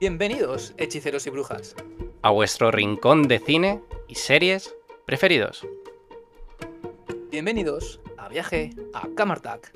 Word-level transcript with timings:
Bienvenidos, 0.00 0.74
hechiceros 0.78 1.26
y 1.26 1.30
brujas. 1.30 1.74
A 2.22 2.30
vuestro 2.30 2.70
rincón 2.70 3.26
de 3.26 3.40
cine 3.40 3.82
y 4.06 4.14
series 4.14 4.76
preferidos. 5.06 5.66
Bienvenidos 7.32 8.00
a 8.16 8.28
Viaje 8.28 8.70
a 8.94 9.08
Camartac. 9.16 9.72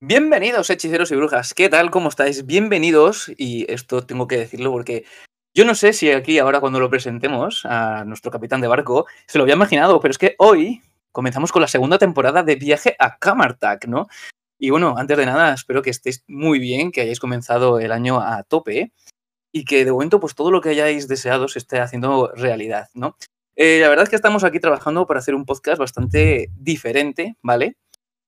Bienvenidos, 0.00 0.70
hechiceros 0.70 1.10
y 1.10 1.16
brujas. 1.16 1.52
¿Qué 1.52 1.68
tal? 1.68 1.90
¿Cómo 1.90 2.08
estáis? 2.08 2.46
Bienvenidos. 2.46 3.30
Y 3.36 3.70
esto 3.70 4.06
tengo 4.06 4.26
que 4.26 4.38
decirlo 4.38 4.72
porque 4.72 5.04
yo 5.54 5.66
no 5.66 5.74
sé 5.74 5.92
si 5.92 6.10
aquí 6.10 6.38
ahora 6.38 6.60
cuando 6.60 6.80
lo 6.80 6.88
presentemos 6.88 7.66
a 7.66 8.06
nuestro 8.06 8.30
capitán 8.30 8.62
de 8.62 8.68
barco 8.68 9.04
se 9.26 9.36
lo 9.36 9.44
había 9.44 9.56
imaginado, 9.56 10.00
pero 10.00 10.12
es 10.12 10.18
que 10.18 10.34
hoy 10.38 10.80
comenzamos 11.12 11.52
con 11.52 11.62
la 11.62 11.68
segunda 11.68 11.98
temporada 11.98 12.42
de 12.42 12.56
Viaje 12.56 12.96
a 12.98 13.18
Camartac, 13.18 13.86
¿no? 13.86 14.08
Y 14.58 14.70
bueno, 14.70 14.94
antes 14.98 15.16
de 15.16 15.26
nada, 15.26 15.54
espero 15.54 15.82
que 15.82 15.90
estéis 15.90 16.22
muy 16.28 16.58
bien, 16.58 16.92
que 16.92 17.00
hayáis 17.00 17.20
comenzado 17.20 17.80
el 17.80 17.92
año 17.92 18.20
a 18.20 18.42
tope 18.42 18.92
y 19.52 19.64
que 19.64 19.84
de 19.84 19.92
momento 19.92 20.20
pues 20.20 20.34
todo 20.34 20.50
lo 20.50 20.60
que 20.60 20.70
hayáis 20.70 21.08
deseado 21.08 21.48
se 21.48 21.58
esté 21.58 21.80
haciendo 21.80 22.30
realidad, 22.34 22.88
¿no? 22.94 23.16
Eh, 23.56 23.78
la 23.80 23.88
verdad 23.88 24.04
es 24.04 24.10
que 24.10 24.16
estamos 24.16 24.44
aquí 24.44 24.60
trabajando 24.60 25.06
para 25.06 25.20
hacer 25.20 25.34
un 25.34 25.44
podcast 25.44 25.78
bastante 25.78 26.50
diferente, 26.54 27.36
¿vale? 27.42 27.76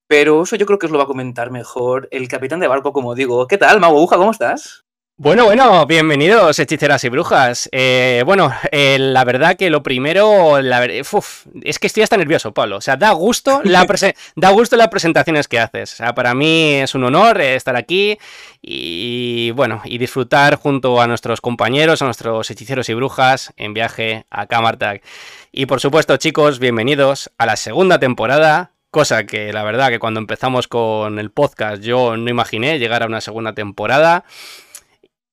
Pero 0.08 0.42
eso 0.42 0.56
yo 0.56 0.66
creo 0.66 0.78
que 0.78 0.86
os 0.86 0.92
lo 0.92 0.98
va 0.98 1.04
a 1.04 1.06
comentar 1.06 1.50
mejor 1.50 2.08
el 2.10 2.28
capitán 2.28 2.60
de 2.60 2.68
barco, 2.68 2.92
como 2.92 3.14
digo. 3.14 3.46
¿Qué 3.46 3.58
tal, 3.58 3.80
Mago 3.80 4.06
¿Cómo 4.06 4.30
estás? 4.30 4.84
Bueno, 5.18 5.44
bueno, 5.44 5.86
bienvenidos 5.86 6.58
hechiceras 6.58 7.04
y 7.04 7.10
brujas. 7.10 7.68
Eh, 7.70 8.22
bueno, 8.24 8.50
eh, 8.72 8.98
la 8.98 9.24
verdad 9.24 9.56
que 9.56 9.68
lo 9.68 9.82
primero, 9.82 10.60
la 10.62 10.84
es 10.86 11.78
que 11.78 11.86
estoy 11.86 12.02
hasta 12.02 12.16
nervioso, 12.16 12.52
Pablo. 12.54 12.78
O 12.78 12.80
sea, 12.80 12.96
da 12.96 13.12
gusto, 13.12 13.60
la 13.62 13.86
da 14.36 14.50
gusto 14.50 14.76
las 14.76 14.88
presentaciones 14.88 15.48
que 15.48 15.60
haces. 15.60 15.92
O 15.92 15.96
sea, 15.96 16.14
para 16.14 16.34
mí 16.34 16.76
es 16.76 16.94
un 16.94 17.04
honor 17.04 17.42
eh, 17.42 17.56
estar 17.56 17.76
aquí 17.76 18.18
y 18.62 19.50
bueno, 19.50 19.82
y 19.84 19.98
disfrutar 19.98 20.56
junto 20.56 21.00
a 21.00 21.06
nuestros 21.06 21.42
compañeros, 21.42 22.00
a 22.00 22.06
nuestros 22.06 22.50
hechiceros 22.50 22.88
y 22.88 22.94
brujas 22.94 23.52
en 23.56 23.74
viaje 23.74 24.24
a 24.30 24.46
Camartag. 24.46 25.02
Y 25.52 25.66
por 25.66 25.80
supuesto, 25.80 26.16
chicos, 26.16 26.58
bienvenidos 26.58 27.30
a 27.36 27.44
la 27.44 27.56
segunda 27.56 28.00
temporada 28.00 28.72
cosa 28.90 29.24
que 29.24 29.54
la 29.54 29.62
verdad 29.62 29.88
que 29.88 29.98
cuando 29.98 30.20
empezamos 30.20 30.68
con 30.68 31.18
el 31.18 31.30
podcast 31.30 31.82
yo 31.82 32.18
no 32.18 32.28
imaginé 32.28 32.78
llegar 32.78 33.02
a 33.02 33.06
una 33.06 33.22
segunda 33.22 33.54
temporada. 33.54 34.24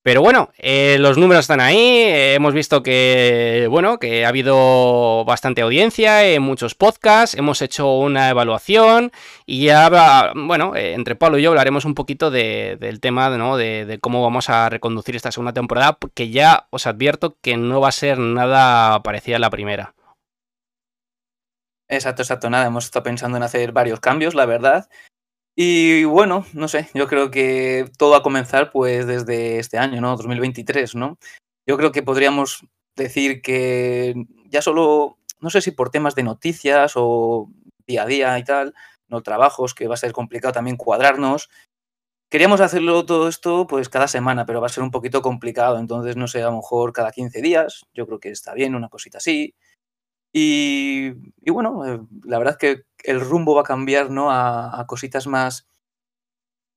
Pero 0.02 0.22
bueno, 0.22 0.50
eh, 0.58 0.98
los 0.98 1.18
números 1.18 1.42
están 1.42 1.60
ahí, 1.60 1.78
eh, 1.78 2.34
hemos 2.34 2.54
visto 2.54 2.82
que, 2.82 3.68
bueno, 3.70 4.00
que 4.00 4.26
ha 4.26 4.30
habido 4.30 5.26
bastante 5.26 5.62
audiencia 5.62 6.24
en 6.26 6.42
muchos 6.42 6.74
podcasts, 6.74 7.38
hemos 7.38 7.62
hecho 7.62 7.98
una 7.98 8.30
evaluación 8.30 9.12
y 9.46 9.66
ya, 9.66 10.32
bueno, 10.36 10.74
eh, 10.78 10.94
entre 10.94 11.18
Pablo 11.18 11.38
y 11.38 11.42
yo 11.42 11.50
hablaremos 11.50 11.84
un 11.84 11.96
poquito 11.96 12.32
del 12.32 13.00
tema 13.02 13.30
¿no? 13.38 13.58
de, 13.58 13.86
de, 13.86 14.00
cómo 14.00 14.24
vamos 14.24 14.50
a 14.50 14.70
reconducir 14.70 15.18
esta 15.18 15.34
segunda 15.34 15.52
temporada, 15.52 15.98
que 16.14 16.30
ya 16.30 16.68
os 16.70 16.88
advierto 16.88 17.38
que 17.42 17.58
no 17.58 17.82
va 17.82 17.90
a 17.90 17.92
ser 17.92 18.20
nada 18.20 19.04
parecida 19.04 19.36
a 19.36 19.40
la 19.40 19.50
primera. 19.50 19.96
Exacto, 21.90 22.22
exacto, 22.22 22.50
nada, 22.50 22.68
hemos 22.68 22.86
estado 22.86 23.04
pensando 23.04 23.36
en 23.36 23.44
hacer 23.44 23.74
varios 23.74 24.00
cambios, 24.00 24.34
la 24.34 24.46
verdad, 24.46 24.88
y 25.56 26.04
bueno, 26.06 26.46
no 26.54 26.68
sé, 26.68 26.90
yo 26.94 27.08
creo 27.08 27.32
que 27.32 27.90
todo 27.98 28.12
va 28.12 28.18
a 28.18 28.24
comenzar 28.24 28.72
pues 28.72 29.06
desde 29.08 29.60
este 29.60 29.78
año, 29.78 30.02
¿no? 30.02 30.16
2023, 30.16 30.96
¿no? 30.96 31.18
Yo 31.68 31.78
creo 31.78 31.92
que 31.92 32.04
podríamos 32.04 32.66
decir 32.96 33.42
que 33.42 34.16
ya 34.50 34.62
solo, 34.62 35.18
no 35.40 35.50
sé 35.50 35.62
si 35.62 35.72
por 35.72 35.90
temas 35.90 36.16
de 36.16 36.24
noticias 36.24 36.94
o 36.96 37.50
día 37.88 38.04
a 38.04 38.06
día 38.06 38.40
y 38.40 38.44
tal, 38.44 38.74
no 39.08 39.22
trabajos, 39.22 39.74
que 39.74 39.88
va 39.88 39.96
a 39.96 39.98
ser 39.98 40.14
complicado 40.14 40.54
también 40.54 40.78
cuadrarnos. 40.78 41.50
Queríamos 42.30 42.62
hacerlo 42.62 43.06
todo 43.06 43.28
esto 43.28 43.68
pues 43.68 43.90
cada 43.90 44.08
semana, 44.08 44.46
pero 44.46 44.62
va 44.62 44.68
a 44.68 44.70
ser 44.70 44.84
un 44.84 44.92
poquito 44.92 45.22
complicado, 45.22 45.80
entonces 45.80 46.16
no 46.16 46.28
sé, 46.28 46.44
a 46.44 46.46
lo 46.48 46.58
mejor 46.58 46.94
cada 46.94 47.12
15 47.12 47.42
días, 47.42 47.86
yo 47.94 48.06
creo 48.06 48.20
que 48.20 48.30
está 48.30 48.54
bien, 48.54 48.76
una 48.76 48.90
cosita 48.90 49.18
así. 49.18 49.56
Y, 50.32 51.12
bueno, 51.50 51.86
eh, 51.86 52.00
la 52.24 52.38
verdad 52.38 52.58
que 52.58 52.84
el 53.04 53.20
rumbo 53.20 53.56
va 53.56 53.62
a 53.62 53.66
cambiar 53.66 54.12
¿no? 54.12 54.32
a, 54.32 54.86
cositas 54.88 55.28
más 55.28 55.68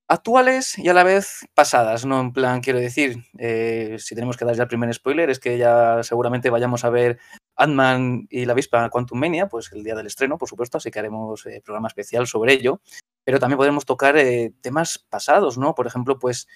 actuales 0.09 0.79
y 0.79 0.89
a 0.89 0.95
la 0.95 1.05
vez 1.05 1.47
pasadas, 1.55 2.05
¿no? 2.05 2.21
En 2.21 2.33
plan, 2.33 2.61
quiero 2.61 2.79
decir, 2.79 3.25
eh, 3.39 3.97
si 3.99 4.15
tenemos 4.15 4.37
que 4.37 4.45
dar 4.45 4.55
ya 4.55 4.65
el 4.65 4.69
primer 4.69 4.93
spoiler, 4.93 5.31
es 5.31 5.41
que 5.41 5.57
ya 5.57 6.03
seguramente 6.03 6.51
vayamos 6.51 6.85
a 6.85 6.91
ver 6.91 7.19
Ant-Man 7.57 8.27
y 8.29 8.45
la 8.45 8.53
avispa 8.53 8.91
Quantum 8.91 9.19
Mania, 9.19 9.49
pues 9.49 9.73
el 9.73 9.83
día 9.83 9.95
del 9.95 10.07
estreno, 10.07 10.37
por 10.37 10.49
supuesto, 10.49 10.79
así 10.79 10.91
que 10.91 10.99
haremos 10.99 11.47
eh, 11.47 11.63
programa 11.65 11.89
especial 11.89 12.27
sobre 12.27 12.53
ello. 12.53 12.81
Pero 13.25 13.39
también 13.39 13.57
podremos 13.57 13.87
tocar 13.87 14.17
temas 14.61 14.99
pasados, 14.99 15.57
¿no? 15.57 15.75
Por 15.75 15.87
ejemplo, 15.87 16.19
pues 16.19 16.49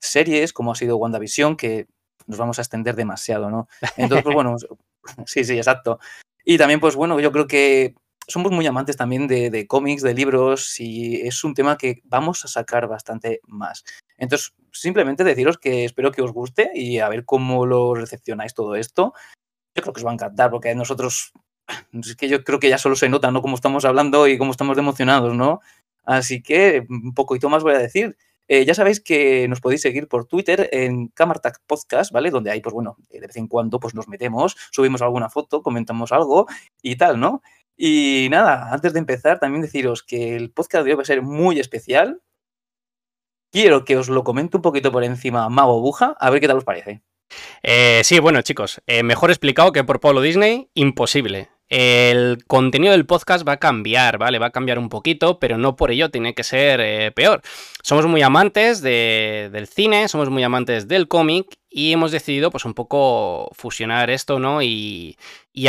series 0.00 0.52
como 0.52 0.72
ha 0.72 0.74
sido 0.74 0.96
WandaVision, 0.96 1.56
que 1.56 1.86
nos 2.26 2.38
vamos 2.38 2.58
a 2.58 2.62
extender 2.62 2.96
demasiado, 2.96 3.50
¿no? 3.50 3.68
Entonces, 3.96 4.24
pues 4.24 4.34
bueno, 4.34 4.56
sí, 5.26 5.44
sí, 5.44 5.56
exacto. 5.56 6.00
Y 6.44 6.58
también, 6.58 6.80
pues 6.80 6.96
bueno, 6.96 7.20
yo 7.20 7.32
creo 7.32 7.46
que 7.46 7.94
somos 8.30 8.52
muy 8.52 8.66
amantes 8.66 8.96
también 8.96 9.26
de, 9.26 9.66
cómics, 9.66 10.02
de 10.02 10.14
libros, 10.14 10.78
y 10.78 11.20
es 11.26 11.42
un 11.44 11.54
tema 11.54 11.76
que 11.76 12.00
vamos 12.04 12.44
a 12.44 12.48
sacar 12.48 12.86
bastante 12.88 13.40
más. 13.46 13.84
Entonces, 14.16 14.54
simplemente 14.72 15.24
deciros 15.24 15.58
que 15.58 15.84
espero 15.84 16.12
que 16.12 16.22
os 16.22 16.32
guste 16.32 16.70
y 16.74 16.98
a 16.98 17.08
ver 17.08 17.24
cómo 17.24 17.66
lo 17.66 17.94
recepcionáis 17.94 18.54
todo 18.54 18.76
esto. 18.76 19.12
Yo 19.74 19.82
creo 19.82 19.92
que 19.92 20.00
os 20.00 20.06
va 20.06 20.10
a 20.10 20.14
encantar, 20.14 20.50
porque 20.50 20.74
nosotros, 20.74 21.32
es 21.92 22.16
que 22.16 22.28
yo 22.28 22.44
creo 22.44 22.60
que 22.60 22.68
ya 22.68 22.78
solo 22.78 22.96
se 22.96 23.08
nota, 23.08 23.30
¿no? 23.30 23.42
Cómo 23.42 23.56
estamos 23.56 23.84
hablando 23.84 24.28
y 24.28 24.38
cómo 24.38 24.52
estamos 24.52 24.78
emocionados, 24.78 25.34
¿no? 25.34 25.60
Así 26.04 26.42
que 26.42 26.86
un 26.88 27.14
poquito 27.14 27.48
más 27.48 27.62
voy 27.62 27.74
a 27.74 27.78
decir. 27.78 28.16
Eh, 28.52 28.64
ya 28.64 28.74
sabéis 28.74 29.00
que 29.00 29.46
nos 29.46 29.60
podéis 29.60 29.80
seguir 29.80 30.08
por 30.08 30.24
Twitter 30.24 30.68
en 30.72 31.06
Camartac 31.06 31.60
Podcast, 31.68 32.10
¿vale? 32.10 32.30
Donde 32.30 32.50
ahí, 32.50 32.60
pues 32.60 32.74
bueno, 32.74 32.96
de 33.08 33.20
vez 33.20 33.36
en 33.36 33.46
cuando 33.46 33.78
pues 33.78 33.94
nos 33.94 34.08
metemos, 34.08 34.56
subimos 34.72 35.02
alguna 35.02 35.30
foto, 35.30 35.62
comentamos 35.62 36.10
algo 36.10 36.48
y 36.82 36.96
tal, 36.96 37.20
¿no? 37.20 37.42
Y 37.76 38.26
nada, 38.28 38.72
antes 38.72 38.92
de 38.92 38.98
empezar, 38.98 39.38
también 39.38 39.62
deciros 39.62 40.02
que 40.02 40.34
el 40.34 40.50
podcast 40.50 40.84
de 40.84 40.90
hoy 40.90 40.96
va 40.96 41.02
a 41.02 41.06
ser 41.06 41.22
muy 41.22 41.60
especial. 41.60 42.22
Quiero 43.52 43.84
que 43.84 43.96
os 43.96 44.08
lo 44.08 44.24
comente 44.24 44.56
un 44.56 44.62
poquito 44.62 44.90
por 44.90 45.04
encima 45.04 45.48
Mago 45.48 45.80
Buja, 45.80 46.16
a 46.18 46.30
ver 46.30 46.40
qué 46.40 46.48
tal 46.48 46.56
os 46.56 46.64
parece. 46.64 47.02
Eh, 47.62 48.00
sí, 48.02 48.18
bueno, 48.18 48.42
chicos, 48.42 48.82
eh, 48.88 49.04
mejor 49.04 49.30
explicado 49.30 49.70
que 49.70 49.84
por 49.84 50.00
Pablo 50.00 50.22
Disney, 50.22 50.70
imposible. 50.74 51.50
El 51.70 52.44
contenido 52.48 52.90
del 52.90 53.06
podcast 53.06 53.46
va 53.46 53.52
a 53.52 53.56
cambiar, 53.58 54.18
¿vale? 54.18 54.40
Va 54.40 54.46
a 54.46 54.50
cambiar 54.50 54.80
un 54.80 54.88
poquito, 54.88 55.38
pero 55.38 55.56
no 55.56 55.76
por 55.76 55.92
ello 55.92 56.10
tiene 56.10 56.34
que 56.34 56.42
ser 56.42 56.80
eh, 56.80 57.12
peor. 57.12 57.42
Somos 57.84 58.06
muy 58.06 58.22
amantes 58.22 58.82
del 58.82 59.68
cine, 59.68 60.08
somos 60.08 60.30
muy 60.30 60.42
amantes 60.42 60.88
del 60.88 61.06
cómic 61.06 61.46
y 61.70 61.92
hemos 61.92 62.10
decidido 62.10 62.50
pues 62.50 62.64
un 62.64 62.74
poco 62.74 63.50
fusionar 63.52 64.10
esto, 64.10 64.40
¿no? 64.40 64.62
Y, 64.62 65.16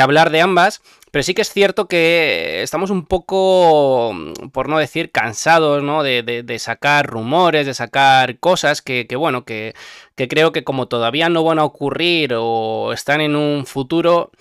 hablar 0.01 0.31
de 0.31 0.41
ambas, 0.41 0.81
pero 1.11 1.22
sí 1.22 1.35
que 1.35 1.44
es 1.44 1.51
cierto 1.51 1.88
que 1.88 2.63
estamos 2.63 2.90
un 2.90 3.06
poco, 3.06 4.16
por 4.53 4.69
no 4.69 4.79
decir, 4.79 5.11
cansados, 5.11 5.84
¿no? 5.84 6.01
De, 6.01 6.56
sacar 6.57 7.06
rumores, 7.06 7.67
de 7.67 7.75
sacar 7.75 8.40
cosas 8.40 8.81
que, 8.81 9.06
bueno, 9.16 9.45
que, 9.45 9.75
que 10.16 10.28
creo 10.28 10.51
que 10.51 10.63
como 10.63 10.88
todavía 10.88 11.29
no 11.29 11.44
van 11.44 11.59
a 11.59 11.66
ocurrir 11.66 12.34
o 12.35 12.91
están 12.91 13.22
en 13.22 13.35
un 13.35 13.67
futuro 13.67 14.31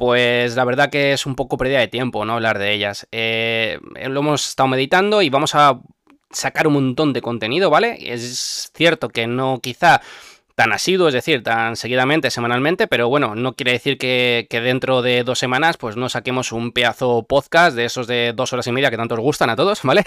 pues 0.00 0.56
la 0.56 0.64
verdad 0.64 0.88
que 0.88 1.12
es 1.12 1.26
un 1.26 1.34
poco 1.34 1.58
pérdida 1.58 1.78
de 1.78 1.88
tiempo, 1.88 2.24
¿no? 2.24 2.32
Hablar 2.32 2.58
de 2.58 2.72
ellas. 2.72 3.06
Eh, 3.12 3.78
lo 4.08 4.20
hemos 4.20 4.48
estado 4.48 4.66
meditando 4.66 5.20
y 5.20 5.28
vamos 5.28 5.54
a 5.54 5.78
sacar 6.30 6.66
un 6.66 6.72
montón 6.72 7.12
de 7.12 7.20
contenido, 7.20 7.68
¿vale? 7.68 7.98
Es 8.00 8.72
cierto 8.74 9.10
que 9.10 9.26
no 9.26 9.60
quizá 9.62 10.00
tan 10.54 10.72
asiduo, 10.72 11.08
es 11.08 11.14
decir, 11.14 11.42
tan 11.42 11.76
seguidamente, 11.76 12.30
semanalmente, 12.30 12.86
pero 12.86 13.10
bueno, 13.10 13.34
no 13.34 13.54
quiere 13.54 13.72
decir 13.72 13.98
que, 13.98 14.46
dentro 14.50 15.02
de 15.02 15.22
dos 15.22 15.38
semanas 15.38 15.76
pues 15.76 15.96
no 15.96 16.08
saquemos 16.08 16.52
un 16.52 16.72
pedazo 16.72 17.26
podcast 17.26 17.76
de 17.76 17.84
esos 17.84 18.06
de 18.06 18.32
dos 18.34 18.54
horas 18.54 18.66
y 18.66 18.72
media 18.72 18.90
que 18.90 18.96
tanto 18.96 19.14
os 19.14 19.20
gustan 19.20 19.50
a 19.50 19.56
todos, 19.56 19.82
¿vale? 19.84 20.02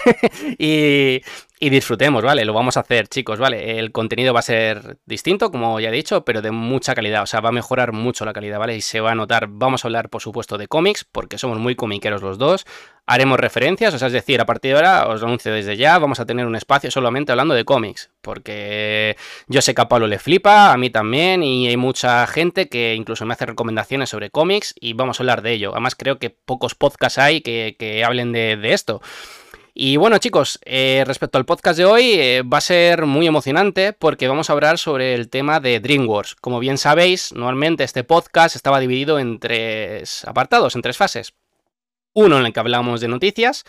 y, 0.58 1.22
y 1.60 1.70
disfrutemos, 1.70 2.22
¿vale? 2.22 2.44
Lo 2.44 2.52
vamos 2.52 2.76
a 2.76 2.80
hacer, 2.80 3.08
chicos, 3.08 3.38
¿vale? 3.38 3.78
El 3.78 3.92
contenido 3.92 4.34
va 4.34 4.40
a 4.40 4.42
ser 4.42 4.98
distinto, 5.06 5.50
como 5.50 5.78
ya 5.78 5.88
he 5.88 5.92
dicho, 5.92 6.24
pero 6.24 6.42
de 6.42 6.50
mucha 6.50 6.94
calidad, 6.94 7.22
o 7.22 7.26
sea, 7.26 7.40
va 7.40 7.50
a 7.50 7.52
mejorar 7.52 7.92
mucho 7.92 8.24
la 8.24 8.32
calidad, 8.32 8.58
¿vale? 8.58 8.76
Y 8.76 8.80
se 8.80 9.00
va 9.00 9.12
a 9.12 9.14
notar, 9.14 9.46
vamos 9.48 9.84
a 9.84 9.88
hablar, 9.88 10.10
por 10.10 10.20
supuesto, 10.20 10.58
de 10.58 10.66
cómics, 10.66 11.04
porque 11.04 11.38
somos 11.38 11.58
muy 11.58 11.76
comiqueros 11.76 12.22
los 12.22 12.38
dos, 12.38 12.66
haremos 13.06 13.38
referencias, 13.38 13.94
o 13.94 13.98
sea, 13.98 14.08
es 14.08 14.12
decir, 14.12 14.40
a 14.40 14.46
partir 14.46 14.72
de 14.72 14.76
ahora, 14.78 15.06
os 15.08 15.20
lo 15.20 15.26
anuncio 15.26 15.52
desde 15.52 15.76
ya, 15.76 15.98
vamos 15.98 16.20
a 16.20 16.26
tener 16.26 16.46
un 16.46 16.56
espacio 16.56 16.90
solamente 16.90 17.32
hablando 17.32 17.54
de 17.54 17.64
cómics, 17.64 18.10
porque 18.20 19.16
yo 19.46 19.62
sé 19.62 19.74
que 19.74 19.82
a 19.82 19.88
Pablo 19.88 20.06
le 20.06 20.18
flipa, 20.18 20.72
a 20.72 20.76
mí 20.76 20.90
también, 20.90 21.42
y 21.42 21.68
hay 21.68 21.76
mucha 21.76 22.26
gente 22.26 22.68
que 22.68 22.94
incluso 22.94 23.26
me 23.26 23.34
hace 23.34 23.46
recomendaciones 23.46 24.08
sobre 24.08 24.30
cómics 24.30 24.74
y 24.80 24.94
vamos 24.94 25.20
a 25.20 25.22
hablar 25.22 25.42
de 25.42 25.52
ello. 25.52 25.72
Además, 25.72 25.94
creo 25.94 26.18
que 26.18 26.30
pocos 26.30 26.74
podcasts 26.74 27.18
hay 27.18 27.40
que, 27.42 28.02
hablen 28.04 28.32
de, 28.32 28.58
esto. 28.72 29.00
Y 29.76 29.96
bueno 29.96 30.18
chicos, 30.18 30.60
eh, 30.64 31.02
respecto 31.04 31.36
al 31.36 31.46
podcast 31.46 31.76
de 31.76 31.84
hoy, 31.84 32.12
eh, 32.12 32.42
va 32.42 32.58
a 32.58 32.60
ser 32.60 33.06
muy 33.06 33.26
emocionante 33.26 33.92
porque 33.92 34.28
vamos 34.28 34.48
a 34.48 34.52
hablar 34.52 34.78
sobre 34.78 35.14
el 35.14 35.28
tema 35.28 35.58
de 35.58 35.80
DreamWorks. 35.80 36.36
Como 36.36 36.60
bien 36.60 36.78
sabéis, 36.78 37.32
normalmente 37.32 37.82
este 37.82 38.04
podcast 38.04 38.54
estaba 38.54 38.78
dividido 38.78 39.18
en 39.18 39.40
tres 39.40 40.24
apartados, 40.26 40.76
en 40.76 40.82
tres 40.82 40.96
fases. 40.96 41.34
Uno 42.12 42.38
en 42.38 42.46
el 42.46 42.52
que 42.52 42.60
hablamos 42.60 43.00
de 43.00 43.08
noticias, 43.08 43.64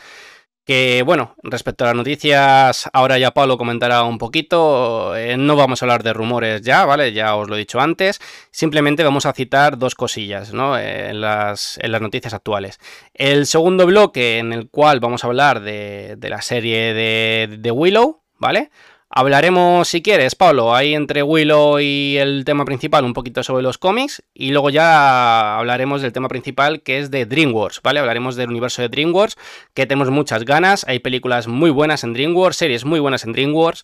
Que 0.66 1.04
bueno, 1.06 1.36
respecto 1.44 1.84
a 1.84 1.88
las 1.88 1.96
noticias, 1.96 2.90
ahora 2.92 3.20
ya 3.20 3.30
Pablo 3.36 3.56
comentará 3.56 4.04
un 4.04 4.18
poquito. 4.18 5.16
Eh, 5.16 5.38
no 5.38 5.56
vamos 5.56 5.82
a 5.82 5.86
hablar 5.86 6.02
de 6.02 6.12
rumores 6.12 6.64
ya, 6.64 6.86
¿vale? 6.86 7.14
Ya 7.14 7.36
os 7.36 7.48
lo 7.48 7.56
he 7.56 7.60
dicho 7.60 7.80
antes. 7.80 8.20
Simplemente 8.50 9.04
vamos 9.04 9.28
a 9.28 9.34
citar 9.34 9.78
dos 9.78 9.94
cosillas, 9.94 10.54
¿no? 10.54 10.76
en, 10.80 11.22
las, 11.22 11.78
en, 11.84 11.92
las, 11.92 12.02
noticias 12.02 12.34
actuales. 12.34 12.80
El 13.14 13.46
segundo 13.46 13.86
bloque, 13.86 14.40
en 14.40 14.54
el 14.54 14.68
cual 14.70 15.00
vamos 15.00 15.24
a 15.24 15.28
hablar 15.28 15.62
de, 15.62 16.16
de 16.18 16.30
la 16.30 16.42
serie 16.42 16.96
de, 16.96 17.58
de 17.60 17.72
Willow, 17.72 18.24
¿vale? 18.40 18.72
Hablaremos, 19.18 19.88
si 19.88 20.02
quieres, 20.02 20.36
Pablo, 20.36 20.76
ahí 20.76 20.94
entre 20.94 21.24
Willow 21.24 21.80
y 21.80 22.18
el 22.18 22.44
tema 22.44 22.66
principal, 22.66 23.06
un 23.06 23.14
poquito 23.14 23.44
sobre 23.44 23.64
los 23.64 23.78
cómics. 23.78 24.22
Y 24.34 24.52
luego 24.52 24.70
ya 24.70 25.58
hablaremos 25.58 26.02
del 26.02 26.12
tema 26.12 26.28
principal, 26.28 26.82
que 26.82 27.00
es 27.00 27.12
de 27.12 27.26
DreamWorks, 27.26 27.82
¿vale? 27.82 28.02
Hablaremos 28.02 28.36
del 28.36 28.50
universo 28.50 28.82
de 28.82 28.90
DreamWorks, 28.90 29.38
que 29.74 29.86
tenemos 29.86 30.12
muchas 30.12 30.44
ganas. 30.44 30.86
Hay 30.90 31.00
películas 31.00 31.48
muy 31.48 31.70
buenas 31.70 32.04
en 32.04 32.12
DreamWorks, 32.12 32.58
series 32.58 32.84
muy 32.84 33.00
buenas 33.00 33.24
en 33.24 33.32
DreamWorks. 33.32 33.84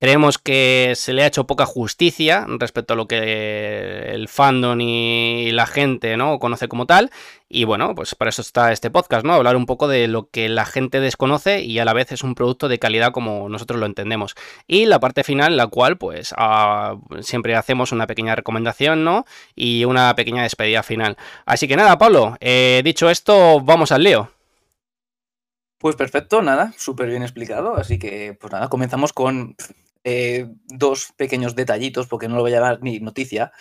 Creemos 0.00 0.38
que 0.38 0.94
se 0.96 1.12
le 1.12 1.22
ha 1.22 1.26
hecho 1.26 1.46
poca 1.46 1.66
justicia 1.66 2.46
respecto 2.48 2.94
a 2.94 2.96
lo 2.96 3.06
que 3.06 4.12
el 4.12 4.28
fandom 4.28 4.80
y 4.80 5.50
la 5.52 5.66
gente 5.66 6.16
¿no? 6.16 6.38
conoce 6.38 6.68
como 6.68 6.86
tal. 6.86 7.10
Y 7.50 7.64
bueno, 7.64 7.94
pues 7.94 8.14
para 8.14 8.30
eso 8.30 8.40
está 8.40 8.72
este 8.72 8.90
podcast, 8.90 9.26
¿no? 9.26 9.34
Hablar 9.34 9.56
un 9.56 9.66
poco 9.66 9.88
de 9.88 10.08
lo 10.08 10.30
que 10.30 10.48
la 10.48 10.64
gente 10.64 11.00
desconoce 11.00 11.60
y 11.60 11.80
a 11.80 11.84
la 11.84 11.92
vez 11.92 12.12
es 12.12 12.22
un 12.22 12.34
producto 12.34 12.66
de 12.68 12.78
calidad 12.78 13.12
como 13.12 13.50
nosotros 13.50 13.78
lo 13.78 13.84
entendemos. 13.84 14.36
Y 14.66 14.86
la 14.86 15.00
parte 15.00 15.22
final, 15.22 15.58
la 15.58 15.66
cual, 15.66 15.98
pues, 15.98 16.32
ah, 16.38 16.96
siempre 17.20 17.54
hacemos 17.54 17.92
una 17.92 18.06
pequeña 18.06 18.34
recomendación, 18.34 19.04
¿no? 19.04 19.26
Y 19.54 19.84
una 19.84 20.14
pequeña 20.14 20.44
despedida 20.44 20.82
final. 20.82 21.18
Así 21.44 21.68
que 21.68 21.76
nada, 21.76 21.98
Pablo, 21.98 22.38
eh, 22.40 22.80
dicho 22.82 23.10
esto, 23.10 23.60
vamos 23.60 23.92
al 23.92 24.04
lío. 24.04 24.30
Pues 25.76 25.94
perfecto, 25.96 26.40
nada, 26.40 26.72
súper 26.78 27.08
bien 27.08 27.22
explicado. 27.22 27.76
Así 27.76 27.98
que, 27.98 28.34
pues 28.40 28.50
nada, 28.50 28.68
comenzamos 28.68 29.12
con 29.12 29.56
eh, 30.04 30.48
dos 30.66 31.12
pequeños 31.16 31.54
detallitos, 31.54 32.06
porque 32.06 32.28
no 32.28 32.36
lo 32.36 32.42
voy 32.42 32.52
a 32.52 32.56
llamar 32.56 32.82
ni 32.82 33.00
noticia. 33.00 33.52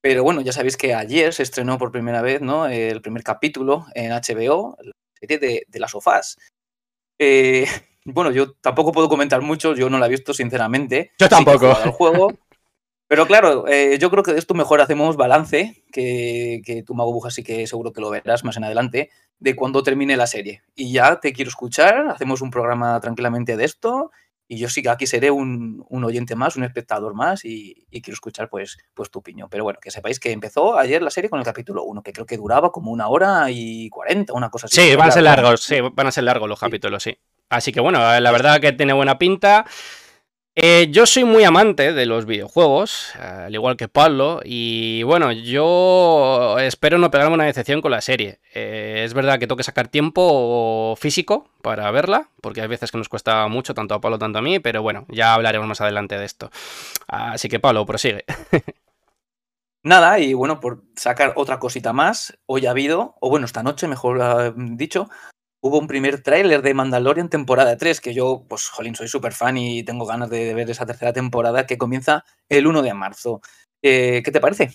Pero 0.00 0.22
bueno, 0.22 0.42
ya 0.42 0.52
sabéis 0.52 0.76
que 0.76 0.94
ayer 0.94 1.32
se 1.32 1.42
estrenó 1.42 1.78
por 1.78 1.90
primera 1.90 2.20
vez 2.20 2.42
¿no? 2.42 2.66
el 2.66 3.00
primer 3.00 3.22
capítulo 3.22 3.86
en 3.94 4.10
HBO, 4.10 4.76
la 4.82 4.92
serie 5.18 5.38
de, 5.38 5.64
de 5.66 5.78
las 5.80 5.92
sofás. 5.92 6.36
Eh, 7.18 7.66
bueno, 8.04 8.30
yo 8.30 8.52
tampoco 8.54 8.92
puedo 8.92 9.08
comentar 9.08 9.40
mucho, 9.40 9.74
yo 9.74 9.88
no 9.88 9.98
la 9.98 10.06
he 10.06 10.10
visto 10.10 10.34
sinceramente. 10.34 11.12
Yo 11.18 11.28
tampoco. 11.28 11.76
el 11.84 11.90
juego. 11.90 12.32
Pero 13.06 13.26
claro, 13.26 13.68
eh, 13.68 13.98
yo 13.98 14.10
creo 14.10 14.22
que 14.22 14.32
de 14.32 14.38
esto 14.38 14.54
mejor 14.54 14.80
hacemos 14.80 15.16
balance, 15.16 15.84
que, 15.92 16.62
que 16.64 16.82
tú, 16.82 16.94
Mago 16.94 17.12
Buja, 17.12 17.30
sí 17.30 17.44
que 17.44 17.66
seguro 17.66 17.92
que 17.92 18.00
lo 18.00 18.10
verás 18.10 18.44
más 18.44 18.56
en 18.56 18.64
adelante, 18.64 19.10
de 19.38 19.54
cuando 19.54 19.82
termine 19.82 20.16
la 20.16 20.26
serie. 20.26 20.62
Y 20.74 20.92
ya 20.92 21.20
te 21.20 21.34
quiero 21.34 21.50
escuchar, 21.50 22.08
hacemos 22.08 22.40
un 22.40 22.50
programa 22.50 22.98
tranquilamente 23.00 23.56
de 23.56 23.64
esto 23.64 24.10
y 24.46 24.58
yo 24.58 24.68
sí 24.68 24.82
que 24.82 24.90
aquí 24.90 25.06
seré 25.06 25.30
un, 25.30 25.84
oyente 25.90 26.36
más, 26.36 26.56
un 26.56 26.64
espectador 26.64 27.14
más 27.14 27.44
y, 27.44 27.86
quiero 27.90 28.12
escuchar 28.12 28.48
pues, 28.50 28.76
pues 28.92 29.10
tu 29.10 29.20
opinión. 29.20 29.48
Pero 29.50 29.64
bueno, 29.64 29.78
que 29.80 29.90
sepáis 29.90 30.20
que 30.20 30.32
empezó 30.32 30.78
ayer 30.78 31.02
la 31.02 31.10
serie 31.10 31.30
con 31.30 31.38
el 31.38 31.44
capítulo 31.44 31.84
1, 31.84 32.02
que 32.02 32.12
creo 32.12 32.26
que 32.26 32.36
duraba 32.36 32.70
como 32.70 32.90
una 32.90 33.08
hora 33.08 33.46
y 33.50 33.88
cuarenta, 33.88 34.32
una 34.34 34.50
cosa 34.50 34.66
así. 34.66 34.80
Sí, 34.80 34.96
van 34.96 35.08
a 35.08 35.12
ser 35.12 35.22
largos, 35.22 35.62
sí, 35.62 35.78
van 35.80 36.06
a 36.06 36.12
ser 36.12 36.24
largos 36.24 36.48
los 36.48 36.60
capítulos, 36.60 37.02
sí. 37.02 37.16
Así 37.48 37.72
que 37.72 37.80
bueno, 37.80 37.98
la 37.98 38.32
verdad 38.32 38.60
que 38.60 38.72
tiene 38.72 38.92
buena 38.92 39.18
pinta. 39.18 39.64
Eh, 40.56 40.86
yo 40.90 41.04
soy 41.04 41.24
muy 41.24 41.42
amante 41.42 41.92
de 41.92 42.06
los 42.06 42.26
videojuegos, 42.26 43.12
al 43.16 43.52
igual 43.52 43.76
que 43.76 43.88
Pablo, 43.88 44.40
y 44.44 45.02
bueno, 45.02 45.32
yo 45.32 46.56
espero 46.60 46.96
no 46.96 47.10
pegarme 47.10 47.34
una 47.34 47.44
decepción 47.44 47.80
con 47.80 47.90
la 47.90 48.00
serie. 48.00 48.38
Eh, 48.54 49.02
es 49.04 49.14
verdad 49.14 49.40
que 49.40 49.48
tengo 49.48 49.56
que 49.56 49.64
sacar 49.64 49.88
tiempo 49.88 50.94
físico 50.96 51.50
para 51.60 51.90
verla, 51.90 52.28
porque 52.40 52.60
hay 52.60 52.68
veces 52.68 52.92
que 52.92 52.98
nos 52.98 53.08
cuesta 53.08 53.48
mucho, 53.48 53.74
tanto 53.74 53.94
a 53.96 54.00
Pablo, 54.00 54.16
tanto 54.16 54.38
a 54.38 54.42
mí, 54.42 54.60
pero 54.60 54.80
bueno, 54.80 55.06
ya 55.08 55.34
hablaremos 55.34 55.66
más 55.66 55.80
adelante 55.80 56.16
de 56.16 56.24
esto. 56.24 56.52
Así 57.08 57.48
que 57.48 57.58
Pablo, 57.58 57.84
prosigue. 57.84 58.24
Nada, 59.82 60.20
y 60.20 60.34
bueno, 60.34 60.60
por 60.60 60.84
sacar 60.94 61.32
otra 61.34 61.58
cosita 61.58 61.92
más, 61.92 62.38
hoy 62.46 62.66
ha 62.66 62.70
habido, 62.70 63.16
o 63.20 63.28
bueno, 63.28 63.44
esta 63.44 63.64
noche, 63.64 63.88
mejor 63.88 64.54
dicho, 64.56 65.10
hubo 65.64 65.78
un 65.78 65.86
primer 65.86 66.22
tráiler 66.22 66.60
de 66.60 66.74
Mandalorian 66.74 67.30
temporada 67.30 67.78
3, 67.78 68.02
que 68.02 68.12
yo, 68.12 68.44
pues, 68.46 68.68
jolín, 68.68 68.94
soy 68.94 69.08
súper 69.08 69.32
fan 69.32 69.56
y 69.56 69.82
tengo 69.82 70.04
ganas 70.04 70.28
de, 70.28 70.52
ver 70.52 70.68
esa 70.68 70.84
tercera 70.84 71.14
temporada 71.14 71.64
que 71.64 71.78
comienza 71.78 72.22
el 72.50 72.66
1 72.66 72.82
de 72.82 72.92
marzo. 72.92 73.40
Eh, 73.80 74.20
¿Qué 74.22 74.30
te 74.30 74.42
parece? 74.42 74.72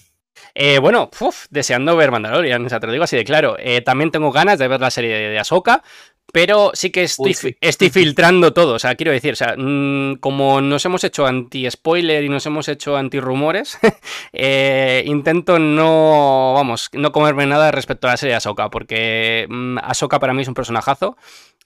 Eh, 0.55 0.79
bueno, 0.79 1.11
deseando 1.51 1.95
ver 1.95 2.09
Mandalorian, 2.09 2.65
o 2.65 2.69
sea, 2.69 2.79
te 2.79 2.87
lo 2.87 2.93
digo 2.93 3.03
así 3.03 3.15
de 3.15 3.23
claro. 3.23 3.55
Eh, 3.59 3.81
también 3.81 4.09
tengo 4.09 4.31
ganas 4.31 4.57
de 4.57 4.67
ver 4.67 4.81
la 4.81 4.89
serie 4.89 5.13
de, 5.13 5.29
de 5.29 5.37
Ahsoka, 5.37 5.83
pero 6.31 6.71
sí 6.73 6.91
que 6.91 7.03
estoy, 7.03 7.35
estoy 7.61 7.89
filtrando 7.89 8.53
todo, 8.53 8.75
o 8.75 8.79
sea, 8.79 8.95
quiero 8.95 9.11
decir, 9.11 9.33
o 9.33 9.35
sea, 9.35 9.55
mm, 9.57 10.15
como 10.15 10.61
nos 10.61 10.85
hemos 10.85 11.03
hecho 11.03 11.25
anti-spoiler 11.25 12.23
y 12.23 12.29
nos 12.29 12.45
hemos 12.45 12.67
hecho 12.67 12.97
anti-rumores, 12.97 13.77
eh, 14.33 15.03
intento 15.05 15.59
no, 15.59 16.53
vamos, 16.55 16.89
no 16.93 17.11
comerme 17.11 17.45
nada 17.45 17.71
respecto 17.71 18.07
a 18.07 18.11
la 18.11 18.17
serie 18.17 18.31
de 18.31 18.37
Ahsoka, 18.37 18.69
porque 18.69 19.47
mm, 19.49 19.77
Ahsoka 19.79 20.19
para 20.19 20.33
mí 20.33 20.41
es 20.41 20.47
un 20.47 20.53
personajazo, 20.53 21.17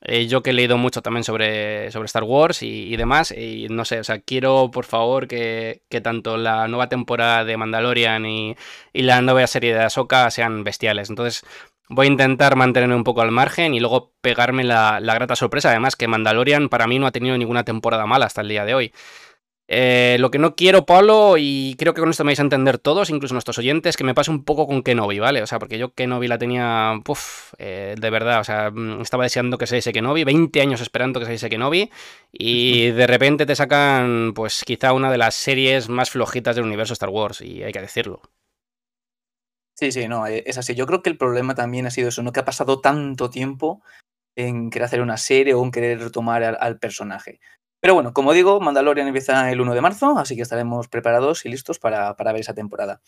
eh, 0.05 0.27
yo 0.27 0.43
que 0.43 0.49
he 0.49 0.53
leído 0.53 0.77
mucho 0.77 1.01
también 1.01 1.23
sobre, 1.23 1.89
sobre 1.91 2.07
Star 2.07 2.23
Wars 2.23 2.61
y, 2.61 2.95
demás, 2.97 3.31
y 3.31 3.67
no 3.69 3.85
sé, 3.85 3.99
o 3.99 4.03
sea, 4.03 4.19
quiero 4.19 4.69
por 4.71 4.85
favor 4.85 5.27
que, 5.27 5.81
tanto 6.03 6.35
la 6.37 6.67
nueva 6.67 6.89
temporada 6.89 7.45
de 7.45 7.55
Mandalorian 7.55 8.25
y, 8.25 8.55
y 8.91 9.01
la 9.03 9.21
nueva 9.21 9.47
serie 9.47 9.73
de 9.73 9.83
Ahsoka 9.83 10.29
sean 10.31 10.63
bestiales, 10.63 11.09
entonces... 11.09 11.43
Voy 11.93 12.07
a 12.07 12.09
intentar 12.09 12.55
mantenerme 12.55 12.95
un 12.95 13.03
poco 13.03 13.21
al 13.21 13.29
margen 13.29 13.75
y 13.75 13.79
luego 13.79 14.13
pegarme 14.21 14.63
la, 14.63 14.99
grata 14.99 15.35
sorpresa. 15.35 15.69
Además, 15.69 15.95
que 15.95 16.07
Mandalorian 16.07 16.67
para 16.67 16.87
mí 16.87 16.97
no 16.97 17.05
ha 17.05 17.11
tenido 17.11 17.37
ninguna 17.37 17.63
temporada 17.63 18.07
mala 18.07 18.25
hasta 18.25 18.41
el 18.41 18.49
día 18.49 18.65
de 18.65 18.73
hoy. 18.73 18.93
Eh, 19.67 20.17
lo 20.19 20.31
que 20.31 20.39
no 20.39 20.55
quiero, 20.55 20.85
Pablo, 20.87 21.35
y 21.37 21.75
creo 21.77 21.93
que 21.93 22.01
con 22.01 22.09
esto 22.09 22.23
me 22.23 22.29
vais 22.29 22.39
a 22.39 22.43
entender 22.43 22.79
todos, 22.79 23.11
incluso 23.11 23.33
nuestros 23.35 23.59
oyentes, 23.59 23.95
que 23.95 24.03
me 24.03 24.15
pase 24.15 24.31
un 24.31 24.43
poco 24.43 24.65
con 24.67 24.81
Kenobi, 24.81 25.19
¿vale? 25.19 25.41
O 25.43 25.47
sea, 25.47 25.59
porque 25.59 25.77
yo 25.77 25.93
Kenobi 25.93 26.27
la 26.27 26.37
tenía, 26.37 26.99
puff, 27.05 27.53
eh, 27.59 27.95
de 27.97 28.09
verdad, 28.09 28.41
o 28.41 28.43
sea, 28.43 28.71
mm, 28.71 29.01
estaba 29.01 29.23
deseando 29.23 29.57
que 29.57 29.67
se 29.67 29.75
diese 29.75 29.93
Kenobi, 29.93 30.23
20 30.23 30.61
años 30.61 30.81
esperando 30.81 31.19
que 31.19 31.27
se 31.27 31.31
diese 31.33 31.49
Kenobi, 31.49 31.91
y 32.31 32.89
de 32.91 33.07
repente 33.07 33.45
te 33.45 33.55
sacan, 33.55 34.33
pues 34.35 34.63
quizá 34.65 34.93
una 34.93 35.11
de 35.11 35.17
las 35.17 35.35
series 35.35 35.89
más 35.89 36.09
flojitas 36.09 36.55
del 36.55 36.65
universo 36.65 36.93
Star 36.93 37.09
Wars, 37.09 37.41
y 37.41 37.63
hay 37.63 37.71
que 37.71 37.81
decirlo. 37.81 38.21
Sí, 39.83 39.91
sí, 39.91 40.07
no, 40.07 40.25
eh, 40.27 40.45
es 40.45 40.57
así. 40.57 40.75
Yo 40.75 40.85
creo 40.85 41.01
que 41.01 41.09
el 41.09 41.17
problema 41.17 41.55
también 41.55 41.85
ha 41.85 41.91
sido 41.91 42.07
eso, 42.07 42.23
¿no? 42.23 42.31
Que 42.31 42.39
ha 42.39 42.45
pasado 42.45 42.79
tanto 42.79 43.29
tiempo 43.29 43.81
en 44.33 44.69
querer 44.69 44.85
hacer 44.85 45.01
una 45.01 45.17
serie 45.17 45.55
o 45.55 45.61
en 45.61 45.71
querer 45.71 45.99
retomar 45.99 46.41
al, 46.41 46.79
personaje. 46.79 47.41
Pero 47.81 47.93
bueno, 47.93 48.13
como 48.13 48.31
digo, 48.31 48.61
Mandalorian 48.61 49.07
empieza 49.07 49.51
el 49.51 49.59
1 49.59 49.73
de 49.73 49.81
marzo, 49.81 50.17
así 50.17 50.37
que 50.37 50.41
estaremos 50.41 50.87
preparados 50.87 51.45
y 51.45 51.49
listos 51.49 51.79
para, 51.79 52.13
ver 52.13 52.37
esa 52.37 52.53
temporada. 52.53 53.01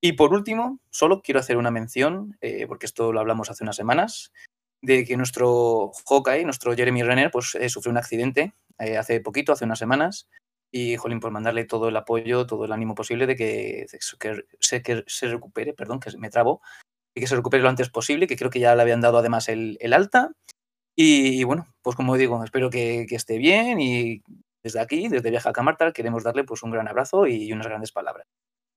Y 0.00 0.14
por 0.14 0.32
último, 0.34 0.80
solo 0.90 1.22
quiero 1.22 1.38
hacer 1.38 1.58
una 1.58 1.70
mención, 1.70 2.36
eh, 2.40 2.66
porque 2.66 2.86
esto 2.86 3.12
lo 3.12 3.20
hablamos 3.20 3.48
hace 3.48 3.62
unas 3.62 3.76
semanas, 3.76 4.32
de 4.82 5.04
que 5.04 5.16
nuestro 5.16 5.92
Hawkeye, 6.08 6.44
nuestro 6.44 6.74
Jeremy 6.74 7.04
Renner, 7.04 7.30
pues 7.30 7.54
eh, 7.54 7.68
sufrió 7.68 7.92
un 7.92 7.98
accidente 7.98 8.52
hace 8.98 9.20
poquito, 9.20 9.52
hace 9.52 9.64
unas 9.64 9.78
semanas, 9.78 10.28
y, 10.70 10.96
jolín, 10.96 11.20
por 11.20 11.30
mandarle 11.30 11.64
todo 11.64 11.88
el 11.88 11.96
apoyo, 11.96 12.46
todo 12.46 12.64
el 12.64 12.72
ánimo 12.72 12.94
posible 12.94 13.26
de 13.26 13.36
que, 13.36 13.86
que, 14.18 14.82
que 14.82 15.04
se 15.06 15.28
recupere, 15.28 15.72
perdón, 15.72 16.00
que 16.00 16.16
me 16.18 16.30
trabo, 16.30 16.60
y 17.16 17.20
que 17.20 17.26
se 17.26 17.34
recupere 17.34 17.62
lo 17.62 17.70
antes 17.70 17.88
posible, 17.88 18.26
que 18.26 18.36
creo 18.36 18.50
que 18.50 18.60
ya 18.60 18.76
le 18.76 18.82
habían 18.82 19.00
dado 19.00 19.18
además 19.18 19.48
el, 19.48 19.78
alta. 19.92 20.32
Y, 20.94 21.42
bueno, 21.44 21.66
pues 21.82 21.96
como 21.96 22.16
digo, 22.16 22.42
espero 22.44 22.70
que, 22.70 23.06
esté 23.10 23.38
bien 23.38 23.80
y 23.80 24.22
desde 24.62 24.80
aquí, 24.80 25.08
desde 25.08 25.30
Viaja 25.30 25.50
a 25.50 25.52
Camartal, 25.52 25.92
queremos 25.92 26.24
darle 26.24 26.44
pues 26.44 26.62
un 26.62 26.70
gran 26.70 26.88
abrazo 26.88 27.26
y 27.26 27.52
unas 27.52 27.66
grandes 27.66 27.92
palabras. 27.92 28.26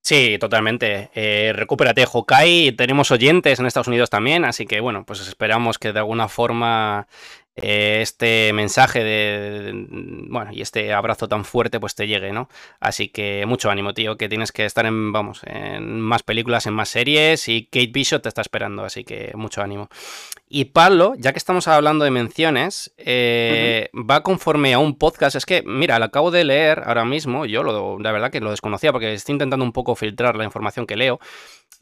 Sí, 0.01 0.38
totalmente. 0.39 1.12
Eh, 1.13 1.51
recupérate, 1.53 2.05
Hokai. 2.12 2.72
Tenemos 2.72 3.12
oyentes 3.12 3.60
en 3.60 3.65
Estados 3.65 3.89
Unidos 3.89 4.10
también, 4.10 4.46
así 4.46 4.65
que 4.65 4.79
bueno, 4.79 5.05
pues 5.05 5.19
esperamos 5.27 5.77
que 5.77 5.91
de 5.91 6.00
alguna 6.00 6.29
forma 6.29 7.08
eh, 7.56 8.00
este 8.01 8.53
mensaje 8.53 9.03
de, 9.03 9.86
bueno, 10.29 10.51
y 10.53 10.62
este 10.62 10.94
abrazo 10.94 11.27
tan 11.27 11.46
fuerte 11.46 11.79
pues 11.79 11.96
te 11.96 12.08
llegue, 12.08 12.32
¿no? 12.32 12.50
Así 12.79 13.10
que 13.10 13.46
mucho 13.46 13.70
ánimo, 13.70 13.94
tío, 13.94 14.18
que 14.18 14.29
tienes 14.29 14.51
que 14.51 14.65
estar 14.65 14.86
en, 14.86 15.12
vamos, 15.12 15.41
en 15.46 16.00
más 16.00 16.24
películas, 16.24 16.65
en 16.68 16.74
más 16.74 16.89
series 16.89 17.48
y 17.48 17.65
Kate 17.65 17.91
Bishop 17.91 18.22
te 18.22 18.29
está 18.29 18.41
esperando, 18.41 18.84
así 18.84 19.03
que 19.03 19.32
mucho 19.36 19.62
ánimo. 19.62 19.89
Y 20.51 20.65
Pablo, 20.65 21.13
ya 21.15 21.32
que 21.32 21.38
estamos 21.38 21.68
hablando 21.68 22.06
de 22.06 22.12
menciones, 22.12 22.91
eh, 22.98 23.89
va 23.94 24.24
conforme 24.24 24.74
a 24.74 24.79
un 24.79 24.98
podcast. 24.98 25.36
Es 25.36 25.46
que, 25.46 25.62
mira, 25.63 26.00
lo 26.00 26.06
acabo 26.06 26.32
de 26.32 26.44
leer 26.44 26.82
ahora 26.86 27.06
mismo. 27.06 27.46
Yo, 27.46 27.62
lo, 27.62 28.00
la 28.00 28.12
verdad 28.12 28.32
que 28.32 28.39
lo 28.39 28.50
desconocía 28.50 28.91
porque 28.91 29.13
estoy 29.13 29.34
intentando 29.34 29.63
un 29.63 29.74
poco 29.74 29.96
filtrar 29.96 30.36
la 30.36 30.46
información 30.46 30.88
que 30.88 30.96
leo. 30.96 31.20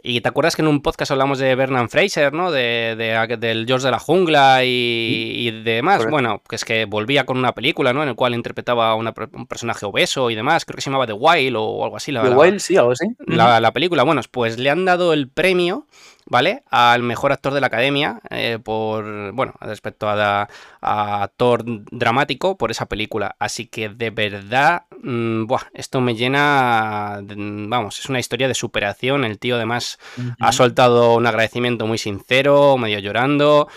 Y 0.03 0.21
te 0.21 0.29
acuerdas 0.29 0.55
que 0.55 0.61
en 0.61 0.67
un 0.67 0.81
podcast 0.81 1.11
hablamos 1.11 1.39
de 1.39 1.55
Bernard 1.55 1.89
Fraser, 1.89 2.31
¿no? 2.31 2.51
De, 2.51 2.95
del 3.39 3.65
George 3.65 3.85
de 3.85 3.91
la 3.91 3.99
Jungla 3.99 4.63
y, 4.63 5.49
demás. 5.63 6.07
Bueno, 6.09 6.41
que 6.47 6.55
es 6.55 6.63
que 6.63 6.85
volvía 6.85 7.25
con 7.25 7.37
una 7.37 7.53
película, 7.53 7.93
¿no? 7.93 8.03
En 8.03 8.09
el 8.09 8.15
cual 8.15 8.35
interpretaba 8.35 8.93
un 8.93 9.47
personaje 9.47 9.85
obeso 9.85 10.29
y 10.29 10.35
demás. 10.35 10.65
Creo 10.65 10.75
que 10.75 10.81
se 10.81 10.89
llamaba 10.89 11.07
The 11.07 11.13
Wild 11.13 11.55
o 11.57 11.83
algo 11.83 11.97
así. 11.97 12.13
The 12.13 12.29
Wild, 12.29 12.59
sí, 12.59 12.77
algo 12.77 12.91
así. 12.91 13.07
La, 13.25 13.59
la 13.59 13.73
película. 13.73 14.03
Bueno, 14.03 14.21
pues 14.29 14.59
le 14.59 14.69
han 14.69 14.85
dado 14.85 15.13
el 15.13 15.29
premio 15.29 15.87
¿vale? 16.29 16.63
Al 16.69 17.03
mejor 17.03 17.31
actor 17.31 17.53
de 17.53 17.61
la 17.61 17.67
academia, 17.67 18.19
eh, 18.29 18.59
por, 18.63 19.31
bueno, 19.33 19.53
respecto 19.61 20.09
a, 20.09 20.47
actor 20.81 21.63
dramático 21.65 22.57
por 22.57 22.71
esa 22.71 22.85
película. 22.85 23.35
Así 23.39 23.67
que 23.67 23.89
de 23.89 24.09
verdad, 24.09 24.83
mm, 25.01 25.45
esto 25.73 26.01
me 26.01 26.15
llena, 26.15 27.21
vamos, 27.23 27.99
es 27.99 28.09
una 28.09 28.19
historia 28.19 28.47
de 28.47 28.53
superación. 28.53 29.25
El 29.25 29.39
tío 29.39 29.55
además 29.55 29.99
ha 30.39 30.51
soltado 30.51 31.15
un 31.15 31.27
agradecimiento 31.27 31.87
muy 31.87 31.97
sincero, 31.97 32.77
medio 32.77 32.99
llorando 32.99 33.67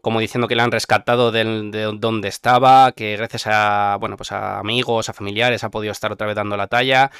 como 0.00 0.20
diciendo 0.20 0.48
que 0.48 0.54
le 0.54 0.62
han 0.62 0.70
rescatado 0.70 1.32
de, 1.32 1.92
donde 1.98 2.28
estaba, 2.28 2.92
que 2.92 3.16
gracias 3.16 3.46
a, 3.46 3.96
bueno, 4.00 4.16
pues 4.16 4.32
a 4.32 4.58
amigos, 4.58 5.08
a 5.08 5.12
familiares 5.12 5.64
ha 5.64 5.70
podido 5.70 5.92
estar 5.92 6.12
otra 6.12 6.26
vez 6.26 6.36
dando 6.36 6.56
la 6.56 6.68
talla 6.68 7.10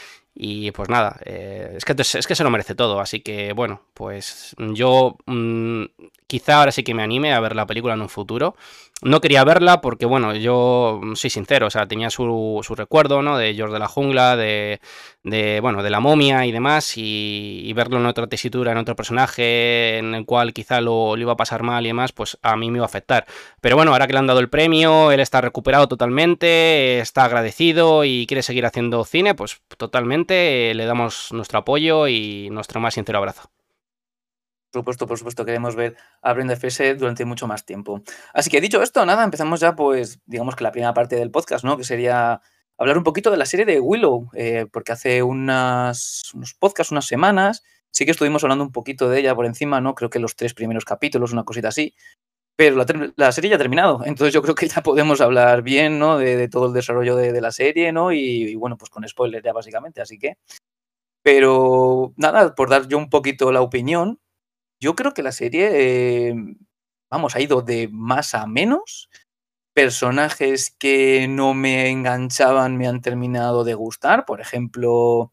y 0.41 0.71
pues 0.71 0.89
nada, 0.89 1.19
eh, 1.25 1.75
es, 1.77 1.85
que, 1.85 1.97
es 2.01 2.27
que 2.29 2.35
se 2.37 2.45
lo 2.45 2.51
merece 2.51 2.77
todo, 2.77 3.01
así 3.01 3.23
que 3.23 3.53
bueno, 3.55 3.83
pues 3.93 4.55
yo 4.57 5.17
mm, 5.27 5.83
quizá 6.29 6.59
ahora 6.61 6.73
sí 6.73 6.85
que 6.85 6.95
me 6.95 7.03
anime 7.03 7.33
a 7.33 7.41
ver 7.41 7.57
la 7.57 7.67
película 7.67 7.95
en 7.95 8.03
un 8.03 8.09
futuro. 8.09 8.55
No 9.01 9.21
quería 9.21 9.45
verla 9.45 9.81
porque, 9.81 10.07
bueno, 10.07 10.35
yo 10.35 11.01
soy 11.15 11.31
sincero, 11.31 11.69
o 11.69 11.71
sea, 11.71 11.87
tenía 11.87 12.11
su, 12.11 12.61
su 12.65 12.75
recuerdo, 12.75 13.23
¿no? 13.23 13.39
De 13.39 13.55
George 13.55 13.73
de 13.73 13.79
la 13.79 13.87
Jungla, 13.89 14.37
de, 14.37 14.81
de, 15.23 15.61
bueno, 15.61 15.83
de 15.85 15.91
la 15.91 16.01
momia 16.01 16.47
y 16.47 16.53
demás, 16.53 16.95
y, 16.97 17.73
verlo 17.75 17.99
en 17.99 18.07
otra 18.07 18.27
tesitura, 18.27 18.73
en 18.73 18.79
otro 18.79 18.97
personaje, 18.97 19.99
en 19.99 20.15
el 20.15 20.27
cual 20.27 20.53
quizá 20.53 20.81
lo, 20.81 21.17
lo, 21.17 21.23
iba 21.23 21.33
a 21.33 21.37
pasar 21.37 21.63
mal 21.63 21.85
y 21.87 21.89
demás, 21.89 22.13
pues 22.13 22.39
a 22.43 22.57
mí 22.57 22.71
me 22.71 22.79
iba 22.79 22.85
a 22.85 22.89
afectar. 22.89 23.27
Pero 23.61 23.77
bueno, 23.77 23.93
ahora 23.93 24.07
que 24.09 24.13
le 24.15 24.19
han 24.19 24.27
dado 24.27 24.41
el 24.41 24.49
premio, 24.51 25.13
él 25.13 25.21
está 25.21 25.41
recuperado 25.41 25.89
totalmente, 25.89 26.99
está 26.99 27.25
agradecido 27.25 28.05
y 28.05 28.27
quiere 28.27 28.43
seguir 28.43 28.67
haciendo 28.67 29.05
cine, 29.05 29.35
pues 29.35 29.63
totalmente 29.77 30.75
le 30.75 30.87
damos 30.87 31.29
nuestro 31.33 31.61
apoyo 31.61 32.09
y 32.09 32.49
nuestro 32.51 32.81
más 32.81 32.95
sincero 32.95 33.19
abrazo. 33.19 33.51
Por 34.71 34.81
supuesto, 34.81 35.07
por 35.07 35.19
supuesto, 35.19 35.45
queremos 35.45 35.77
ver 35.77 35.97
a 36.23 36.33
Brenda 36.33 36.57
Fraser 36.57 36.99
durante 36.99 37.25
mucho 37.25 37.47
más 37.47 37.65
tiempo. 37.65 38.03
Así 38.35 38.51
que 38.51 38.61
dicho 38.61 38.83
esto, 38.83 39.05
nada, 39.07 39.25
empezamos 39.25 39.61
ya, 39.61 39.75
pues, 39.75 40.21
digamos 40.27 40.57
que 40.57 40.65
la 40.65 40.73
primera 40.73 40.93
parte 40.93 41.17
del 41.17 41.31
podcast, 41.31 41.65
¿no? 41.65 41.77
Que 41.77 41.85
sería 41.85 42.43
hablar 42.79 42.99
un 42.99 43.05
poquito 43.05 43.31
de 43.31 43.37
la 43.37 43.47
serie 43.47 43.67
de 43.67 43.81
Willow, 43.81 44.31
eh, 44.35 44.67
porque 44.73 44.93
hace 44.93 45.23
unas, 45.23 46.23
unos 46.35 46.55
podcasts, 46.55 46.93
unas 46.93 47.07
semanas, 47.07 47.63
sí 47.91 48.05
que 48.05 48.13
estuvimos 48.13 48.45
hablando 48.45 48.65
un 48.65 48.73
poquito 48.73 49.09
de 49.09 49.21
ella 49.21 49.35
por 49.35 49.47
encima, 49.47 49.81
¿no? 49.81 49.95
Creo 49.95 50.11
que 50.11 50.19
los 50.19 50.37
tres 50.37 50.55
primeros 50.55 50.85
capítulos, 50.85 51.33
una 51.33 51.45
cosita 51.45 51.69
así. 51.69 51.95
Pero 52.57 52.85
la, 53.17 53.33
serie 53.33 53.51
ya 53.51 53.57
ha 53.57 53.59
terminado, 53.59 54.01
entonces 54.05 54.35
yo 54.35 54.43
creo 54.43 54.57
que 54.57 54.67
ya 54.69 54.83
podemos 54.83 55.21
hablar 55.21 55.63
bien, 55.63 55.99
¿no? 56.01 56.19
De, 56.19 56.49
todo 56.49 56.67
el 56.67 56.73
desarrollo 56.73 57.15
de, 57.15 57.41
la 57.41 57.53
serie, 57.53 57.93
¿no? 57.93 58.13
Y, 58.13 58.57
bueno, 58.57 58.77
pues 58.77 58.91
con 58.91 59.07
spoilers 59.07 59.45
ya 59.45 59.53
básicamente, 59.53 60.01
así 60.01 60.19
que. 60.19 60.39
Pero 61.23 62.15
nada, 62.17 62.55
por 62.55 62.69
dar 62.69 62.89
yo 62.89 62.99
un 62.99 63.11
poquito 63.11 63.53
la 63.53 63.61
opinión, 63.61 64.19
yo 64.81 64.95
creo 64.97 65.13
que 65.15 65.23
la 65.23 65.33
serie, 65.33 66.29
em, 66.31 66.57
vamos, 67.11 67.37
ha 67.37 67.41
ido 67.41 67.63
de 67.63 67.89
más 67.93 68.35
a 68.35 68.47
menos. 68.47 69.09
Personajes 69.75 70.75
que 70.79 71.29
no 71.29 71.55
me 71.55 71.89
enganchaban 71.91 72.77
me 72.77 72.89
han 72.89 73.01
terminado 73.03 73.65
de 73.65 73.75
gustar. 73.75 74.25
Por 74.27 74.41
ejemplo, 74.41 75.33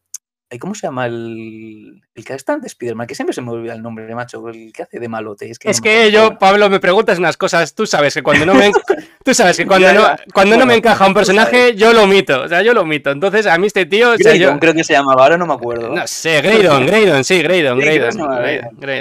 ¿Cómo 0.60 0.76
se 0.76 0.86
llama 0.86 1.06
el, 1.06 2.00
el 2.14 2.24
que 2.24 2.32
está 2.34 2.56
de 2.56 2.68
Spider-Man? 2.68 3.08
Que 3.08 3.16
siempre 3.16 3.34
se 3.34 3.42
me 3.42 3.50
olvida 3.50 3.74
el 3.74 3.82
nombre, 3.82 4.14
macho. 4.14 4.48
El 4.48 4.72
que 4.72 4.84
hace 4.84 5.00
de 5.00 5.08
malote. 5.08 5.50
Es 5.50 5.58
que, 5.58 5.68
es 5.68 5.80
que 5.80 6.12
yo, 6.12 6.38
Pablo, 6.38 6.70
me 6.70 6.78
preguntas 6.78 7.18
unas 7.18 7.36
cosas. 7.36 7.74
Tú 7.74 7.84
sabes 7.84 8.14
que 8.14 8.22
cuando 8.22 8.46
no 8.46 8.54
me, 8.54 8.70
tú 9.24 9.34
sabes 9.34 9.56
que 9.56 9.66
cuando 9.66 9.92
no, 9.92 10.06
cuando 10.32 10.56
no 10.56 10.64
me 10.64 10.76
encaja 10.76 11.04
un 11.04 11.14
personaje, 11.14 11.74
yo 11.74 11.92
lo 11.92 12.04
omito. 12.04 12.42
O 12.42 12.48
sea, 12.48 12.62
yo 12.62 12.74
lo 12.74 12.82
omito. 12.82 13.10
Entonces, 13.10 13.46
a 13.46 13.58
mí 13.58 13.66
este 13.66 13.86
tío. 13.86 14.14
yo... 14.16 14.58
creo 14.60 14.72
que 14.72 14.84
se 14.84 14.92
llamaba, 14.92 15.24
ahora 15.24 15.36
no 15.36 15.46
me 15.46 15.54
acuerdo. 15.54 15.88
No 15.88 16.06
sé, 16.06 16.40
Graydon, 16.40 16.86
Graydon, 16.86 17.24
sí, 17.24 17.42
Graydon, 17.42 17.78
Graydon, 17.80 18.16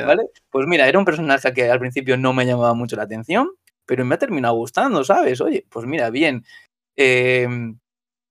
¿Vale? 0.07 0.23
Pues 0.49 0.67
mira, 0.67 0.87
era 0.87 0.97
un 0.97 1.05
personaje 1.05 1.53
que 1.53 1.69
al 1.69 1.79
principio 1.79 2.17
no 2.17 2.33
me 2.33 2.47
llamaba 2.47 2.73
mucho 2.73 2.95
la 2.95 3.03
atención, 3.03 3.51
pero 3.85 4.03
me 4.03 4.15
ha 4.15 4.19
terminado 4.19 4.55
gustando, 4.55 5.03
¿sabes? 5.03 5.39
Oye, 5.41 5.63
pues 5.69 5.85
mira, 5.85 6.09
bien. 6.09 6.43
Em, 6.95 7.77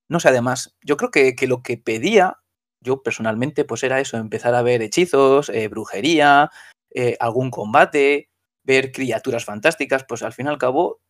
no 0.09 0.19
sé, 0.19 0.31
además, 0.31 0.75
yo 0.83 0.97
creo 0.97 1.13
que, 1.13 1.37
que 1.37 1.47
lo 1.47 1.63
que 1.63 1.79
pedía 1.79 2.39
yo 2.85 3.03
personalmente, 3.03 3.65
pues 3.65 3.83
era 3.83 3.99
eso, 3.99 4.19
empezar 4.19 4.55
a 4.55 4.63
ver 4.63 4.83
hechizos, 4.83 5.49
eh, 5.49 5.69
brujería, 5.69 6.51
eh, 6.91 7.17
algún 7.19 7.51
combate, 7.51 8.31
ver 8.63 8.93
criaturas 8.93 9.45
fantásticas, 9.45 10.05
pues 10.05 10.23
al 10.23 10.33
fin 10.33 10.47
y 10.47 10.51
al 10.51 10.59
cabo 10.59 11.01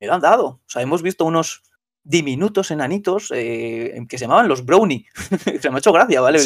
me 0.00 0.06
lo 0.06 0.14
han 0.14 0.20
dado. 0.20 0.46
O 0.46 0.68
sea, 0.68 0.82
hemos 0.82 1.02
visto 1.02 1.24
unos 1.24 1.62
diminutos 2.04 2.70
enanitos 2.70 3.32
eh, 3.34 3.98
que 4.08 4.18
se 4.18 4.24
llamaban 4.26 4.48
los 4.48 4.64
brownie. 4.64 5.06
se 5.60 5.70
me 5.70 5.76
ha 5.76 5.78
hecho 5.78 5.92
gracia, 5.92 6.20
¿vale? 6.20 6.38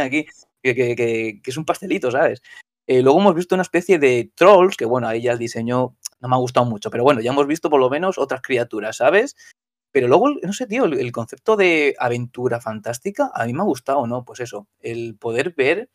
aquí, 0.00 0.26
que, 0.62 1.40
es 1.44 1.56
un 1.56 1.64
pastelito, 1.64 2.10
¿sabes? 2.10 2.42
luego 2.86 3.18
hemos 3.18 3.34
visto 3.34 3.54
una 3.54 3.62
especie 3.62 3.98
de 3.98 4.30
trolls, 4.34 4.76
que 4.76 4.84
bueno, 4.84 5.08
ahí 5.08 5.22
ya 5.22 5.32
el 5.32 5.38
diseño 5.38 5.96
no 6.20 6.28
me 6.28 6.34
ha 6.34 6.38
gustado 6.38 6.66
mucho, 6.66 6.90
pero 6.90 7.02
bueno, 7.02 7.22
ya 7.22 7.30
hemos 7.30 7.46
visto 7.46 7.70
por 7.70 7.80
lo 7.80 7.88
menos 7.88 8.18
otras 8.18 8.42
criaturas, 8.42 8.98
¿sabes? 8.98 9.36
Pero 9.94 10.08
luego, 10.08 10.28
no 10.42 10.52
sé, 10.52 10.66
tío, 10.66 10.86
el, 10.86 11.12
concepto 11.12 11.54
de 11.56 11.94
aventura 12.00 12.60
fantástica 12.60 13.30
a 13.32 13.46
mí 13.46 13.52
me 13.52 13.60
ha 13.60 13.64
gustado, 13.64 14.08
¿no? 14.08 14.24
Pues 14.24 14.40
eso, 14.40 14.66
el 14.80 15.16
poder 15.16 15.54
ver 15.54 15.88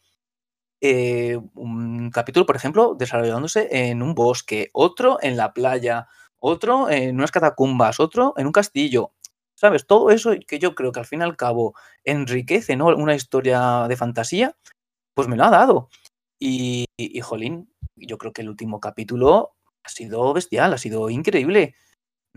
eh, 0.80 1.38
un 1.56 2.10
capítulo, 2.10 2.46
por 2.46 2.56
ejemplo, 2.56 2.96
desarrollándose 2.98 3.68
en 3.70 4.02
un 4.02 4.16
bosque, 4.16 4.70
otro 4.72 5.18
en 5.22 5.36
la 5.36 5.54
playa, 5.54 6.08
otro 6.38 6.90
en 6.90 7.18
unas 7.18 7.32
catacumbas, 7.32 8.00
otro 8.00 8.34
en 8.38 8.46
un 8.46 8.54
castillo. 8.54 9.12
¿Sabes? 9.54 9.86
Todo 9.86 10.12
eso 10.12 10.32
que 10.48 10.60
yo 10.60 10.76
creo 10.76 10.94
que 10.94 11.02
al 11.02 11.06
fin 11.06 11.20
y 11.20 11.24
al 11.24 11.36
cabo 11.36 11.74
enriquece, 12.06 12.78
¿no? 12.78 12.88
Una 12.88 13.16
historia 13.16 13.86
de 13.90 13.98
fantasía, 13.98 14.56
pues 15.14 15.28
me 15.28 15.36
lo 15.36 15.44
ha 15.44 15.50
dado. 15.50 15.90
Y, 16.40 16.86
y, 16.96 17.20
jolín, 17.20 17.70
yo 17.98 18.18
creo 18.18 18.32
que 18.32 18.44
el 18.44 18.50
último 18.50 18.80
capítulo 18.80 19.56
ha 19.84 19.90
sido 19.90 20.34
bestial, 20.34 20.74
ha 20.74 20.78
sido 20.78 21.10
increíble. 21.10 21.76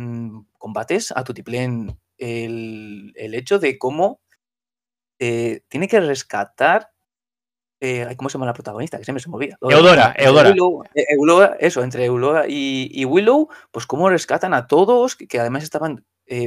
Mm, 0.03 0.47
combates 0.59 1.13
a 1.15 1.23
Tutiplén 1.23 1.97
el, 2.19 3.13
el 3.17 3.35
hecho 3.35 3.59
de 3.59 3.79
cómo 3.79 4.21
eh, 5.19 5.63
tiene 5.69 5.87
que 5.87 6.01
rescatar. 6.01 6.91
Eh, 7.81 8.15
¿Cómo 8.17 8.29
se 8.29 8.35
llama 8.35 8.47
la 8.47 8.55
protagonista? 8.55 8.99
Que 8.99 9.05
siempre 9.05 9.23
se 9.23 9.29
me 9.29 9.37
olvida. 9.37 9.57
Eudora, 9.61 10.15
Eudora. 10.17 10.55
Eh, 10.95 11.57
eso, 11.61 11.83
entre 11.83 12.05
Eudora 12.05 12.45
y, 12.49 13.05
Willow, 13.05 13.49
pues 13.71 13.87
cómo 13.87 14.09
rescatan 14.09 14.55
a 14.55 14.67
todos, 14.67 15.17
que, 15.17 15.41
además 15.41 15.65
estaban 15.65 16.05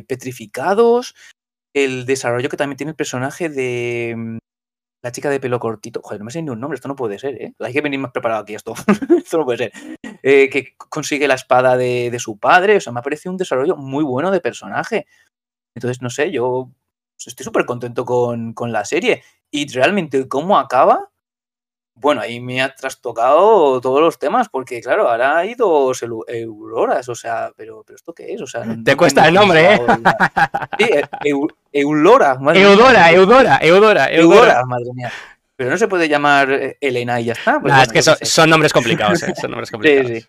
petrificados. 0.07 1.13
El 1.73 2.05
desarrollo 2.05 2.49
que 2.49 2.57
también 2.57 2.77
tiene 2.77 2.91
el 2.91 2.95
personaje 2.95 3.49
de, 3.49 4.15
mm, 4.17 4.37
la 5.05 5.11
chica 5.11 5.29
de 5.29 5.39
pelo 5.39 5.59
cortito. 5.59 6.01
Joder, 6.03 6.19
no 6.19 6.25
me 6.25 6.31
sé 6.31 6.41
ni 6.41 6.49
un 6.49 6.59
nombre, 6.59 6.77
esto 6.77 6.87
no 6.87 6.95
puede 6.95 7.19
ser, 7.19 7.39
¿eh? 7.39 7.53
Hay 7.59 7.71
que 7.71 7.81
venir 7.81 7.99
más 7.99 8.09
preparado 8.09 8.41
aquí, 8.41 8.55
esto. 8.55 8.73
esto 9.23 9.37
no 9.37 9.45
puede 9.45 9.59
ser. 9.59 9.71
Eh, 10.23 10.49
que 10.49 10.75
consigue 10.75 11.27
la 11.27 11.35
espada 11.35 11.77
de, 11.77 12.17
su 12.17 12.39
padre. 12.39 12.77
O 12.77 12.81
sea, 12.81 12.91
me 12.91 13.01
ha 13.01 13.03
parecido 13.03 13.31
un 13.31 13.37
desarrollo 13.37 13.77
muy 13.77 14.03
bueno 14.03 14.31
de 14.31 14.41
personaje. 14.41 15.05
Entonces, 15.75 16.01
no 16.01 16.09
sé, 16.09 16.31
yo 16.31 16.71
estoy 17.23 17.43
súper 17.43 17.65
contento 17.67 18.03
con, 18.03 18.53
con, 18.53 18.71
la 18.71 18.83
serie. 18.83 19.21
Y 19.51 19.71
realmente, 19.71 20.27
¿cómo 20.27 20.57
acaba? 20.57 21.11
Bueno, 21.93 22.21
ahí 22.21 22.39
me 22.39 22.63
ha 22.63 22.73
trastocado 22.73 23.79
todos 23.81 24.01
los 24.01 24.17
temas, 24.17 24.49
porque 24.49 24.81
claro, 24.81 25.07
ahora 25.07 25.37
hay 25.37 25.53
dos 25.53 26.03
Euroras, 26.27 27.07
o 27.09 27.15
sea, 27.15 27.53
pero, 27.55 27.83
pero 27.85 27.95
¿esto 27.95 28.11
qué 28.11 28.33
es? 28.33 28.41
O 28.41 28.47
sea, 28.47 28.65
Te 28.83 28.97
cuesta 28.97 29.27
el 29.27 29.35
nombre, 29.35 29.75
¿eh? 29.75 29.81
Sí, 30.79 30.89
Eulora. 31.75 32.37
Eudora, 32.53 33.11
Eudora, 33.11 33.59
Eudora, 33.61 34.05
Eudora, 34.09 34.65
madre 34.65 34.93
mía. 34.93 35.11
Pero 35.57 35.69
no 35.69 35.77
se 35.77 35.89
puede 35.89 36.07
llamar 36.07 36.77
Elena 36.79 37.19
y 37.19 37.25
ya 37.25 37.33
está. 37.33 37.59
Pues 37.59 37.73
es 37.73 37.91
que 37.91 38.25
son, 38.25 38.49
nombres 38.49 38.71
complicados, 38.71 39.21
¿eh? 39.23 39.33
Son 39.39 39.51
nombres 39.51 39.71
complicados. 39.71 40.07
Sí, 40.07 40.21
sí. 40.21 40.27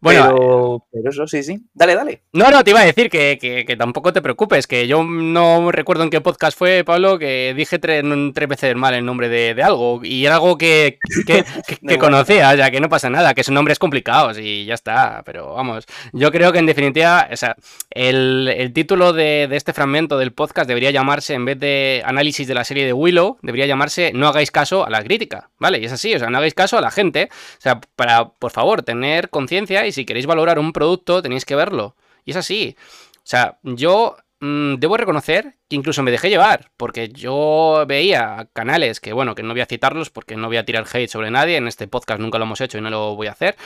Bueno, 0.00 0.86
pero, 0.92 1.10
eso 1.10 1.26
sí, 1.26 1.42
sí. 1.42 1.58
Dale, 1.74 1.94
dale. 1.94 2.22
No, 2.32 2.50
no, 2.50 2.62
te 2.62 2.70
iba 2.70 2.80
a 2.80 2.84
decir 2.84 3.10
que, 3.10 3.76
tampoco 3.76 4.12
te 4.12 4.22
preocupes, 4.22 4.66
que 4.66 4.86
yo 4.86 5.02
no 5.02 5.72
recuerdo 5.72 6.04
en 6.04 6.10
qué 6.10 6.20
podcast 6.20 6.56
fue, 6.56 6.84
Pablo, 6.84 7.18
que 7.18 7.52
dije 7.56 7.78
tres, 7.78 8.04
veces 8.48 8.76
mal 8.76 8.94
el 8.94 9.04
nombre 9.04 9.28
de, 9.28 9.60
algo 9.62 10.00
y 10.04 10.24
era 10.24 10.36
algo 10.36 10.56
que, 10.56 10.98
que, 11.26 11.44
conocía, 11.98 12.54
ya 12.54 12.70
que 12.70 12.80
no 12.80 12.88
pasa 12.88 13.10
nada, 13.10 13.34
que 13.34 13.42
son 13.44 13.54
nombres 13.54 13.78
complicados 13.78 14.38
y 14.38 14.64
ya 14.66 14.74
está. 14.74 15.22
Pero 15.24 15.54
vamos, 15.54 15.86
yo 16.12 16.30
creo 16.30 16.52
que 16.52 16.60
en 16.60 16.66
definitiva, 16.66 17.28
o 17.32 17.36
sea, 17.36 17.56
el, 17.90 18.70
título 18.74 19.12
de, 19.12 19.48
de 19.48 19.56
este 19.56 19.72
fragmento 19.72 20.18
del 20.18 20.32
podcast 20.32 20.68
debería 20.68 20.90
llamarse, 20.90 21.34
en 21.34 21.44
vez 21.44 21.58
de 21.58 22.02
análisis 22.04 22.46
de 22.46 22.54
la 22.54 22.64
serie 22.64 22.86
de 22.86 22.92
Willow, 22.92 23.38
debería 23.42 23.66
llamarse 23.66 24.12
No 24.14 24.28
hagáis 24.28 24.50
caso 24.50 24.86
a 24.86 24.90
la 24.90 25.02
crítica, 25.02 25.50
¿vale? 25.58 25.78
Y 25.78 25.86
es 25.86 25.92
así, 25.92 26.14
o 26.14 26.18
sea, 26.18 26.30
no 26.30 26.38
hagáis 26.38 26.54
caso 26.54 26.78
a 26.78 26.80
la 26.80 26.90
gente. 26.90 27.28
O 27.32 27.60
sea, 27.60 27.80
para, 27.96 28.28
por 28.28 28.52
favor, 28.52 28.82
tener 28.82 29.30
conciencia 29.30 29.87
si 29.92 30.04
queréis 30.04 30.26
valorar 30.26 30.58
un 30.58 30.72
producto 30.72 31.22
tenéis 31.22 31.44
que 31.44 31.56
verlo. 31.56 31.96
Y 32.24 32.32
es 32.32 32.36
así. 32.36 32.76
O 33.16 33.30
sea, 33.30 33.58
yo 33.62 34.16
mm, 34.40 34.76
debo 34.76 34.96
reconocer 34.96 35.56
que 35.68 35.76
incluso 35.76 36.02
me 36.02 36.10
dejé 36.10 36.30
llevar, 36.30 36.70
porque 36.76 37.08
yo 37.08 37.84
veía 37.86 38.48
canales 38.52 39.00
que, 39.00 39.12
bueno, 39.12 39.34
que 39.34 39.42
no 39.42 39.54
voy 39.54 39.60
a 39.60 39.66
citarlos 39.66 40.10
porque 40.10 40.36
no 40.36 40.48
voy 40.48 40.56
a 40.56 40.64
tirar 40.64 40.86
hate 40.90 41.10
sobre 41.10 41.30
nadie, 41.30 41.56
en 41.56 41.68
este 41.68 41.88
podcast 41.88 42.20
nunca 42.20 42.38
lo 42.38 42.44
hemos 42.44 42.60
hecho 42.60 42.78
y 42.78 42.80
no 42.80 42.90
lo 42.90 43.16
voy 43.16 43.26
a 43.26 43.32
hacer, 43.32 43.56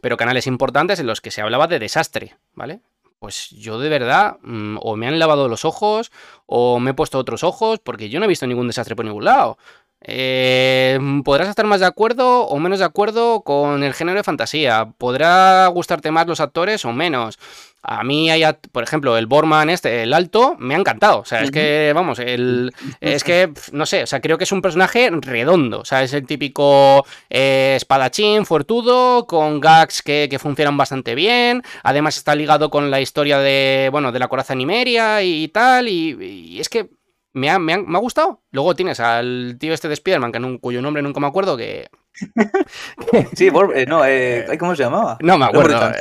pero 0.00 0.16
canales 0.16 0.46
importantes 0.46 1.00
en 1.00 1.06
los 1.06 1.20
que 1.20 1.30
se 1.30 1.42
hablaba 1.42 1.66
de 1.66 1.78
desastre, 1.78 2.36
¿vale? 2.54 2.80
Pues 3.18 3.50
yo 3.50 3.78
de 3.78 3.90
verdad, 3.90 4.38
mm, 4.42 4.78
o 4.80 4.96
me 4.96 5.06
han 5.06 5.18
lavado 5.18 5.48
los 5.48 5.66
ojos, 5.66 6.10
o 6.46 6.80
me 6.80 6.92
he 6.92 6.94
puesto 6.94 7.18
otros 7.18 7.44
ojos, 7.44 7.78
porque 7.78 8.08
yo 8.08 8.18
no 8.18 8.24
he 8.24 8.28
visto 8.28 8.46
ningún 8.46 8.66
desastre 8.66 8.96
por 8.96 9.04
ningún 9.04 9.26
lado. 9.26 9.58
Eh, 10.02 10.98
podrás 11.24 11.48
estar 11.48 11.66
más 11.66 11.80
de 11.80 11.86
acuerdo 11.86 12.46
o 12.46 12.58
menos 12.58 12.78
de 12.78 12.86
acuerdo 12.86 13.42
con 13.42 13.82
el 13.82 13.94
género 13.94 14.18
de 14.18 14.24
fantasía. 14.24 14.92
Podrá 14.96 15.66
gustarte 15.68 16.10
más 16.10 16.26
los 16.26 16.40
actores 16.40 16.84
o 16.84 16.92
menos. 16.92 17.38
A 17.82 18.04
mí 18.04 18.30
hay, 18.30 18.42
por 18.72 18.82
ejemplo, 18.82 19.16
el 19.16 19.26
Borman 19.26 19.70
este, 19.70 20.02
el 20.02 20.12
alto, 20.12 20.54
me 20.58 20.74
ha 20.74 20.78
encantado. 20.78 21.20
O 21.20 21.24
sea, 21.24 21.42
es 21.42 21.50
que, 21.50 21.92
vamos, 21.94 22.18
el, 22.18 22.72
es 23.00 23.24
que, 23.24 23.52
no 23.72 23.86
sé, 23.86 24.02
o 24.02 24.06
sea, 24.06 24.20
creo 24.20 24.36
que 24.36 24.44
es 24.44 24.52
un 24.52 24.60
personaje 24.60 25.08
redondo. 25.10 25.80
O 25.80 25.84
sea, 25.84 26.02
es 26.02 26.12
el 26.12 26.26
típico 26.26 27.06
eh, 27.30 27.74
espadachín, 27.76 28.44
fortudo, 28.44 29.26
con 29.26 29.60
gags 29.60 30.02
que, 30.02 30.28
funcionan 30.38 30.76
bastante 30.76 31.14
bien. 31.14 31.62
Además 31.82 32.16
está 32.16 32.34
ligado 32.34 32.70
con 32.70 32.90
la 32.90 33.00
historia 33.00 33.38
de, 33.38 33.88
bueno, 33.90 34.12
de 34.12 34.18
la 34.18 34.28
coraza 34.28 34.54
Nimeria 34.54 35.22
y 35.22 35.48
tal. 35.48 35.88
y 35.88 36.58
es 36.60 36.68
que 36.68 36.99
me 37.32 37.50
ha, 37.50 37.58
me, 37.58 37.78
me 37.78 37.96
ha, 37.96 38.00
gustado. 38.00 38.42
Luego 38.50 38.74
tienes 38.74 39.00
al 39.00 39.56
tío 39.58 39.72
este 39.72 39.88
de 39.88 39.96
Spiderman, 39.96 40.32
que 40.32 40.58
cuyo 40.60 40.82
nombre 40.82 41.02
nunca 41.02 41.20
me 41.20 41.26
acuerdo, 41.26 41.56
que... 41.56 41.88
sí, 43.34 43.48
eh, 43.74 43.86
no, 43.86 44.04
eh, 44.04 44.46
¿cómo 44.58 44.74
se 44.74 44.82
llamaba? 44.82 45.16
No 45.20 45.38
me 45.38 45.46
acuerdo. 45.46 45.92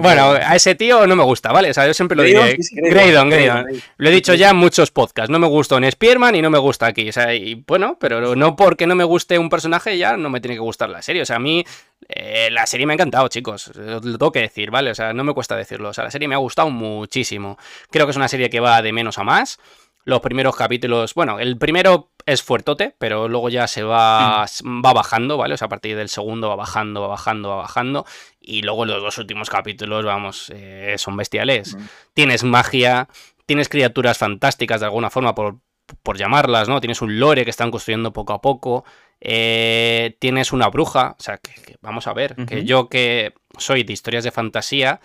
bueno, 0.00 0.32
a 0.32 0.54
ese 0.56 0.74
tío 0.74 1.06
no 1.06 1.16
me 1.16 1.22
gusta, 1.22 1.52
¿vale? 1.52 1.70
O 1.70 1.74
sea, 1.74 1.86
yo 1.86 1.94
siempre 1.94 2.16
lo 2.16 2.22
diré. 2.22 2.58
Graydon, 2.72 3.30
Graydon. 3.30 3.66
Lo 3.96 4.08
he 4.08 4.12
dicho 4.12 4.34
ya 4.34 4.50
en 4.50 4.56
muchos 4.56 4.90
podcasts. 4.90 5.30
No 5.30 5.38
me 5.38 5.46
gustó 5.46 5.78
en 5.78 5.90
Spiderman 5.90 6.34
y 6.34 6.42
no 6.42 6.50
me 6.50 6.58
gusta 6.58 6.86
aquí. 6.86 7.08
O 7.08 7.12
sea, 7.12 7.34
y 7.34 7.64
bueno, 7.66 7.96
pero 7.98 8.34
no 8.36 8.56
porque 8.56 8.86
no 8.86 8.94
me 8.94 9.04
guste 9.04 9.38
un 9.38 9.48
personaje 9.48 9.96
ya 9.96 10.16
no 10.16 10.28
me 10.28 10.40
tiene 10.40 10.56
que 10.56 10.60
gustar 10.60 10.90
la 10.90 11.02
serie. 11.02 11.22
O 11.22 11.26
sea, 11.26 11.36
a 11.36 11.40
mí 11.40 11.64
eh, 12.08 12.48
la 12.50 12.66
serie 12.66 12.86
me 12.86 12.92
ha 12.92 12.94
encantado, 12.94 13.28
chicos. 13.28 13.70
Lo 13.74 14.00
tengo 14.00 14.32
que 14.32 14.40
decir, 14.40 14.70
¿vale? 14.70 14.90
O 14.90 14.94
sea, 14.94 15.12
no 15.12 15.24
me 15.24 15.32
cuesta 15.32 15.56
decirlo. 15.56 15.90
O 15.90 15.94
sea, 15.94 16.04
la 16.04 16.10
serie 16.10 16.28
me 16.28 16.34
ha 16.34 16.38
gustado 16.38 16.70
muchísimo. 16.70 17.58
Creo 17.90 18.06
que 18.06 18.10
es 18.10 18.16
una 18.16 18.28
serie 18.28 18.50
que 18.50 18.60
va 18.60 18.82
de 18.82 18.92
menos 18.92 19.18
a 19.18 19.24
más. 19.24 19.58
Los 20.04 20.20
primeros 20.20 20.54
capítulos, 20.56 21.14
bueno, 21.14 21.38
el 21.38 21.56
primero 21.56 22.12
es 22.26 22.42
fuertote, 22.42 22.94
pero 22.98 23.28
luego 23.28 23.48
ya 23.48 23.66
se 23.66 23.82
va, 23.82 24.46
mm. 24.62 24.84
va 24.84 24.92
bajando, 24.92 25.36
¿vale? 25.36 25.54
O 25.54 25.56
sea, 25.56 25.66
a 25.66 25.68
partir 25.68 25.96
del 25.96 26.08
segundo 26.08 26.48
va 26.48 26.56
bajando, 26.56 27.02
va 27.02 27.08
bajando, 27.08 27.50
va 27.50 27.56
bajando. 27.56 28.06
Y 28.40 28.62
luego 28.62 28.84
los 28.84 29.02
dos 29.02 29.18
últimos 29.18 29.50
capítulos, 29.50 30.04
vamos, 30.04 30.50
eh, 30.54 30.94
son 30.98 31.16
bestiales. 31.16 31.76
Tienes 32.12 32.44
magia, 32.44 33.08
tienes 33.46 33.68
criaturas 33.68 34.18
fantásticas 34.18 34.80
de 34.80 34.86
alguna 34.86 35.10
forma, 35.10 35.34
por, 35.34 35.58
por 36.02 36.18
llamarlas, 36.18 36.68
¿no? 36.68 36.80
Tienes 36.80 37.02
un 37.02 37.18
lore 37.18 37.44
que 37.44 37.50
están 37.50 37.70
construyendo 37.70 38.12
poco 38.12 38.32
a 38.32 38.40
poco. 38.40 38.84
Eh, 39.20 40.16
tienes 40.20 40.52
una 40.52 40.68
bruja, 40.68 41.16
o 41.18 41.22
sea, 41.22 41.38
que, 41.38 41.76
vamos 41.80 42.06
a 42.06 42.12
ver, 42.12 42.36
que 42.46 42.64
yo 42.64 42.88
que 42.88 43.32
soy 43.56 43.84
de 43.84 43.92
historias 43.92 44.24
de 44.24 44.30
fantasía, 44.30 45.00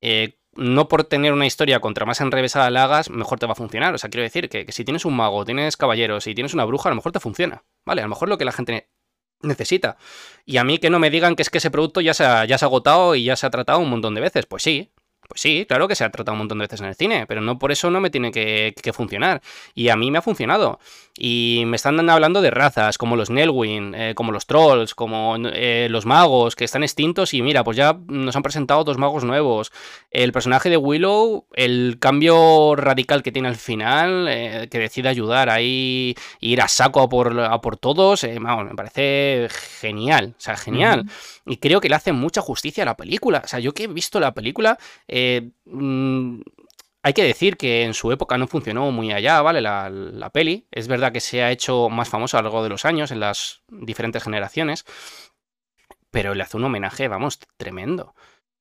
eh, 0.00 0.36
no 0.56 0.88
por 0.88 1.04
tener 1.04 1.32
una 1.32 1.46
historia 1.46 1.80
contra 1.80 2.06
más 2.06 2.20
enrevesada 2.20 2.70
la 2.70 2.84
hagas, 2.84 3.10
mejor 3.10 3.38
te 3.38 3.46
va 3.46 3.52
a 3.52 3.56
funcionar. 3.56 3.94
O 3.94 3.98
sea, 3.98 4.10
quiero 4.10 4.22
decir 4.22 4.48
que, 4.48 4.70
si 4.72 4.84
tienes 4.84 5.04
un 5.04 5.16
mago, 5.16 5.44
tienes 5.44 5.76
caballeros 5.76 6.26
y 6.26 6.34
tienes 6.34 6.54
una 6.54 6.64
bruja, 6.64 6.88
a 6.88 6.92
lo 6.92 6.96
mejor 6.96 7.12
te 7.12 7.20
funciona. 7.20 7.64
¿Vale? 7.84 8.02
A 8.02 8.04
lo 8.04 8.10
mejor 8.10 8.28
lo 8.28 8.38
que 8.38 8.44
la 8.44 8.52
gente 8.52 8.88
necesita. 9.42 9.96
Y 10.44 10.56
a 10.56 10.64
mí 10.64 10.78
que 10.78 10.90
no 10.90 10.98
me 10.98 11.10
digan 11.10 11.36
que 11.36 11.42
es 11.42 11.50
que 11.50 11.58
ese 11.58 11.70
producto 11.70 12.00
ya 12.00 12.14
se 12.14 12.24
ya 12.24 12.58
se 12.58 12.64
ha 12.64 12.68
agotado 12.68 13.14
y 13.14 13.24
ya 13.24 13.36
se 13.36 13.46
ha 13.46 13.50
tratado 13.50 13.78
un 13.78 13.90
montón 13.90 14.14
de 14.14 14.20
veces. 14.20 14.46
Pues 14.46 14.62
sí, 14.62 14.92
pues 15.28 15.40
sí, 15.40 15.66
claro 15.68 15.88
que 15.88 15.94
se 15.94 16.04
ha 16.04 16.10
tratado 16.10 16.34
un 16.34 16.38
montón 16.38 16.58
de 16.58 16.64
veces 16.64 16.80
en 16.80 16.86
el 16.86 16.94
cine, 16.94 17.26
pero 17.26 17.40
no 17.40 17.58
por 17.58 17.72
eso 17.72 17.90
no 17.90 18.00
me 18.00 18.10
tiene 18.10 18.30
que, 18.30 18.92
funcionar. 18.92 19.42
Y 19.74 19.88
a 19.88 19.96
mí 19.96 20.10
me 20.10 20.18
ha 20.18 20.22
funcionado. 20.22 20.78
Y 21.18 21.64
me 21.66 21.76
están 21.76 22.08
hablando 22.10 22.42
de 22.42 22.50
razas, 22.50 22.98
como 22.98 23.16
los 23.16 23.30
Nelwyn, 23.30 23.94
eh, 23.94 24.14
como 24.14 24.32
los 24.32 24.46
Trolls, 24.46 24.94
como 24.94 25.36
eh, 25.44 25.88
los 25.90 26.04
magos, 26.04 26.54
que 26.54 26.64
están 26.64 26.82
extintos. 26.82 27.34
Y 27.34 27.42
mira, 27.42 27.64
pues 27.64 27.76
ya 27.76 27.98
nos 28.06 28.36
han 28.36 28.42
presentado 28.42 28.84
dos 28.84 28.98
magos 28.98 29.24
nuevos. 29.24 29.72
El 30.10 30.32
personaje 30.32 30.70
de 30.70 30.76
Willow, 30.76 31.46
el 31.54 31.96
cambio 31.98 32.76
radical 32.76 33.22
que 33.22 33.32
tiene 33.32 33.48
al 33.48 33.56
final, 33.56 34.26
eh, 34.28 34.68
que 34.70 34.78
decide 34.78 35.08
ayudar 35.08 35.48
ahí, 35.48 36.14
ir 36.40 36.60
a 36.60 36.68
saco 36.68 37.00
a 37.00 37.08
por, 37.08 37.60
por 37.60 37.76
todos, 37.76 38.24
me 38.24 38.74
parece 38.74 39.48
genial. 39.80 40.34
O 40.36 40.40
sea, 40.40 40.56
genial. 40.56 41.06
Y 41.46 41.58
creo 41.58 41.80
que 41.80 41.88
le 41.88 41.94
hace 41.94 42.12
mucha 42.12 42.40
justicia 42.40 42.82
a 42.82 42.86
la 42.86 42.96
película. 42.96 43.42
O 43.44 43.48
sea, 43.48 43.58
yo 43.58 43.72
que 43.72 43.84
he 43.84 43.86
visto 43.86 44.20
la 44.20 44.34
película, 44.34 44.78
eh, 45.18 45.50
mm, 45.64 46.42
hay 47.02 47.14
que 47.14 47.22
decir 47.22 47.56
que 47.56 47.84
en 47.84 47.94
su 47.94 48.12
época 48.12 48.36
no 48.36 48.46
funcionó 48.46 48.90
muy 48.92 49.12
allá, 49.12 49.40
¿vale? 49.40 49.62
La, 49.62 50.30
peli. 50.30 50.66
Es 50.70 50.88
verdad 50.88 51.10
que 51.10 51.20
se 51.20 51.42
ha 51.42 51.50
hecho 51.50 51.88
más 51.88 52.10
famosa 52.10 52.38
a 52.38 52.42
lo 52.42 52.48
largo 52.48 52.62
de 52.62 52.68
los 52.68 52.84
años, 52.84 53.10
en 53.10 53.20
las 53.20 53.62
diferentes 53.70 54.22
generaciones. 54.22 54.84
Pero 56.10 56.34
le 56.34 56.42
hace 56.42 56.58
un 56.58 56.64
homenaje, 56.64 57.08
vamos, 57.08 57.38
tremendo. 57.56 58.14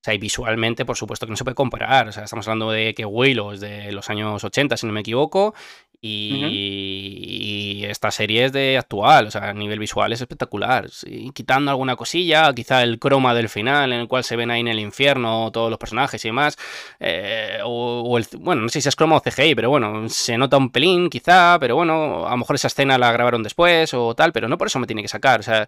O 0.06 0.08
sea, 0.08 0.14
y 0.14 0.20
visualmente, 0.20 0.86
por 0.86 0.96
supuesto 0.96 1.26
que 1.26 1.32
no 1.32 1.36
se 1.36 1.44
puede 1.44 1.56
comparar. 1.56 2.08
O 2.08 2.12
sea, 2.12 2.26
estamos 2.26 2.48
hablando 2.48 2.70
de 2.70 2.94
que 2.94 3.06
Willow 3.06 3.54
es 3.54 3.60
de 3.60 3.92
los 3.92 4.08
años 4.12 4.44
80, 4.44 4.78
si 4.78 4.86
no 4.86 4.94
me 4.94 5.00
equivoco, 5.00 5.56
y, 6.00 7.84
esta 7.86 8.12
serie 8.12 8.46
es 8.46 8.52
de 8.52 8.78
actual, 8.78 9.26
o 9.26 9.32
sea, 9.32 9.50
a 9.50 9.54
nivel 9.54 9.80
visual 9.80 10.14
es 10.14 10.22
espectacular. 10.22 10.88
quitando 11.34 11.72
alguna 11.72 11.96
cosilla, 11.96 12.54
quizá 12.54 12.84
el 12.84 13.00
croma 13.00 13.34
del 13.34 13.50
final, 13.50 13.94
en 13.94 14.02
el 14.02 14.08
cual 14.08 14.24
se 14.24 14.36
ven 14.36 14.52
ahí 14.52 14.62
en 14.62 14.68
el 14.68 14.80
infierno 14.80 15.50
todos 15.52 15.72
los 15.72 15.80
personajes 15.80 16.24
y 16.24 16.28
demás. 16.28 16.56
Eh, 17.00 17.58
o, 17.64 18.16
el, 18.20 18.28
bueno, 18.38 18.62
no 18.62 18.70
sé 18.70 18.82
si 18.82 18.90
es 18.90 18.96
croma 18.96 19.16
o 19.16 19.22
CGI, 19.22 19.56
pero 19.56 19.72
bueno, 19.72 20.08
se 20.10 20.38
nota 20.38 20.58
un 20.58 20.70
pelín, 20.70 21.10
quizá, 21.10 21.58
pero 21.60 21.76
bueno, 21.76 22.28
a 22.28 22.32
lo 22.32 22.38
mejor 22.38 22.58
esa 22.58 22.68
escena 22.68 23.00
la 23.00 23.12
grabaron 23.12 23.42
después 23.42 23.92
o 23.96 24.14
tal, 24.14 24.32
pero 24.34 24.48
no 24.48 24.60
por 24.60 24.68
eso 24.68 24.78
me 24.78 24.86
tiene 24.86 25.02
que 25.02 25.08
sacar. 25.08 25.40
O 25.40 25.44
sea, 25.44 25.66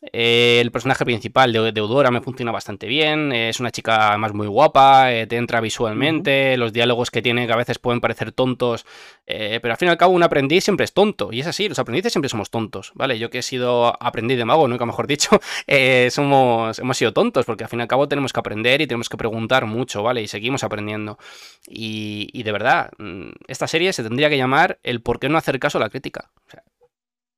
eh, 0.00 0.60
el 0.60 0.70
personaje 0.70 1.04
principal 1.04 1.52
de, 1.52 1.58
Eudora 1.58 2.10
me 2.12 2.20
funciona 2.20 2.52
bastante 2.52 2.86
bien. 2.86 3.32
es 3.32 3.58
una 3.58 3.72
chica 3.72 4.10
además 4.10 4.32
muy 4.32 4.46
guapa, 4.46 5.12
eh, 5.12 5.26
te 5.26 5.36
entra 5.36 5.60
visualmente. 5.60 6.56
Los 6.56 6.72
diálogos 6.72 7.10
que 7.10 7.20
tiene 7.20 7.46
que 7.46 7.52
a 7.52 7.56
veces 7.56 7.78
pueden 7.78 8.00
parecer 8.00 8.32
tontos, 8.32 8.86
eh, 9.26 9.58
pero 9.60 9.74
al 9.74 9.78
fin 9.78 9.88
y 9.88 9.90
al 9.90 9.96
cabo 9.98 10.12
un 10.12 10.22
aprendiz 10.22 10.64
siempre 10.64 10.84
es 10.84 10.92
tonto. 10.92 11.30
Y 11.32 11.40
es 11.40 11.46
así, 11.46 11.68
los 11.68 11.78
aprendices 11.78 12.12
siempre 12.12 12.28
somos 12.28 12.50
tontos, 12.50 12.92
¿vale? 12.94 13.18
Yo 13.18 13.30
que 13.30 13.38
he 13.38 13.42
sido 13.42 13.96
aprendiz 14.02 14.38
de 14.38 14.44
mago, 14.44 14.68
nunca 14.68 14.86
mejor 14.86 15.06
dicho, 15.06 15.40
somos, 16.10 16.78
hemos 16.78 16.96
sido 16.96 17.12
tontos, 17.12 17.44
porque 17.44 17.64
al 17.64 17.70
fin 17.70 17.80
y 17.80 17.82
al 17.82 17.88
cabo 17.88 18.08
tenemos 18.08 18.32
que 18.32 18.40
aprender 18.40 18.80
y 18.80 18.86
tenemos 18.86 19.08
que 19.08 19.16
preguntar 19.16 19.66
mucho, 19.66 20.02
¿vale? 20.02 20.22
Y 20.22 20.28
seguimos 20.28 20.62
aprendiendo. 20.62 21.18
Y, 21.66 22.30
y 22.32 22.44
de 22.44 22.52
verdad, 22.52 22.90
mm, 22.98 23.30
esta 23.48 23.66
serie 23.66 23.92
se 23.92 24.02
tendría 24.02 24.30
que 24.30 24.36
llamar 24.36 24.78
el 24.84 25.02
por 25.02 25.18
qué 25.18 25.28
no 25.28 25.38
hacer 25.38 25.58
caso 25.58 25.78
a 25.78 25.80
la 25.80 25.90
crítica. 25.90 26.30
O 26.46 26.50
sea, 26.50 26.62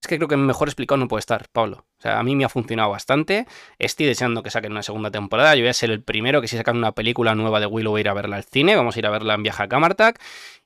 es 0.02 0.08
que 0.08 0.16
creo 0.16 0.28
que 0.28 0.36
mejor 0.36 0.68
explicado 0.68 0.96
no 0.98 1.08
puede 1.08 1.20
estar, 1.20 1.48
Pablo. 1.52 1.84
O 1.98 2.02
sea, 2.02 2.18
a 2.18 2.22
mí 2.22 2.34
me 2.34 2.44
ha 2.44 2.48
funcionado 2.48 2.90
bastante. 2.90 3.46
Estoy 3.78 4.06
deseando 4.06 4.42
que 4.42 4.50
saquen 4.50 4.72
una 4.72 4.82
segunda 4.82 5.10
temporada. 5.10 5.54
Yo 5.54 5.62
voy 5.62 5.68
a 5.68 5.74
ser 5.74 5.90
el 5.90 6.02
primero 6.02 6.40
que 6.40 6.48
si 6.48 6.56
sacan 6.56 6.78
una 6.78 6.92
película 6.92 7.34
nueva 7.34 7.60
de 7.60 7.66
Willow 7.66 7.92
voy 7.92 8.00
a 8.00 8.02
ir 8.02 8.08
a 8.08 8.14
verla 8.14 8.36
al 8.36 8.44
cine. 8.44 8.76
Vamos 8.76 8.96
a 8.96 8.98
ir 8.98 9.06
a 9.06 9.10
verla 9.10 9.34
en 9.34 9.42
Viaje 9.42 9.62
a 9.62 9.68
Camartac. 9.68 10.18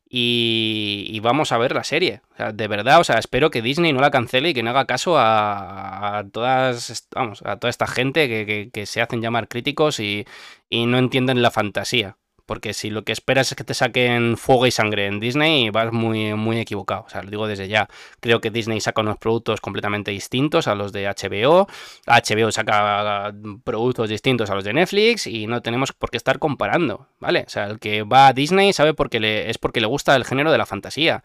Y, 0.09 1.18
vamos 1.23 1.51
a 1.51 1.59
ver 1.59 1.75
la 1.75 1.83
serie. 1.83 2.20
O 2.35 2.37
sea, 2.37 2.53
de 2.53 2.68
verdad, 2.68 3.01
o 3.01 3.05
sea, 3.05 3.18
espero 3.18 3.51
que 3.51 3.62
Disney 3.62 3.92
no 3.92 4.01
la 4.01 4.12
cancele 4.12 4.51
y 4.51 4.55
que 4.55 4.62
no 4.62 4.70
haga 4.70 4.87
caso 4.87 5.16
a, 5.18 6.25
todas, 6.33 7.09
vamos, 7.12 7.42
a 7.44 7.57
toda 7.59 7.70
esta 7.70 7.88
gente 7.88 8.29
que, 8.73 8.87
se 8.87 9.03
hacen 9.03 9.20
llamar 9.20 9.49
críticos 9.49 9.99
y, 9.99 10.25
y 10.70 10.87
no 10.87 10.99
entienden 10.99 11.42
la 11.42 11.51
fantasía. 11.51 12.16
Porque 12.46 12.74
si 12.74 12.90
lo 12.90 13.04
que 13.04 13.12
esperas 13.12 13.50
es 13.50 13.57
que 13.57 13.64
te 13.64 13.74
saquen 13.74 14.37
fuego 14.37 14.66
y 14.66 14.70
sangre 14.70 15.07
en 15.07 15.20
Disney, 15.20 15.70
vas 15.70 15.92
muy, 15.92 16.35
muy 16.35 16.59
equivocado. 16.61 17.04
O 17.07 17.11
sea, 17.11 17.22
lo 17.22 17.30
digo 17.30 17.46
desde 17.46 17.68
ya. 17.68 17.88
Creo 18.20 18.40
que 18.40 18.50
Disney 18.50 18.80
saca 18.80 19.00
unos 19.00 19.18
productos 19.18 19.61
completamente 19.61 20.11
distintos 20.11 20.68
a 20.68 20.74
los 20.74 20.92
de 20.92 21.07
HBO. 21.07 21.66
HBO 22.07 22.52
saca 22.52 23.35
productos 23.64 24.09
distintos 24.09 24.50
a 24.50 24.54
los 24.54 24.64
de 24.64 24.74
Netflix 24.74 25.26
y 25.26 25.46
no 25.46 25.62
tenemos 25.62 25.92
por 25.92 26.11
qué 26.11 26.16
estar 26.16 26.38
comparando, 26.38 27.09
¿vale? 27.20 27.44
O 27.46 27.50
sea, 27.50 27.64
el 27.66 27.78
que 27.78 28.02
va 28.02 28.28
a 28.28 28.33
Disney 28.33 28.72
sabe 28.72 28.94
porque 28.94 29.20
le, 29.20 29.50
es 29.50 29.59
porque 29.59 29.80
le 29.80 29.87
gusta 29.87 30.14
el 30.16 30.24
género 30.24 30.52
de 30.52 30.59
la 30.59 30.66
fantasía. 30.66 31.24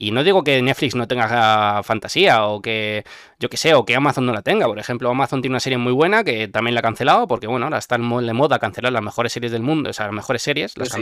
Y 0.00 0.12
no 0.12 0.22
digo 0.22 0.44
que 0.44 0.62
Netflix 0.62 0.94
no 0.94 1.08
tenga 1.08 1.82
fantasía 1.82 2.46
o 2.46 2.62
que, 2.62 3.04
yo 3.40 3.48
que 3.48 3.56
sé, 3.56 3.74
o 3.74 3.84
que 3.84 3.96
Amazon 3.96 4.26
no 4.26 4.32
la 4.32 4.42
tenga. 4.42 4.66
Por 4.66 4.78
ejemplo, 4.78 5.10
Amazon 5.10 5.42
tiene 5.42 5.54
una 5.54 5.60
serie 5.60 5.76
muy 5.76 5.92
buena 5.92 6.22
que 6.22 6.46
también 6.46 6.74
la 6.74 6.80
ha 6.80 6.82
cancelado 6.82 7.26
porque, 7.26 7.48
bueno, 7.48 7.66
ahora 7.66 7.78
está 7.78 7.96
en 7.96 8.02
moda 8.02 8.58
cancelar 8.60 8.92
las 8.92 9.02
mejores 9.02 9.32
series 9.32 9.50
del 9.50 9.62
mundo, 9.62 9.90
o 9.90 9.92
sea, 9.92 10.06
las 10.06 10.14
mejores 10.14 10.42
series, 10.42 10.76
las, 10.78 10.96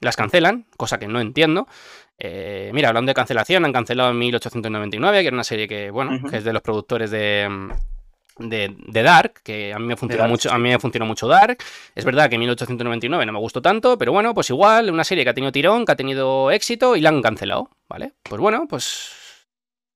las 0.00 0.16
cancelan, 0.16 0.66
cosa 0.76 0.98
que 0.98 1.08
no 1.08 1.20
entiendo. 1.20 1.66
Eh, 2.18 2.70
mira, 2.74 2.88
hablando 2.88 3.10
de 3.10 3.14
cancelación, 3.14 3.64
han 3.64 3.72
cancelado 3.72 4.10
en 4.10 4.18
1899, 4.18 5.22
que 5.22 5.26
era 5.26 5.34
una 5.34 5.44
serie 5.44 5.66
que, 5.66 5.90
bueno, 5.90 6.28
que 6.28 6.36
es 6.36 6.44
de 6.44 6.52
los 6.52 6.62
productores 6.62 7.10
de 7.10 7.48
de, 8.48 9.02
Dark, 9.02 9.42
que 9.42 9.72
a 9.72 9.78
mí 9.78 9.86
me 9.86 9.96
funciona 9.96 10.26
mucho, 10.26 10.50
a 10.50 10.58
mí 10.58 10.68
me 10.68 10.78
funcionó 10.78 11.06
mucho 11.06 11.26
Dark. 11.26 11.58
Es 11.94 12.04
verdad 12.04 12.28
que 12.28 12.36
en 12.36 12.40
1899 12.40 13.26
no 13.26 13.32
me 13.32 13.38
gustó 13.38 13.62
tanto, 13.62 13.98
pero 13.98 14.12
bueno, 14.12 14.34
pues 14.34 14.50
igual, 14.50 14.90
una 14.90 15.04
serie 15.04 15.24
que 15.24 15.30
ha 15.30 15.34
tenido 15.34 15.52
tirón, 15.52 15.84
que 15.84 15.92
ha 15.92 15.96
tenido 15.96 16.50
éxito 16.50 16.96
y 16.96 17.00
la 17.00 17.10
han 17.10 17.22
cancelado, 17.22 17.70
¿vale? 17.88 18.12
Pues 18.22 18.40
bueno, 18.40 18.66
pues 18.68 19.21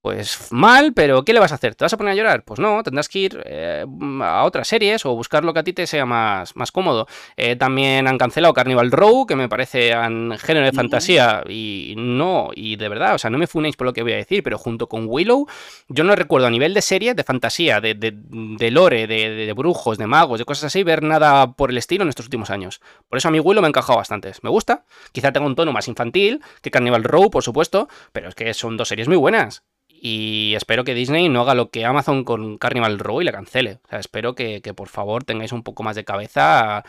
pues 0.07 0.53
mal, 0.53 0.93
pero 0.93 1.25
¿qué 1.25 1.33
le 1.33 1.41
vas 1.41 1.51
a 1.51 1.57
hacer? 1.57 1.75
¿Te 1.75 1.85
vas 1.85 1.93
a 1.93 1.97
poner 1.97 2.13
a 2.13 2.15
llorar? 2.15 2.45
Pues 2.45 2.61
no, 2.61 2.81
tendrás 2.85 3.09
que 3.09 3.19
ir 3.19 3.43
eh, 3.45 3.85
a 4.23 4.45
otras 4.45 4.69
series 4.69 5.05
o 5.05 5.17
buscar 5.17 5.45
lo 5.45 5.53
que 5.53 5.59
a 5.59 5.65
ti 5.65 5.73
te 5.73 5.85
sea 5.85 6.07
más, 6.07 6.55
más 6.55 6.71
cómodo. 6.71 7.09
Eh, 7.37 7.57
también 7.57 8.07
han 8.07 8.17
cancelado 8.17 8.55
Carnival 8.55 8.93
Row, 8.93 9.27
que 9.27 9.35
me 9.35 9.49
parece 9.49 9.91
en 9.91 10.39
género 10.39 10.65
de 10.65 10.71
fantasía 10.71 11.43
y 11.49 11.95
no, 11.97 12.51
y 12.55 12.77
de 12.77 12.89
verdad, 12.89 13.17
o 13.17 13.19
sea, 13.19 13.31
no 13.31 13.39
me 13.39 13.49
funéis 13.49 13.75
por 13.75 13.85
lo 13.85 13.93
que 13.93 14.05
voy 14.05 14.13
a 14.13 14.17
decir, 14.17 14.45
pero 14.45 14.59
junto 14.59 14.89
con 14.89 15.07
Willow, 15.09 15.49
yo 15.89 16.05
no 16.05 16.15
recuerdo 16.15 16.47
a 16.47 16.51
nivel 16.51 16.73
de 16.73 16.83
serie, 16.83 17.15
de 17.15 17.25
fantasía, 17.25 17.81
de, 17.81 17.95
de, 17.95 18.71
lore, 18.71 19.09
de, 19.09 19.31
de, 19.31 19.53
brujos, 19.55 19.99
de 19.99 20.07
magos, 20.07 20.39
de 20.39 20.45
cosas 20.45 20.67
así, 20.67 20.85
ver 20.85 21.03
nada 21.03 21.51
por 21.51 21.71
el 21.71 21.79
estilo 21.79 22.05
en 22.05 22.11
estos 22.11 22.27
últimos 22.27 22.51
años. 22.51 22.81
Por 23.09 23.19
eso 23.19 23.27
a 23.27 23.33
mí 23.33 23.41
Willow 23.41 23.61
me 23.61 23.67
ha 23.67 23.71
encajado 23.71 23.99
bastante. 23.99 24.31
Me 24.43 24.51
gusta, 24.51 24.85
quizá 25.11 25.33
tenga 25.33 25.47
un 25.47 25.57
tono 25.57 25.73
más 25.73 25.89
infantil 25.89 26.43
que 26.63 26.71
Carnival 26.71 27.03
Row, 27.03 27.29
por 27.29 27.43
supuesto, 27.43 27.89
pero 28.13 28.29
es 28.29 28.37
que 28.37 28.55
son 28.55 28.77
dos 28.77 28.87
series 28.87 29.09
muy 29.09 29.17
buenas 29.17 29.65
y 30.01 30.55
espero 30.55 30.85
que 30.85 30.95
Disney 30.95 31.29
no 31.29 31.41
haga 31.41 31.55
lo 31.55 31.71
que 31.71 31.85
Amazon 31.85 32.25
con 32.25 32.59
Carnival 32.59 32.99
Row 32.99 33.21
y 33.21 33.25
la 33.25 33.33
cancele. 33.33 33.79
O 33.85 33.89
sea, 33.89 33.99
espero 33.99 34.35
que, 34.35 34.61
que 34.63 34.75
por 34.75 34.89
favor 34.89 35.25
tengáis 35.25 35.53
un 35.53 35.63
poco 35.63 35.83
más 35.83 35.97
de 35.97 36.05
cabeza 36.05 36.85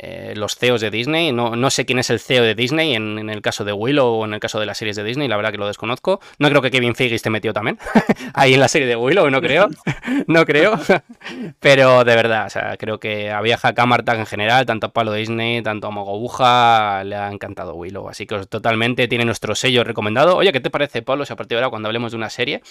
eh, 0.00 0.34
los 0.36 0.56
CEOs 0.56 0.80
de 0.80 0.90
Disney. 0.90 1.32
No, 1.32 1.56
no, 1.56 1.70
sé 1.70 1.84
quién 1.84 1.98
es 1.98 2.08
el 2.10 2.20
CEO 2.20 2.44
de 2.44 2.54
Disney 2.54 2.94
en, 2.94 3.28
el 3.28 3.42
caso 3.42 3.64
de 3.64 3.72
Willow 3.72 4.06
o 4.06 4.24
en 4.24 4.32
el 4.32 4.40
caso 4.40 4.60
de 4.60 4.66
las 4.66 4.78
series 4.78 4.96
de 4.96 5.02
Disney, 5.02 5.26
la 5.26 5.36
verdad 5.36 5.50
que 5.50 5.58
lo 5.58 5.66
desconozco. 5.66 6.20
No 6.38 6.48
creo 6.48 6.62
que 6.62 6.70
Kevin 6.70 6.94
Feige 6.94 7.16
esté 7.16 7.30
metido 7.30 7.52
también 7.52 7.78
ahí 8.34 8.54
en 8.54 8.60
la 8.60 8.68
serie 8.68 8.86
de 8.86 8.94
Willow, 8.94 9.28
no 9.28 9.40
creo. 9.40 9.68
no 10.28 10.44
creo. 10.46 10.78
Pero 11.60 12.04
de 12.04 12.14
verdad, 12.14 12.46
o 12.46 12.50
sea, 12.50 12.76
creo 12.76 13.00
que 13.00 13.32
a 13.32 13.40
Vieja 13.40 13.74
Camartag 13.74 14.20
en 14.20 14.26
general, 14.26 14.66
tanto 14.66 14.86
a 14.86 14.92
Palo 14.92 15.12
Disney, 15.12 15.62
tanto 15.62 15.88
a 15.88 15.90
Mogobuja, 15.90 17.02
le 17.04 17.16
ha 17.16 17.32
encantado 17.32 17.74
Willow. 17.74 18.08
Así 18.08 18.26
que 18.26 18.46
totalmente 18.46 19.08
tiene 19.08 19.24
nuestro 19.24 19.56
sello 19.56 19.82
recomendado. 19.82 20.36
Oye, 20.36 20.52
¿qué 20.52 20.60
te 20.60 20.70
parece, 20.70 21.02
Pablo? 21.02 21.26
Si 21.26 21.32
a 21.32 21.36
partir 21.36 21.56
de 21.56 21.64
ahora, 21.64 21.70
cuando 21.70 21.88
hablemos 21.88 22.12
de 22.12 22.18
una 22.18 22.30
serie, 22.30 22.62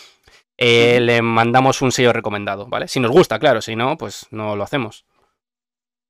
eh, 0.58 1.00
le 1.02 1.22
mandamos 1.22 1.82
un 1.82 1.92
sello 1.92 2.14
recomendado, 2.14 2.68
¿vale? 2.68 2.88
Si 2.88 3.02
nos 3.02 3.12
gusta, 3.12 3.38
claro, 3.38 3.62
si 3.62 3.76
no, 3.76 3.98
pues 3.98 4.28
no 4.32 4.56
lo 4.56 4.64
hacemos. 4.64 5.06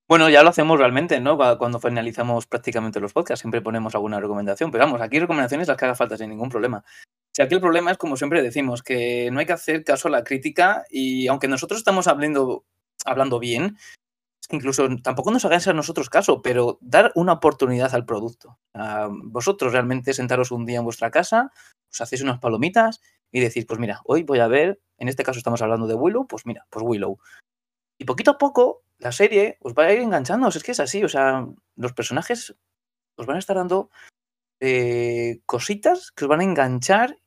Bueno, 0.07 0.29
ya 0.29 0.41
lo 0.41 0.49
hacemos 0.49 0.79
realmente, 0.79 1.19
¿no? 1.19 1.37
Cuando 1.57 1.79
finalizamos 1.81 2.47
prácticamente 2.47 3.01
los 3.01 3.11
podcasts, 3.11 3.41
siempre 3.41 3.61
ponemos 3.61 3.93
alguna 3.93 4.21
recomendación. 4.21 4.71
Pero 4.71 4.85
vamos, 4.85 5.01
aquí 5.01 5.19
recomendaciones 5.19 5.67
las 5.67 5.75
que 5.75 5.83
haga 5.83 5.95
falta 5.95 6.17
sin 6.17 6.29
ningún 6.29 6.47
problema. 6.49 6.85
Si 7.33 7.41
aquí 7.41 7.55
el 7.55 7.61
problema 7.61 7.91
es, 7.91 7.97
como 7.97 8.15
siempre 8.15 8.41
decimos, 8.41 8.83
que 8.83 9.29
no 9.31 9.39
hay 9.39 9.45
que 9.45 9.53
hacer 9.53 9.83
caso 9.83 10.07
a 10.07 10.11
la 10.11 10.23
crítica 10.23 10.85
y 10.89 11.27
aunque 11.27 11.49
nosotros 11.49 11.79
estamos 11.79 12.07
hablando, 12.07 12.63
hablando 13.05 13.37
bien, 13.37 13.77
incluso 14.49 14.87
tampoco 15.03 15.29
nos 15.29 15.43
hagáis 15.43 15.67
a 15.67 15.73
nosotros 15.73 16.09
caso, 16.09 16.41
pero 16.41 16.77
dar 16.79 17.11
una 17.15 17.33
oportunidad 17.33 17.93
al 17.93 18.05
producto. 18.05 18.57
vosotros 19.23 19.73
realmente 19.73 20.13
sentaros 20.13 20.51
un 20.51 20.65
día 20.65 20.79
en 20.79 20.85
vuestra 20.85 21.11
casa, 21.11 21.51
os 21.91 21.99
hacéis 22.01 22.21
unas 22.21 22.39
palomitas 22.39 23.01
y 23.29 23.41
decís, 23.41 23.65
pues 23.65 23.79
mira, 23.79 23.99
hoy 24.05 24.23
voy 24.23 24.39
a 24.39 24.47
ver, 24.47 24.79
en 24.97 25.09
este 25.09 25.23
caso 25.23 25.37
estamos 25.37 25.61
hablando 25.61 25.85
de 25.85 25.95
Willow, 25.95 26.27
pues 26.27 26.45
mira, 26.45 26.65
pues 26.69 26.83
Willow. 26.87 27.19
Y 27.97 28.05
poquito 28.05 28.31
a 28.31 28.37
poco 28.37 28.83
la 28.99 29.11
serie 29.11 29.57
os 29.61 29.73
va 29.73 29.85
a 29.85 29.93
ir 29.93 29.99
enganchando. 29.99 30.47
Es 30.47 30.63
que 30.63 30.71
es 30.71 30.79
así, 30.79 31.03
o 31.03 31.09
sea, 31.09 31.45
los 31.75 31.93
personajes 31.93 32.55
os 33.15 33.25
van 33.25 33.37
a 33.37 33.39
estar 33.39 33.55
dando 33.55 33.89
eh, 34.59 35.41
cositas 35.45 36.11
que 36.11 36.25
os 36.25 36.29
van 36.29 36.41
a 36.41 36.43
enganchar 36.43 37.17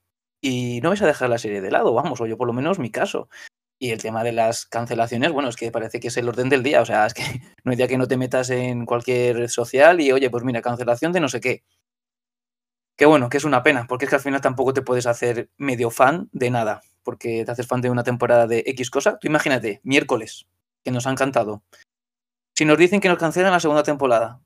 y 0.41 0.81
no 0.83 0.91
vais 0.91 1.03
a 1.03 1.07
dejar 1.07 1.29
la 1.29 1.39
serie 1.39 1.61
de 1.61 1.71
lado, 1.71 1.93
vamos, 1.93 2.21
o 2.21 2.27
yo 2.27 2.37
por 2.37 2.47
lo 2.47 2.53
menos 2.53 2.79
mi 2.79 2.91
caso. 2.91 3.29
Y 3.79 3.91
el 3.93 4.03
tema 4.03 4.25
de 4.25 4.33
las 4.33 4.67
cancelaciones, 4.67 5.33
bueno, 5.33 5.49
es 5.49 5.57
que 5.57 5.71
parece 5.71 6.01
que 6.01 6.09
es 6.09 6.17
el 6.17 6.29
orden 6.29 6.49
del 6.49 6.63
día, 6.63 6.83
o 6.83 6.87
sea, 6.87 7.07
es 7.07 7.15
que 7.15 7.23
no 7.65 7.71
hay 7.73 7.77
día 7.77 7.89
que 7.89 7.99
no 7.99 8.09
te 8.09 8.17
metas 8.17 8.51
en 8.51 8.87
cualquier 8.87 9.37
red 9.37 9.49
social 9.49 10.01
y, 10.01 10.13
oye, 10.13 10.31
pues 10.31 10.45
mira, 10.45 10.63
cancelación 10.63 11.13
de 11.13 11.21
no 11.21 11.29
sé 11.29 11.41
qué. 11.41 11.65
Que 12.97 13.07
bueno, 13.07 13.31
que 13.31 13.39
es 13.39 13.45
una 13.45 13.63
pena, 13.63 13.87
porque 13.89 14.05
es 14.05 14.11
que 14.11 14.17
al 14.17 14.23
final 14.23 14.41
tampoco 14.43 14.75
te 14.75 14.83
puedes 14.83 15.07
hacer 15.07 15.51
medio 15.57 15.91
fan 15.91 16.29
de 16.33 16.51
nada, 16.51 16.83
porque 17.03 17.45
te 17.45 17.51
haces 17.51 17.67
fan 17.67 17.81
de 17.81 17.91
una 17.91 18.05
temporada 18.05 18.47
de 18.47 18.63
X 18.67 18.91
cosa. 18.91 19.19
Tú 19.19 19.27
imagínate, 19.27 19.81
miércoles, 19.85 20.47
que 20.85 20.91
nos 20.91 21.07
han 21.07 21.17
cantado. 21.17 21.63
Si 22.57 22.65
nos 22.65 22.79
dicen 22.79 23.01
que 23.01 23.09
nos 23.09 23.19
cancelan 23.19 23.53
la 23.53 23.61
segunda 23.61 23.83
temporada, 23.83 24.41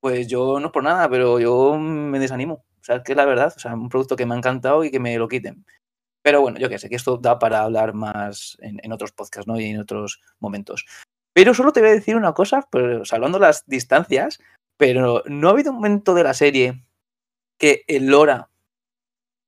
pues 0.00 0.28
yo 0.28 0.60
no 0.60 0.72
por 0.72 0.82
nada, 0.82 1.08
pero 1.08 1.40
yo 1.40 1.76
me 1.78 2.18
desanimo. 2.18 2.64
O 2.80 2.84
sea, 2.84 3.02
que 3.02 3.12
es 3.12 3.16
la 3.16 3.24
verdad, 3.24 3.52
o 3.54 3.58
sea, 3.58 3.74
un 3.74 3.88
producto 3.88 4.16
que 4.16 4.26
me 4.26 4.34
ha 4.34 4.38
encantado 4.38 4.84
y 4.84 4.90
que 4.90 5.00
me 5.00 5.16
lo 5.18 5.28
quiten. 5.28 5.64
Pero 6.22 6.40
bueno, 6.40 6.58
yo 6.58 6.68
qué 6.68 6.78
sé, 6.78 6.88
que 6.88 6.96
esto 6.96 7.16
da 7.16 7.38
para 7.38 7.62
hablar 7.62 7.94
más 7.94 8.56
en, 8.60 8.92
otros 8.92 9.12
podcasts, 9.12 9.46
¿no? 9.46 9.58
Y 9.58 9.66
en 9.66 9.80
otros 9.80 10.20
momentos. 10.40 10.86
Pero 11.32 11.54
solo 11.54 11.72
te 11.72 11.80
voy 11.80 11.90
a 11.90 11.94
decir 11.94 12.16
una 12.16 12.34
cosa, 12.34 12.68
pues 12.70 13.08
salvando 13.08 13.38
las 13.38 13.66
distancias, 13.66 14.38
pero 14.76 15.22
¿no 15.26 15.48
ha 15.48 15.52
habido 15.52 15.70
un 15.70 15.76
momento 15.76 16.14
de 16.14 16.24
la 16.24 16.34
serie 16.34 16.84
que 17.58 17.84
el 17.88 18.06
Lora 18.06 18.50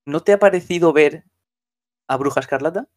no 0.06 0.20
te 0.20 0.32
ha 0.32 0.38
parecido 0.38 0.92
ver 0.92 1.24
a 2.08 2.16
Bruja 2.16 2.40
Escarlata? 2.40 2.88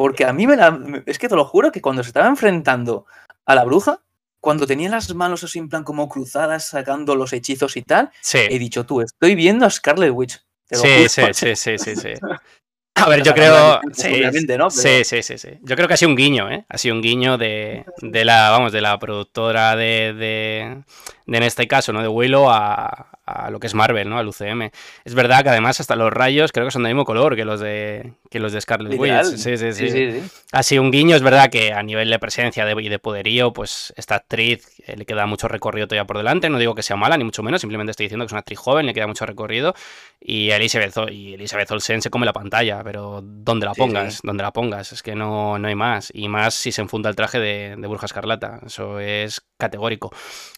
Porque 0.00 0.24
a 0.24 0.32
mí 0.32 0.46
me 0.46 0.56
la. 0.56 0.80
Es 1.04 1.18
que 1.18 1.28
te 1.28 1.36
lo 1.36 1.44
juro 1.44 1.70
que 1.70 1.82
cuando 1.82 2.02
se 2.02 2.08
estaba 2.08 2.26
enfrentando 2.26 3.04
a 3.44 3.54
la 3.54 3.64
bruja, 3.64 4.00
cuando 4.40 4.66
tenía 4.66 4.88
las 4.88 5.14
manos 5.14 5.44
así 5.44 5.58
en 5.58 5.68
plan 5.68 5.84
como 5.84 6.08
cruzadas, 6.08 6.68
sacando 6.68 7.14
los 7.14 7.34
hechizos 7.34 7.76
y 7.76 7.82
tal, 7.82 8.10
he 8.32 8.58
dicho 8.58 8.86
tú, 8.86 9.02
estoy 9.02 9.34
viendo 9.34 9.66
a 9.66 9.70
Scarlet 9.70 10.10
Witch. 10.10 10.40
sí, 10.70 11.06
sí, 11.06 11.22
sí, 11.34 11.54
sí, 11.54 11.76
sí, 11.76 11.96
sí. 11.96 12.08
A 12.94 13.08
ver, 13.08 13.22
yo 13.22 13.34
creo. 13.34 13.80
Sí, 13.92 14.22
¿no? 14.56 14.70
sí, 14.70 15.04
sí, 15.04 15.22
sí, 15.22 15.36
sí, 15.36 15.48
Yo 15.62 15.76
creo 15.76 15.86
que 15.86 15.94
ha 15.94 15.96
sido 15.98 16.10
un 16.10 16.16
guiño, 16.16 16.50
¿eh? 16.50 16.64
Ha 16.68 16.78
sido 16.78 16.94
un 16.94 17.02
guiño 17.02 17.36
de, 17.36 17.84
de 18.00 18.24
la, 18.24 18.48
vamos, 18.50 18.72
de 18.72 18.80
la 18.80 18.98
productora 18.98 19.76
de, 19.76 20.14
de, 20.14 20.82
de, 21.26 21.36
en 21.36 21.42
este 21.42 21.68
caso, 21.68 21.92
¿no? 21.92 22.00
De 22.00 22.08
Willow 22.08 22.48
a, 22.50 23.18
a 23.30 23.50
lo 23.50 23.60
que 23.60 23.66
es 23.66 23.74
Marvel, 23.74 24.08
¿no? 24.08 24.18
Al 24.18 24.28
UCM. 24.28 24.70
Es 25.04 25.14
verdad 25.14 25.42
que 25.42 25.48
además 25.50 25.80
hasta 25.80 25.96
los 25.96 26.12
rayos 26.12 26.52
creo 26.52 26.66
que 26.66 26.70
son 26.70 26.82
del 26.82 26.94
mismo 26.94 27.04
color 27.04 27.36
que 27.36 27.44
los 27.44 27.60
de, 27.60 28.12
que 28.30 28.40
los 28.40 28.52
de 28.52 28.60
Scarlet 28.60 28.98
Witch. 28.98 29.36
Sí 29.36 29.56
sí 29.56 29.72
sí, 29.72 30.22
Así 30.52 30.78
un 30.78 30.90
guiño, 30.90 31.16
es 31.16 31.22
verdad 31.22 31.50
que 31.50 31.72
a 31.72 31.82
nivel 31.82 32.10
de 32.10 32.18
presencia 32.18 32.66
y 32.70 32.88
de 32.88 32.98
poderío, 32.98 33.52
pues 33.52 33.92
esta 33.96 34.16
actriz 34.16 34.66
eh, 34.86 34.96
le 34.96 35.04
queda 35.04 35.26
mucho 35.26 35.48
recorrido 35.48 35.86
todavía 35.86 36.06
por 36.06 36.16
delante. 36.16 36.48
No 36.50 36.58
digo 36.58 36.74
que 36.74 36.82
sea 36.82 36.96
mala, 36.96 37.16
ni 37.16 37.24
mucho 37.24 37.42
menos, 37.42 37.60
simplemente 37.60 37.90
estoy 37.90 38.06
diciendo 38.06 38.24
que 38.24 38.26
es 38.26 38.32
una 38.32 38.40
actriz 38.40 38.58
joven, 38.58 38.86
le 38.86 38.94
queda 38.94 39.06
mucho 39.06 39.26
recorrido. 39.26 39.74
Y 40.20 40.50
Elizabeth, 40.50 40.94
y 41.10 41.34
Elizabeth 41.34 41.70
Olsen 41.70 42.02
se 42.02 42.10
come 42.10 42.26
la 42.26 42.32
pantalla, 42.32 42.82
pero 42.84 43.20
¿dónde 43.22 43.66
la 43.66 43.74
pongas? 43.74 44.20
¿Dónde 44.22 44.42
la 44.42 44.52
pongas? 44.52 44.92
Es 44.92 45.02
que 45.02 45.14
no, 45.14 45.58
no 45.58 45.68
hay 45.68 45.74
más. 45.74 46.10
Y 46.12 46.28
más 46.28 46.54
si 46.54 46.72
se 46.72 46.82
enfunda 46.82 47.08
el 47.08 47.16
traje 47.16 47.38
de, 47.38 47.76
de 47.78 47.86
Burja 47.86 48.06
Escarlata. 48.06 48.60
Eso 48.66 49.00
es 49.00 49.42
categórico. 49.56 50.12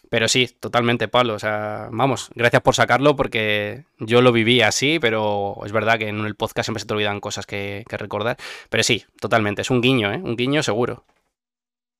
Pero 0.09 0.27
sí, 0.27 0.47
totalmente, 0.59 1.07
Pablo. 1.07 1.35
O 1.35 1.39
sea, 1.39 1.89
vamos, 1.91 2.29
gracias 2.35 2.61
por 2.63 2.75
sacarlo 2.75 3.15
porque 3.15 3.85
yo 3.99 4.21
lo 4.21 4.31
viví 4.31 4.61
así, 4.61 4.99
pero 4.99 5.57
es 5.65 5.71
verdad 5.71 5.97
que 5.99 6.07
en 6.07 6.19
el 6.25 6.35
podcast 6.35 6.67
siempre 6.67 6.81
se 6.81 6.87
te 6.87 6.93
olvidan 6.93 7.19
cosas 7.19 7.45
que, 7.45 7.85
recordar. 7.89 8.37
Pero 8.69 8.83
sí, 8.83 9.05
totalmente, 9.19 9.61
es 9.61 9.69
un 9.69 9.81
guiño, 9.81 10.11
¿eh? 10.11 10.17
Un 10.17 10.35
guiño 10.35 10.63
seguro. 10.63 11.05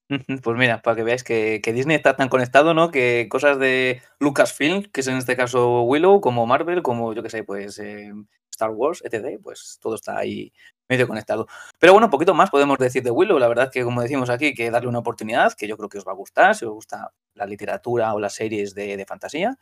Pues 0.43 0.57
mira, 0.57 0.81
para 0.81 0.95
que 0.95 1.03
veáis 1.03 1.23
que, 1.23 1.61
Disney 1.73 1.95
está 1.95 2.15
tan 2.15 2.29
conectado, 2.29 2.73
¿no? 2.73 2.91
Que 2.91 3.27
cosas 3.29 3.57
de 3.57 4.01
Lucasfilm, 4.19 4.83
que 4.83 5.01
es 5.01 5.07
en 5.07 5.17
este 5.17 5.35
caso 5.35 5.83
Willow, 5.83 6.21
como 6.21 6.45
Marvel, 6.45 6.83
como 6.83 7.13
yo 7.13 7.23
que 7.23 7.29
sé, 7.29 7.43
pues 7.43 7.79
eh, 7.79 8.11
Star 8.51 8.69
Wars, 8.71 9.01
etc., 9.05 9.39
pues 9.41 9.79
todo 9.81 9.95
está 9.95 10.17
ahí 10.17 10.53
medio 10.87 11.07
conectado. 11.07 11.47
Pero 11.79 11.93
bueno, 11.93 12.07
un 12.07 12.11
poquito 12.11 12.33
más 12.33 12.49
podemos 12.49 12.77
decir 12.77 13.03
de 13.03 13.11
Willow. 13.11 13.39
La 13.39 13.47
verdad 13.47 13.71
que, 13.71 13.83
como 13.83 14.01
decimos 14.01 14.29
aquí, 14.29 14.53
que 14.53 14.71
darle 14.71 14.89
una 14.89 14.99
oportunidad, 14.99 15.53
que 15.53 15.67
yo 15.67 15.77
creo 15.77 15.89
que 15.89 15.97
os 15.97 16.05
va 16.05 16.11
a 16.11 16.15
gustar, 16.15 16.55
si 16.55 16.65
os 16.65 16.71
gusta 16.71 17.11
la 17.35 17.45
literatura 17.45 18.13
o 18.13 18.19
las 18.19 18.35
series 18.35 18.73
de, 18.75 19.03
fantasía. 19.07 19.57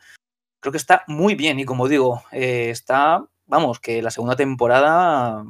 Creo 0.62 0.70
que 0.70 0.78
está 0.78 1.02
muy 1.08 1.34
bien 1.34 1.58
y 1.58 1.64
como 1.64 1.88
digo, 1.88 2.22
eh, 2.30 2.70
está, 2.70 3.24
vamos, 3.46 3.80
que 3.80 4.00
la 4.00 4.12
segunda 4.12 4.36
temporada, 4.36 5.44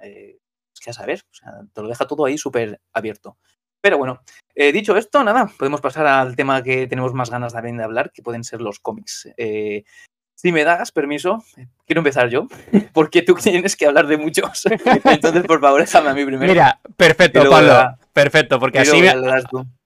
eh, 0.00 0.38
es 0.72 0.80
que 0.80 0.88
a 0.88 0.94
saber, 0.94 1.20
o 1.30 1.34
sea, 1.34 1.52
te 1.70 1.82
lo 1.82 1.88
deja 1.88 2.06
todo 2.06 2.24
ahí 2.24 2.38
súper 2.38 2.80
abierto. 2.94 3.36
Pero 3.82 3.98
bueno, 3.98 4.22
eh, 4.54 4.72
dicho 4.72 4.96
esto, 4.96 5.22
nada, 5.22 5.50
podemos 5.58 5.82
pasar 5.82 6.06
al 6.06 6.34
tema 6.34 6.62
que 6.62 6.86
tenemos 6.86 7.12
más 7.12 7.28
ganas 7.28 7.52
también 7.52 7.76
de 7.76 7.84
hablar, 7.84 8.10
que 8.10 8.22
pueden 8.22 8.42
ser 8.42 8.62
los 8.62 8.80
cómics. 8.80 9.28
Si 10.34 10.50
me 10.50 10.64
das 10.64 10.92
permiso, 10.92 11.44
quiero 11.86 12.00
empezar 12.00 12.30
yo, 12.30 12.48
porque 12.94 13.20
tú 13.20 13.34
tienes 13.34 13.76
que 13.76 13.86
hablar 13.86 14.06
de 14.06 14.16
muchos. 14.16 14.64
Entonces, 15.04 15.42
por 15.44 15.60
favor, 15.60 15.80
déjame 15.80 16.08
a 16.08 16.14
mí 16.14 16.24
primero. 16.24 16.50
Mira, 16.50 16.80
perfecto, 16.96 17.48
Pablo. 17.50 17.96
Perfecto, 18.14 18.58
porque 18.58 18.78
así 18.78 19.00
me, 19.00 19.12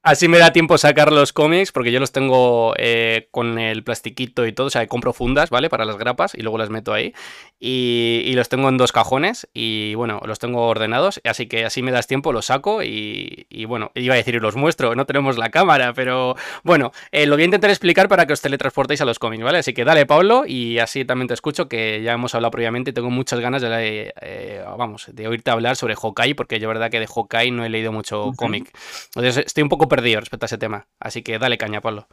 Así 0.08 0.26
me 0.26 0.38
da 0.38 0.52
tiempo 0.52 0.78
sacar 0.78 1.12
los 1.12 1.34
cómics, 1.34 1.70
porque 1.70 1.92
yo 1.92 2.00
los 2.00 2.12
tengo 2.12 2.72
eh, 2.78 3.28
con 3.30 3.58
el 3.58 3.84
plastiquito 3.84 4.46
y 4.46 4.52
todo, 4.54 4.68
o 4.68 4.70
sea, 4.70 4.86
compro 4.86 5.12
fundas, 5.12 5.50
¿vale? 5.50 5.68
Para 5.68 5.84
las 5.84 5.98
grapas 5.98 6.34
y 6.34 6.40
luego 6.40 6.56
las 6.56 6.70
meto 6.70 6.94
ahí. 6.94 7.12
Y, 7.60 8.32
los 8.32 8.48
tengo 8.48 8.70
en 8.70 8.78
dos 8.78 8.90
cajones 8.90 9.48
y 9.52 9.94
bueno, 9.96 10.22
los 10.24 10.38
tengo 10.38 10.66
ordenados, 10.66 11.20
así 11.24 11.46
que 11.46 11.66
así 11.66 11.82
me 11.82 11.90
das 11.90 12.06
tiempo, 12.06 12.32
los 12.32 12.46
saco 12.46 12.82
y, 12.82 13.46
bueno, 13.66 13.90
iba 13.96 14.14
a 14.14 14.16
decir 14.16 14.36
y 14.36 14.40
los 14.40 14.56
muestro, 14.56 14.94
no 14.94 15.04
tenemos 15.04 15.36
la 15.36 15.50
cámara, 15.50 15.92
pero 15.92 16.36
bueno, 16.62 16.92
eh, 17.12 17.26
lo 17.26 17.34
voy 17.34 17.42
a 17.42 17.44
intentar 17.46 17.68
explicar 17.68 18.08
para 18.08 18.24
que 18.24 18.32
os 18.32 18.40
teletransportéis 18.40 19.02
a 19.02 19.04
los 19.04 19.18
cómics, 19.18 19.44
¿vale? 19.44 19.58
Así 19.58 19.74
que 19.74 19.84
dale, 19.84 20.06
Pablo, 20.06 20.44
y 20.46 20.78
así 20.78 21.04
también 21.04 21.28
te 21.28 21.34
escucho, 21.34 21.68
que 21.68 22.00
ya 22.02 22.12
hemos 22.12 22.34
hablado 22.34 22.52
previamente 22.52 22.92
y 22.92 22.94
tengo 22.94 23.10
muchas 23.10 23.40
ganas 23.40 23.60
de, 23.60 24.14
eh, 24.22 24.64
vamos, 24.78 25.10
de 25.12 25.28
oírte 25.28 25.50
hablar 25.50 25.76
sobre 25.76 25.96
Hawkeye, 25.96 26.34
porque 26.34 26.60
yo 26.60 26.68
verdad 26.68 26.90
que 26.90 27.00
de 27.00 27.08
Hawkeye 27.08 27.50
no 27.50 27.64
he 27.64 27.68
leído 27.68 27.92
mucho 27.92 28.32
cómic. 28.36 28.70
Entonces 29.06 29.44
estoy 29.44 29.64
un 29.64 29.68
poco 29.68 29.88
perdido 29.88 29.97
respecto 30.00 30.44
a 30.44 30.48
ese 30.48 30.58
tema. 30.58 30.88
Así 31.00 31.22
que 31.22 31.38
dale 31.38 31.58
caña, 31.58 31.80
Pablo. 31.80 32.08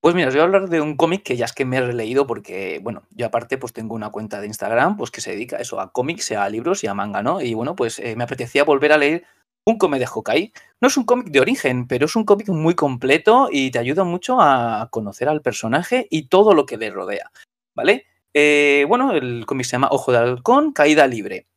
Pues 0.00 0.14
mira, 0.14 0.28
os 0.28 0.34
voy 0.34 0.40
a 0.40 0.44
hablar 0.44 0.68
de 0.68 0.80
un 0.80 0.96
cómic 0.96 1.22
que 1.24 1.36
ya 1.36 1.46
es 1.46 1.52
que 1.52 1.64
me 1.64 1.78
he 1.78 1.80
releído 1.80 2.26
porque, 2.26 2.78
bueno, 2.82 3.02
yo 3.10 3.26
aparte 3.26 3.58
pues 3.58 3.72
tengo 3.72 3.94
una 3.94 4.10
cuenta 4.10 4.40
de 4.40 4.46
Instagram 4.46 4.96
pues 4.96 5.10
que 5.10 5.20
se 5.20 5.32
dedica 5.32 5.56
a 5.56 5.60
eso, 5.60 5.80
a 5.80 5.90
cómics, 5.90 6.30
a 6.32 6.48
libros 6.48 6.84
y 6.84 6.86
a 6.86 6.94
manga, 6.94 7.22
¿no? 7.22 7.40
Y 7.40 7.54
bueno, 7.54 7.74
pues 7.74 7.98
eh, 7.98 8.14
me 8.14 8.24
apetecía 8.24 8.62
volver 8.62 8.92
a 8.92 8.98
leer 8.98 9.24
un 9.66 9.78
cómic 9.78 9.98
de 9.98 10.06
Hawkeye. 10.06 10.52
No 10.80 10.88
es 10.88 10.96
un 10.96 11.04
cómic 11.04 11.28
de 11.28 11.40
origen, 11.40 11.88
pero 11.88 12.06
es 12.06 12.14
un 12.14 12.24
cómic 12.24 12.48
muy 12.50 12.74
completo 12.74 13.48
y 13.50 13.70
te 13.72 13.80
ayuda 13.80 14.04
mucho 14.04 14.40
a 14.40 14.88
conocer 14.92 15.28
al 15.28 15.42
personaje 15.42 16.06
y 16.08 16.28
todo 16.28 16.54
lo 16.54 16.66
que 16.66 16.76
le 16.76 16.90
rodea, 16.90 17.32
¿vale? 17.74 18.06
Eh, 18.32 18.84
bueno, 18.88 19.12
el 19.12 19.44
cómic 19.46 19.66
se 19.66 19.72
llama 19.72 19.88
Ojo 19.90 20.12
de 20.12 20.18
Halcón, 20.18 20.72
Caída 20.72 21.06
Libre. 21.06 21.48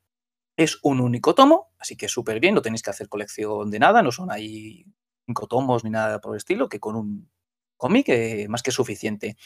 Es 0.58 0.80
un 0.82 1.02
único 1.02 1.36
tomo, 1.36 1.72
así 1.78 1.96
que 1.96 2.08
súper 2.08 2.40
bien, 2.40 2.56
no 2.56 2.62
tenéis 2.62 2.82
que 2.82 2.90
hacer 2.90 3.10
colección 3.10 3.70
de 3.70 3.80
nada, 3.80 4.02
no 4.02 4.12
son 4.12 4.32
ahí 4.32 4.86
cinco 5.30 5.46
tomos 5.46 5.84
ni 5.84 5.92
nada 5.92 6.20
por 6.20 6.34
el 6.34 6.38
estilo, 6.38 6.70
que 6.70 6.80
con 6.80 6.96
un 6.96 7.30
cómic 7.78 8.10
eh, 8.10 8.48
más 8.50 8.64
que 8.64 8.72
suficiente. 8.72 9.38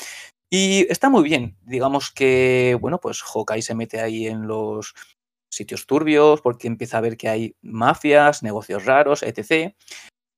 Y 0.49 0.85
está 0.89 1.09
muy 1.09 1.23
bien. 1.23 1.57
Digamos 1.63 2.11
que, 2.11 2.77
bueno, 2.79 2.99
pues 2.99 3.21
Hawkeye 3.21 3.61
se 3.61 3.75
mete 3.75 3.99
ahí 3.99 4.27
en 4.27 4.47
los 4.47 4.95
sitios 5.51 5.85
turbios 5.85 6.41
porque 6.41 6.67
empieza 6.67 6.97
a 6.97 7.01
ver 7.01 7.17
que 7.17 7.27
hay 7.29 7.55
mafias, 7.61 8.43
negocios 8.43 8.85
raros, 8.85 9.23
etc. 9.23 9.75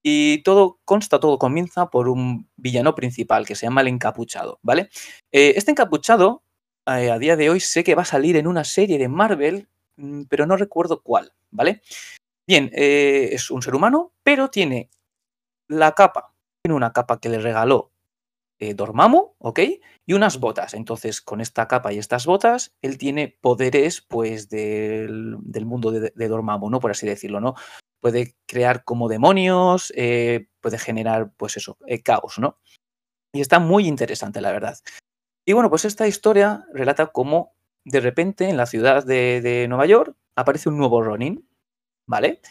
Y 0.03 0.41
todo 0.43 0.79
consta, 0.83 1.19
todo 1.19 1.37
comienza 1.37 1.89
por 1.89 2.09
un 2.09 2.49
villano 2.57 2.95
principal 2.95 3.45
que 3.45 3.55
se 3.55 3.67
llama 3.67 3.81
el 3.81 3.87
encapuchado, 3.87 4.59
¿vale? 4.63 4.89
Eh, 5.31 5.53
este 5.55 5.71
encapuchado, 5.71 6.43
eh, 6.87 7.11
a 7.11 7.19
día 7.19 7.35
de 7.35 7.49
hoy, 7.49 7.59
sé 7.59 7.83
que 7.83 7.95
va 7.95 8.01
a 8.01 8.05
salir 8.05 8.35
en 8.35 8.47
una 8.47 8.63
serie 8.63 8.97
de 8.97 9.09
Marvel, 9.09 9.67
mm, 9.97 10.23
pero 10.29 10.45
no 10.47 10.57
recuerdo 10.57 11.01
cuál, 11.01 11.33
¿vale? 11.51 11.81
Bien, 12.47 12.69
es 12.73 13.49
un 13.49 13.63
ser 13.63 13.73
humano, 13.73 14.13
pero 14.23 14.49
tiene 14.49 14.91
la 15.67 15.93
capa, 15.93 16.33
tiene 16.63 16.75
una 16.75 16.93
capa 16.93 17.19
que 17.19 17.29
le 17.29 17.39
regaló 17.39 17.91
Dormammu, 18.59 19.35
¿ok? 19.37 19.59
Y 20.05 20.13
unas 20.13 20.39
botas. 20.39 20.73
Entonces, 20.73 21.21
con 21.21 21.41
esta 21.41 21.67
capa 21.67 21.93
y 21.93 21.99
estas 21.99 22.25
botas, 22.25 22.73
él 22.81 22.97
tiene 22.97 23.37
poderes, 23.41 24.01
pues, 24.01 24.49
del, 24.49 25.37
mundo 25.65 25.91
de, 25.91 26.11
de, 26.15 26.27
Dormammu, 26.27 26.69
¿no? 26.69 26.79
Por 26.79 26.91
así 26.91 27.05
decirlo, 27.05 27.39
¿no? 27.41 27.55
puede 28.05 28.35
crear 28.45 28.83
como 28.83 29.09
demonios, 29.09 29.91
eh, 29.95 30.47
puede 30.61 30.77
generar, 30.77 31.31
pues 31.37 31.57
eso, 31.57 31.75
eh, 31.87 32.03
caos, 32.03 32.37
¿no? 32.37 32.59
Y 33.33 33.41
está 33.41 33.57
muy 33.57 33.87
interesante, 33.87 34.41
la 34.41 34.51
verdad. 34.51 34.77
Y 35.43 35.53
bueno, 35.53 35.71
pues 35.71 35.85
esta 35.85 36.07
historia 36.07 36.67
relata 36.71 37.07
cómo 37.07 37.55
de 37.83 38.01
repente 38.01 38.47
en 38.47 38.57
la 38.57 38.67
ciudad 38.67 39.03
de, 39.03 39.65
Nueva 39.67 39.87
York 39.87 40.15
aparece 40.35 40.69
un 40.69 40.77
nuevo 40.77 41.01
Ronin, 41.01 41.49
¿vale? 42.05 42.41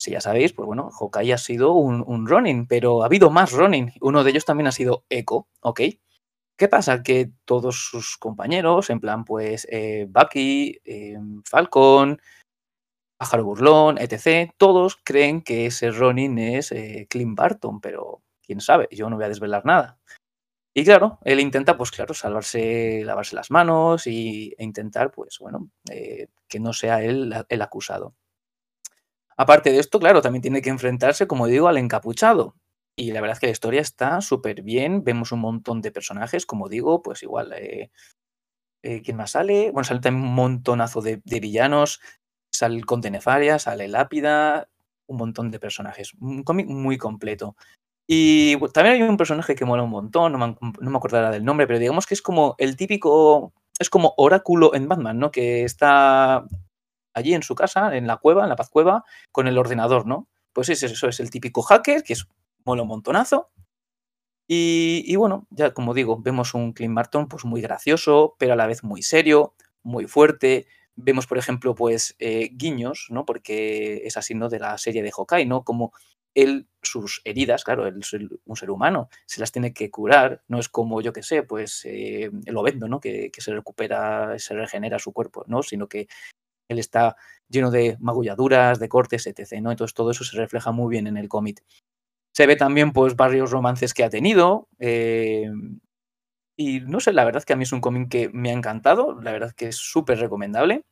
Si 0.00 0.12
ya 0.12 0.20
sabéis, 0.20 0.52
pues 0.54 0.66
bueno, 0.66 0.90
Hawkeye 0.90 1.34
ha 1.34 1.38
sido 1.38 1.74
un, 1.74 2.26
Ronin, 2.26 2.66
pero 2.66 3.02
ha 3.02 3.06
habido 3.06 3.30
más 3.30 3.52
Ronin. 3.52 3.92
Uno 4.00 4.24
de 4.24 4.30
ellos 4.30 4.46
también 4.46 4.66
ha 4.66 4.72
sido 4.72 5.04
Echo, 5.10 5.46
¿ok? 5.60 5.80
¿Qué 6.56 6.68
pasa? 6.68 7.02
Que 7.02 7.30
todos 7.44 7.88
sus 7.90 8.16
compañeros, 8.16 8.88
en 8.90 9.00
plan, 9.00 9.24
pues, 9.24 9.66
eh, 9.70 10.06
Bucky, 10.08 10.80
Falcon, 11.44 12.18
Pájaro 13.20 13.44
Burlón, 13.44 13.98
etc., 13.98 14.50
todos 14.56 14.96
creen 15.04 15.42
que 15.42 15.66
ese 15.66 15.90
Ronin 15.90 16.38
es 16.38 16.72
eh, 16.72 17.06
Clint 17.10 17.36
Barton, 17.36 17.78
pero 17.78 18.22
quién 18.40 18.62
sabe, 18.62 18.88
yo 18.90 19.10
no 19.10 19.16
voy 19.16 19.26
a 19.26 19.28
desvelar 19.28 19.66
nada. 19.66 19.98
Y 20.74 20.84
claro, 20.84 21.18
él 21.24 21.40
intenta, 21.40 21.76
pues 21.76 21.90
claro, 21.90 22.14
salvarse, 22.14 23.02
lavarse 23.04 23.36
las 23.36 23.50
manos 23.50 24.06
y, 24.06 24.54
e 24.56 24.64
intentar, 24.64 25.10
pues 25.10 25.38
bueno, 25.38 25.68
eh, 25.90 26.28
que 26.48 26.60
no 26.60 26.72
sea 26.72 27.02
él 27.02 27.34
el 27.48 27.62
acusado. 27.62 28.14
Aparte 29.40 29.72
de 29.72 29.78
esto, 29.78 29.98
claro, 29.98 30.20
también 30.20 30.42
tiene 30.42 30.60
que 30.60 30.68
enfrentarse, 30.68 31.26
como 31.26 31.46
digo, 31.46 31.66
al 31.66 31.78
encapuchado. 31.78 32.56
Y 32.94 33.12
la 33.12 33.22
verdad 33.22 33.36
es 33.36 33.40
que 33.40 33.46
la 33.46 33.52
historia 33.52 33.80
está 33.80 34.20
súper 34.20 34.60
bien. 34.60 35.02
Vemos 35.02 35.32
un 35.32 35.40
montón 35.40 35.80
de 35.80 35.90
personajes, 35.90 36.44
como 36.44 36.68
digo, 36.68 37.00
pues 37.00 37.22
igual. 37.22 37.54
Eh, 37.54 37.90
¿Quién 39.02 39.16
más 39.16 39.30
sale? 39.30 39.70
Bueno, 39.70 39.84
sale 39.84 40.00
también 40.00 40.26
un 40.26 40.34
montonazo 40.34 41.00
de, 41.00 41.22
de 41.24 41.40
villanos. 41.40 42.02
Sale 42.52 42.76
el 42.76 42.84
Conde 42.84 43.10
Nefaria, 43.10 43.58
sale 43.58 43.88
Lápida, 43.88 44.68
un 45.06 45.16
montón 45.16 45.50
de 45.50 45.58
personajes. 45.58 46.12
Un 46.20 46.42
cómic 46.42 46.66
muy 46.66 46.98
completo. 46.98 47.56
Y 48.06 48.58
también 48.74 48.96
hay 48.96 49.02
un 49.08 49.16
personaje 49.16 49.54
que 49.54 49.64
mola 49.64 49.84
un 49.84 49.90
montón, 49.90 50.32
no 50.32 50.38
me, 50.38 50.58
no 50.60 50.90
me 50.90 50.96
acordará 50.98 51.30
del 51.30 51.46
nombre, 51.46 51.66
pero 51.66 51.78
digamos 51.78 52.06
que 52.06 52.12
es 52.12 52.20
como 52.20 52.56
el 52.58 52.76
típico, 52.76 53.54
es 53.78 53.88
como 53.88 54.12
oráculo 54.18 54.74
en 54.74 54.86
Batman, 54.86 55.18
¿no? 55.18 55.30
Que 55.30 55.64
está 55.64 56.44
allí 57.14 57.34
en 57.34 57.42
su 57.42 57.54
casa, 57.54 57.96
en 57.96 58.06
la 58.06 58.16
cueva, 58.16 58.44
en 58.44 58.48
la 58.48 58.56
paz 58.56 58.70
cueva, 58.70 59.04
con 59.32 59.46
el 59.48 59.58
ordenador, 59.58 60.06
¿no? 60.06 60.28
Pues 60.52 60.68
es 60.68 60.82
eso, 60.82 61.08
es 61.08 61.20
el 61.20 61.30
típico 61.30 61.62
hacker, 61.62 62.02
que 62.02 62.14
es 62.14 62.26
mola 62.64 62.82
un 62.82 62.88
montonazo. 62.88 63.50
Y, 64.52 65.14
bueno, 65.14 65.46
ya 65.50 65.72
como 65.72 65.94
digo, 65.94 66.20
vemos 66.20 66.54
un 66.54 66.72
Clint 66.72 66.94
Barton 66.94 67.28
pues 67.28 67.44
muy 67.44 67.60
gracioso, 67.60 68.34
pero 68.36 68.54
a 68.54 68.56
la 68.56 68.66
vez 68.66 68.82
muy 68.82 69.00
serio, 69.00 69.54
muy 69.84 70.06
fuerte, 70.06 70.66
vemos, 70.96 71.28
por 71.28 71.38
ejemplo, 71.38 71.76
pues 71.76 72.16
eh, 72.18 72.50
guiños, 72.52 73.06
¿no? 73.10 73.24
Porque 73.24 74.02
es 74.04 74.16
así, 74.16 74.34
¿no? 74.34 74.48
De 74.48 74.58
la 74.58 74.76
serie 74.76 75.04
de 75.04 75.12
Hawkeye, 75.12 75.46
¿no? 75.46 75.62
Como 75.62 75.92
él, 76.34 76.68
sus 76.82 77.22
heridas, 77.24 77.64
claro, 77.64 77.86
él 77.86 77.98
es 78.00 78.12
un 78.12 78.56
ser 78.56 78.70
humano, 78.70 79.08
se 79.26 79.40
las 79.40 79.52
tiene 79.52 79.72
que 79.72 79.90
curar, 79.90 80.42
no 80.48 80.58
es 80.58 80.68
como, 80.68 81.00
yo 81.00 81.12
que 81.12 81.22
sé, 81.22 81.42
pues 81.42 81.84
eh, 81.84 82.30
el 82.44 82.56
obendo, 82.56 82.88
¿no? 82.88 83.00
Que, 83.00 83.30
se 83.36 83.52
recupera, 83.52 84.38
se 84.38 84.54
regenera 84.54 84.98
su 84.98 85.12
cuerpo, 85.12 85.44
¿no? 85.46 85.62
Sino 85.62 85.88
que 85.88 86.08
él 86.72 86.78
está 86.78 87.16
lleno 87.48 87.70
de 87.70 87.96
magulladuras, 88.00 88.78
de 88.78 88.88
cortes, 88.88 89.26
etc., 89.26 89.60
¿no? 89.60 89.70
Entonces 89.70 89.94
todo 89.94 90.10
eso 90.10 90.24
se 90.24 90.36
refleja 90.36 90.72
muy 90.72 90.90
bien 90.90 91.06
en 91.06 91.16
el 91.16 91.28
cómic. 91.28 91.62
Se 92.34 92.46
ve 92.46 92.56
también, 92.56 92.92
pues, 92.92 93.16
varios 93.16 93.50
romances 93.50 93.94
que 93.94 94.04
ha 94.04 94.10
tenido, 94.10 94.68
eh, 94.78 95.50
y 96.60 96.80
no 96.80 97.00
sé, 97.00 97.14
la 97.14 97.24
verdad 97.24 97.42
que 97.42 97.54
a 97.54 97.56
mí 97.56 97.62
es 97.62 97.72
un 97.72 97.80
cómic 97.80 98.10
que 98.10 98.28
me 98.34 98.50
ha 98.50 98.52
encantado, 98.52 99.18
la 99.22 99.32
verdad 99.32 99.52
que 99.56 99.68
es 99.68 99.76
súper 99.76 100.18
recomendable. 100.18 100.84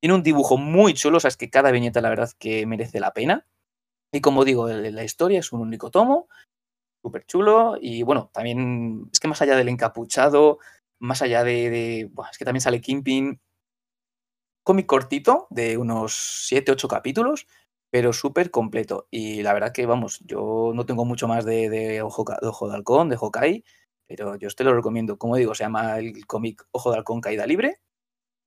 Tiene 0.00 0.14
un 0.16 0.24
dibujo 0.24 0.58
muy 0.58 0.94
chulo, 0.94 1.18
o 1.18 1.20
sea, 1.20 1.28
es 1.28 1.36
que 1.36 1.48
cada 1.48 1.70
viñeta 1.70 2.00
la 2.00 2.08
verdad 2.08 2.30
que 2.40 2.66
merece 2.66 2.98
la 2.98 3.12
pena. 3.12 3.46
Y 4.12 4.20
como 4.20 4.44
digo, 4.44 4.68
la 4.68 5.04
historia 5.04 5.38
es 5.38 5.52
un 5.52 5.60
único 5.60 5.92
tomo, 5.92 6.28
súper 7.04 7.24
chulo. 7.26 7.76
Y 7.80 8.02
bueno, 8.02 8.30
también 8.32 9.08
es 9.12 9.20
que 9.20 9.28
más 9.28 9.40
allá 9.42 9.56
del 9.56 9.68
encapuchado, 9.68 10.58
más 11.00 11.22
allá 11.22 11.44
de... 11.44 12.10
es 12.32 12.38
que 12.38 12.44
también 12.44 12.62
sale 12.62 12.80
Kimping. 12.80 13.40
Cómic 14.62 14.86
cortito, 14.86 15.46
de 15.50 15.76
unos 15.76 16.14
7, 16.46 16.72
8 16.72 16.88
capítulos, 16.88 17.46
pero 17.90 18.12
súper 18.12 18.50
completo. 18.50 19.08
Y 19.10 19.42
la 19.42 19.52
verdad 19.52 19.72
que, 19.72 19.86
vamos, 19.86 20.20
yo 20.24 20.72
no 20.74 20.86
tengo 20.86 21.04
mucho 21.04 21.28
más 21.28 21.44
de, 21.44 22.00
Ojo, 22.02 22.24
de 22.24 22.48
Ojo 22.48 22.68
de 22.68 22.74
Halcón, 22.74 23.08
de 23.08 23.16
Hawkeye, 23.16 23.64
pero 24.06 24.36
yo 24.36 24.48
te 24.50 24.64
lo 24.64 24.74
recomiendo. 24.74 25.18
Como 25.18 25.36
digo, 25.36 25.54
se 25.54 25.64
llama 25.64 25.98
el 25.98 26.26
cómic 26.26 26.66
Ojo 26.70 26.90
de 26.90 26.98
Halcón 26.98 27.20
Caída 27.20 27.46
Libre, 27.46 27.80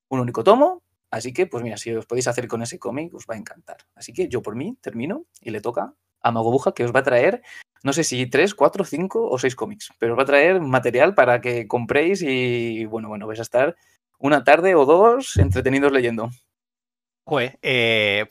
un 0.09 0.19
único 0.19 0.43
tomo. 0.43 0.83
Así 1.11 1.33
que, 1.33 1.47
pues 1.47 1.63
mira, 1.63 1.77
si 1.77 1.93
os 1.93 2.05
podéis 2.05 2.27
hacer 2.27 2.47
con 2.47 2.61
ese 2.61 2.79
cómic, 2.79 3.13
os 3.13 3.25
va 3.29 3.35
a 3.35 3.37
encantar. 3.37 3.77
Así 3.95 4.13
que 4.13 4.27
yo 4.27 4.41
por 4.41 4.55
mí 4.55 4.77
termino 4.81 5.25
y 5.41 5.51
le 5.51 5.61
toca 5.61 5.93
a 6.21 6.31
Magobuja 6.31 6.73
que 6.73 6.83
os 6.83 6.93
va 6.93 7.01
a 7.01 7.03
traer, 7.03 7.43
no 7.83 7.93
sé 7.93 8.03
si 8.03 8.25
tres, 8.27 8.55
cuatro, 8.55 8.83
cinco 8.83 9.29
o 9.29 9.37
seis 9.37 9.55
cómics, 9.55 9.91
pero 9.99 10.13
os 10.13 10.19
va 10.19 10.23
a 10.23 10.25
traer 10.25 10.59
material 10.59 11.13
para 11.13 11.39
que 11.39 11.67
compréis 11.67 12.23
y, 12.23 12.85
bueno, 12.85 13.09
bueno, 13.09 13.27
vais 13.27 13.39
a 13.39 13.43
estar 13.43 13.75
una 14.19 14.43
tarde 14.43 14.75
o 14.75 14.85
dos 14.85 15.37
entretenidos 15.37 15.91
leyendo. 15.91 16.29
Joder, 17.27 17.57
eh, 17.61 18.25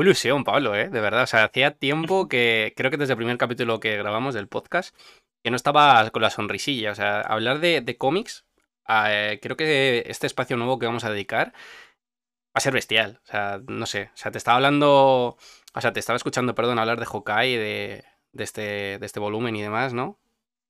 ilusión, 0.00 0.44
Pablo, 0.44 0.74
¿eh? 0.74 0.88
De 0.88 1.00
verdad. 1.00 1.24
O 1.24 1.26
sea, 1.26 1.44
hacía 1.44 1.72
tiempo 1.72 2.28
que, 2.28 2.72
creo 2.76 2.90
que 2.90 2.96
desde 2.96 3.12
el 3.12 3.18
primer 3.18 3.36
capítulo 3.38 3.80
que 3.80 3.96
grabamos 3.96 4.34
del 4.34 4.48
podcast, 4.48 4.96
que 5.44 5.50
no 5.50 5.56
estaba 5.56 6.08
con 6.10 6.22
la 6.22 6.30
sonrisilla. 6.30 6.92
O 6.92 6.94
sea, 6.94 7.20
hablar 7.20 7.60
de, 7.60 7.96
cómics, 7.98 8.46
eh, 8.88 9.38
creo 9.42 9.56
que 9.56 10.04
este 10.06 10.26
espacio 10.26 10.56
nuevo 10.56 10.78
que 10.78 10.86
vamos 10.86 11.04
a 11.04 11.10
dedicar 11.10 11.52
va 11.52 12.54
a 12.54 12.60
ser 12.60 12.72
bestial. 12.72 13.20
O 13.24 13.26
sea, 13.26 13.60
no 13.66 13.86
sé. 13.86 14.10
O 14.14 14.16
sea, 14.16 14.30
te 14.32 14.38
estaba 14.38 14.56
hablando. 14.56 15.36
O 15.74 15.80
sea, 15.80 15.92
te 15.92 16.00
estaba 16.00 16.16
escuchando, 16.16 16.54
perdón, 16.54 16.78
hablar 16.78 16.98
de 17.00 17.06
Hawkeye, 17.06 17.58
de, 17.58 18.04
de, 18.32 18.44
este, 18.44 18.98
de 18.98 19.06
este 19.06 19.20
volumen 19.20 19.56
y 19.56 19.62
demás, 19.62 19.92
¿no? 19.94 20.18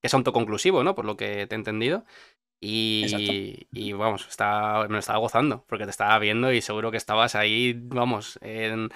Que 0.01 0.09
es 0.09 0.14
autoconclusivo, 0.14 0.85
¿no? 0.85 0.95
Por 0.95 1.05
lo 1.05 1.16
que 1.16 1.47
te 1.47 1.55
he 1.55 1.59
entendido. 1.59 2.05
Y, 2.64 3.66
y, 3.72 3.92
vamos, 3.92 4.25
me 4.38 4.88
lo 4.88 4.98
estaba 4.98 5.18
gozando, 5.18 5.64
porque 5.66 5.83
te 5.83 5.90
estaba 5.90 6.16
viendo 6.20 6.53
y 6.53 6.61
seguro 6.61 6.92
que 6.92 6.96
estabas 6.96 7.35
ahí, 7.35 7.75
vamos, 7.77 8.38
en, 8.40 8.90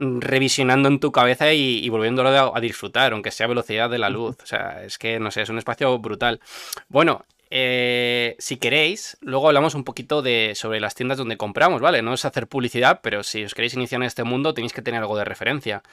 revisionando 0.00 0.88
en 0.88 0.98
tu 0.98 1.12
cabeza 1.12 1.52
y, 1.52 1.88
volviéndolo 1.88 2.30
a, 2.54 2.60
disfrutar, 2.60 3.12
aunque 3.12 3.30
sea 3.30 3.46
velocidad 3.46 3.88
de 3.88 3.98
la 3.98 4.10
luz. 4.10 4.36
O 4.42 4.46
sea, 4.46 4.84
es 4.84 4.98
que, 4.98 5.20
no 5.20 5.30
sé, 5.30 5.42
es 5.42 5.48
un 5.48 5.58
espacio 5.58 5.96
brutal. 6.00 6.40
Bueno, 6.88 7.24
eh, 7.50 8.34
si 8.40 8.56
queréis, 8.56 9.16
luego 9.20 9.46
hablamos 9.46 9.76
un 9.76 9.84
poquito 9.84 10.20
de, 10.20 10.54
sobre 10.56 10.80
las 10.80 10.96
tiendas 10.96 11.16
donde 11.16 11.36
compramos, 11.36 11.80
¿vale? 11.80 12.02
No 12.02 12.14
es 12.14 12.24
hacer 12.24 12.48
publicidad, 12.48 12.98
pero 13.00 13.22
si 13.22 13.44
os 13.44 13.54
queréis 13.54 13.74
iniciar 13.74 14.02
en 14.02 14.06
este 14.06 14.24
mundo 14.24 14.54
tenéis 14.54 14.72
que 14.72 14.82
tener 14.82 15.00
algo 15.00 15.16
de 15.16 15.24
referencia. 15.24 15.84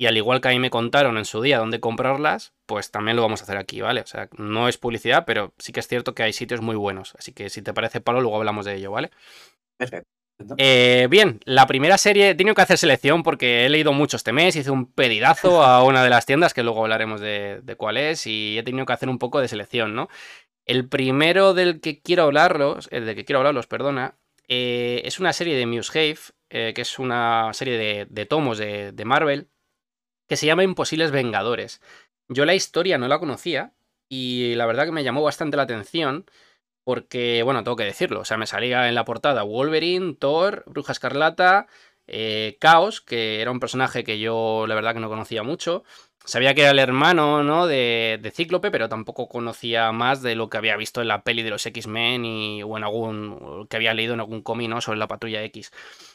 Y 0.00 0.06
al 0.06 0.16
igual 0.16 0.40
que 0.40 0.48
a 0.48 0.52
mí 0.52 0.58
me 0.58 0.70
contaron 0.70 1.18
en 1.18 1.26
su 1.26 1.42
día 1.42 1.58
dónde 1.58 1.78
comprarlas, 1.78 2.54
pues 2.64 2.90
también 2.90 3.16
lo 3.16 3.22
vamos 3.22 3.42
a 3.42 3.44
hacer 3.44 3.58
aquí, 3.58 3.82
¿vale? 3.82 4.00
O 4.00 4.06
sea, 4.06 4.30
no 4.38 4.66
es 4.66 4.78
publicidad, 4.78 5.26
pero 5.26 5.52
sí 5.58 5.72
que 5.72 5.80
es 5.80 5.88
cierto 5.88 6.14
que 6.14 6.22
hay 6.22 6.32
sitios 6.32 6.62
muy 6.62 6.74
buenos. 6.74 7.14
Así 7.18 7.34
que 7.34 7.50
si 7.50 7.60
te 7.60 7.74
parece, 7.74 8.00
Pablo, 8.00 8.22
luego 8.22 8.38
hablamos 8.38 8.64
de 8.64 8.76
ello, 8.76 8.92
¿vale? 8.92 9.10
Perfecto. 9.76 10.08
Eh, 10.56 11.06
bien, 11.10 11.40
la 11.44 11.66
primera 11.66 11.98
serie, 11.98 12.30
he 12.30 12.34
tenido 12.34 12.54
que 12.54 12.62
hacer 12.62 12.78
selección 12.78 13.22
porque 13.22 13.66
he 13.66 13.68
leído 13.68 13.92
mucho 13.92 14.16
este 14.16 14.32
mes, 14.32 14.56
hice 14.56 14.70
un 14.70 14.90
pedidazo 14.90 15.62
a 15.62 15.84
una 15.84 16.02
de 16.02 16.08
las 16.08 16.24
tiendas, 16.24 16.54
que 16.54 16.62
luego 16.62 16.80
hablaremos 16.80 17.20
de, 17.20 17.74
cuál 17.76 17.98
es, 17.98 18.26
y 18.26 18.56
he 18.56 18.62
tenido 18.62 18.86
que 18.86 18.94
hacer 18.94 19.10
un 19.10 19.18
poco 19.18 19.38
de 19.42 19.48
selección, 19.48 19.94
¿no? 19.94 20.08
El 20.64 20.88
primero 20.88 21.52
del 21.52 21.82
que 21.82 22.00
quiero 22.00 22.22
hablarlos, 22.22 22.88
el 22.90 23.04
del 23.04 23.16
que 23.16 23.26
quiero 23.26 23.40
hablarlos, 23.40 23.66
perdona, 23.66 24.14
eh, 24.48 25.02
es 25.04 25.20
una 25.20 25.34
serie 25.34 25.58
de 25.58 25.66
Musehave, 25.66 26.20
eh, 26.48 26.72
que 26.74 26.80
es 26.80 26.98
una 26.98 27.50
serie 27.52 28.06
de, 28.06 28.24
tomos 28.24 28.56
de, 28.56 28.92
de, 28.92 29.04
Marvel, 29.04 29.50
que 30.30 30.36
se 30.36 30.46
llama 30.46 30.62
Imposibles 30.62 31.10
Vengadores. 31.10 31.82
Yo 32.28 32.44
la 32.44 32.54
historia 32.54 32.98
no 32.98 33.08
la 33.08 33.18
conocía 33.18 33.72
y 34.08 34.54
la 34.54 34.64
verdad 34.64 34.84
que 34.84 34.92
me 34.92 35.02
llamó 35.02 35.24
bastante 35.24 35.56
la 35.56 35.64
atención 35.64 36.24
porque, 36.84 37.42
bueno, 37.42 37.64
tengo 37.64 37.74
que 37.74 37.82
decirlo, 37.82 38.20
o 38.20 38.24
sea, 38.24 38.36
me 38.36 38.46
salía 38.46 38.88
en 38.88 38.94
la 38.94 39.04
portada 39.04 39.42
Wolverine, 39.42 40.14
Thor, 40.14 40.62
Bruja 40.66 40.92
Escarlata, 40.92 41.66
eh, 42.06 42.56
Chaos, 42.60 43.00
que 43.00 43.40
era 43.40 43.50
un 43.50 43.58
personaje 43.58 44.04
que 44.04 44.20
yo 44.20 44.66
la 44.68 44.76
verdad 44.76 44.94
que 44.94 45.00
no 45.00 45.08
conocía 45.08 45.42
mucho, 45.42 45.82
Sabía 46.24 46.54
que 46.54 46.60
era 46.60 46.70
el 46.70 46.78
hermano, 46.78 47.42
¿no? 47.42 47.66
De, 47.66 48.18
de, 48.22 48.30
Cíclope, 48.30 48.70
pero 48.70 48.90
tampoco 48.90 49.26
conocía 49.26 49.90
más 49.90 50.20
de 50.22 50.34
lo 50.34 50.50
que 50.50 50.58
había 50.58 50.76
visto 50.76 51.00
en 51.00 51.08
la 51.08 51.24
peli 51.24 51.42
de 51.42 51.50
los 51.50 51.64
X-Men 51.64 52.24
y 52.26 52.62
o 52.62 52.76
en 52.76 52.84
algún 52.84 53.66
que 53.68 53.76
había 53.76 53.94
leído 53.94 54.12
en 54.14 54.20
algún 54.20 54.42
cómic, 54.42 54.68
¿no? 54.68 54.82
Sobre 54.82 54.98
la 54.98 55.08
Patrulla 55.08 55.42
X. 55.44 55.72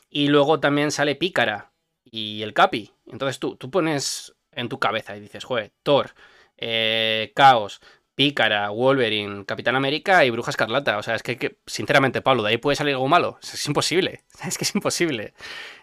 Y 0.09 0.27
luego 0.27 0.59
también 0.59 0.91
sale 0.91 1.15
Pícara 1.15 1.71
y 2.05 2.43
el 2.43 2.53
Capi. 2.53 2.93
Entonces 3.07 3.39
tú, 3.39 3.57
tú 3.57 3.69
pones 3.69 4.35
en 4.51 4.69
tu 4.69 4.79
cabeza 4.79 5.17
y 5.17 5.19
dices, 5.19 5.43
joder, 5.43 5.73
Thor, 5.83 6.11
eh, 6.57 7.33
Caos, 7.35 7.81
Pícara, 8.15 8.69
Wolverine, 8.69 9.45
Capitán 9.45 9.75
América 9.75 10.23
y 10.23 10.29
Bruja 10.29 10.51
Escarlata. 10.51 10.97
O 10.97 11.03
sea, 11.03 11.15
es 11.15 11.23
que, 11.23 11.57
sinceramente, 11.65 12.21
Pablo, 12.21 12.43
¿de 12.43 12.51
ahí 12.51 12.57
puede 12.57 12.77
salir 12.77 12.93
algo 12.93 13.09
malo? 13.09 13.37
Es, 13.43 13.67
imposible. 13.67 14.23
Es 14.47 14.57
que 14.57 14.63
es 14.63 14.73
imposible. 14.73 15.33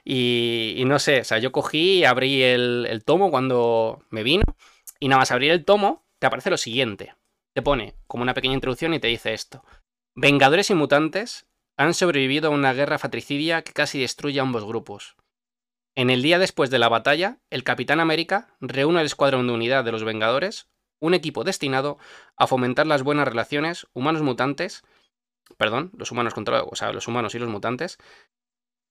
Y, 0.04 0.82
no 0.86 0.98
sé, 0.98 1.20
o 1.20 1.24
sea, 1.24 1.38
yo 1.38 1.52
cogí, 1.52 2.04
abrí 2.04 2.42
el, 2.42 2.86
el 2.88 3.04
tomo 3.04 3.30
cuando 3.30 4.02
me 4.10 4.22
vino 4.22 4.44
y 4.98 5.08
nada 5.08 5.20
más 5.20 5.30
abrir 5.30 5.50
el 5.50 5.64
tomo, 5.64 6.06
te 6.18 6.26
aparece 6.26 6.50
lo 6.50 6.56
siguiente. 6.56 7.14
Te 7.54 7.60
pone 7.60 7.94
como 8.06 8.22
una 8.22 8.34
pequeña 8.34 8.54
introducción 8.54 8.94
y 8.94 9.00
te 9.00 9.08
dice 9.08 9.34
esto. 9.34 9.62
Vengadores 10.14 10.70
y 10.70 10.74
mutantes 10.74 11.46
han 11.76 11.92
sobrevivido 11.92 12.48
a 12.48 12.54
una 12.54 12.72
guerra 12.72 12.98
fratricidia 12.98 13.62
que 13.62 13.72
casi 13.72 14.00
destruye 14.00 14.40
a 14.40 14.42
ambos 14.42 14.64
grupos. 14.64 15.16
En 15.94 16.08
el 16.08 16.22
día 16.22 16.38
después 16.38 16.70
de 16.70 16.78
la 16.78 16.88
batalla, 16.88 17.38
el 17.50 17.64
Capitán 17.64 18.00
América 18.00 18.48
reúne 18.60 19.00
al 19.00 19.06
escuadrón 19.06 19.46
de 19.46 19.52
unidad 19.52 19.84
de 19.84 19.92
los 19.92 20.04
Vengadores, 20.04 20.68
un 21.00 21.12
equipo 21.12 21.44
destinado 21.44 21.98
a 22.36 22.46
fomentar 22.46 22.86
las 22.86 23.02
buenas 23.02 23.28
relaciones 23.28 23.86
humanos 23.92 24.22
mutantes, 24.22 24.84
perdón, 25.58 25.90
los 25.96 26.10
humanos 26.10 26.32
contra, 26.32 26.62
o 26.62 26.74
sea, 26.76 26.92
los 26.92 27.08
humanos 27.08 27.34
y 27.34 27.38
los 27.38 27.50
mutantes, 27.50 27.98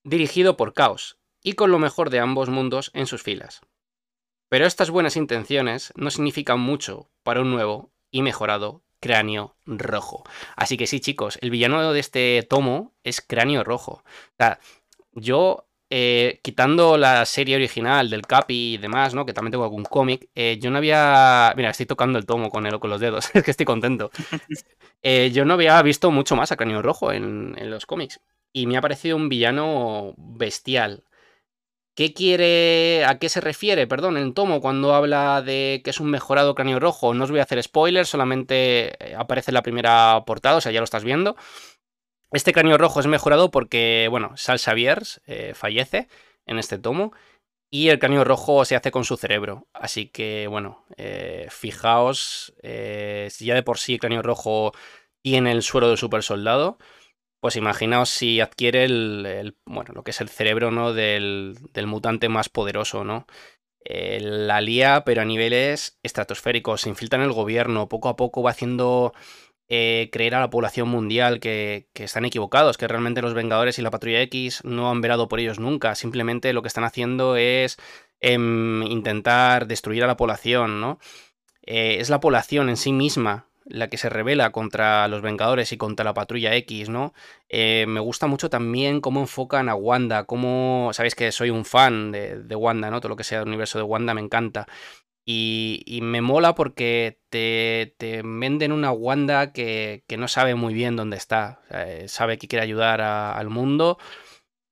dirigido 0.03 0.57
por 0.57 0.73
Caos 0.73 1.17
y 1.41 1.53
con 1.53 1.71
lo 1.71 1.79
mejor 1.79 2.11
de 2.11 2.19
ambos 2.19 2.49
mundos 2.49 2.91
en 2.93 3.07
sus 3.07 3.23
filas. 3.23 3.61
Pero 4.49 4.65
estas 4.65 4.91
buenas 4.91 5.15
intenciones 5.15 5.93
no 5.95 6.11
significan 6.11 6.59
mucho 6.59 7.09
para 7.23 7.41
un 7.41 7.49
nuevo 7.49 7.91
y 8.11 8.21
mejorado 8.21 8.83
cráneo 8.99 9.55
rojo. 9.65 10.23
Así 10.55 10.77
que 10.77 10.85
sí, 10.85 10.99
chicos, 10.99 11.39
el 11.41 11.49
villano 11.49 11.93
de 11.93 11.99
este 11.99 12.45
tomo 12.47 12.93
es 13.03 13.21
cráneo 13.21 13.63
rojo. 13.63 14.03
O 14.03 14.35
sea, 14.37 14.59
yo 15.13 15.67
eh, 15.93 16.39
quitando 16.41 16.97
la 16.97 17.25
serie 17.25 17.57
original 17.57 18.09
del 18.09 18.21
Capi 18.21 18.75
y 18.75 18.77
demás, 18.77 19.13
¿no? 19.13 19.25
Que 19.25 19.33
también 19.33 19.51
tengo 19.51 19.65
algún 19.65 19.83
cómic, 19.83 20.29
eh, 20.35 20.57
yo 20.61 20.71
no 20.71 20.77
había. 20.77 21.53
Mira, 21.57 21.69
estoy 21.71 21.85
tocando 21.85 22.17
el 22.17 22.25
tomo 22.25 22.49
con, 22.49 22.65
el, 22.65 22.79
con 22.79 22.89
los 22.89 23.01
dedos, 23.01 23.29
es 23.35 23.43
que 23.43 23.51
estoy 23.51 23.65
contento. 23.65 24.09
Eh, 25.03 25.31
yo 25.33 25.45
no 25.45 25.55
había 25.55 25.81
visto 25.81 26.11
mucho 26.11 26.35
más 26.35 26.51
a 26.51 26.57
Cráneo 26.57 26.83
Rojo 26.83 27.11
en, 27.11 27.55
los 27.71 27.87
cómics. 27.87 28.19
Y 28.53 28.67
me 28.67 28.77
ha 28.77 28.81
parecido 28.81 29.17
un 29.17 29.29
villano 29.29 30.13
bestial. 30.15 31.03
¿Qué 31.95 32.13
quiere. 32.13 33.03
¿A 33.05 33.17
qué 33.17 33.27
se 33.27 33.41
refiere, 33.41 33.87
perdón, 33.87 34.17
el 34.17 34.35
tomo 34.35 34.61
cuando 34.61 34.93
habla 34.93 35.41
de 35.41 35.81
que 35.83 35.89
es 35.89 35.99
un 35.99 36.11
mejorado 36.11 36.53
cráneo 36.53 36.79
rojo? 36.79 37.15
No 37.15 37.23
os 37.23 37.31
voy 37.31 37.39
a 37.39 37.43
hacer 37.43 37.63
spoilers, 37.63 38.09
solamente 38.09 38.95
aparece 39.17 39.51
la 39.51 39.63
primera 39.63 40.23
portada, 40.25 40.57
o 40.57 40.61
sea, 40.61 40.71
ya 40.71 40.81
lo 40.81 40.85
estás 40.85 41.03
viendo. 41.03 41.35
Este 42.31 42.53
cráneo 42.53 42.77
rojo 42.77 42.99
es 43.01 43.07
mejorado 43.07 43.51
porque, 43.51 44.07
bueno, 44.09 44.31
Sal 44.37 44.57
Xaviers 44.57 45.21
eh, 45.25 45.53
fallece 45.53 46.07
en 46.45 46.59
este 46.59 46.77
tomo 46.77 47.11
y 47.69 47.89
el 47.89 47.99
cráneo 47.99 48.23
rojo 48.23 48.63
se 48.63 48.75
hace 48.75 48.91
con 48.91 49.03
su 49.03 49.17
cerebro. 49.17 49.67
Así 49.73 50.07
que, 50.07 50.47
bueno, 50.47 50.85
eh, 50.97 51.47
fijaos, 51.49 52.53
eh, 52.63 53.27
si 53.31 53.45
ya 53.45 53.55
de 53.55 53.63
por 53.63 53.79
sí 53.79 53.93
el 53.93 53.99
cráneo 53.99 54.21
rojo 54.21 54.71
tiene 55.21 55.51
el 55.51 55.61
suero 55.61 55.89
del 55.89 55.97
super 55.97 56.23
soldado, 56.23 56.77
pues 57.41 57.57
imaginaos 57.57 58.09
si 58.09 58.39
adquiere 58.39 58.85
el, 58.85 59.57
bueno, 59.65 59.91
lo 59.93 60.03
que 60.03 60.11
es 60.11 60.21
el 60.21 60.29
cerebro 60.29 60.71
¿no? 60.71 60.93
del, 60.93 61.57
del 61.73 61.87
mutante 61.87 62.29
más 62.29 62.49
poderoso, 62.49 63.03
¿no? 63.03 63.27
la 63.83 64.61
lía, 64.61 65.03
pero 65.05 65.23
a 65.23 65.25
niveles 65.25 65.99
estratosféricos, 66.03 66.81
se 66.81 66.89
infiltra 66.89 67.17
en 67.17 67.25
el 67.25 67.33
gobierno, 67.33 67.89
poco 67.89 68.09
a 68.09 68.15
poco 68.15 68.43
va 68.43 68.51
haciendo 68.51 69.11
eh, 69.73 70.09
creer 70.11 70.35
a 70.35 70.41
la 70.41 70.49
población 70.49 70.89
mundial 70.89 71.39
que, 71.39 71.87
están 71.93 72.25
equivocados, 72.25 72.77
que 72.77 72.89
realmente 72.89 73.21
los 73.21 73.33
Vengadores 73.33 73.79
y 73.79 73.81
la 73.81 73.89
Patrulla 73.89 74.21
X 74.23 74.65
no 74.65 74.91
han 74.91 74.99
velado 74.99 75.29
por 75.29 75.39
ellos 75.39 75.61
nunca, 75.61 75.95
simplemente 75.95 76.51
lo 76.51 76.61
que 76.61 76.67
están 76.67 76.83
haciendo 76.83 77.37
es 77.37 77.77
em, 78.19 78.83
intentar 78.83 79.67
destruir 79.67 80.03
a 80.03 80.07
la 80.07 80.17
población, 80.17 80.81
¿no? 80.81 80.99
Eh, 81.61 81.99
es 82.01 82.09
la 82.09 82.19
población 82.19 82.67
en 82.67 82.75
sí 82.75 82.91
misma 82.91 83.47
la 83.63 83.87
que 83.87 83.95
se 83.95 84.09
revela 84.09 84.51
contra 84.51 85.07
los 85.07 85.21
Vengadores 85.21 85.71
y 85.71 85.77
contra 85.77 86.03
la 86.03 86.13
Patrulla 86.13 86.53
X, 86.55 86.89
¿no? 86.89 87.13
Eh, 87.47 87.85
me 87.87 88.01
gusta 88.01 88.27
mucho 88.27 88.49
también 88.49 88.99
cómo 88.99 89.21
enfocan 89.21 89.69
a 89.69 89.75
Wanda, 89.75 90.25
cómo, 90.25 90.89
sabéis 90.91 91.15
que 91.15 91.31
soy 91.31 91.49
un 91.49 91.63
fan 91.63 92.11
de, 92.11 92.43
de 92.43 92.55
Wanda, 92.57 92.91
¿no? 92.91 92.99
Todo 92.99 93.11
lo 93.11 93.15
que 93.15 93.23
sea 93.23 93.39
el 93.39 93.47
universo 93.47 93.77
de 93.77 93.85
Wanda 93.85 94.13
me 94.13 94.19
encanta. 94.19 94.67
Y, 95.25 95.99
me 96.01 96.21
mola 96.21 96.55
porque 96.55 97.19
te, 97.29 97.95
venden 98.23 98.71
una 98.71 98.91
Wanda 98.91 99.53
que, 99.53 100.03
no 100.17 100.27
sabe 100.27 100.55
muy 100.55 100.73
bien 100.73 100.95
dónde 100.95 101.17
está. 101.17 101.61
Eh, 101.69 102.05
sabe 102.07 102.37
que 102.37 102.47
quiere 102.47 102.63
ayudar 102.63 103.01
al 103.01 103.49
mundo, 103.49 103.97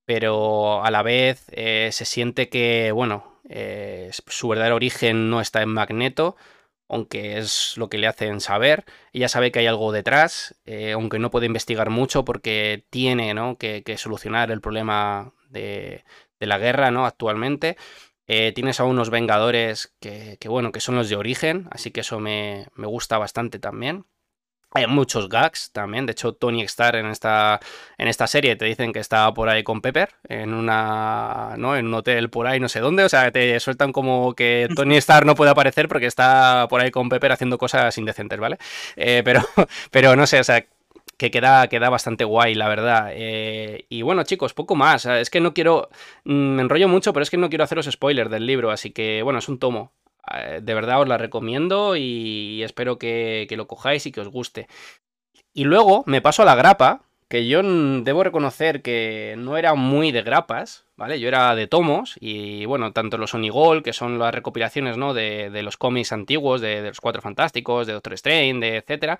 pero 0.05 0.83
a 0.83 0.91
la 0.91 1.03
vez 1.03 1.45
eh, 1.51 1.89
se 1.91 2.05
siente 2.05 2.49
que, 2.49 2.91
bueno, 2.91 3.41
eh, 3.49 4.11
su 4.27 4.47
verdadero 4.49 4.75
origen 4.75 5.29
no 5.29 5.41
está 5.41 5.61
en 5.61 5.69
Magneto, 5.69 6.35
aunque 6.87 7.37
es 7.37 7.77
lo 7.77 7.89
que 7.89 7.99
le 7.99 8.07
hacen 8.07 8.41
saber. 8.41 8.85
Ella 9.13 9.29
sabe 9.29 9.51
que 9.51 9.59
hay 9.59 9.67
algo 9.67 9.91
detrás, 9.91 10.59
aunque 10.93 11.19
no 11.19 11.31
puede 11.31 11.45
investigar 11.45 11.89
mucho 11.91 12.25
porque 12.25 12.85
tiene 12.89 13.33
que, 13.59 13.97
solucionar 13.97 14.51
el 14.51 14.61
problema 14.61 15.33
de, 15.49 16.03
de 16.39 16.47
la 16.47 16.57
guerra 16.57 16.91
¿no? 16.91 17.05
actualmente. 17.05 17.77
Eh, 18.31 18.51
tienes 18.53 18.79
a 18.79 18.83
unos 18.83 19.09
Vengadores 19.09 19.95
que, 19.99 20.37
bueno, 20.45 20.71
que 20.71 20.79
son 20.81 20.95
los 20.95 21.09
de 21.09 21.15
origen, 21.15 21.67
así 21.71 21.89
que 21.89 22.01
eso 22.01 22.19
me, 22.19 22.67
gusta 22.75 23.17
bastante 23.17 23.57
también. 23.57 24.05
Hay 24.71 24.85
muchos 24.85 25.29
gags 25.29 25.71
también. 25.71 26.05
De 26.05 26.11
hecho, 26.11 26.33
Tony 26.33 26.61
Stark 26.61 26.95
en 26.99 27.07
esta, 27.07 27.59
en 27.97 28.07
esta 28.07 28.27
serie 28.27 28.55
te 28.55 28.65
dicen 28.65 28.93
que 28.93 28.99
está 28.99 29.33
por 29.33 29.49
ahí 29.49 29.63
con 29.63 29.81
Pepper, 29.81 30.09
en 30.27 30.53
una. 30.53 31.55
¿no? 31.57 31.75
En 31.75 31.87
un 31.87 31.93
hotel 31.95 32.29
por 32.29 32.45
ahí, 32.45 32.59
no 32.59 32.69
sé 32.69 32.79
dónde. 32.81 33.03
O 33.03 33.09
sea, 33.09 33.31
te 33.31 33.59
sueltan 33.59 33.91
como 33.91 34.35
que 34.35 34.67
Tony 34.75 34.97
Stark 34.97 35.25
no 35.25 35.33
puede 35.33 35.49
aparecer 35.49 35.87
porque 35.87 36.05
está 36.05 36.67
por 36.69 36.81
ahí 36.81 36.91
con 36.91 37.09
Pepper 37.09 37.31
haciendo 37.31 37.57
cosas 37.57 37.97
indecentes, 37.97 38.39
¿vale? 38.39 38.59
Eh, 38.95 39.23
pero, 39.25 39.41
pero 39.91 40.15
no 40.15 40.27
sé, 40.27 40.39
o 40.39 40.43
sea, 40.43 40.63
que 41.19 41.31
queda, 41.31 41.67
queda 41.67 41.89
bastante 41.89 42.23
guay, 42.23 42.55
la 42.55 42.69
verdad. 42.69 43.09
Eh, 43.11 43.85
y 43.89 44.03
bueno, 44.03 44.23
chicos, 44.23 44.53
poco 44.53 44.75
más. 44.75 45.05
Es 45.05 45.29
que 45.29 45.41
no 45.41 45.53
quiero. 45.53 45.89
Mm, 46.23 46.55
me 46.55 46.61
enrollo 46.61 46.87
mucho, 46.87 47.11
pero 47.11 47.23
es 47.23 47.29
que 47.29 47.35
no 47.35 47.49
quiero 47.49 47.65
haceros 47.65 47.87
spoilers 47.91 48.31
del 48.31 48.45
libro. 48.45 48.71
Así 48.71 48.91
que, 48.91 49.21
bueno, 49.21 49.39
es 49.39 49.49
un 49.49 49.59
tomo. 49.59 49.91
Eh, 50.33 50.61
de 50.63 50.73
verdad 50.73 51.01
os 51.01 51.09
la 51.09 51.17
recomiendo 51.17 51.97
y 51.97 52.63
espero 52.63 52.97
que, 52.97 53.45
lo 53.51 53.67
cojáis 53.67 54.05
y 54.05 54.13
que 54.13 54.21
os 54.21 54.29
guste. 54.29 54.69
Y 55.53 55.65
luego 55.65 56.03
me 56.05 56.21
paso 56.21 56.43
a 56.43 56.45
la 56.45 56.55
grapa, 56.55 57.01
que 57.27 57.47
yo 57.47 57.61
debo 57.63 58.23
reconocer 58.23 58.81
que 58.81 59.35
no 59.37 59.57
era 59.57 59.75
muy 59.75 60.13
de 60.13 60.21
grapas, 60.21 60.85
¿vale? 60.95 61.19
Yo 61.19 61.27
era 61.27 61.53
de 61.53 61.67
tomos 61.67 62.15
y 62.21 62.63
bueno, 62.65 62.93
tanto 62.93 63.17
los 63.17 63.33
Onigol, 63.33 63.83
que 63.83 63.91
son 63.91 64.19
las 64.19 64.33
recopilaciones, 64.33 64.95
¿no? 64.95 65.13
De, 65.13 65.49
los 65.63 65.75
cómics 65.75 66.13
antiguos, 66.13 66.61
de, 66.61 66.81
de, 66.81 66.87
los 66.87 67.01
Cuatro 67.01 67.21
Fantásticos, 67.21 67.87
de 67.87 67.93
Doctor 67.93 68.13
Strange, 68.13 68.59
de 68.61 68.77
etcétera 68.77 69.19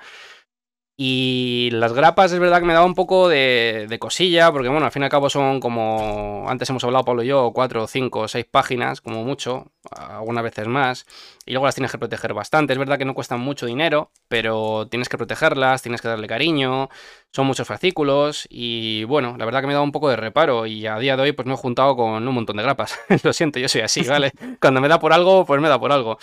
y 1.02 1.70
las 1.72 1.94
grapas 1.94 2.34
es 2.34 2.40
verdad 2.40 2.60
que 2.60 2.66
me 2.66 2.74
daba 2.74 2.86
un 2.86 2.94
poco 2.94 3.30
de, 3.30 3.98
cosilla, 4.02 4.52
porque 4.52 4.68
bueno, 4.68 4.86
al 4.86 4.92
fin 4.92 5.02
y 5.02 5.06
al 5.06 5.10
cabo 5.10 5.30
son 5.30 5.62
como, 5.62 6.44
antes 6.50 6.70
hemos 6.70 6.84
hablado 6.84 7.06
Pablo 7.06 7.24
y 7.24 7.28
yo, 7.28 7.54
cuatro, 7.54 7.88
cinco, 7.88 8.28
seis 8.28 8.46
páginas, 8.46 9.00
como 9.00 9.24
mucho, 9.24 9.72
algunas 9.92 10.44
veces 10.44 10.68
más, 10.68 11.06
y 11.46 11.54
luego 11.54 11.68
las 11.68 11.76
tienes 11.76 11.94
que 11.94 12.00
proteger 12.00 12.34
bastante. 12.34 12.74
Es 12.74 12.80
verdad 12.80 12.98
que 12.98 13.06
no 13.06 13.14
cuestan 13.14 13.40
mucho 13.40 13.66
dinero, 13.66 14.12
pero 14.28 14.90
tienes 14.90 15.08
que 15.08 15.18
protegerlas, 15.18 15.82
tienes 15.82 16.02
que 16.02 16.10
darle 16.10 16.28
cariño, 16.28 16.90
son 17.32 17.48
muchos 17.48 17.66
fascículos, 17.66 18.46
y 18.50 19.06
bueno, 19.06 19.38
la 19.38 19.46
verdad 19.46 19.62
que 19.62 19.68
me 19.68 19.74
da 19.76 19.82
un 19.82 19.94
poco 19.94 20.10
de 20.10 20.18
reparo, 20.18 20.66
y 20.66 20.86
a 20.86 21.00
día 21.00 21.16
de 21.16 21.24
hoy 21.24 21.32
pues 21.32 21.46
me 21.46 21.54
he 21.54 21.58
juntado 21.58 21.96
con 21.96 22.28
un 22.28 22.36
montón 22.36 22.58
de 22.58 22.64
grapas. 22.64 23.00
Lo 23.24 23.32
siento, 23.32 23.58
yo 23.60 23.70
soy 23.70 23.82
así, 23.82 24.02
¿vale? 24.04 24.34
Cuando 24.60 24.82
me 24.82 24.90
da 24.90 25.00
por 25.00 25.14
algo, 25.14 25.46
pues 25.46 25.62
me 25.62 25.70
da 25.70 25.80
por 25.80 25.94
algo. 25.94 26.18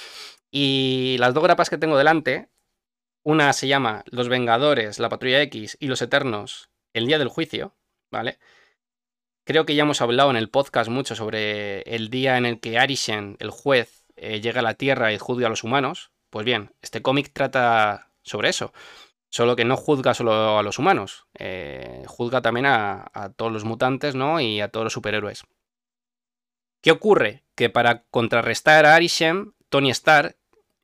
Y 0.51 1.17
las 1.19 1.33
dos 1.33 1.43
grapas 1.43 1.71
que 1.71 1.79
tengo 1.79 1.97
delante 1.97 2.51
una 3.27 3.53
se 3.53 3.67
llama 3.67 4.05
Los 4.07 4.29
Vengadores, 4.29 5.01
la 5.01 5.09
Patrulla 5.09 5.43
X 5.43 5.77
y 5.81 5.89
Los 5.89 6.01
Eternos, 6.01 6.71
el 6.93 7.09
día 7.09 7.19
del 7.19 7.27
juicio, 7.27 7.75
¿vale? 8.09 8.39
Creo 9.45 9.67
que 9.67 9.75
ya 9.75 9.83
hemos 9.83 10.01
hablado 10.01 10.31
en 10.31 10.37
el 10.37 10.49
podcast 10.49 10.89
mucho 10.89 11.17
sobre 11.17 11.81
el 11.93 12.09
día 12.09 12.39
en 12.39 12.47
el 12.47 12.61
que 12.61 12.79
Arishen, 12.79 13.37
el 13.41 13.51
juez, 13.51 14.07
eh, 14.15 14.41
llega 14.41 14.61
a 14.61 14.63
la 14.63 14.75
Tierra 14.75 15.13
y 15.13 15.19
juzga 15.19 15.49
a 15.49 15.51
los 15.51 15.65
humanos. 15.65 16.13
Pues 16.31 16.47
bien, 16.47 16.71
este 16.83 17.03
cómic 17.03 17.33
trata 17.33 18.13
sobre 18.23 18.49
eso. 18.49 18.73
Solo 19.29 19.57
que 19.57 19.65
no 19.65 19.77
juzga 19.77 20.15
solo 20.15 20.57
a 20.57 20.63
los 20.63 20.79
humanos, 20.79 21.27
eh, 21.37 22.05
juzga 22.07 22.43
también 22.43 22.67
a, 22.67 23.11
todos 23.35 23.51
los 23.51 23.65
mutantes, 23.65 24.15
¿no? 24.15 24.39
Y 24.39 24.61
a 24.61 24.69
todos 24.69 24.85
los 24.85 24.93
superhéroes. 24.93 25.43
¿Qué 26.81 26.93
ocurre? 26.93 27.43
Que 27.57 27.71
para 27.71 28.05
contrarrestar 28.05 28.87
a 28.87 28.95
Arishem, 28.95 29.55
Tony 29.69 29.91
Stark, 29.91 30.37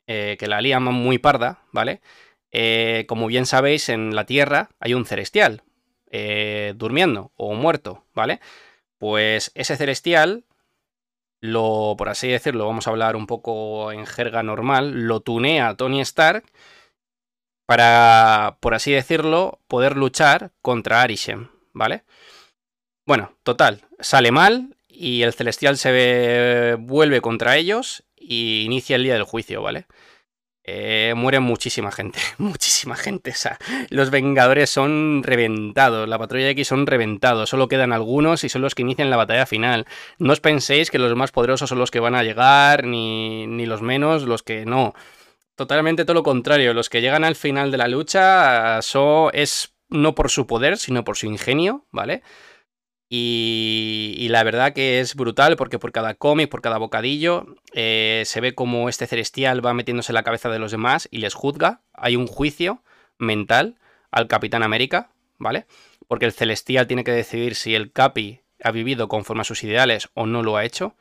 eh, 0.09 0.37
que 0.41 0.49
la 0.49 0.61
lía 0.61 0.81
muy 0.81 1.19
parda, 1.19 1.63
¿vale? 1.71 2.01
Eh, 2.53 3.07
como 3.09 3.27
bien 3.27 3.47
sabéis, 3.47 3.89
en 3.89 4.15
la 4.15 4.27
Tierra 4.27 4.71
hay 4.79 4.95
un 4.95 5.07
celestial 5.07 5.63
eh, 6.11 6.75
durmiendo 6.77 7.33
o 7.37 7.55
muerto, 7.55 8.05
¿vale? 8.15 8.41
Pues 8.99 9.51
ese 9.55 9.77
celestial 9.77 10.45
lo, 11.41 11.97
por 11.99 12.09
así 12.09 12.29
decirlo, 12.29 12.67
vamos 12.67 12.87
a 12.87 12.91
hablar 12.91 13.17
un 13.17 13.27
poco 13.27 13.91
en 13.91 14.07
jerga 14.07 14.43
normal, 14.43 15.09
lo 15.09 15.21
tunea 15.21 15.75
Tony 15.75 16.01
Stark 16.03 16.45
para, 17.67 18.59
por 18.61 18.75
así 18.75 18.93
decirlo, 18.93 19.59
poder 19.67 19.97
luchar 19.97 20.53
contra 20.61 21.03
Arishem, 21.03 21.49
¿vale? 21.73 22.05
Bueno, 23.07 23.35
total, 23.43 23.83
sale 23.99 24.31
mal 24.31 24.77
y 24.89 25.23
el 25.23 25.33
celestial 25.33 25.79
se 25.79 26.77
vuelve 26.79 27.21
contra 27.21 27.57
ellos 27.57 28.05
y 28.17 28.63
inicia 28.65 28.97
el 28.97 29.05
día 29.05 29.15
del 29.15 29.25
juicio, 29.25 29.63
¿vale? 29.63 29.87
Eh, 30.65 31.15
muere 31.17 31.41
muchísima 31.41 31.91
gente, 31.91 32.21
muchísima 32.39 32.95
gente. 32.95 33.31
O 33.33 33.35
sea, 33.35 33.59
los 33.91 34.11
Vengadores 34.11 34.71
son 34.71 35.23
reventados, 35.25 36.09
la 36.09 36.19
patrulla 36.19 36.51
X 36.51 36.69
son 36.69 36.87
reventados, 36.87 37.51
solo 37.51 37.69
quedan 37.69 37.93
algunos 37.93 38.45
y 38.45 38.49
son 38.49 38.63
los 38.63 38.75
que 38.75 38.83
inician 38.83 39.11
la 39.11 39.17
batalla 39.17 39.47
final. 39.47 39.87
No 40.19 40.33
os 40.33 40.41
penséis 40.41 40.91
que 40.91 40.99
los 40.99 41.17
más 41.17 41.33
poderosos 41.33 41.69
son 41.69 41.79
los 41.79 41.91
que 41.91 42.01
van 42.01 42.15
a 42.15 42.23
llegar, 42.23 42.85
ni, 42.85 43.47
ni 43.47 43.67
los 43.67 43.83
menos, 43.83 44.23
los 44.23 44.43
que 44.43 44.65
no. 44.65 44.95
Totalmente 45.57 46.05
todo 46.05 46.15
lo 46.15 46.23
contrario, 46.23 46.75
los 46.75 46.89
que 46.89 47.01
llegan 47.01 47.25
al 47.25 47.37
final 47.37 47.71
de 47.71 47.79
la 47.79 47.89
lucha 47.89 48.81
son, 48.83 49.31
es 49.35 49.75
no 49.89 50.15
por 50.15 50.31
su 50.31 50.47
poder, 50.47 50.79
sino 50.79 51.05
por 51.05 51.17
su 51.17 51.27
ingenio, 51.27 51.87
¿vale? 51.91 52.23
Y, 53.15 54.29
la 54.31 54.43
verdad 54.43 54.73
que 54.73 55.01
es 55.01 55.15
brutal 55.15 55.57
porque 55.57 55.79
por 55.79 55.93
cada 55.93 56.15
cómic, 56.15 56.49
por 56.49 56.63
cada 56.63 56.79
bocadillo, 56.79 57.45
eh, 57.75 58.23
se 58.25 58.41
ve 58.41 58.55
como 58.55 58.89
este 58.89 59.07
celestial 59.07 59.65
va 59.65 59.75
metiéndose 59.75 60.13
en 60.13 60.15
la 60.15 60.23
cabeza 60.23 60.49
de 60.49 60.59
los 60.59 60.73
demás 60.73 61.09
y 61.11 61.19
les 61.19 61.35
juzga. 61.35 61.83
Hay 61.93 62.17
un 62.17 62.27
juicio 62.27 62.83
mental 63.19 63.77
al 64.11 64.29
Capitán 64.29 64.63
América, 64.63 65.11
¿vale? 65.37 65.67
Porque 66.09 66.25
el 66.25 66.33
celestial 66.33 66.87
tiene 66.87 67.05
que 67.05 67.13
decidir 67.13 67.55
si 67.55 67.75
el 67.75 67.93
Capi 67.93 68.41
ha 68.65 68.71
vivido 68.71 69.09
conforme 69.09 69.43
a 69.43 69.45
sus 69.45 69.63
ideales 69.63 70.09
o 70.15 70.25
no 70.25 70.43
lo 70.43 70.57
ha 70.57 70.65
hecho. 70.65 70.97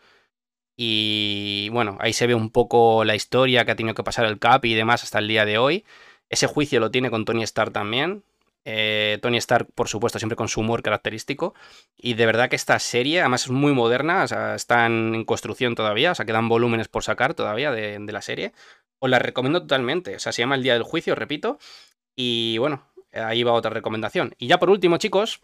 Y 0.76 1.70
bueno, 1.72 1.97
ahí 2.01 2.12
se 2.12 2.28
ve 2.28 2.36
un 2.36 2.49
poco 2.49 3.05
la 3.05 3.16
historia 3.16 3.64
que 3.64 3.72
ha 3.72 3.76
tenido 3.78 3.95
que 3.95 4.03
pasar 4.03 4.26
el 4.26 4.38
Capi 4.38 4.74
y 4.74 4.76
demás 4.76 5.03
hasta 5.03 5.20
el 5.20 5.30
día 5.30 5.45
de 5.45 5.57
hoy. 5.57 5.86
Ese 6.30 6.47
juicio 6.47 6.82
lo 6.82 6.91
tiene 6.91 7.09
con 7.09 7.24
Tony 7.24 7.43
Stark 7.43 7.72
también, 7.72 8.26
eh, 8.64 9.18
Tony 9.22 9.38
Stark, 9.38 9.68
por 9.74 9.88
supuesto, 9.88 10.20
siempre 10.20 10.36
con 10.36 10.47
su 10.47 10.59
humor 10.59 10.84
característico. 10.84 11.53
Y 11.97 12.14
de 12.14 12.26
verdad 12.26 12.49
que 12.49 12.55
esta 12.55 12.78
serie, 12.80 13.22
además 13.22 13.45
es 13.45 13.49
muy 13.51 13.74
moderna, 13.74 14.24
o 14.24 14.28
sea, 14.28 14.55
están 14.55 15.16
en 15.16 15.26
construcción 15.26 15.76
todavía, 15.76 16.12
o 16.12 16.16
sea, 16.16 16.26
quedan 16.26 16.49
volúmenes 16.49 16.88
por 16.88 17.03
sacar 17.03 17.34
todavía 17.34 17.72
de, 17.72 17.99
la 18.12 18.22
serie. 18.22 18.53
Os 18.99 19.09
la 19.09 19.20
recomiendo 19.20 19.62
totalmente. 19.62 20.16
O 20.16 20.20
sea, 20.20 20.32
se 20.32 20.41
llama 20.41 20.55
El 20.55 20.64
Día 20.64 20.74
del 20.74 20.84
Juicio, 20.84 21.16
repito. 21.16 21.57
Y 22.16 22.57
bueno, 22.57 22.84
ahí 23.14 23.43
va 23.43 23.53
otra 23.53 23.72
recomendación. 23.72 24.36
Y 24.38 24.47
ya 24.47 24.59
por 24.59 24.70
último, 24.70 24.97
chicos, 24.97 25.39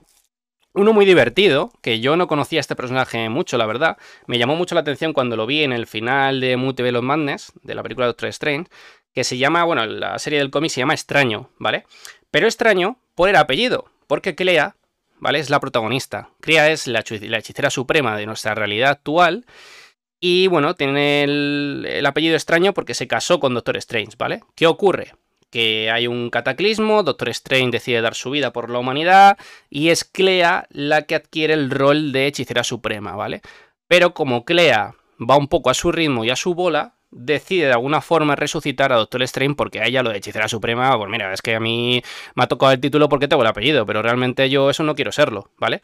uno 0.74 0.94
muy 0.94 1.06
divertido, 1.06 1.72
que 1.82 2.00
yo 2.00 2.18
no 2.18 2.28
conocía 2.28 2.60
a 2.60 2.62
este 2.62 2.76
personaje 2.76 3.30
mucho, 3.30 3.58
la 3.58 3.66
verdad. 3.66 3.98
Me 4.28 4.38
llamó 4.38 4.56
mucho 4.56 4.76
la 4.76 4.82
atención 4.82 5.14
cuando 5.14 5.36
lo 5.36 5.48
vi 5.48 5.64
en 5.64 5.74
el 5.74 5.88
final 5.88 6.40
de 6.40 6.58
Multiverse 6.58 6.98
of 6.98 7.04
Madness, 7.04 7.54
de 7.64 7.74
la 7.74 7.84
película 7.84 8.06
Doctor 8.06 8.30
Strange, 8.30 8.70
que 9.14 9.24
se 9.24 9.38
llama, 9.38 9.64
bueno, 9.64 9.86
la 9.88 10.20
serie 10.20 10.38
del 10.38 10.52
cómic 10.52 10.70
se 10.70 10.82
llama 10.82 10.94
Extraño, 10.94 11.50
¿vale? 11.58 11.86
Pero 12.30 12.46
extraño 12.46 13.00
por 13.18 13.30
el 13.30 13.36
apellido, 13.36 13.86
porque 14.06 14.36
Clea, 14.36 14.76
¿vale? 15.18 15.40
Es 15.40 15.50
la 15.50 15.60
protagonista. 15.60 16.30
Clea 16.40 16.70
es 16.70 16.86
la, 16.86 17.00
hechicera 17.00 17.72
suprema 17.72 18.16
de 18.16 18.28
nuestra 18.28 18.54
realidad 18.54 18.92
actual. 18.92 19.48
Y 20.20 20.46
bueno, 20.46 20.76
tiene 20.76 21.24
el, 21.24 22.06
apellido 22.06 22.36
extraño 22.36 22.76
porque 22.76 22.94
se 22.94 23.08
casó 23.08 23.40
con 23.40 23.56
Doctor 23.56 23.76
Strange, 23.78 24.16
¿vale? 24.20 24.44
¿Qué 24.54 24.68
ocurre? 24.68 25.16
Que 25.50 25.90
hay 25.90 26.06
un 26.06 26.30
cataclismo, 26.30 27.02
Doctor 27.02 27.30
Strange 27.30 27.72
decide 27.72 28.02
dar 28.02 28.14
su 28.14 28.30
vida 28.30 28.54
por 28.54 28.70
la 28.70 28.78
humanidad 28.78 29.40
y 29.68 29.90
es 29.90 30.04
Clea 30.04 30.68
la 30.70 31.02
que 31.02 31.16
adquiere 31.16 31.56
el 31.56 31.72
rol 31.72 32.12
de 32.12 32.28
hechicera 32.28 32.64
suprema, 32.64 33.16
¿vale? 33.16 33.42
Pero 33.88 34.14
como 34.14 34.46
Clea 34.46 34.94
va 35.20 35.38
un 35.38 35.48
poco 35.48 35.72
a 35.72 35.74
su 35.74 35.92
ritmo 35.92 36.24
y 36.24 36.30
a 36.30 36.36
su 36.36 36.54
bola, 36.54 36.97
decide 37.12 37.68
de 37.68 37.74
alguna 37.74 38.02
forma 38.02 38.36
resucitar 38.36 38.92
a 38.92 38.98
Doctor 38.98 39.24
Strange 39.24 39.56
porque 39.56 39.80
a 39.80 39.86
ella 39.86 40.04
lo 40.04 40.12
de 40.12 40.18
hechicera 40.18 40.48
suprema, 40.48 40.98
pues 40.98 41.10
mira, 41.10 41.34
es 41.34 41.42
que 41.42 41.56
a 41.56 41.60
mí 41.60 42.02
me 42.36 42.44
ha 42.44 42.48
tocado 42.48 42.72
el 42.72 42.80
título 42.80 43.10
porque 43.10 43.28
tengo 43.28 43.44
el 43.44 43.48
apellido, 43.48 43.86
pero 43.86 44.02
realmente 44.02 44.50
yo 44.50 44.70
eso 44.70 44.84
no 44.84 44.96
quiero 44.96 45.12
serlo, 45.12 45.52
¿vale? 45.58 45.82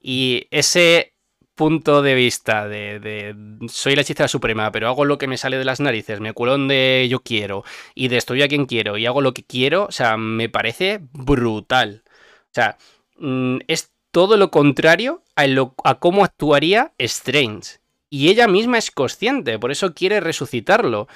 Y 0.00 0.46
ese 0.50 1.14
punto 1.54 2.02
de 2.02 2.14
vista 2.14 2.68
de, 2.68 3.34
soy 3.68 3.96
la 3.96 4.02
hechicera 4.02 4.28
suprema, 4.28 4.70
pero 4.70 4.88
hago 4.88 5.04
lo 5.04 5.18
que 5.18 5.26
me 5.26 5.38
sale 5.38 5.58
de 5.58 5.64
las 5.64 5.80
narices, 5.80 6.20
me 6.20 6.34
cuelo 6.34 6.52
donde 6.52 7.06
yo 7.10 7.20
quiero 7.20 7.64
y 7.94 8.08
destruyo 8.08 8.44
a 8.44 8.48
quien 8.48 8.66
quiero 8.66 8.98
y 8.98 9.06
hago 9.06 9.22
lo 9.22 9.32
que 9.32 9.44
quiero, 9.44 9.86
o 9.86 9.92
sea, 9.92 10.16
me 10.18 10.48
parece 10.48 11.00
brutal. 11.12 12.04
O 12.06 12.52
sea, 12.52 12.76
mm, 13.18 13.58
es 13.68 13.92
todo 14.10 14.36
lo 14.36 14.50
contrario 14.50 15.22
a, 15.34 15.44
a 15.84 15.98
cómo 15.98 16.24
actuaría 16.24 16.92
Strange 16.98 17.78
y 18.10 18.28
ella 18.28 18.48
misma 18.48 18.78
es 18.78 18.90
consciente, 18.90 19.58
por 19.58 19.70
eso 19.70 19.94
quiere 19.94 20.20
resucitarlo. 20.20 21.08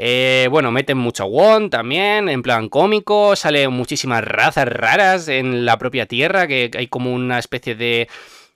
Eh, 0.00 0.46
bueno, 0.50 0.70
meten 0.70 0.96
mucho 0.96 1.26
Won 1.26 1.70
también, 1.70 2.28
en 2.28 2.42
plan 2.42 2.68
cómico, 2.68 3.34
salen 3.34 3.72
muchísimas 3.72 4.22
razas 4.22 4.68
raras 4.68 5.26
en 5.26 5.64
la 5.64 5.76
propia 5.76 6.06
Tierra, 6.06 6.46
que 6.46 6.70
hay 6.72 6.86
como 6.86 7.12
una 7.12 7.40
especie 7.40 7.74
de, 7.74 8.08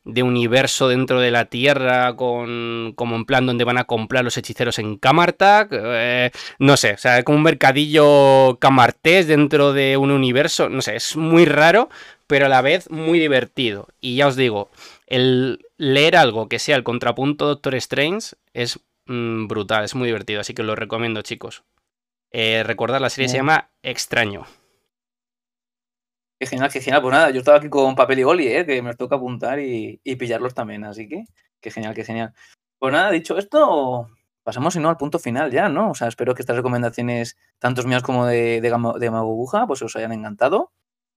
de 0.05 0.23
universo 0.23 0.89
dentro 0.89 1.21
de 1.21 1.31
la 1.31 1.47
Tierra, 1.47 2.15
con, 2.17 2.93
como 2.97 3.17
en 3.17 3.25
plan 3.25 3.47
donde 3.47 3.65
van 3.65 3.79
a 3.79 3.85
comprar 3.85 4.25
los 4.25 4.37
hechiceros 4.37 4.79
en 4.79 4.97
Camartag, 4.97 5.69
eh, 5.73 6.31
no 6.59 6.77
sé, 6.77 6.93
o 6.93 6.99
sea, 6.99 7.23
como 7.23 7.39
un 7.39 7.45
mercadillo 7.45 8.59
camartés 8.61 9.27
dentro 9.27 9.73
de 9.73 9.97
un 9.97 10.11
universo, 10.11 10.69
no 10.69 10.83
sé, 10.83 10.97
es 10.97 11.17
muy 11.17 11.45
raro, 11.45 11.89
pero 12.27 12.47
a 12.47 12.49
la 12.49 12.63
vez 12.63 12.91
muy 12.91 13.19
divertido. 13.19 13.89
Y 14.01 14.17
ya 14.17 14.27
os 14.27 14.37
digo, 14.37 14.71
el 15.13 15.67
leer 15.77 16.17
algo 16.17 16.49
que 16.49 16.59
sea 16.59 16.75
el 16.75 16.85
contrapunto 16.85 17.47
Doctor 17.47 17.75
Strange 17.75 18.35
es 18.55 18.81
mm, 19.05 19.47
brutal, 19.47 19.85
es 19.85 19.95
muy 19.95 20.07
divertido, 20.07 20.41
así 20.41 20.55
que 20.55 20.63
lo 20.63 20.75
recomiendo, 20.75 21.21
chicos. 21.21 21.65
Eh, 22.31 22.63
recordad, 22.63 22.99
la 22.99 23.11
serie 23.11 23.29
se 23.29 23.37
llama 23.37 23.71
Extraño. 23.83 24.47
Qué 26.41 26.47
genial, 26.47 26.73
qué 26.73 26.81
genial. 26.81 27.03
Pues 27.03 27.13
nada, 27.13 27.31
yo 27.31 27.41
estaba 27.41 27.59
aquí 27.59 27.69
con 27.69 27.95
papel 27.95 28.21
y 28.21 28.25
boli, 28.25 28.49
¿eh? 28.49 28.65
que 28.65 28.81
me 28.81 28.95
toca 28.95 29.17
apuntar 29.17 29.61
y, 29.61 30.01
pillarlos 30.19 30.55
también, 30.55 30.83
así 30.85 31.07
que 31.07 31.25
qué 31.61 31.71
genial, 31.71 31.95
qué 31.95 32.05
genial. 32.05 32.33
Pues 32.79 32.95
nada, 32.95 33.11
dicho 33.11 33.37
esto, 33.37 34.09
pasamos 34.43 34.73
si 34.73 34.81
no 34.81 34.89
al 34.89 34.97
punto 34.97 35.19
final 35.19 35.51
ya, 35.51 35.69
¿no? 35.69 35.91
O 35.91 35.95
sea, 35.95 36.09
espero 36.09 36.35
que 36.35 36.41
estas 36.41 36.57
recomendaciones, 36.57 37.37
tantos 37.59 37.85
mías 37.85 38.03
como 38.03 38.25
de, 38.25 38.63
de, 38.63 38.71
de 38.99 39.11
Mago 39.11 39.47
pues 39.67 39.83
os 39.83 39.95
hayan 39.95 40.13
encantado. 40.13 40.73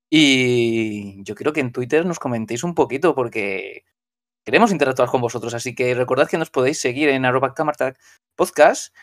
Y 0.09 1.23
yo 1.23 1.35
quiero 1.35 1.53
que 1.53 1.61
en 1.61 1.71
Twitter 1.71 2.05
nos 2.05 2.19
comentéis 2.19 2.63
un 2.63 2.75
poquito 2.75 3.15
porque 3.15 3.85
queremos 4.43 4.71
interactuar 4.71 5.09
con 5.09 5.21
vosotros. 5.21 5.53
Así 5.53 5.75
que 5.75 5.93
recordad 5.93 6.29
que 6.29 6.37
nos 6.37 6.49
podéis 6.49 6.79
seguir 6.79 7.09
en 7.09 7.25
arroba 7.25 7.53
podcast. 8.35 8.95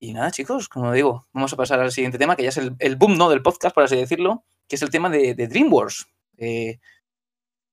Y 0.00 0.14
nada, 0.14 0.30
chicos, 0.30 0.68
como 0.68 0.92
digo, 0.92 1.28
vamos 1.32 1.52
a 1.52 1.56
pasar 1.56 1.78
al 1.80 1.92
siguiente 1.92 2.16
tema, 2.16 2.34
que 2.34 2.44
ya 2.44 2.48
es 2.48 2.56
el, 2.56 2.96
boom 2.96 3.18
¿no? 3.18 3.28
del 3.28 3.42
podcast, 3.42 3.74
por 3.74 3.84
así 3.84 3.96
decirlo, 3.96 4.44
que 4.66 4.76
es 4.76 4.82
el 4.82 4.88
tema 4.88 5.10
de, 5.10 5.34
DreamWorks. 5.34 6.06
Eh, 6.38 6.78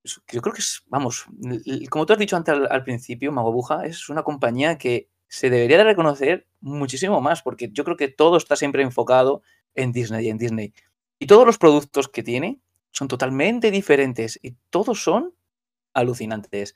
yo 0.03 0.41
creo 0.41 0.53
que 0.53 0.59
es, 0.59 0.83
vamos, 0.87 1.25
como 1.89 2.05
tú 2.05 2.13
has 2.13 2.19
dicho 2.19 2.35
antes 2.35 2.53
al, 2.69 2.83
principio, 2.83 3.31
Magobuja, 3.31 3.85
es 3.85 4.09
una 4.09 4.23
compañía 4.23 4.77
que 4.77 5.09
se 5.29 5.49
debería 5.49 5.77
de 5.77 5.85
reconocer 5.85 6.47
muchísimo 6.59 7.21
más, 7.21 7.41
porque 7.41 7.69
yo 7.71 7.85
creo 7.85 7.95
que 7.95 8.09
todo 8.09 8.35
está 8.35 8.57
siempre 8.57 8.83
enfocado 8.83 9.41
en 9.73 9.93
Disney, 9.93 10.29
en 10.29 10.37
Disney. 10.37 10.73
Y 11.19 11.27
todos 11.27 11.45
los 11.45 11.57
productos 11.57 12.07
que 12.07 12.23
tiene 12.23 12.59
son 12.91 13.07
totalmente 13.07 13.71
diferentes 13.71 14.39
y 14.41 14.55
todos 14.69 15.03
son 15.03 15.33
alucinantes. 15.93 16.75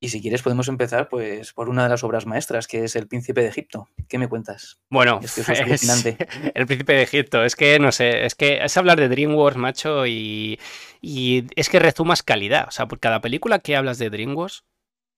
Y 0.00 0.10
si 0.10 0.22
quieres 0.22 0.42
podemos 0.42 0.68
empezar 0.68 1.08
pues 1.08 1.52
por 1.52 1.68
una 1.68 1.82
de 1.82 1.88
las 1.88 2.04
obras 2.04 2.24
maestras, 2.24 2.68
que 2.68 2.84
es 2.84 2.94
El 2.94 3.08
Príncipe 3.08 3.40
de 3.40 3.48
Egipto. 3.48 3.88
¿Qué 4.08 4.18
me 4.18 4.28
cuentas? 4.28 4.78
Bueno, 4.90 5.18
es, 5.22 5.38
es 5.38 5.48
alucinante. 5.48 6.16
El 6.54 6.66
Príncipe 6.66 6.92
de 6.92 7.02
Egipto, 7.02 7.44
es 7.44 7.56
que 7.56 7.80
no 7.80 7.90
sé, 7.90 8.24
es 8.24 8.36
que 8.36 8.62
es 8.62 8.76
hablar 8.76 9.00
de 9.00 9.08
DreamWorks, 9.08 9.56
macho, 9.56 10.06
y, 10.06 10.60
y 11.00 11.46
es 11.56 11.68
que 11.68 11.80
rezumas 11.80 12.22
calidad. 12.22 12.68
O 12.68 12.70
sea, 12.70 12.86
por 12.86 13.00
cada 13.00 13.20
película 13.20 13.58
que 13.58 13.74
hablas 13.74 13.98
de 13.98 14.10
DreamWorks 14.10 14.64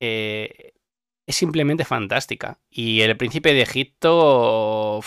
eh, 0.00 0.72
es 1.26 1.36
simplemente 1.36 1.84
fantástica. 1.84 2.60
Y 2.70 3.02
El 3.02 3.16
Príncipe 3.18 3.52
de 3.52 3.62
Egipto, 3.62 5.00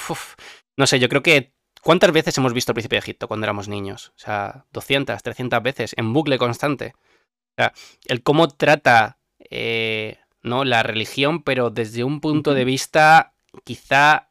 no 0.78 0.88
sé, 0.88 1.00
yo 1.00 1.10
creo 1.10 1.24
que 1.24 1.53
¿Cuántas 1.84 2.14
veces 2.14 2.38
hemos 2.38 2.54
visto 2.54 2.72
el 2.72 2.76
príncipe 2.76 2.96
de 2.96 3.02
Egipto 3.02 3.28
cuando 3.28 3.46
éramos 3.46 3.68
niños? 3.68 4.14
O 4.16 4.20
sea, 4.20 4.66
200, 4.72 5.22
300 5.22 5.62
veces, 5.62 5.94
en 5.98 6.14
bucle 6.14 6.38
constante. 6.38 6.94
O 6.96 7.56
sea, 7.58 7.74
el 8.06 8.24
cómo 8.24 8.48
trata 8.48 9.20
eh, 9.40 10.18
¿no? 10.42 10.64
la 10.64 10.82
religión, 10.84 11.44
pero 11.44 11.72
desde 11.72 12.06
un 12.06 12.22
punto 12.22 12.54
de 12.54 12.64
vista 12.64 13.34
quizá 13.66 14.30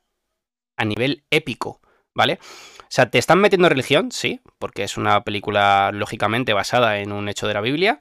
a 0.79 0.85
nivel 0.87 1.25
épico, 1.31 1.83
¿vale? 2.15 2.39
O 2.43 2.87
sea, 2.89 3.11
te 3.11 3.19
están 3.19 3.39
metiendo 3.41 3.69
religión, 3.69 4.13
sí, 4.13 4.41
porque 4.59 4.85
es 4.85 4.97
una 4.97 5.23
película 5.23 5.91
lógicamente 5.93 6.55
basada 6.55 7.01
en 7.01 7.13
un 7.13 7.29
hecho 7.29 7.47
de 7.49 7.55
la 7.55 7.61
Biblia, 7.61 7.99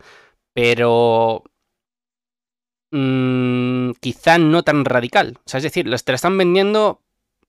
pero 0.53 1.43
mm, 2.91 3.91
quizá 3.99 4.37
no 4.37 4.63
tan 4.63 4.85
radical. 4.85 5.39
O 5.45 5.49
sea, 5.49 5.57
es 5.57 5.63
decir, 5.63 5.85
te 5.85 6.11
la 6.11 6.15
están 6.15 6.37
vendiendo 6.37 7.01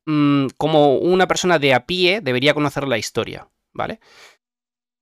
Mm, 0.07 0.49
como 0.57 0.97
una 0.97 1.29
persona 1.29 1.59
de 1.59 1.75
a 1.75 1.87
pie 1.87 2.21
debería 2.21 2.55
conocer 2.55 2.89
la 2.89 2.99
historia, 2.99 3.49
¿vale? 3.73 4.01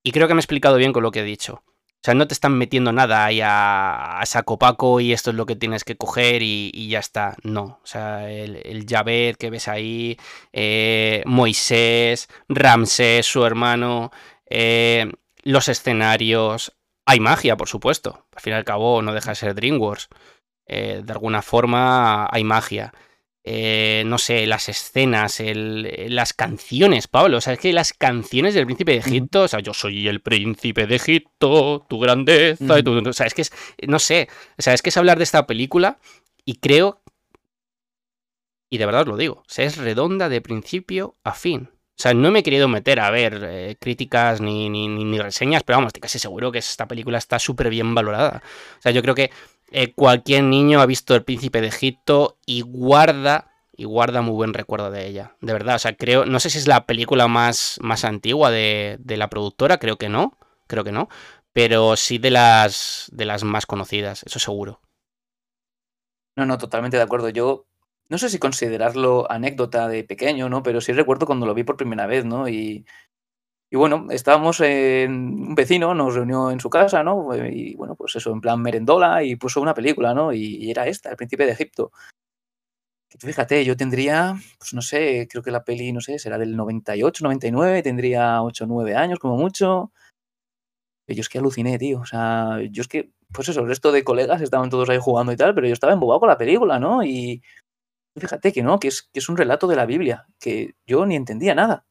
Y 0.03 0.11
creo 0.11 0.27
que 0.27 0.33
me 0.33 0.39
he 0.39 0.41
explicado 0.41 0.77
bien 0.77 0.93
con 0.93 1.03
lo 1.03 1.11
que 1.11 1.21
he 1.21 1.23
dicho. 1.23 1.63
O 2.01 2.03
sea, 2.03 2.15
no 2.15 2.27
te 2.27 2.33
están 2.33 2.57
metiendo 2.57 2.91
nada 2.91 3.25
ahí 3.25 3.41
a, 3.43 4.19
saco 4.25 4.57
paco 4.57 4.99
y 4.99 5.13
esto 5.13 5.29
es 5.29 5.35
lo 5.35 5.45
que 5.45 5.55
tienes 5.55 5.83
que 5.83 5.97
coger 5.97 6.41
y, 6.41 6.89
ya 6.89 6.97
está. 6.97 7.35
No. 7.43 7.79
O 7.83 7.85
sea, 7.85 8.31
el, 8.31 8.55
el 8.65 8.85
que 9.37 9.49
ves 9.51 9.67
ahí, 9.67 10.17
eh, 10.51 11.21
Moisés, 11.27 12.27
Ramsés, 12.49 13.27
su 13.27 13.45
hermano, 13.45 14.11
eh, 14.49 15.11
los 15.43 15.67
escenarios. 15.69 16.75
Hay 17.05 17.19
magia, 17.19 17.55
por 17.55 17.67
supuesto. 17.67 18.25
Al 18.35 18.41
fin 18.41 18.53
y 18.53 18.55
al 18.55 18.65
cabo, 18.65 19.03
no 19.03 19.13
deja 19.13 19.31
de 19.31 19.35
ser 19.35 19.53
DreamWorks. 19.53 20.09
Eh, 20.65 21.01
de 21.05 21.13
alguna 21.13 21.43
forma 21.43 22.27
hay 22.31 22.43
magia. 22.43 22.93
Eh, 23.43 24.03
no 24.05 24.19
sé, 24.19 24.45
las 24.45 24.69
escenas, 24.69 25.39
el, 25.39 26.13
las 26.13 26.33
canciones, 26.33 27.07
Pablo. 27.07 27.37
O 27.37 27.41
sea, 27.41 27.53
es 27.53 27.59
que 27.59 27.73
las 27.73 27.93
canciones 27.93 28.53
del 28.53 28.65
príncipe 28.65 28.91
de 28.91 28.99
Egipto, 28.99 29.43
o 29.43 29.47
sea, 29.47 29.59
yo 29.61 29.73
soy 29.73 30.07
el 30.07 30.21
príncipe 30.21 30.85
de 30.85 30.95
Egipto, 30.95 31.85
tu 31.89 31.99
grandeza, 31.99 32.77
y 32.77 32.83
tu, 32.83 32.97
o 32.97 33.13
sea, 33.13 33.25
es 33.25 33.33
que 33.33 33.41
es, 33.41 33.51
no 33.87 33.97
sé, 33.97 34.27
o 34.57 34.61
sea, 34.61 34.73
es 34.73 34.81
que 34.81 34.89
es 34.89 34.97
hablar 34.97 35.17
de 35.17 35.23
esta 35.23 35.47
película 35.47 35.97
y 36.45 36.55
creo, 36.55 37.01
y 38.69 38.77
de 38.77 38.85
verdad 38.85 39.01
os 39.01 39.07
lo 39.07 39.17
digo, 39.17 39.35
o 39.39 39.49
sea, 39.49 39.65
es 39.65 39.77
redonda 39.77 40.29
de 40.29 40.41
principio 40.41 41.17
a 41.23 41.33
fin. 41.33 41.69
O 42.01 42.03
sea, 42.03 42.15
no 42.15 42.31
me 42.31 42.39
he 42.39 42.43
querido 42.43 42.67
meter 42.67 42.99
a 42.99 43.11
ver 43.11 43.41
eh, 43.43 43.75
críticas 43.79 44.41
ni, 44.41 44.71
ni, 44.71 44.87
ni, 44.87 45.19
reseñas, 45.19 45.61
pero 45.61 45.77
vamos, 45.77 45.89
estoy 45.89 46.01
casi 46.01 46.17
seguro 46.17 46.51
que 46.51 46.57
esta 46.57 46.87
película 46.87 47.19
está 47.19 47.37
súper 47.37 47.69
bien 47.69 47.93
valorada. 47.93 48.41
O 48.79 48.81
sea, 48.81 48.91
yo 48.91 49.03
creo 49.03 49.13
que 49.13 49.29
eh, 49.69 49.93
cualquier 49.93 50.45
niño 50.45 50.81
ha 50.81 50.87
visto 50.87 51.13
El 51.13 51.23
Príncipe 51.23 51.61
de 51.61 51.67
Egipto 51.67 52.39
y 52.43 52.61
guarda 52.61 53.51
y 53.77 53.83
guarda 53.83 54.23
muy 54.23 54.33
buen 54.33 54.55
recuerdo 54.55 54.89
de 54.89 55.05
ella. 55.05 55.35
De 55.41 55.53
verdad, 55.53 55.75
o 55.75 55.79
sea, 55.79 55.95
creo, 55.95 56.25
no 56.25 56.39
sé 56.39 56.49
si 56.49 56.57
es 56.57 56.67
la 56.67 56.87
película 56.87 57.27
más, 57.27 57.77
más 57.83 58.03
antigua 58.03 58.49
de, 58.49 58.97
la 59.05 59.29
productora, 59.29 59.77
creo 59.77 59.97
que 59.97 60.09
no, 60.09 60.39
creo 60.65 60.83
que 60.83 60.91
no, 60.91 61.07
pero 61.53 61.95
sí 61.97 62.17
de 62.17 62.31
las, 62.31 63.11
de 63.11 63.25
las 63.25 63.43
más 63.43 63.67
conocidas, 63.67 64.23
eso 64.23 64.39
seguro. 64.39 64.81
No, 66.35 66.47
no, 66.47 66.57
totalmente 66.57 66.97
de 66.97 67.03
acuerdo. 67.03 67.29
Yo 67.29 67.67
no 68.11 68.17
sé 68.17 68.29
si 68.29 68.39
considerarlo 68.39 69.31
anécdota 69.31 69.87
de 69.87 70.03
pequeño, 70.03 70.49
¿no? 70.49 70.63
Pero 70.63 70.81
sí 70.81 70.91
recuerdo 70.91 71.25
cuando 71.25 71.45
lo 71.45 71.53
vi 71.53 71.63
por 71.63 71.77
primera 71.77 72.07
vez, 72.07 72.25
¿no? 72.25 72.49
Y, 72.49 72.85
y 73.71 73.77
bueno, 73.77 74.07
estábamos 74.11 74.59
en 74.59 75.11
un 75.13 75.55
vecino, 75.55 75.95
nos 75.95 76.13
reunió 76.15 76.51
en 76.51 76.59
su 76.59 76.69
casa, 76.69 77.03
¿no? 77.03 77.33
Y 77.47 77.73
bueno, 77.75 77.95
pues 77.95 78.17
eso, 78.17 78.33
en 78.33 78.41
plan 78.41 78.61
merendola 78.61 79.23
y 79.23 79.37
puso 79.37 79.61
una 79.61 79.73
película, 79.73 80.13
¿no? 80.13 80.33
Y, 80.33 80.69
era 80.69 80.87
esta, 80.87 81.09
El 81.09 81.15
Príncipe 81.15 81.45
de 81.45 81.53
Egipto. 81.53 81.91
fíjate, 83.17 83.63
yo 83.63 83.77
tendría, 83.77 84.35
pues 84.59 84.73
no 84.73 84.81
sé, 84.81 85.27
creo 85.29 85.41
que 85.41 85.51
la 85.51 85.63
peli, 85.63 85.93
no 85.93 86.01
sé, 86.01 86.19
será 86.19 86.37
del 86.37 86.57
98, 86.57 87.23
99, 87.23 87.81
tendría 87.81 88.43
8 88.43 88.65
o 88.65 88.67
9 88.67 88.93
años 88.95 89.19
como 89.19 89.37
mucho. 89.37 89.93
Y 91.07 91.15
yo 91.15 91.21
es 91.21 91.29
que 91.29 91.39
aluciné, 91.39 91.77
tío. 91.77 91.99
O 92.01 92.05
sea, 92.05 92.59
yo 92.71 92.81
es 92.81 92.87
que, 92.89 93.11
pues 93.33 93.47
eso, 93.49 93.61
el 93.61 93.67
resto 93.67 93.93
de 93.93 94.03
colegas 94.03 94.41
estaban 94.41 94.69
todos 94.69 94.89
ahí 94.89 94.99
jugando 95.01 95.31
y 95.31 95.37
tal, 95.37 95.55
pero 95.55 95.67
yo 95.67 95.73
estaba 95.73 95.93
embobado 95.93 96.19
con 96.19 96.29
la 96.29 96.37
película, 96.37 96.79
¿no? 96.79 97.03
Y 97.03 97.41
fíjate 98.19 98.51
que 98.51 98.63
no, 98.63 98.79
que 98.79 98.89
es, 98.89 99.03
que 99.03 99.19
es 99.19 99.29
un 99.29 99.37
relato 99.37 99.67
de 99.67 99.75
la 99.75 99.85
Biblia, 99.85 100.27
que 100.39 100.75
yo 100.85 101.05
ni 101.05 101.15
entendía 101.15 101.55
nada. 101.55 101.85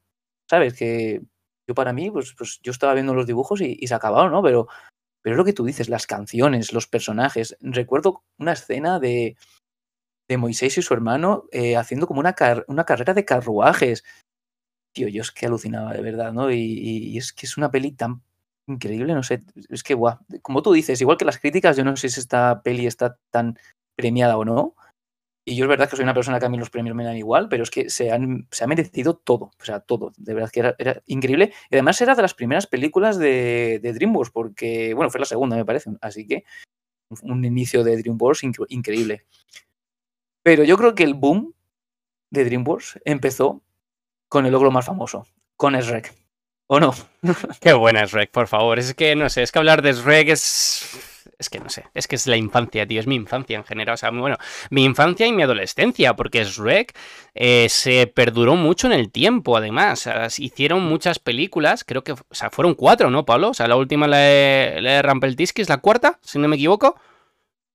¿Sabes? 0.48 0.74
Que 0.74 1.22
yo 1.68 1.74
para 1.74 1.92
mí, 1.92 2.10
pues, 2.10 2.34
pues 2.36 2.60
yo 2.62 2.72
estaba 2.72 2.94
viendo 2.94 3.14
los 3.14 3.26
dibujos 3.26 3.60
y, 3.60 3.86
se 3.86 3.94
acabaron, 3.94 4.32
¿no? 4.32 4.42
Pero, 4.42 4.66
pero 5.22 5.34
es 5.34 5.38
lo 5.38 5.44
que 5.44 5.52
tú 5.52 5.64
dices, 5.64 5.88
las 5.88 6.06
canciones, 6.06 6.72
los 6.72 6.86
personajes. 6.86 7.56
Recuerdo 7.60 8.24
una 8.38 8.52
escena 8.52 8.98
de, 8.98 9.36
de 10.28 10.36
Moisés 10.36 10.78
y 10.78 10.82
su 10.82 10.94
hermano 10.94 11.44
eh, 11.52 11.76
haciendo 11.76 12.06
como 12.06 12.20
una, 12.20 12.34
una 12.66 12.84
carrera 12.84 13.14
de 13.14 13.24
carruajes. 13.24 14.04
Tío, 14.92 15.08
yo 15.08 15.22
es 15.22 15.30
que 15.30 15.46
alucinaba 15.46 15.92
de 15.92 16.02
verdad, 16.02 16.32
¿no? 16.32 16.50
Y, 16.50 17.16
es 17.16 17.32
que 17.32 17.46
es 17.46 17.56
una 17.56 17.70
peli 17.70 17.92
tan 17.92 18.22
increíble, 18.66 19.14
no 19.14 19.22
sé, 19.22 19.42
es 19.68 19.82
que, 19.82 19.94
guau, 19.94 20.18
como 20.42 20.62
tú 20.62 20.72
dices, 20.72 21.00
igual 21.00 21.16
que 21.16 21.24
las 21.24 21.38
críticas, 21.38 21.76
yo 21.76 21.84
no 21.84 21.96
sé 21.96 22.08
si 22.08 22.20
esta 22.20 22.62
peli 22.62 22.86
está 22.86 23.18
tan 23.30 23.58
premiada 23.96 24.36
o 24.36 24.44
no, 24.44 24.76
y 25.50 25.56
yo 25.56 25.64
es 25.64 25.68
verdad 25.68 25.90
que 25.90 25.96
soy 25.96 26.04
una 26.04 26.14
persona 26.14 26.38
que 26.38 26.46
a 26.46 26.48
mí 26.48 26.56
los 26.56 26.70
premios 26.70 26.94
me 26.94 27.02
dan 27.02 27.16
igual, 27.16 27.48
pero 27.48 27.64
es 27.64 27.70
que 27.70 27.90
se, 27.90 28.12
han, 28.12 28.46
se 28.52 28.62
ha 28.62 28.68
merecido 28.68 29.16
todo, 29.16 29.46
o 29.46 29.64
sea, 29.64 29.80
todo. 29.80 30.12
De 30.16 30.32
verdad 30.32 30.48
que 30.48 30.60
era, 30.60 31.02
increíble. 31.06 31.52
Y 31.68 31.74
además 31.74 32.00
era 32.00 32.14
de 32.14 32.22
las 32.22 32.34
primeras 32.34 32.68
películas 32.68 33.18
de, 33.18 33.80
de, 33.82 33.92
DreamWorks, 33.92 34.30
porque, 34.30 34.94
bueno, 34.94 35.10
fue 35.10 35.18
la 35.18 35.26
segunda, 35.26 35.56
me 35.56 35.64
parece. 35.64 35.90
Así 36.02 36.24
que 36.24 36.44
un 37.22 37.44
inicio 37.44 37.82
de 37.82 37.96
DreamWorks 37.96 38.44
increíble. 38.68 39.26
Pero 40.44 40.62
yo 40.62 40.78
creo 40.78 40.94
que 40.94 41.02
el 41.02 41.14
boom 41.14 41.52
de 42.30 42.44
DreamWorks 42.44 43.00
empezó 43.04 43.60
con 44.28 44.46
el 44.46 44.52
logro 44.52 44.70
más 44.70 44.86
famoso, 44.86 45.26
con 45.56 45.74
Shrek. 45.74 46.14
¿O 46.68 46.78
no? 46.78 46.94
Qué 47.60 47.72
buena 47.72 48.04
Shrek, 48.04 48.30
por 48.30 48.46
favor. 48.46 48.78
Es 48.78 48.94
que, 48.94 49.16
no 49.16 49.28
sé, 49.28 49.42
es 49.42 49.50
que 49.50 49.58
hablar 49.58 49.82
de 49.82 49.94
Shrek 49.94 50.28
es 50.28 51.19
es 51.40 51.48
que 51.48 51.58
no 51.58 51.70
sé, 51.70 51.86
es 51.94 52.06
que 52.06 52.16
es 52.16 52.26
la 52.26 52.36
infancia, 52.36 52.86
tío, 52.86 53.00
es 53.00 53.06
mi 53.06 53.14
infancia 53.14 53.56
en 53.56 53.64
general, 53.64 53.94
o 53.94 53.96
sea, 53.96 54.10
bueno, 54.10 54.36
mi 54.68 54.84
infancia 54.84 55.26
y 55.26 55.32
mi 55.32 55.42
adolescencia, 55.42 56.14
porque 56.14 56.44
Shrek 56.44 56.94
eh, 57.34 57.66
se 57.70 58.06
perduró 58.06 58.56
mucho 58.56 58.86
en 58.86 58.92
el 58.92 59.10
tiempo, 59.10 59.56
además, 59.56 60.06
hicieron 60.38 60.84
muchas 60.84 61.18
películas, 61.18 61.82
creo 61.82 62.04
que, 62.04 62.12
o 62.12 62.18
sea, 62.30 62.50
fueron 62.50 62.74
cuatro, 62.74 63.10
¿no, 63.10 63.24
Pablo? 63.24 63.48
O 63.48 63.54
sea, 63.54 63.66
la 63.66 63.76
última, 63.76 64.06
la 64.06 64.18
de, 64.18 64.78
la 64.82 65.00
es 65.00 65.68
la 65.68 65.78
cuarta, 65.78 66.18
si 66.22 66.38
no 66.38 66.46
me 66.46 66.56
equivoco. 66.56 66.96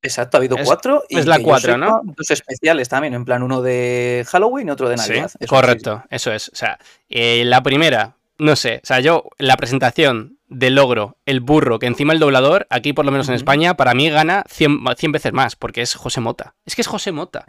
Exacto, 0.04 0.38
ha 0.38 0.40
habido 0.40 0.58
cuatro. 0.64 1.04
Y 1.10 1.18
es 1.18 1.26
la 1.26 1.40
cuatro, 1.40 1.78
¿no? 1.78 2.02
Dos 2.04 2.30
especiales 2.30 2.88
también, 2.88 3.16
en 3.16 3.26
plan 3.26 3.42
uno 3.42 3.64
de 3.64 4.24
Halloween 4.28 4.68
y 4.68 4.72
otro 4.72 4.90
de 4.90 4.98
Navidad. 4.98 5.32
correcto, 5.48 6.04
eso 6.12 6.32
es. 6.32 6.50
O 6.50 6.56
sea, 6.56 6.78
eh, 7.10 7.44
la 7.46 7.64
primera, 7.64 8.16
no 8.38 8.56
sé, 8.56 8.82
o 8.84 8.86
sea, 8.86 9.00
yo, 9.00 9.30
la 9.38 9.58
presentación 9.58 10.40
del 10.48 10.76
logro, 10.76 11.18
el 11.26 11.40
burro, 11.40 11.80
que 11.80 11.88
encima 11.88 12.14
el 12.14 12.20
doblador, 12.20 12.68
aquí 12.70 12.94
por 12.94 13.06
lo 13.06 13.12
menos 13.12 13.28
en 13.30 13.36
España, 13.36 13.76
para 13.76 13.94
mí 13.94 14.10
gana 14.10 14.44
100, 14.48 14.84
veces 15.12 15.34
más, 15.34 15.56
porque 15.56 15.82
es 15.82 15.96
José 15.96 16.22
Mota. 16.22 16.56
Es 16.66 16.76
que 16.76 16.82
es 16.82 16.88
José 16.88 17.12
Mota. 17.12 17.46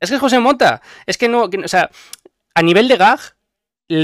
Es 0.00 0.10
que 0.10 0.16
es 0.16 0.20
José 0.20 0.40
Mota. 0.40 0.82
Es 1.06 1.18
que 1.18 1.28
no, 1.28 1.44
o 1.44 1.68
sea, 1.68 1.90
a 2.54 2.62
nivel 2.62 2.88
de 2.88 2.96
gag, 2.96 3.20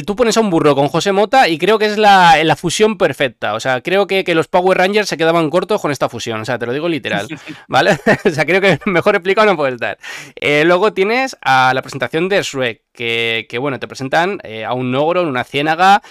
tú 0.04 0.16
pones 0.16 0.36
a 0.36 0.40
un 0.40 0.50
burro 0.50 0.74
con 0.74 0.88
José 0.88 1.12
Mota 1.12 1.48
y 1.48 1.58
creo 1.58 1.78
que 1.78 1.86
es 1.86 1.98
la, 1.98 2.56
fusión 2.56 2.98
perfecta. 2.98 3.54
O 3.54 3.60
sea, 3.60 3.80
creo 3.80 4.06
que, 4.06 4.24
los 4.34 4.48
Power 4.48 4.78
Rangers 4.78 5.08
se 5.08 5.16
quedaban 5.16 5.50
cortos 5.50 5.80
con 5.80 5.90
esta 5.90 6.08
fusión. 6.08 6.40
O 6.40 6.44
sea, 6.44 6.58
te 6.58 6.66
lo 6.66 6.72
digo 6.72 6.88
literal. 6.88 7.26
¿Vale? 7.68 7.98
o 8.24 8.30
sea, 8.30 8.44
creo 8.44 8.60
que 8.60 8.78
mejor 8.90 9.14
explicado 9.14 9.46
no 9.46 9.56
puede 9.56 9.74
estar. 9.74 9.98
Eh, 10.36 10.64
luego 10.64 10.92
tienes 10.92 11.36
a 11.40 11.72
la 11.74 11.82
presentación 11.82 12.28
de 12.28 12.42
Shrek, 12.42 12.82
que, 12.92 13.46
que 13.48 13.58
bueno, 13.58 13.78
te 13.78 13.88
presentan 13.88 14.40
eh, 14.44 14.64
a 14.64 14.74
un 14.74 14.94
ogro 14.94 15.22
en 15.22 15.28
una 15.28 15.44
ciénaga. 15.44 16.02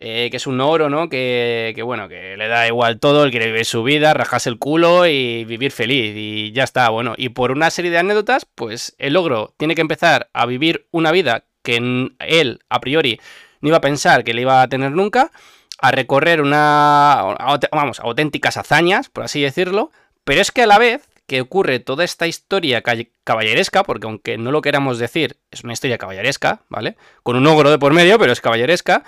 Eh, 0.00 0.28
que 0.30 0.36
es 0.36 0.46
un 0.46 0.60
oro, 0.60 0.88
¿no? 0.88 1.08
Que, 1.08 1.72
que, 1.74 1.82
bueno, 1.82 2.08
que 2.08 2.36
le 2.36 2.46
da 2.46 2.68
igual 2.68 3.00
todo, 3.00 3.24
él 3.24 3.32
quiere 3.32 3.46
vivir 3.46 3.64
su 3.64 3.82
vida, 3.82 4.14
rajarse 4.14 4.48
el 4.48 4.56
culo 4.56 5.08
y 5.08 5.44
vivir 5.44 5.72
feliz 5.72 6.14
y 6.16 6.52
ya 6.52 6.62
está, 6.62 6.88
bueno. 6.90 7.14
Y 7.16 7.30
por 7.30 7.50
una 7.50 7.68
serie 7.70 7.90
de 7.90 7.98
anécdotas, 7.98 8.46
pues 8.54 8.94
el 8.98 9.16
ogro 9.16 9.54
tiene 9.56 9.74
que 9.74 9.80
empezar 9.80 10.30
a 10.32 10.46
vivir 10.46 10.86
una 10.92 11.10
vida 11.10 11.47
que 11.68 11.76
él, 11.76 12.60
a 12.70 12.80
priori, 12.80 13.20
no 13.60 13.68
iba 13.68 13.76
a 13.76 13.82
pensar 13.82 14.24
que 14.24 14.32
le 14.32 14.40
iba 14.40 14.62
a 14.62 14.68
tener 14.68 14.92
nunca, 14.92 15.30
a 15.78 15.90
recorrer 15.90 16.40
una, 16.40 17.36
vamos, 17.70 18.00
auténticas 18.00 18.56
hazañas, 18.56 19.10
por 19.10 19.24
así 19.24 19.42
decirlo, 19.42 19.90
pero 20.24 20.40
es 20.40 20.50
que 20.50 20.62
a 20.62 20.66
la 20.66 20.78
vez 20.78 21.06
que 21.26 21.42
ocurre 21.42 21.78
toda 21.78 22.04
esta 22.04 22.26
historia 22.26 22.82
caballeresca, 23.22 23.82
porque 23.82 24.06
aunque 24.06 24.38
no 24.38 24.50
lo 24.50 24.62
queramos 24.62 24.98
decir, 24.98 25.36
es 25.50 25.62
una 25.62 25.74
historia 25.74 25.98
caballeresca, 25.98 26.62
¿vale? 26.70 26.96
Con 27.22 27.36
un 27.36 27.46
ogro 27.46 27.70
de 27.70 27.78
por 27.78 27.92
medio, 27.92 28.18
pero 28.18 28.32
es 28.32 28.40
caballeresca. 28.40 29.04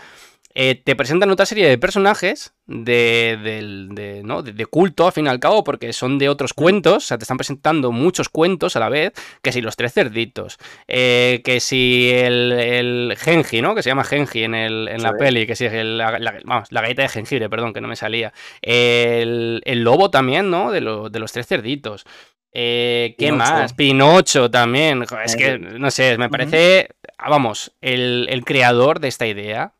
Eh, 0.62 0.74
te 0.74 0.94
presentan 0.94 1.30
otra 1.30 1.46
serie 1.46 1.66
de 1.66 1.78
personajes 1.78 2.52
de, 2.66 3.38
de, 3.40 4.66
culto, 4.66 5.06
al 5.06 5.12
fin 5.14 5.24
y 5.24 5.28
al 5.30 5.40
cabo, 5.40 5.64
porque 5.64 5.94
son 5.94 6.18
de 6.18 6.28
otros 6.28 6.52
cuentos, 6.52 6.96
o 6.96 7.00
sea, 7.00 7.16
te 7.16 7.24
están 7.24 7.38
presentando 7.38 7.92
muchos 7.92 8.28
cuentos 8.28 8.76
a 8.76 8.80
la 8.80 8.90
vez, 8.90 9.12
que 9.40 9.52
si 9.52 9.62
los 9.62 9.76
tres 9.76 9.94
cerditos, 9.94 10.58
eh, 10.86 11.40
que 11.46 11.60
si 11.60 12.10
el, 12.10 12.52
el, 12.52 13.16
Genji, 13.18 13.62
¿no? 13.62 13.74
Que 13.74 13.82
se 13.82 13.88
llama 13.88 14.04
Genji 14.04 14.44
en, 14.44 14.54
el, 14.54 14.88
en 14.88 15.02
la 15.02 15.14
peli, 15.14 15.46
que 15.46 15.56
si 15.56 15.64
es 15.64 15.72
la, 15.82 16.18
vamos, 16.44 16.70
la 16.70 16.82
galleta 16.82 17.00
de 17.00 17.08
jengibre, 17.08 17.48
perdón, 17.48 17.72
que 17.72 17.80
no 17.80 17.88
me 17.88 17.96
salía. 17.96 18.34
El, 18.60 19.62
el 19.64 19.80
lobo 19.80 20.10
también, 20.10 20.50
¿no? 20.50 20.70
De, 20.70 20.82
de 20.82 21.18
los 21.20 21.32
tres 21.32 21.46
cerditos. 21.46 22.04
Eh, 22.52 23.14
¿Qué 23.18 23.32
más? 23.32 23.72
Pinocho 23.72 24.50
también. 24.50 25.06
Es 25.24 25.36
que, 25.36 25.58
no 25.58 25.90
sé, 25.90 26.18
me 26.18 26.28
parece, 26.28 26.88
vamos, 27.18 27.72
el, 27.80 28.26
el 28.28 28.44
creador 28.44 29.00
de 29.00 29.08
esta 29.08 29.26
idea 29.26 29.72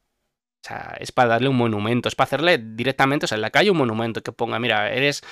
o 0.63 0.69
sea, 0.69 0.97
es 1.01 1.13
para 1.13 1.31
darle 1.31 1.49
un 1.49 1.57
monumento, 1.57 2.09
es 2.09 2.15
para 2.15 2.27
hacerle 2.27 2.59
directamente, 2.59 3.25
o 3.25 3.29
sea, 3.29 3.37
en 3.37 3.43
la 3.43 3.51
calle 3.51 3.71
un 3.71 3.79
monumento 3.79 4.23
que 4.23 4.33
ponga, 4.33 4.59
mira, 4.59 4.93
eres 4.93 5.23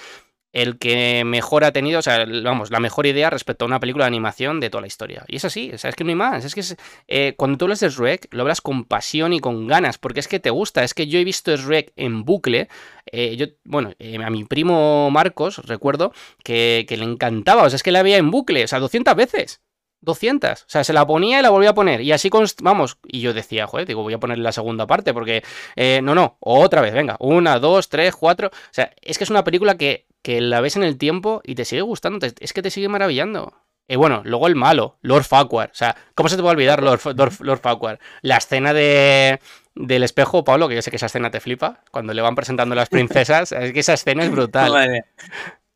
el 0.52 0.78
que 0.78 1.24
mejor 1.24 1.64
ha 1.64 1.72
tenido, 1.72 1.98
o 1.98 2.02
sea, 2.02 2.24
vamos, 2.42 2.70
la 2.70 2.80
mejor 2.80 3.06
idea 3.06 3.28
respecto 3.30 3.64
a 3.64 3.68
una 3.68 3.80
película 3.80 4.04
de 4.04 4.08
animación 4.08 4.60
de 4.60 4.70
toda 4.70 4.80
la 4.80 4.86
historia. 4.86 5.24
Y 5.28 5.36
es 5.36 5.44
así, 5.44 5.70
o 5.72 5.78
sea, 5.78 5.90
es 5.90 5.96
que 5.96 6.04
no 6.04 6.10
hay 6.10 6.16
más. 6.16 6.44
Es 6.44 6.54
que 6.54 6.62
eh, 7.06 7.34
cuando 7.36 7.58
tú 7.58 7.66
hablas 7.66 7.80
de 7.80 7.90
Shrek, 7.90 8.28
lo 8.30 8.42
hablas 8.42 8.60
con 8.60 8.84
pasión 8.84 9.32
y 9.32 9.40
con 9.40 9.66
ganas, 9.66 9.98
porque 9.98 10.20
es 10.20 10.28
que 10.28 10.40
te 10.40 10.50
gusta. 10.50 10.84
Es 10.84 10.94
que 10.94 11.06
yo 11.06 11.18
he 11.18 11.24
visto 11.24 11.54
Shrek 11.54 11.92
en 11.96 12.24
bucle. 12.24 12.68
Eh, 13.12 13.36
yo, 13.36 13.46
bueno, 13.64 13.92
eh, 13.98 14.18
a 14.22 14.30
mi 14.30 14.44
primo 14.44 15.10
Marcos, 15.10 15.58
recuerdo, 15.66 16.12
que, 16.42 16.86
le 16.88 17.04
encantaba, 17.04 17.64
o 17.64 17.70
sea, 17.70 17.76
es 17.76 17.82
que 17.82 17.92
la 17.92 18.00
había 18.00 18.16
en 18.16 18.30
bucle, 18.30 18.64
o 18.64 18.68
sea, 18.68 18.80
200 18.80 19.14
veces. 19.14 19.60
200. 20.00 20.62
O 20.62 20.64
sea, 20.66 20.84
se 20.84 20.92
la 20.92 21.06
ponía 21.06 21.40
y 21.40 21.42
la 21.42 21.50
volvía 21.50 21.70
a 21.70 21.74
poner. 21.74 22.00
Y 22.00 22.12
así, 22.12 22.30
vamos. 22.62 22.98
Y 23.04 23.20
yo 23.20 23.34
decía, 23.34 23.66
joder, 23.66 23.86
digo, 23.86 24.02
voy 24.02 24.14
a 24.14 24.18
ponerle 24.18 24.44
la 24.44 24.52
segunda 24.52 24.86
parte 24.86 25.12
porque... 25.12 25.42
Eh, 25.76 26.00
no, 26.02 26.14
no, 26.14 26.36
otra 26.40 26.80
vez, 26.80 26.94
venga. 26.94 27.16
Una, 27.20 27.58
dos, 27.58 27.88
tres, 27.88 28.14
cuatro. 28.16 28.48
O 28.48 28.72
sea, 28.72 28.92
es 29.02 29.18
que 29.18 29.24
es 29.24 29.30
una 29.30 29.44
película 29.44 29.76
que, 29.76 30.06
que 30.22 30.40
la 30.40 30.60
ves 30.60 30.76
en 30.76 30.84
el 30.84 30.98
tiempo 30.98 31.40
y 31.44 31.54
te 31.54 31.64
sigue 31.64 31.82
gustando. 31.82 32.26
es 32.38 32.52
que 32.52 32.62
te 32.62 32.70
sigue 32.70 32.88
maravillando. 32.88 33.54
Y 33.90 33.96
bueno, 33.96 34.20
luego 34.24 34.46
el 34.46 34.54
malo, 34.54 34.98
Lord 35.00 35.24
Farquhar. 35.24 35.70
O 35.72 35.74
sea, 35.74 35.96
¿cómo 36.14 36.28
se 36.28 36.36
te 36.36 36.42
va 36.42 36.50
a 36.50 36.52
olvidar 36.52 36.82
Lord, 36.82 37.00
Lord, 37.40 37.60
Farquhar? 37.60 37.98
La 38.20 38.36
escena 38.36 38.74
de, 38.74 39.40
del 39.74 40.02
espejo, 40.02 40.44
Pablo, 40.44 40.68
que 40.68 40.74
yo 40.74 40.82
sé 40.82 40.90
que 40.90 40.96
esa 40.96 41.06
escena 41.06 41.30
te 41.30 41.40
flipa, 41.40 41.80
cuando 41.90 42.12
le 42.12 42.20
van 42.20 42.34
presentando 42.34 42.74
las 42.74 42.90
princesas, 42.90 43.50
es 43.58 43.72
que 43.72 43.80
esa 43.80 43.94
escena 43.94 44.24
es 44.24 44.30
brutal. 44.30 45.04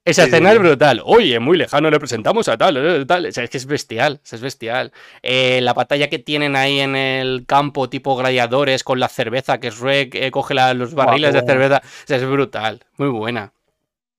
Esa 0.05 0.24
escena 0.24 0.53
es 0.53 0.59
brutal. 0.59 1.00
Oye, 1.05 1.38
muy 1.38 1.57
lejano 1.57 1.90
le 1.90 1.98
presentamos 1.98 2.48
a 2.48 2.59
tal, 2.59 2.76
eh, 2.76 3.05
tal. 3.07 3.26
O 3.26 3.32
sea, 3.32 3.44
es 3.44 3.50
que 3.50 3.59
es 3.59 3.66
bestial, 3.66 4.20
es 4.30 4.40
bestial. 4.40 4.92
Eh, 5.22 5.61
la 5.62 5.74
batalla 5.74 6.09
que 6.09 6.18
tienen 6.18 6.57
ahí 6.57 6.80
en 6.80 6.96
el 6.96 7.44
campo, 7.46 7.88
tipo 7.88 8.16
gladiadores, 8.16 8.82
con 8.82 8.98
la 8.98 9.09
cerveza, 9.09 9.61
que 9.61 9.68
es 9.68 9.78
Rek, 9.78 10.30
coge 10.30 10.55
los 10.74 10.94
barriles 10.94 11.34
de 11.34 11.42
cerveza. 11.42 11.82
O 11.84 12.07
sea, 12.07 12.16
es 12.16 12.26
brutal, 12.26 12.80
muy 12.96 13.09
buena. 13.09 13.53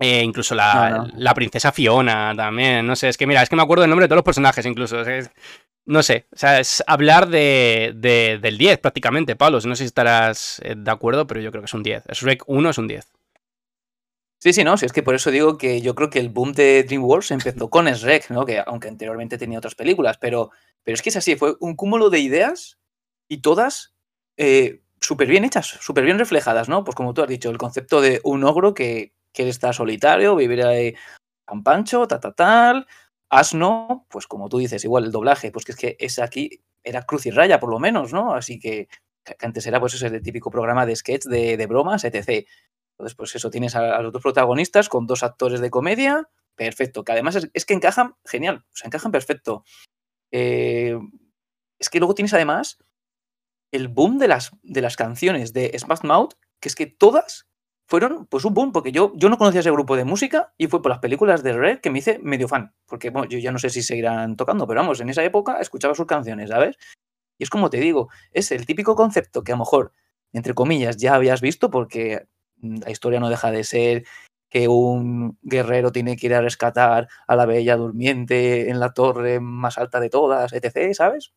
Eh, 0.04 0.22
incluso 0.22 0.54
la, 0.54 1.34
princesa 1.34 1.72
Fiona 1.72 2.34
también, 2.36 2.86
no 2.86 2.96
sé, 2.96 3.08
es 3.08 3.18
que 3.18 3.26
mira, 3.26 3.42
es 3.42 3.48
que 3.48 3.56
me 3.56 3.62
acuerdo 3.62 3.84
del 3.84 3.90
nombre 3.90 4.04
de 4.04 4.10
todos 4.10 4.18
los 4.18 4.26
personajes 4.26 4.66
incluso. 4.66 4.98
no 5.86 6.04
sé, 6.04 6.26
o 6.34 6.38
sea, 6.38 6.60
es 6.60 6.84
hablar 6.88 7.30
de, 7.30 7.94
del 8.42 8.58
10 8.58 8.80
prácticamente, 8.80 9.36
Pablo. 9.36 9.60
No 9.64 9.76
sé 9.76 9.84
si 9.84 9.88
estarás 9.88 10.60
eh, 10.64 10.76
de 10.76 10.92
acuerdo, 10.92 11.26
pero 11.26 11.40
yo 11.40 11.52
creo 11.52 11.62
que 11.62 11.68
es 11.68 11.74
un 11.74 11.84
10. 11.84 12.04
Shrek 12.12 12.44
1 12.48 12.70
es 12.70 12.78
un 12.78 12.88
10. 12.88 13.08
Sí, 14.44 14.52
sí, 14.52 14.66
no, 14.66 14.76
sí, 14.76 14.86
es 14.86 14.92
que 14.92 15.04
por 15.04 15.16
eso 15.16 15.32
digo 15.32 15.58
que 15.58 15.80
yo 15.80 15.96
creo 15.96 16.10
que 16.10 16.20
el 16.20 16.28
boom 16.28 16.52
de 16.52 16.84
DreamWorks 16.84 17.32
empezó 17.32 17.70
con 17.70 17.86
Shrek, 17.86 18.30
¿no? 18.30 18.44
Que 18.46 18.62
aunque 18.66 18.90
anteriormente 18.90 19.38
tenía 19.38 19.58
otras 19.58 19.74
películas, 19.74 20.18
pero, 20.18 20.52
pero 20.84 20.96
es 20.96 21.02
que 21.02 21.12
es 21.12 21.16
así, 21.16 21.38
fue 21.38 21.56
un 21.62 21.78
cúmulo 21.78 22.10
de 22.10 22.20
ideas 22.20 22.78
y 23.30 23.38
todas 23.38 23.96
eh, 24.36 24.82
súper 25.00 25.30
bien 25.30 25.46
hechas, 25.46 25.68
súper 25.80 26.04
bien 26.04 26.20
reflejadas, 26.20 26.68
¿no? 26.68 26.84
Pues 26.84 26.94
como 26.94 27.14
tú 27.14 27.22
has 27.22 27.30
dicho, 27.30 27.50
el 27.50 27.58
concepto 27.58 28.02
de 28.02 28.20
un 28.26 28.44
ogro 28.44 28.74
que 28.74 29.14
quiere 29.32 29.50
estar 29.50 29.74
solitario, 29.74 30.36
vivir 30.36 30.66
ahí 30.66 30.94
campancho, 31.46 32.06
ta, 32.06 32.20
ta, 32.20 32.34
tal. 32.34 32.86
Asno, 33.30 34.06
pues 34.10 34.28
como 34.28 34.50
tú 34.50 34.58
dices, 34.58 34.84
igual 34.84 35.06
el 35.06 35.14
doblaje, 35.14 35.54
pues 35.54 35.64
que 35.64 35.72
es 35.72 35.78
que 35.78 35.96
ese 36.02 36.22
aquí 36.22 36.62
era 36.84 37.04
cruz 37.04 37.26
y 37.28 37.32
raya, 37.32 37.62
por 37.62 37.70
lo 37.70 37.80
menos, 37.80 38.12
¿no? 38.12 38.34
Así 38.34 38.60
que, 38.60 38.90
antes 39.40 39.66
era 39.68 39.80
pues 39.80 39.94
ese 39.94 40.20
típico 40.20 40.52
programa 40.52 40.86
de 40.86 40.98
sketch 40.98 41.28
de, 41.28 41.66
bromas, 41.66 42.04
etc. 42.04 42.46
Entonces, 43.04 43.18
pues 43.18 43.36
eso, 43.36 43.50
tienes 43.50 43.76
a, 43.76 44.02
los 44.02 44.14
dos 44.14 44.22
protagonistas 44.22 44.88
con 44.88 45.08
dos 45.08 45.24
actores 45.24 45.60
de 45.60 45.70
comedia, 45.70 46.30
perfecto, 46.56 47.04
que 47.04 47.12
además 47.12 47.50
es, 47.54 47.66
que 47.66 47.74
encajan 47.74 48.16
genial, 48.24 48.64
o 48.66 48.76
sea, 48.76 48.88
encajan 48.88 49.12
perfecto. 49.12 49.66
Eh, 50.32 50.98
es 51.80 51.90
que 51.90 52.00
luego 52.00 52.16
tienes 52.16 52.34
además 52.34 52.78
el 53.74 53.90
boom 53.90 54.20
de 54.20 54.30
las, 54.30 54.52
de 54.64 54.82
las 54.82 54.96
canciones 54.96 55.52
de 55.52 55.78
Smash 55.78 56.04
Mouth, 56.04 56.36
que 56.62 56.70
es 56.70 56.76
que 56.76 56.86
todas 56.86 57.50
fueron 57.90 58.26
pues 58.28 58.46
un 58.46 58.54
boom, 58.54 58.72
porque 58.72 58.94
yo, 58.94 59.12
yo 59.16 59.30
no 59.30 59.38
conocía 59.38 59.60
ese 59.60 59.72
grupo 59.72 59.98
de 59.98 60.06
música 60.06 60.54
y 60.58 60.68
fue 60.68 60.82
por 60.82 60.92
las 60.92 61.00
películas 61.00 61.44
de 61.44 61.54
Red 61.54 61.80
que 61.80 61.90
me 61.90 62.00
hice 62.00 62.20
medio 62.20 62.48
fan, 62.48 62.74
porque 62.86 63.12
yo 63.30 63.38
ya 63.40 63.52
no 63.52 63.60
sé 63.60 63.70
si 63.70 63.84
seguirán 63.84 64.38
tocando, 64.38 64.66
pero 64.66 64.80
vamos, 64.80 65.02
en 65.02 65.10
esa 65.10 65.24
época 65.24 65.60
escuchaba 65.60 65.94
sus 65.94 66.06
canciones, 66.06 66.50
¿sabes? 66.50 66.78
Y 67.38 67.44
es 67.44 67.50
como 67.50 67.70
te 67.70 67.78
digo, 67.78 68.10
es 68.32 68.52
el 68.52 68.66
típico 68.66 68.96
concepto 68.96 69.44
que 69.44 69.52
a 69.52 69.56
lo 69.56 69.60
mejor, 69.60 69.92
entre 70.32 70.54
comillas, 70.54 70.98
ya 70.98 71.16
habías 71.16 71.42
visto, 71.42 71.70
porque 71.70 72.28
la 72.64 72.92
historia 72.92 73.20
no 73.20 73.30
deja 73.30 73.52
de 73.52 73.64
ser 73.64 74.06
que 74.50 74.68
un 74.68 75.38
guerrero 75.42 75.92
tiene 75.92 76.16
que 76.16 76.28
ir 76.28 76.36
a 76.36 76.42
rescatar 76.42 77.08
a 77.28 77.36
la 77.36 77.46
bella 77.46 77.76
durmiente 77.76 78.70
en 78.70 78.80
la 78.80 78.94
torre 78.94 79.40
más 79.40 79.78
alta 79.78 80.00
de 80.00 80.10
todas, 80.10 80.54
etc., 80.54 80.94
¿sabes? 80.94 81.34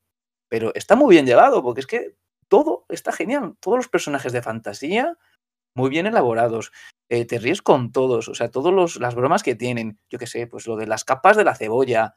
Pero 0.48 0.72
está 0.74 0.96
muy 0.96 1.14
bien 1.14 1.26
llevado, 1.26 1.62
porque 1.62 1.80
es 1.80 1.86
que 1.86 2.14
todo 2.48 2.84
está 2.88 3.12
genial, 3.12 3.56
todos 3.60 3.78
los 3.78 3.88
personajes 3.88 4.32
de 4.32 4.42
fantasía 4.42 5.16
muy 5.74 5.90
bien 5.90 6.06
elaborados. 6.06 6.72
Eh, 7.08 7.24
te 7.24 7.38
ríes 7.38 7.62
con 7.62 7.92
todos, 7.92 8.28
o 8.28 8.34
sea, 8.34 8.50
todas 8.50 8.96
las 8.96 9.14
bromas 9.14 9.42
que 9.42 9.54
tienen. 9.54 9.98
Yo 10.10 10.18
qué 10.18 10.26
sé, 10.26 10.46
pues 10.46 10.66
lo 10.66 10.76
de 10.76 10.86
las 10.86 11.04
capas 11.04 11.36
de 11.36 11.44
la 11.44 11.54
cebolla. 11.54 12.16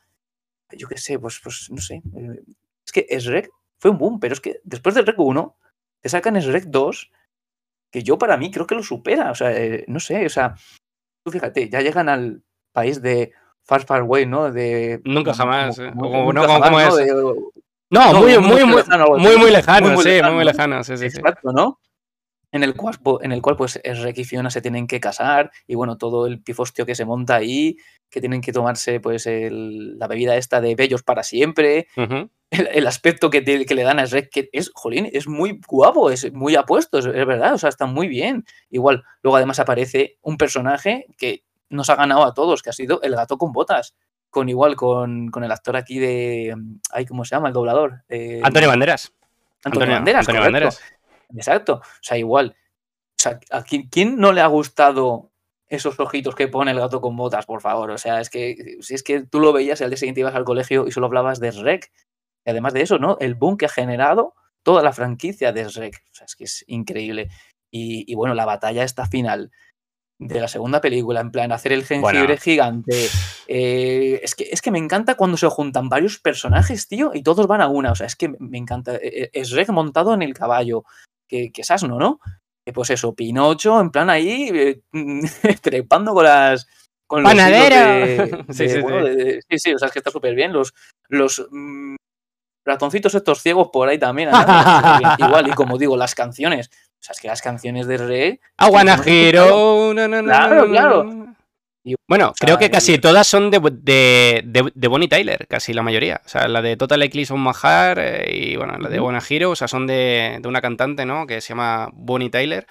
Yo 0.72 0.88
qué 0.88 0.98
sé, 0.98 1.20
pues, 1.20 1.40
pues 1.44 1.70
no 1.70 1.82
sé. 1.82 2.02
Eh, 2.16 2.42
es 2.86 2.92
que 2.92 3.08
Shrek 3.20 3.52
fue 3.80 3.92
un 3.92 3.98
boom, 3.98 4.20
pero 4.20 4.34
es 4.34 4.42
que 4.42 4.62
después 4.64 4.96
del 4.96 5.06
Rec 5.06 5.20
1 5.20 5.56
te 6.02 6.10
sacan 6.10 6.36
Shrek 6.36 6.66
2, 6.66 7.12
que 7.92 8.04
yo 8.04 8.18
para 8.18 8.38
mí 8.38 8.52
creo 8.52 8.68
que 8.68 8.76
lo 8.76 8.84
supera. 8.84 9.32
O 9.32 9.36
sea, 9.36 9.52
eh, 9.52 9.86
no 9.88 10.00
sé, 10.00 10.26
o 10.26 10.30
sea, 10.30 10.56
tú 11.24 11.32
fíjate, 11.32 11.70
ya 11.70 11.82
llegan 11.82 12.10
al 12.10 12.44
país 12.72 13.02
de 13.02 13.32
Far 13.64 13.84
Far 13.86 14.02
Away, 14.02 14.26
¿no? 14.26 14.52
De, 14.52 15.02
nunca 15.04 15.34
jamás. 15.34 15.78
no, 17.92 18.14
no, 18.14 18.20
muy, 18.20 18.38
muy, 18.38 18.64
muy, 18.66 18.84
muy, 19.18 19.38
muy 19.38 19.52
lejano, 19.52 19.98
sí, 20.02 20.22
muy, 20.24 20.34
muy 20.34 20.46
lejano. 20.46 20.84
Sí, 20.84 20.98
sí, 20.98 21.06
Exacto, 21.06 21.52
¿no? 21.52 21.80
En 22.52 22.64
el 22.64 22.76
cual, 22.76 23.00
en 23.22 23.32
el 23.32 23.42
cual 23.42 23.56
pues 23.56 23.80
Rick 23.84 24.20
y 24.20 24.24
Fiona 24.24 24.50
se 24.50 24.62
tienen 24.62 24.88
que 24.88 25.00
casar 25.00 25.52
y 25.68 25.76
bueno, 25.76 25.98
todo 25.98 26.26
el 26.26 26.42
pifostio 26.42 26.86
que 26.86 26.96
se 26.96 27.06
monta 27.06 27.36
ahí, 27.36 27.78
que 28.10 28.20
tienen 28.20 28.42
que 28.42 28.52
tomarse 28.52 29.00
pues 29.00 29.28
la 29.28 30.08
bebida 30.08 30.36
esta 30.36 30.62
de 30.62 30.76
bellos 30.76 31.04
para 31.04 31.24
siempre, 31.24 31.88
el, 32.50 32.88
aspecto 32.88 33.30
que, 33.30 33.44
que, 33.44 33.76
le 33.76 33.84
dan 33.84 34.00
a 34.00 34.06
Shrek, 34.06 34.30
que 34.30 34.50
es, 34.52 34.72
jolín, 34.74 35.10
es 35.14 35.28
muy 35.28 35.60
guapo, 35.68 36.10
es 36.10 36.32
muy 36.34 36.56
apuesto, 36.56 36.98
es, 36.98 37.06
verdad, 37.06 37.54
o 37.54 37.58
sea, 37.58 37.70
está 37.70 37.86
muy 37.86 38.08
bien. 38.08 38.46
Igual, 38.70 39.04
luego 39.22 39.38
además 39.38 39.60
aparece 39.60 40.18
un 40.22 40.38
personaje 40.38 41.06
que 41.18 41.44
nos 41.70 41.90
ha 41.90 41.96
ganado 41.96 42.24
a 42.26 42.34
todos, 42.34 42.64
que 42.64 42.72
ha 42.72 42.74
sido 42.74 43.02
el 43.04 43.16
gato 43.16 43.38
con 43.38 43.52
botas. 43.52 43.96
Con 44.32 44.48
igual, 44.48 44.76
con, 44.76 45.30
con 45.30 45.44
el 45.44 45.52
actor 45.52 45.76
aquí 45.76 45.98
de. 45.98 46.56
Ay, 46.92 47.08
¿cómo 47.08 47.26
se 47.26 47.36
llama? 47.36 47.48
El 47.48 47.54
doblador. 47.56 48.04
Eh, 48.10 48.40
Antonio 48.44 48.70
Banderas. 48.70 49.12
Antonio, 49.64 49.90
Banderas. 49.90 50.20
Antonio 50.20 50.42
Banderas. 50.42 50.82
Exacto. 51.36 51.76
O 51.76 52.02
sea, 52.02 52.18
igual. 52.18 52.56
O 53.20 53.22
sea, 53.22 53.40
¿a 53.52 53.64
quién, 53.64 54.18
no 54.18 54.32
le 54.32 54.42
ha 54.42 54.48
gustado 54.48 55.32
esos 55.68 56.00
ojitos 56.00 56.36
que 56.36 56.48
pone 56.48 56.72
el 56.72 56.80
gato 56.80 57.02
con 57.02 57.16
botas, 57.16 57.46
por 57.46 57.62
favor? 57.62 57.92
O 57.92 57.98
sea, 57.98 58.22
es 58.22 58.30
que 58.30 58.78
si 58.82 58.96
es 58.96 59.04
que 59.04 59.22
tú 59.22 59.40
lo 59.40 59.54
veías 59.54 59.82
y 59.82 59.84
al 59.84 59.90
día 59.90 59.98
siguiente 59.98 60.22
ibas 60.22 60.36
al 60.36 60.46
colegio 60.46 60.88
y 60.88 60.92
solo 60.92 61.08
hablabas 61.08 61.40
de 61.40 61.52
Shrek. 61.52 61.92
Y 62.46 62.50
además 62.50 62.74
de 62.74 62.82
eso, 62.82 62.98
¿no? 62.98 63.18
El 63.20 63.36
boom 63.36 63.58
que 63.58 63.66
ha 63.66 63.70
generado 63.70 64.34
toda 64.64 64.82
la 64.82 64.94
franquicia 64.94 65.52
de 65.52 65.66
Shrek. 65.66 66.04
O 66.12 66.16
sea, 66.16 66.26
es 66.26 66.36
que 66.36 66.44
es 66.46 66.64
increíble. 66.68 67.30
Y, 67.72 68.16
bueno, 68.16 68.34
la 68.34 68.46
batalla 68.46 68.84
esta 68.84 69.06
final 69.06 69.52
de 70.20 70.42
la 70.42 70.48
segunda 70.48 70.82
película, 70.82 71.22
en 71.22 71.32
plan, 71.32 71.52
hacer 71.52 71.72
el 71.72 71.86
jengibre 71.86 72.38
gigante. 72.38 73.08
Eh, 73.48 74.20
es, 74.24 74.36
que, 74.36 74.50
es 74.52 74.62
que 74.62 74.72
me 74.72 74.80
encanta 74.80 75.16
cuando 75.16 75.38
se 75.38 75.48
juntan 75.48 75.88
varios 75.88 76.20
personajes, 76.20 76.88
tío, 76.88 77.12
y 77.14 77.24
todos 77.24 77.48
van 77.48 77.62
a 77.62 77.68
una. 77.68 77.92
O 77.92 77.96
sea, 77.96 78.08
es 78.08 78.16
que 78.16 78.30
me 78.40 78.58
encanta. 78.58 78.96
Es 78.96 79.30
e, 79.34 79.44
Shrek 79.44 79.70
montado 79.70 80.14
en 80.14 80.22
el 80.22 80.34
caballo 80.34 80.84
que, 81.30 81.52
es 81.56 81.72
asno, 81.72 81.98
¿no? 81.98 82.20
pues 82.74 82.90
eso, 82.92 83.16
Pinocho, 83.16 83.80
en 83.80 83.90
plan 83.90 84.10
ahí, 84.10 84.50
eh, 84.54 84.82
trepando 85.62 86.14
con 86.14 86.24
las. 86.24 86.68
Con 87.08 87.24
¡Panadero! 87.24 88.46
sí, 88.50 88.70
sí, 88.70 89.58
sí. 89.58 89.74
o 89.74 89.80
sea, 89.80 89.88
es 89.88 89.92
que 89.92 90.00
está 90.00 90.12
súper 90.12 90.36
bien. 90.36 90.54
Los, 90.54 90.76
los 91.08 91.48
mm, 91.50 91.96
ratoncitos 92.64 93.16
estos 93.16 93.42
ciegos 93.42 93.70
por 93.74 93.90
ahí 93.90 93.98
también. 93.98 94.30
Igual, 95.18 95.48
y 95.48 95.52
como 95.54 95.80
digo, 95.80 95.98
las 95.98 96.14
canciones. 96.14 96.70
O 96.70 97.02
sea, 97.02 97.14
es 97.14 97.20
que 97.20 97.28
las 97.28 97.42
canciones 97.42 97.88
de 97.88 97.98
Re. 97.98 98.42
Aguanajiro. 98.58 99.92
Claro, 100.24 100.68
claro. 100.68 101.36
Bueno, 102.08 102.34
creo 102.38 102.58
que 102.58 102.70
casi 102.70 102.98
todas 102.98 103.26
son 103.28 103.52
de, 103.52 103.60
de, 104.74 104.88
Bonnie 104.88 105.08
Tyler, 105.08 105.48
casi 105.48 105.74
la 105.74 105.82
mayoría. 105.82 106.22
O 106.26 106.30
sea, 106.30 106.48
la 106.48 106.62
de 106.62 106.76
Total 106.76 107.02
Eclipse 107.02 107.34
on 107.34 107.40
Mahar 107.40 108.00
eh, 108.00 108.30
y 108.32 108.56
bueno, 108.58 108.78
la 108.78 108.90
de 108.90 109.00
Buena 109.00 109.22
Hero, 109.28 109.52
o 109.52 109.56
sea, 109.56 109.68
son 109.68 109.88
de, 109.88 110.42
una 110.46 110.62
cantante, 110.62 111.06
¿no? 111.06 111.26
Que 111.26 111.42
se 111.42 111.50
llama 111.50 111.90
Bonnie 111.94 112.30
Tyler. 112.30 112.68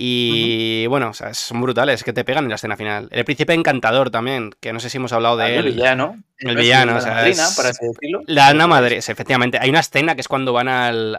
Y 0.00 0.86
bueno, 0.86 1.10
o 1.10 1.12
sea, 1.12 1.34
son 1.34 1.60
brutales, 1.60 2.04
que 2.04 2.12
te 2.12 2.24
pegan 2.24 2.44
en 2.44 2.50
la 2.50 2.56
escena 2.56 2.76
final. 2.76 3.08
El 3.10 3.24
príncipe 3.24 3.52
encantador 3.52 4.10
también, 4.10 4.54
que 4.60 4.72
no 4.72 4.78
sé 4.78 4.90
si 4.90 4.96
hemos 4.96 5.12
hablado 5.12 5.36
de 5.36 5.56
él. 5.56 5.66
El 5.66 5.74
villano. 5.74 6.22
El 6.38 6.56
villano, 6.56 6.96
o 6.96 7.00
sea. 7.00 7.26
La 8.26 8.48
Ana 8.48 8.66
Madre, 8.68 8.96
efectivamente. 8.96 9.58
Hay 9.60 9.70
una 9.70 9.80
escena 9.80 10.14
que 10.14 10.20
es 10.20 10.28
cuando 10.28 10.52
van 10.52 10.68
al. 10.68 11.18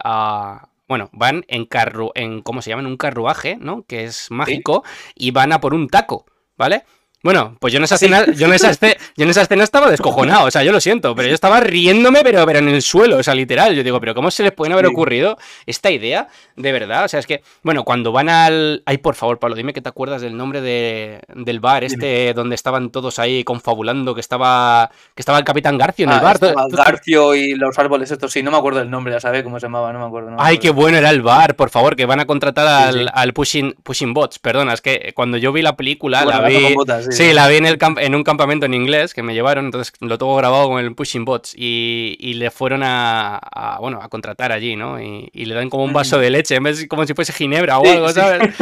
bueno, 0.87 1.09
van 1.11 1.43
en 1.49 1.67
en 2.15 2.41
¿cómo 2.41 2.61
se 2.61 2.69
llama? 2.69 2.81
En 2.81 2.87
un 2.87 2.97
carruaje, 2.97 3.57
¿no? 3.59 3.83
Que 3.83 4.05
es 4.05 4.31
mágico, 4.31 4.83
y 5.13 5.31
van 5.31 5.51
a 5.51 5.59
por 5.59 5.73
un 5.73 5.89
taco, 5.89 6.25
¿vale? 6.57 6.83
Bueno, 7.21 7.57
pues 7.59 7.73
yo 7.73 7.79
en 7.79 7.83
esa 7.83 7.95
escena, 7.95 8.25
yo 8.33 8.47
en 8.47 8.53
esa, 8.53 8.69
escena, 8.69 8.93
yo 9.17 9.25
en 9.25 9.29
esa 9.29 9.41
escena 9.41 9.65
estaba 9.65 9.91
descojonado, 9.91 10.47
o 10.47 10.51
sea, 10.51 10.63
yo 10.63 10.71
lo 10.71 10.79
siento, 10.79 11.13
pero 11.15 11.27
yo 11.27 11.33
estaba 11.33 11.59
riéndome, 11.59 12.21
pero, 12.23 12.45
pero 12.45 12.59
en 12.59 12.69
el 12.69 12.81
suelo, 12.81 13.17
o 13.17 13.23
sea, 13.23 13.35
literal. 13.35 13.75
Yo 13.75 13.83
digo, 13.83 13.99
pero 13.99 14.15
¿cómo 14.15 14.31
se 14.31 14.41
les 14.43 14.53
puede 14.53 14.71
haber 14.71 14.85
ocurrido 14.85 15.37
esta 15.65 15.91
idea? 15.91 16.29
De 16.55 16.71
verdad, 16.71 17.03
o 17.03 17.07
sea, 17.09 17.19
es 17.19 17.27
que, 17.27 17.43
bueno, 17.61 17.83
cuando 17.83 18.13
van 18.13 18.29
al. 18.29 18.83
Ay, 18.85 18.99
por 18.99 19.15
favor, 19.15 19.37
Pablo, 19.37 19.57
dime 19.57 19.73
que 19.73 19.81
te 19.81 19.89
acuerdas 19.89 20.21
del 20.21 20.37
nombre 20.37 20.61
de, 20.61 21.19
del 21.35 21.59
bar, 21.59 21.83
este 21.83 22.33
donde 22.33 22.55
estaban 22.55 22.89
todos 22.89 23.19
ahí 23.19 23.43
confabulando, 23.43 24.15
que 24.15 24.21
estaba. 24.21 24.89
que 25.13 25.21
estaba 25.21 25.37
el 25.39 25.43
Capitán 25.43 25.77
Garcio 25.77 26.05
en 26.05 26.11
el 26.11 26.19
ah, 26.19 26.21
bar. 26.21 26.39
Garcio 26.69 27.35
y 27.35 27.55
los 27.55 27.77
árboles 27.77 28.11
estos, 28.11 28.31
sí, 28.31 28.43
no 28.43 28.51
me 28.51 28.57
acuerdo 28.57 28.79
el 28.79 28.89
nombre, 28.89 29.11
ya 29.11 29.19
sabes 29.19 29.43
cómo 29.43 29.59
se 29.59 29.65
llamaba, 29.65 29.91
no 29.91 29.99
me 29.99 30.05
acuerdo. 30.05 30.37
Ay, 30.37 30.57
qué 30.57 30.69
bueno 30.69 30.97
era 30.97 31.09
el 31.09 31.21
bar, 31.21 31.57
por 31.57 31.69
favor, 31.69 31.97
que 31.97 32.05
van 32.05 32.21
a 32.21 32.25
contratar 32.25 32.65
al, 32.65 33.11
al 33.13 33.33
pushing, 33.33 33.75
pushing 33.83 34.13
Bots, 34.13 34.39
perdona, 34.39 34.71
es 34.71 34.79
que 34.79 35.11
cuando 35.13 35.37
yo 35.37 35.51
vi 35.51 35.61
la 35.61 35.75
película, 35.75 36.23
la 36.23 36.47
vi 36.47 36.75
Sí, 37.09 37.33
la 37.33 37.47
vi 37.47 37.57
en, 37.57 37.65
el 37.65 37.77
en 37.97 38.15
un 38.15 38.23
campamento 38.23 38.65
en 38.65 38.73
inglés 38.73 39.13
que 39.13 39.23
me 39.23 39.33
llevaron, 39.33 39.65
entonces 39.65 39.93
lo 39.99 40.17
tengo 40.17 40.35
grabado 40.35 40.67
con 40.67 40.83
el 40.83 40.93
Pushing 40.95 41.25
Bots 41.25 41.53
y, 41.55 42.15
y 42.19 42.33
le 42.35 42.51
fueron 42.51 42.81
a, 42.83 43.77
bueno, 43.79 43.99
a 44.01 44.09
contratar 44.09 44.51
allí, 44.51 44.75
¿no? 44.75 45.01
Y, 45.01 45.29
y, 45.33 45.45
le 45.45 45.55
dan 45.55 45.69
como 45.69 45.83
un 45.83 45.93
vaso 45.93 46.19
de 46.19 46.29
leche, 46.29 46.55
en 46.55 46.63
vez 46.63 46.87
como 46.87 47.05
si 47.05 47.13
fuese 47.13 47.33
ginebra 47.33 47.79
o 47.79 47.87
algo, 47.87 48.09
¿sabes? 48.09 48.53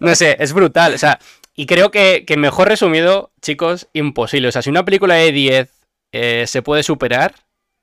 No 0.00 0.14
sé, 0.14 0.36
es 0.38 0.52
brutal, 0.52 0.94
o 0.94 0.98
sea, 0.98 1.18
y 1.54 1.66
creo 1.66 1.90
que, 1.90 2.24
que, 2.26 2.36
mejor 2.36 2.68
resumido, 2.68 3.32
chicos, 3.42 3.88
imposible. 3.92 4.48
O 4.48 4.52
sea, 4.52 4.62
si 4.62 4.70
una 4.70 4.84
película 4.84 5.14
de 5.14 5.32
10 5.32 5.70
eh, 6.12 6.44
se 6.46 6.62
puede 6.62 6.82
superar, 6.82 7.34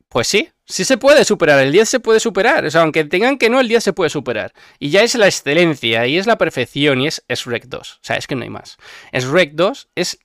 pues 0.10 0.28
sí, 0.28 0.50
sí 0.66 0.86
se 0.86 0.98
puede 0.98 1.26
superar, 1.26 1.60
el 1.60 1.72
10 1.72 1.90
se 1.90 2.00
puede 2.00 2.20
superar, 2.20 2.66
o 2.66 2.72
sea, 2.72 2.82
aunque 2.82 3.04
tengan 3.06 3.38
que 3.38 3.50
no, 3.50 3.60
el 3.60 3.68
10 3.68 3.84
se 3.84 3.94
puede 3.94 4.10
superar. 4.10 4.54
Y 4.80 4.90
ya 4.90 5.02
es 5.04 5.16
la 5.16 5.28
excelencia, 5.28 6.08
y 6.08 6.18
es 6.18 6.28
la 6.28 6.38
perfección, 6.38 7.02
y 7.02 7.08
es, 7.08 7.24
es 7.28 7.46
Rec 7.46 7.66
2, 7.66 7.92
o 7.94 8.00
sea, 8.02 8.16
es 8.18 8.28
que 8.28 8.36
no 8.36 8.44
hay 8.44 8.50
más. 8.50 8.78
Es 9.12 9.26
Rec 9.26 9.54
2, 9.54 9.90
es, 9.96 10.20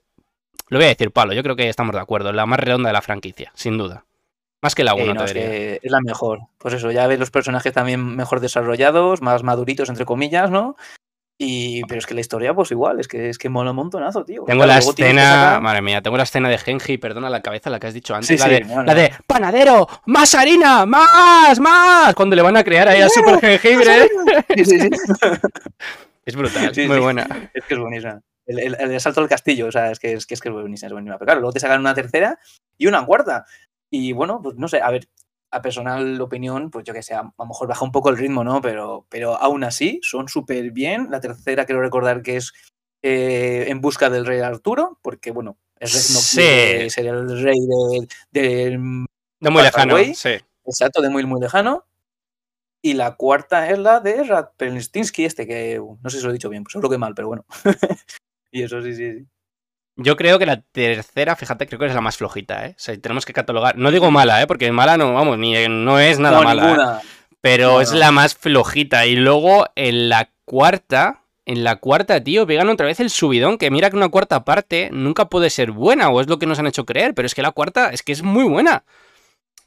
lo 0.68 0.78
voy 0.78 0.86
a 0.86 0.90
decir, 0.90 1.10
Pablo, 1.10 1.34
yo 1.34 1.42
creo 1.42 1.56
que 1.56 1.68
estamos 1.68 1.94
de 1.94 2.00
acuerdo, 2.00 2.32
la 2.32 2.46
más 2.46 2.60
redonda 2.60 2.88
de 2.88 2.94
la 2.94 3.02
franquicia, 3.02 3.52
sin 3.54 3.78
duda. 3.78 4.06
Más 4.62 4.76
que 4.76 4.84
la 4.84 4.94
1, 4.94 5.14
no, 5.14 5.24
es, 5.24 5.34
es, 5.34 5.90
la 5.90 6.00
mejor. 6.00 6.42
Pues 6.58 6.74
eso, 6.74 6.92
ya 6.92 7.08
ves 7.08 7.18
los 7.18 7.32
personajes 7.32 7.72
también 7.72 8.14
mejor 8.14 8.38
desarrollados, 8.38 9.20
más 9.20 9.42
maduritos, 9.42 9.88
entre 9.88 10.04
comillas, 10.04 10.52
¿no? 10.52 10.76
Y, 11.44 11.82
pero 11.86 11.98
es 11.98 12.06
que 12.06 12.14
la 12.14 12.20
historia, 12.20 12.54
pues 12.54 12.70
igual, 12.70 13.00
es 13.00 13.08
que 13.08 13.28
es 13.28 13.36
que 13.36 13.48
mola 13.48 13.70
un 13.70 13.76
montonazo, 13.76 14.24
tío. 14.24 14.44
Tengo 14.44 14.64
la 14.64 14.78
escena, 14.78 15.58
madre 15.60 15.82
mía, 15.82 16.00
tengo 16.00 16.16
la 16.16 16.22
escena 16.22 16.48
de 16.48 16.56
Genji, 16.56 16.98
perdona 16.98 17.28
la 17.28 17.42
cabeza, 17.42 17.68
la 17.68 17.80
que 17.80 17.88
has 17.88 17.94
dicho 17.94 18.14
antes. 18.14 18.38
la, 18.38 18.46
de, 18.46 18.64
la, 18.64 18.94
de, 18.94 19.12
panadero, 19.26 19.88
más 20.06 20.36
harina, 20.36 20.86
más, 20.86 21.58
más. 21.58 22.14
Cuando 22.14 22.36
le 22.36 22.42
van 22.42 22.56
a 22.56 22.62
crear 22.62 22.86
ahí 22.86 23.00
a 23.00 23.08
super 23.08 23.40
jengibre. 23.40 24.08
es 26.24 26.36
brutal, 26.36 26.72
muy 26.86 27.00
buena. 27.00 27.50
Es 27.52 27.64
que 27.64 27.74
es 27.74 27.80
buenísima. 27.80 28.20
El, 28.46 28.58
el, 28.60 28.76
el, 28.78 29.00
salto 29.00 29.20
al 29.20 29.28
castillo, 29.28 29.66
o 29.66 29.72
sea, 29.72 29.90
es 29.90 29.98
que 29.98 30.12
es, 30.12 30.26
que 30.26 30.34
es, 30.34 30.40
que 30.40 30.48
es 30.48 30.54
buenísima, 30.54 30.86
es 30.86 30.92
buenísima. 30.92 31.18
Pero 31.18 31.26
claro, 31.26 31.40
luego 31.40 31.54
te 31.54 31.60
sacan 31.60 31.80
una 31.80 31.94
tercera 31.94 32.38
y 32.78 32.86
una 32.86 33.04
cuarta. 33.04 33.46
Y 33.90 34.12
bueno, 34.12 34.40
pues 34.40 34.54
no 34.56 34.68
sé, 34.68 34.80
a 34.80 34.90
ver, 34.92 35.08
a 35.52 35.60
personal 35.60 36.20
opinión, 36.20 36.70
pues 36.70 36.84
yo 36.84 36.94
que 36.94 37.02
sé, 37.02 37.14
a, 37.14 37.30
lo 37.38 37.46
mejor 37.46 37.68
baja 37.68 37.84
un 37.84 37.92
poco 37.92 38.08
el 38.08 38.16
ritmo, 38.16 38.42
¿no? 38.42 38.60
Pero, 38.62 39.06
pero 39.10 39.36
aún 39.36 39.64
así 39.64 40.00
son 40.02 40.28
súper 40.28 40.70
bien. 40.70 41.08
La 41.10 41.20
tercera 41.20 41.66
quiero 41.66 41.82
recordar 41.82 42.22
que 42.22 42.36
es 42.36 42.52
eh, 43.02 43.66
En 43.68 43.80
busca 43.80 44.08
del 44.08 44.24
rey 44.24 44.40
Arturo, 44.40 44.98
porque 45.02 45.30
bueno, 45.30 45.58
es 45.78 45.92
sí. 45.92 46.90
sería 46.90 47.10
el 47.10 47.42
rey 47.42 47.58
de, 47.60 48.08
de, 48.30 48.78
de 49.40 49.50
muy 49.50 49.62
lejano, 49.62 49.96
sí. 50.14 50.38
Exacto, 50.64 51.02
de 51.02 51.10
muy, 51.10 51.26
muy 51.26 51.40
lejano. 51.40 51.84
Y 52.80 52.94
la 52.94 53.16
cuarta 53.16 53.68
es 53.68 53.78
la 53.78 54.00
de 54.00 54.24
Radpelstinsky, 54.24 55.24
este, 55.24 55.46
que 55.46 55.80
no 56.02 56.10
sé 56.10 56.18
si 56.18 56.24
lo 56.24 56.30
he 56.30 56.32
dicho 56.32 56.48
bien, 56.48 56.64
pues 56.64 56.72
seguro 56.72 56.90
que 56.90 56.98
mal, 56.98 57.14
pero 57.14 57.28
bueno. 57.28 57.44
y 58.50 58.62
eso 58.62 58.80
sí, 58.82 58.94
sí, 58.94 59.18
sí. 59.18 59.26
Yo 59.96 60.16
creo 60.16 60.38
que 60.38 60.46
la 60.46 60.62
tercera, 60.62 61.36
fíjate, 61.36 61.66
creo 61.66 61.78
que 61.78 61.86
es 61.86 61.94
la 61.94 62.00
más 62.00 62.16
flojita, 62.16 62.66
¿eh? 62.66 62.70
O 62.70 62.80
sea, 62.80 62.98
tenemos 62.98 63.26
que 63.26 63.34
catalogar. 63.34 63.76
No 63.76 63.90
digo 63.90 64.10
mala, 64.10 64.40
¿eh? 64.40 64.46
Porque 64.46 64.72
mala 64.72 64.96
no, 64.96 65.12
vamos, 65.12 65.38
ni 65.38 65.52
no 65.68 65.98
es 65.98 66.18
nada 66.18 66.38
no, 66.38 66.44
mala. 66.44 67.00
¿eh? 67.02 67.06
Pero 67.42 67.72
no, 67.72 67.80
es 67.82 67.92
la 67.92 68.10
más 68.10 68.34
flojita. 68.34 69.04
Y 69.04 69.16
luego 69.16 69.66
en 69.74 70.08
la 70.08 70.30
cuarta, 70.46 71.20
en 71.44 71.62
la 71.62 71.76
cuarta, 71.76 72.22
tío, 72.24 72.46
pegan 72.46 72.70
otra 72.70 72.86
vez 72.86 73.00
el 73.00 73.10
subidón. 73.10 73.58
Que 73.58 73.70
mira 73.70 73.90
que 73.90 73.96
una 73.96 74.08
cuarta 74.08 74.44
parte 74.44 74.88
nunca 74.92 75.26
puede 75.26 75.50
ser 75.50 75.72
buena, 75.72 76.08
o 76.08 76.22
es 76.22 76.26
lo 76.26 76.38
que 76.38 76.46
nos 76.46 76.58
han 76.58 76.66
hecho 76.66 76.86
creer. 76.86 77.12
Pero 77.14 77.26
es 77.26 77.34
que 77.34 77.42
la 77.42 77.50
cuarta 77.50 77.90
es 77.90 78.02
que 78.02 78.12
es 78.12 78.22
muy 78.22 78.44
buena. 78.44 78.84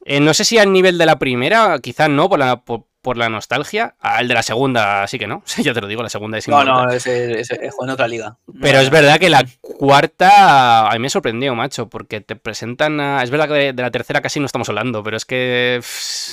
Eh, 0.06 0.20
no 0.20 0.34
sé 0.34 0.44
si 0.44 0.58
al 0.58 0.72
nivel 0.72 0.98
de 0.98 1.06
la 1.06 1.20
primera, 1.20 1.78
quizás 1.80 2.10
no, 2.10 2.30
por 2.30 2.40
la, 2.40 2.62
por, 2.62 2.86
por 3.06 3.18
la 3.18 3.30
nostalgia. 3.30 3.94
Al 4.00 4.28
de 4.28 4.34
la 4.34 4.42
segunda 4.42 5.06
sí 5.06 5.20
que 5.20 5.28
no. 5.28 5.44
ya 5.58 5.76
te 5.76 5.80
lo 5.80 5.86
digo, 5.86 6.02
la 6.02 6.10
segunda 6.10 6.40
es 6.40 6.48
No, 6.48 6.64
no, 6.64 6.90
ese, 6.90 7.40
ese, 7.40 7.64
es 7.64 7.76
en 7.80 7.90
otra 7.92 8.08
liga. 8.08 8.36
Pero 8.60 8.80
es 8.80 8.90
verdad 8.90 9.20
que 9.20 9.30
la 9.30 9.46
cuarta 9.62 10.90
a 10.90 10.94
mí 10.94 10.98
me 10.98 11.12
sorprendió, 11.12 11.54
macho, 11.54 11.88
porque 11.88 12.20
te 12.20 12.36
presentan 12.36 13.00
a... 13.00 13.22
Es 13.22 13.30
verdad 13.30 13.48
que 13.48 13.54
de, 13.54 13.74
de, 13.74 13.84
la 13.84 13.92
tercera 13.92 14.22
casi 14.22 14.40
no 14.40 14.48
estamos 14.48 14.68
hablando, 14.70 15.04
pero 15.04 15.18
es 15.18 15.26
que, 15.26 15.80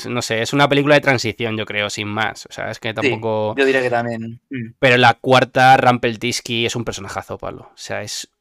no 0.09 0.23
sé, 0.23 0.41
es 0.41 0.55
una 0.55 0.67
película 0.67 0.95
de 0.95 1.03
transición, 1.03 1.59
yo 1.59 1.67
creo, 1.67 1.91
sin 1.91 2.09
más. 2.09 2.47
O 2.47 2.53
sea, 2.53 2.71
es 2.71 2.81
que 2.81 2.95
tampoco... 2.95 3.53
Sí, 3.55 3.61
yo 3.61 3.67
diría 3.67 3.83
que 3.83 3.91
también. 3.91 4.41
Pero 4.79 4.97
la 4.97 5.13
cuarta, 5.13 5.77
Rampeltisky 5.77 6.65
es 6.65 6.75
un 6.75 6.87
personajazo, 6.87 7.37
Pablo. 7.37 7.65
O 7.65 7.77
sea, 7.77 8.01
es 8.01 8.32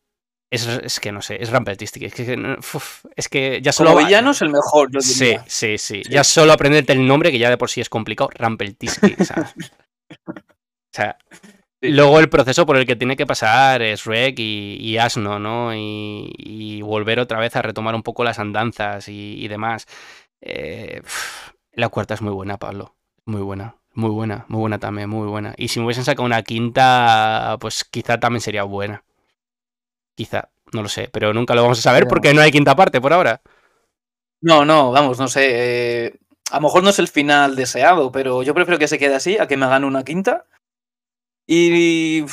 es, 0.51 0.67
es, 0.67 0.99
que 0.99 1.11
no 1.11 1.21
sé, 1.21 1.41
es 1.41 1.49
Rampeltistic. 1.49 2.03
Es 2.03 2.13
que, 2.13 2.57
uf, 2.59 3.05
es 3.15 3.29
que 3.29 3.61
ya 3.61 3.71
solo. 3.71 3.93
Como 3.93 4.05
villano 4.05 4.31
es 4.31 4.41
el 4.41 4.49
mejor, 4.49 4.91
yo 4.91 4.99
sí, 4.99 5.13
sí, 5.47 5.77
sí, 5.77 5.77
sí, 5.77 6.03
Ya 6.09 6.23
solo 6.23 6.51
aprenderte 6.51 6.93
el 6.93 7.07
nombre, 7.07 7.31
que 7.31 7.39
ya 7.39 7.49
de 7.49 7.57
por 7.57 7.69
sí 7.69 7.81
es 7.81 7.89
complicado, 7.89 8.29
Rampeltistic. 8.35 9.23
¿sabes? 9.23 9.53
o 10.27 10.33
sea. 10.91 11.17
Sí. 11.81 11.93
Luego 11.93 12.19
el 12.19 12.29
proceso 12.29 12.67
por 12.67 12.77
el 12.77 12.85
que 12.85 12.95
tiene 12.95 13.17
que 13.17 13.25
pasar 13.25 13.81
es 13.81 14.05
Rek 14.05 14.37
y, 14.37 14.77
y 14.79 14.97
Asno, 14.99 15.39
¿no? 15.39 15.73
Y, 15.73 16.31
y, 16.37 16.83
volver 16.83 17.19
otra 17.19 17.39
vez 17.39 17.55
a 17.55 17.63
retomar 17.63 17.95
un 17.95 18.03
poco 18.03 18.23
las 18.23 18.37
andanzas 18.37 19.07
y, 19.07 19.43
y 19.43 19.47
demás. 19.47 19.87
Eh, 20.41 21.01
la 21.73 21.89
cuarta 21.89 22.13
es 22.13 22.21
muy 22.21 22.33
buena, 22.33 22.57
Pablo. 22.57 22.95
Muy 23.25 23.41
buena. 23.41 23.77
Muy 23.93 24.09
buena, 24.09 24.45
muy 24.47 24.59
buena 24.59 24.79
también, 24.79 25.09
muy 25.09 25.27
buena. 25.27 25.53
Y 25.57 25.67
si 25.67 25.79
me 25.79 25.85
hubiesen 25.85 26.05
sacado 26.05 26.25
una 26.25 26.43
quinta, 26.43 27.57
pues 27.59 27.83
quizá 27.83 28.19
también 28.19 28.41
sería 28.41 28.63
buena. 28.63 29.03
Quizá, 30.21 30.49
no 30.71 30.83
lo 30.83 30.87
sé, 30.87 31.09
pero 31.11 31.33
nunca 31.33 31.55
lo 31.55 31.63
vamos 31.63 31.79
a 31.79 31.81
saber 31.81 32.05
porque 32.07 32.31
no 32.31 32.41
hay 32.41 32.51
quinta 32.51 32.75
parte 32.75 33.01
por 33.01 33.11
ahora. 33.11 33.41
No, 34.39 34.65
no, 34.65 34.91
vamos, 34.91 35.17
no 35.17 35.27
sé. 35.27 35.47
Eh, 35.49 36.19
a 36.51 36.57
lo 36.57 36.61
mejor 36.61 36.83
no 36.83 36.91
es 36.91 36.99
el 36.99 37.07
final 37.07 37.55
deseado, 37.55 38.11
pero 38.11 38.43
yo 38.43 38.53
prefiero 38.53 38.77
que 38.77 38.87
se 38.87 38.99
quede 38.99 39.15
así 39.15 39.39
a 39.39 39.47
que 39.47 39.57
me 39.57 39.65
hagan 39.65 39.83
una 39.83 40.03
quinta 40.03 40.45
y, 41.47 42.23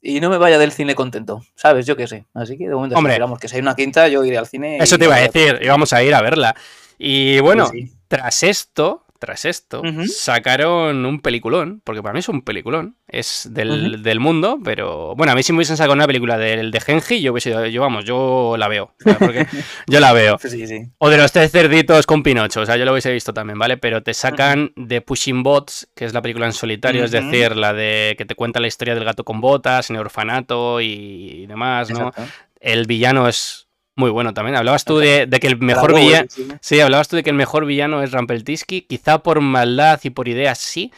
y 0.00 0.20
no 0.22 0.30
me 0.30 0.38
vaya 0.38 0.56
del 0.56 0.72
cine 0.72 0.94
contento, 0.94 1.44
¿sabes? 1.54 1.84
Yo 1.84 1.96
qué 1.98 2.06
sé. 2.06 2.24
Así 2.32 2.56
que 2.56 2.66
de 2.66 2.74
momento, 2.74 2.96
Hombre, 2.96 3.12
esperamos 3.12 3.38
que 3.38 3.48
si 3.48 3.56
hay 3.56 3.60
una 3.60 3.76
quinta, 3.76 4.08
yo 4.08 4.24
iré 4.24 4.38
al 4.38 4.46
cine. 4.46 4.78
Eso 4.78 4.96
te 4.96 5.04
iba 5.04 5.16
a 5.16 5.20
decir, 5.20 5.60
íbamos 5.62 5.92
a 5.92 6.02
ir 6.02 6.14
a 6.14 6.22
verla. 6.22 6.56
Y 6.96 7.40
bueno, 7.40 7.66
sí, 7.66 7.88
sí. 7.88 7.92
tras 8.08 8.42
esto, 8.42 9.04
tras 9.22 9.44
esto, 9.44 9.82
uh 9.82 9.84
-huh. 9.84 10.06
sacaron 10.08 11.06
un 11.06 11.20
peliculón, 11.20 11.80
porque 11.84 12.02
para 12.02 12.12
mí 12.12 12.18
es 12.18 12.28
un 12.28 12.42
peliculón, 12.42 12.96
es 13.06 13.48
del, 13.52 13.70
uh 13.70 13.74
-huh. 13.74 14.02
del, 14.02 14.18
mundo, 14.18 14.58
pero 14.64 15.14
bueno, 15.14 15.32
a 15.32 15.36
mí 15.36 15.44
si 15.44 15.52
me 15.52 15.58
hubiesen 15.58 15.76
sacado 15.76 15.94
una 15.94 16.08
película 16.08 16.38
del 16.38 16.72
de 16.72 16.80
Genji, 16.80 17.22
yo 17.22 17.30
hubiese 17.30 17.70
yo 17.70 17.80
vamos, 17.80 18.04
yo 18.04 18.56
la 18.58 18.66
veo, 18.66 18.96
porque 19.20 19.46
yo 19.86 20.00
la 20.00 20.12
veo. 20.12 20.38
Sí, 20.40 20.66
sí. 20.66 20.88
O 20.98 21.08
de 21.08 21.18
los 21.18 21.30
tres 21.30 21.52
cerditos 21.52 22.04
con 22.04 22.24
Pinocho, 22.24 22.62
o 22.62 22.66
sea, 22.66 22.76
yo 22.76 22.84
lo 22.84 22.90
hubiese 22.90 23.12
visto 23.12 23.32
también, 23.32 23.60
¿vale? 23.60 23.76
Pero 23.76 24.02
te 24.02 24.12
sacan 24.12 24.72
de 24.74 25.00
Pushing 25.00 25.44
Bots, 25.44 25.88
que 25.94 26.04
es 26.04 26.12
la 26.12 26.20
película 26.20 26.46
en 26.46 26.52
solitario, 26.52 27.04
es 27.04 27.12
decir, 27.12 27.54
la 27.54 27.72
de 27.72 28.16
que 28.18 28.24
te 28.24 28.34
cuenta 28.34 28.58
la 28.58 28.66
historia 28.66 28.96
del 28.96 29.04
gato 29.04 29.22
con 29.22 29.40
botas 29.40 29.88
en 29.88 29.94
el 29.94 30.00
orfanato 30.00 30.80
y, 30.80 31.42
y 31.42 31.46
demás, 31.46 31.90
¿no? 31.90 32.08
Exacto. 32.08 32.24
El 32.58 32.86
villano 32.88 33.28
es 33.28 33.68
muy 33.96 34.10
bueno 34.10 34.34
también. 34.34 34.56
Hablabas 34.56 34.84
tú 34.84 34.98
de, 34.98 35.26
de 35.26 35.40
que 35.40 35.46
el 35.46 35.58
mejor 35.58 35.94
villano. 35.94 36.28
Sí, 36.60 36.80
hablabas 36.80 37.08
tú 37.08 37.16
de 37.16 37.22
que 37.22 37.30
el 37.30 37.36
mejor 37.36 37.66
villano 37.66 38.02
es 38.02 38.12
Rampeltisky. 38.12 38.82
Quizá 38.82 39.22
por 39.22 39.40
maldad 39.40 40.00
y 40.02 40.10
por 40.10 40.28
ideas 40.28 40.58
sí. 40.58 40.92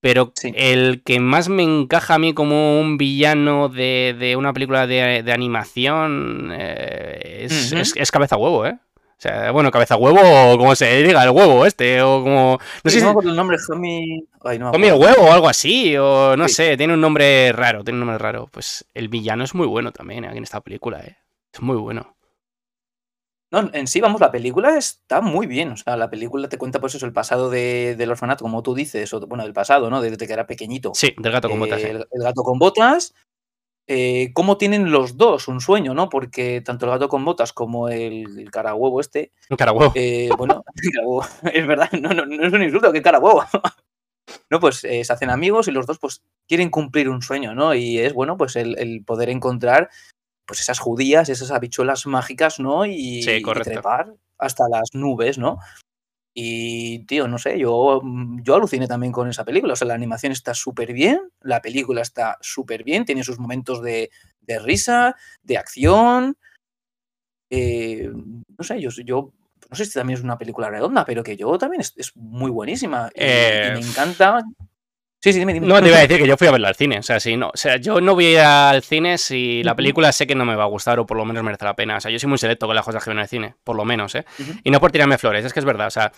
Pero 0.00 0.32
sí. 0.36 0.52
el 0.54 1.02
que 1.04 1.18
más 1.18 1.48
me 1.48 1.64
encaja 1.64 2.14
a 2.14 2.18
mí 2.20 2.32
como 2.32 2.80
un 2.80 2.98
villano 2.98 3.68
de, 3.68 4.14
de 4.16 4.36
una 4.36 4.52
película 4.52 4.86
de, 4.86 5.24
de 5.24 5.32
animación 5.32 6.50
eh, 6.52 7.40
es, 7.42 7.72
uh 7.72 7.76
-huh. 7.76 7.80
es, 7.80 7.96
es, 7.96 8.10
cabeza 8.12 8.36
huevo, 8.36 8.64
¿eh? 8.64 8.78
O 8.94 9.20
sea, 9.20 9.50
bueno, 9.50 9.72
cabeza 9.72 9.96
huevo 9.96 10.20
o 10.22 10.56
como 10.56 10.76
se 10.76 11.02
diga, 11.02 11.24
el 11.24 11.30
huevo 11.30 11.66
este, 11.66 12.00
o 12.02 12.22
como. 12.22 12.60
No 12.84 12.90
sé 12.92 13.00
si. 13.00 13.04
No, 13.04 13.20
el 13.20 13.34
nombre 13.34 13.56
Tommy. 13.66 14.24
No, 14.60 14.70
Tommy 14.70 14.86
el 14.86 14.94
huevo 14.94 15.22
o 15.22 15.32
algo 15.32 15.48
así, 15.48 15.96
o 15.96 16.36
no 16.36 16.46
sí. 16.46 16.54
sé, 16.54 16.76
tiene 16.76 16.94
un 16.94 17.00
nombre 17.00 17.50
raro, 17.50 17.82
tiene 17.82 17.96
un 17.96 18.06
nombre 18.06 18.18
raro. 18.18 18.48
Pues 18.52 18.84
el 18.94 19.08
villano 19.08 19.42
es 19.42 19.56
muy 19.56 19.66
bueno 19.66 19.90
también 19.90 20.24
aquí 20.24 20.38
en 20.38 20.44
esta 20.44 20.60
película, 20.60 21.00
¿eh? 21.00 21.16
Es 21.52 21.60
muy 21.60 21.76
bueno. 21.76 22.14
No, 23.50 23.70
en 23.72 23.86
sí, 23.86 24.00
vamos, 24.00 24.20
la 24.20 24.30
película 24.30 24.76
está 24.76 25.20
muy 25.20 25.46
bien. 25.46 25.72
O 25.72 25.76
sea, 25.76 25.96
la 25.96 26.10
película 26.10 26.48
te 26.48 26.58
cuenta, 26.58 26.80
pues 26.80 26.94
eso, 26.94 27.06
el 27.06 27.12
pasado 27.12 27.48
de, 27.48 27.96
del 27.96 28.10
orfanato, 28.10 28.44
como 28.44 28.62
tú 28.62 28.74
dices, 28.74 29.12
o 29.14 29.20
bueno, 29.26 29.44
del 29.44 29.54
pasado, 29.54 29.88
¿no? 29.88 30.02
Desde 30.02 30.26
que 30.26 30.32
era 30.32 30.46
pequeñito. 30.46 30.92
Sí, 30.94 31.14
del 31.16 31.32
gato 31.32 31.48
con 31.48 31.58
botas. 31.58 31.82
Eh, 31.82 31.90
el, 31.90 32.06
el, 32.10 32.22
gato 32.22 32.42
con 32.42 32.58
botas. 32.58 33.14
Eh, 33.90 34.32
cómo 34.34 34.58
tienen 34.58 34.92
los 34.92 35.16
dos 35.16 35.48
un 35.48 35.62
sueño, 35.62 35.94
¿no? 35.94 36.10
Porque 36.10 36.60
tanto 36.60 36.84
el 36.84 36.92
gato 36.92 37.08
con 37.08 37.24
botas 37.24 37.54
como 37.54 37.88
el, 37.88 38.38
el 38.38 38.50
carahuevo 38.50 39.00
este. 39.00 39.32
Un 39.48 39.56
carahuevo. 39.56 39.92
Eh, 39.94 40.28
bueno, 40.36 40.62
es 41.54 41.66
verdad, 41.66 41.90
no, 41.92 42.10
no, 42.10 42.26
no, 42.26 42.46
es 42.46 42.52
un 42.52 42.62
insulto, 42.62 42.92
que 42.92 43.00
carahuevo. 43.00 43.44
no, 44.50 44.60
pues 44.60 44.84
eh, 44.84 45.02
se 45.04 45.12
hacen 45.12 45.30
amigos 45.30 45.68
y 45.68 45.70
los 45.70 45.86
dos, 45.86 45.98
pues, 45.98 46.22
quieren 46.46 46.68
cumplir 46.68 47.08
un 47.08 47.22
sueño, 47.22 47.54
¿no? 47.54 47.74
Y 47.74 47.98
es, 47.98 48.12
bueno, 48.12 48.36
pues 48.36 48.56
el, 48.56 48.78
el 48.78 49.02
poder 49.06 49.30
encontrar 49.30 49.88
pues 50.48 50.60
esas 50.60 50.78
judías, 50.78 51.28
esas 51.28 51.50
habichuelas 51.50 52.06
mágicas, 52.06 52.58
¿no? 52.58 52.86
Y, 52.86 53.22
sí, 53.22 53.32
y, 53.32 53.42
trepar 53.42 54.14
hasta 54.38 54.64
las 54.70 54.94
nubes, 54.94 55.36
¿no? 55.36 55.58
Y, 56.32 57.00
tío, 57.04 57.28
no 57.28 57.36
sé, 57.36 57.58
yo, 57.58 58.00
yo 58.42 58.54
aluciné 58.54 58.88
también 58.88 59.12
con 59.12 59.28
esa 59.28 59.44
película. 59.44 59.74
O 59.74 59.76
sea, 59.76 59.88
la 59.88 59.94
animación 59.94 60.32
está 60.32 60.54
súper 60.54 60.94
bien, 60.94 61.20
la 61.42 61.60
película 61.60 62.00
está 62.00 62.38
súper 62.40 62.82
bien, 62.82 63.04
tiene 63.04 63.24
sus 63.24 63.38
momentos 63.38 63.82
de, 63.82 64.10
de 64.40 64.58
risa, 64.58 65.14
de 65.42 65.58
acción. 65.58 66.38
Eh, 67.50 68.10
no 68.10 68.64
sé, 68.64 68.80
yo, 68.80 68.88
yo 69.04 69.34
no 69.68 69.76
sé 69.76 69.84
si 69.84 69.92
también 69.92 70.18
es 70.18 70.24
una 70.24 70.38
película 70.38 70.70
redonda, 70.70 71.04
pero 71.04 71.22
que 71.22 71.36
yo 71.36 71.58
también 71.58 71.82
es, 71.82 71.92
es 71.94 72.16
muy 72.16 72.50
buenísima. 72.50 73.10
Y, 73.14 73.20
eh... 73.20 73.74
y, 73.74 73.80
me 73.80 73.86
encanta 73.86 74.42
Sí, 75.20 75.32
sí, 75.32 75.40
dime, 75.40 75.52
dime. 75.52 75.66
No, 75.66 75.82
te 75.82 75.88
iba 75.88 75.98
a 75.98 76.00
decir 76.02 76.18
que 76.18 76.28
yo 76.28 76.36
fui 76.36 76.46
a 76.46 76.52
verla 76.52 76.68
al 76.68 76.76
cine. 76.76 77.00
O 77.00 77.02
sea, 77.02 77.18
sí, 77.18 77.36
no. 77.36 77.48
O 77.48 77.56
sea, 77.56 77.76
yo 77.76 78.00
no 78.00 78.14
voy 78.14 78.26
a 78.26 78.30
ir 78.30 78.38
al 78.38 78.82
cine 78.82 79.18
si 79.18 79.64
la 79.64 79.74
película 79.74 80.12
sé 80.12 80.28
que 80.28 80.36
no 80.36 80.44
me 80.44 80.54
va 80.54 80.62
a 80.64 80.68
gustar 80.68 81.00
o 81.00 81.06
por 81.06 81.16
lo 81.16 81.24
menos 81.24 81.42
merece 81.42 81.64
la 81.64 81.74
pena. 81.74 81.96
O 81.96 82.00
sea, 82.00 82.10
yo 82.10 82.20
soy 82.20 82.28
muy 82.28 82.38
selecto 82.38 82.66
con 82.66 82.76
las 82.76 82.84
cosas 82.84 83.02
que 83.02 83.10
veo 83.10 83.18
en 83.18 83.22
el 83.22 83.28
cine, 83.28 83.56
por 83.64 83.74
lo 83.74 83.84
menos, 83.84 84.14
¿eh? 84.14 84.24
Y 84.62 84.70
no 84.70 84.80
por 84.80 84.92
tirarme 84.92 85.18
flores, 85.18 85.44
es 85.44 85.52
que 85.52 85.58
es 85.58 85.66
verdad. 85.66 85.88
O 85.88 85.90
sea, 85.90 86.12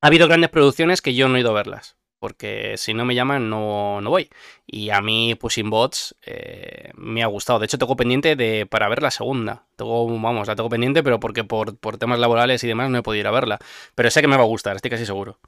ha 0.00 0.06
habido 0.06 0.28
grandes 0.28 0.50
producciones 0.50 1.02
que 1.02 1.14
yo 1.14 1.28
no 1.28 1.36
he 1.36 1.40
ido 1.40 1.50
a 1.50 1.54
verlas. 1.54 1.96
Porque 2.20 2.76
si 2.78 2.94
no 2.94 3.04
me 3.04 3.14
llaman, 3.14 3.50
no, 3.50 4.00
no 4.00 4.08
voy. 4.08 4.30
Y 4.66 4.88
a 4.90 5.02
mí, 5.02 5.34
Pushing 5.34 5.68
Bots, 5.68 6.16
eh, 6.24 6.90
me 6.94 7.22
ha 7.22 7.26
gustado. 7.26 7.58
De 7.58 7.66
hecho, 7.66 7.76
tengo 7.76 7.96
pendiente 7.96 8.34
de 8.34 8.64
para 8.64 8.88
ver 8.88 9.02
la 9.02 9.10
segunda. 9.10 9.66
Tengo, 9.76 10.06
vamos, 10.06 10.48
la 10.48 10.56
tengo 10.56 10.70
pendiente, 10.70 11.02
pero 11.02 11.20
porque 11.20 11.44
por, 11.44 11.76
por 11.76 11.98
temas 11.98 12.18
laborales 12.18 12.64
y 12.64 12.66
demás 12.66 12.88
no 12.88 12.96
he 12.96 13.02
podido 13.02 13.20
ir 13.20 13.26
a 13.26 13.30
verla. 13.30 13.58
Pero 13.94 14.10
sé 14.10 14.22
que 14.22 14.28
me 14.28 14.36
va 14.36 14.44
a 14.44 14.46
gustar, 14.46 14.76
estoy 14.76 14.90
casi 14.90 15.04
seguro. 15.04 15.38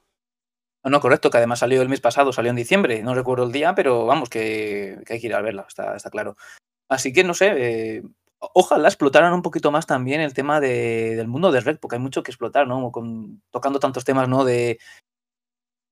No, 0.88 1.00
correcto, 1.00 1.30
que 1.30 1.38
además 1.38 1.58
salió 1.58 1.82
el 1.82 1.88
mes 1.88 2.00
pasado, 2.00 2.32
salió 2.32 2.50
en 2.50 2.56
diciembre, 2.56 3.02
no 3.02 3.14
recuerdo 3.14 3.44
el 3.44 3.52
día, 3.52 3.74
pero 3.74 4.06
vamos, 4.06 4.28
que, 4.30 4.98
hay 5.08 5.20
que 5.20 5.26
ir 5.26 5.34
a 5.34 5.42
verla, 5.42 5.64
está, 5.68 5.96
está 5.96 6.10
claro. 6.10 6.36
Así 6.88 7.12
que 7.12 7.24
no 7.24 7.34
sé, 7.34 7.54
eh, 7.98 8.02
ojalá 8.38 8.88
explotaran 8.88 9.34
un 9.34 9.42
poquito 9.42 9.72
más 9.72 9.86
también 9.86 10.20
el 10.20 10.34
tema 10.34 10.60
de, 10.60 11.16
del 11.16 11.28
mundo 11.28 11.50
de 11.52 11.60
Red, 11.60 11.78
porque 11.80 11.96
hay 11.96 12.02
mucho 12.02 12.22
que 12.22 12.30
explotar, 12.30 12.68
¿no? 12.68 12.92
Tocando 13.50 13.80
tantos 13.80 14.04
temas, 14.04 14.28
¿no? 14.28 14.44
De, 14.44 14.78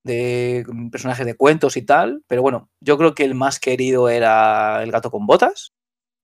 de 0.05 0.65
personajes 0.93 1.27
de 1.27 1.37
cuentos 1.37 1.77
y 1.77 1.83
tal, 1.83 2.23
pero 2.29 2.43
bueno, 2.43 2.71
yo 2.81 2.99
creo 2.99 3.15
que 3.15 3.25
el 3.25 3.35
más 3.35 3.59
querido 3.59 4.09
era 4.09 4.83
El 4.83 4.93
gato 4.93 5.11
con 5.11 5.27
botas. 5.27 5.73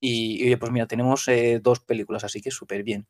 Y, 0.03 0.57
pues 0.57 0.73
mira, 0.73 0.87
tenemos 0.87 1.29
eh, 1.29 1.61
dos 1.63 1.81
películas, 1.81 2.25
así 2.25 2.41
que 2.41 2.51
súper 2.51 2.83
bien. 2.85 3.07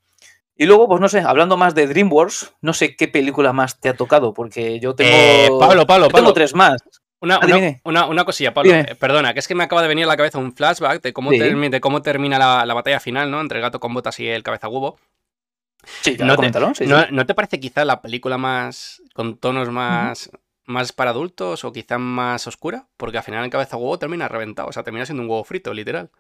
Y 0.61 0.67
luego, 0.67 0.87
pues 0.89 1.01
no 1.01 1.09
sé, 1.09 1.21
hablando 1.21 1.57
más 1.57 1.75
de 1.75 1.87
DreamWorks, 1.87 2.53
no 2.61 2.75
sé 2.75 2.95
qué 2.95 3.09
película 3.09 3.55
más 3.55 3.81
te 3.81 3.89
ha 3.89 3.95
tocado, 3.97 4.35
porque 4.35 4.79
yo 4.79 4.95
tengo. 4.95 5.11
Eh, 5.11 5.49
Pablo, 5.59 5.87
Pablo, 5.87 6.09
yo 6.09 6.13
tengo 6.15 6.35
tres 6.35 6.55
más. 6.55 6.83
Una, 7.23 7.37
Ah, 7.37 7.79
una, 7.85 8.07
una, 8.07 8.25
cosilla, 8.27 8.53
Pablo. 8.53 8.75
Eh, 8.75 8.95
perdona, 9.01 9.33
que 9.33 9.39
es 9.41 9.49
que 9.49 9.55
me 9.55 9.65
acaba 9.65 9.81
de 9.81 9.89
venir 9.89 10.05
a 10.05 10.09
la 10.09 10.19
cabeza 10.19 10.37
un 10.37 10.55
flashback 10.55 11.01
de 11.01 11.15
cómo, 11.15 11.31
Sí. 11.31 11.39
termi- 11.39 11.71
de 11.71 11.81
cómo 11.81 12.03
termina 12.03 12.39
la, 12.39 12.67
la 12.67 12.75
batalla 12.75 13.01
final, 13.01 13.31
¿no? 13.31 13.41
Entre 13.41 13.57
el 13.59 13.63
gato 13.63 13.81
con 13.81 13.95
botas 13.95 14.21
y 14.21 14.29
el 14.29 14.43
cabeza 14.43 14.69
huevo. 14.69 14.99
Sí, 16.03 16.19
¿No 16.21 16.37
te, 16.37 16.53
sí. 16.75 16.87
¿no, 16.87 17.07
no 17.11 17.25
te 17.25 17.35
parece 17.35 17.59
quizá 17.59 17.87
la 17.87 18.03
película 18.03 18.37
más. 18.37 19.03
con 19.15 19.39
tonos 19.39 19.71
más. 19.71 20.31
más 20.67 20.93
para 20.93 21.11
adultos 21.13 21.65
o 21.65 21.73
quizá 21.73 21.97
más 21.97 22.47
oscura? 22.47 22.87
Porque 22.99 23.17
al 23.17 23.25
final 23.25 23.45
el 23.45 23.51
cabeza 23.51 23.79
huevo 23.79 23.99
termina 23.99 24.29
reventado, 24.29 24.69
o 24.69 24.73
sea, 24.73 24.83
termina 24.83 25.07
siendo 25.07 25.23
un 25.23 25.31
huevo 25.31 25.43
frito, 25.45 25.73
literal. 25.73 26.11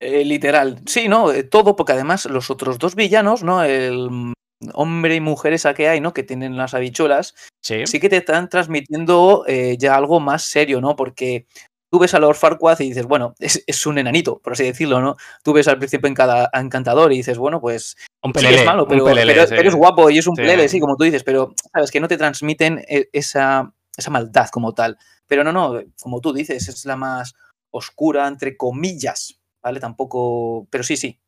Eh, 0.00 0.24
literal. 0.24 0.80
Sí, 0.86 1.08
¿no? 1.08 1.32
Eh, 1.32 1.42
Todo, 1.42 1.74
porque 1.76 1.92
además 1.92 2.26
los 2.26 2.50
otros 2.50 2.78
dos 2.78 2.94
villanos, 2.94 3.42
¿no? 3.42 3.62
El 3.64 4.32
hombre 4.74 5.14
y 5.14 5.20
mujer 5.20 5.52
esa 5.52 5.74
que 5.74 5.88
hay, 5.88 6.00
¿no? 6.00 6.12
Que 6.12 6.22
tienen 6.22 6.56
las 6.56 6.74
habichuelas, 6.74 7.34
Sí. 7.62 7.86
sí 7.86 8.00
que 8.00 8.08
te 8.08 8.16
están 8.18 8.48
transmitiendo 8.48 9.44
eh, 9.46 9.76
ya 9.78 9.94
algo 9.96 10.18
más 10.20 10.44
serio, 10.44 10.80
¿no? 10.80 10.96
Porque 10.96 11.46
tú 11.90 11.98
ves 11.98 12.14
a 12.14 12.18
Lord 12.18 12.36
Farquaad 12.36 12.80
y 12.80 12.88
dices, 12.88 13.06
bueno, 13.06 13.34
es, 13.38 13.62
es 13.66 13.86
un 13.86 13.98
enanito, 13.98 14.38
por 14.40 14.54
así 14.54 14.64
decirlo, 14.64 15.00
¿no? 15.00 15.16
Tú 15.42 15.52
ves 15.52 15.68
al 15.68 15.78
príncipe 15.78 16.08
encantador 16.08 17.12
y 17.12 17.18
dices, 17.18 17.38
bueno, 17.38 17.60
pues 17.60 17.96
Un 18.22 18.30
sí 18.30 18.40
pelele, 18.40 18.60
es 18.60 18.66
malo, 18.66 18.82
un 18.84 18.88
pero, 18.88 19.04
pelele, 19.04 19.34
pero- 19.34 19.46
sí. 19.46 19.54
pero 19.56 19.68
es 19.68 19.74
guapo 19.74 20.10
y 20.10 20.18
es 20.18 20.26
un 20.26 20.34
plebe, 20.34 20.68
sí, 20.68 20.80
como 20.80 20.96
tú 20.96 21.04
dices, 21.04 21.22
pero, 21.22 21.54
¿sabes? 21.72 21.90
Que 21.90 22.00
no 22.00 22.08
te 22.08 22.16
transmiten 22.18 22.82
e- 22.88 23.08
esa, 23.12 23.72
esa 23.96 24.10
maldad 24.10 24.48
como 24.50 24.72
tal. 24.74 24.98
Pero 25.26 25.44
no, 25.44 25.52
no, 25.52 25.80
como 26.00 26.20
tú 26.20 26.32
dices, 26.32 26.68
es 26.68 26.84
la 26.86 26.96
más 26.96 27.34
oscura, 27.70 28.26
entre 28.26 28.56
comillas, 28.56 29.35
¿vale? 29.66 29.80
Tampoco, 29.80 30.66
pero 30.70 30.84
sí, 30.84 30.96
sí, 30.96 31.18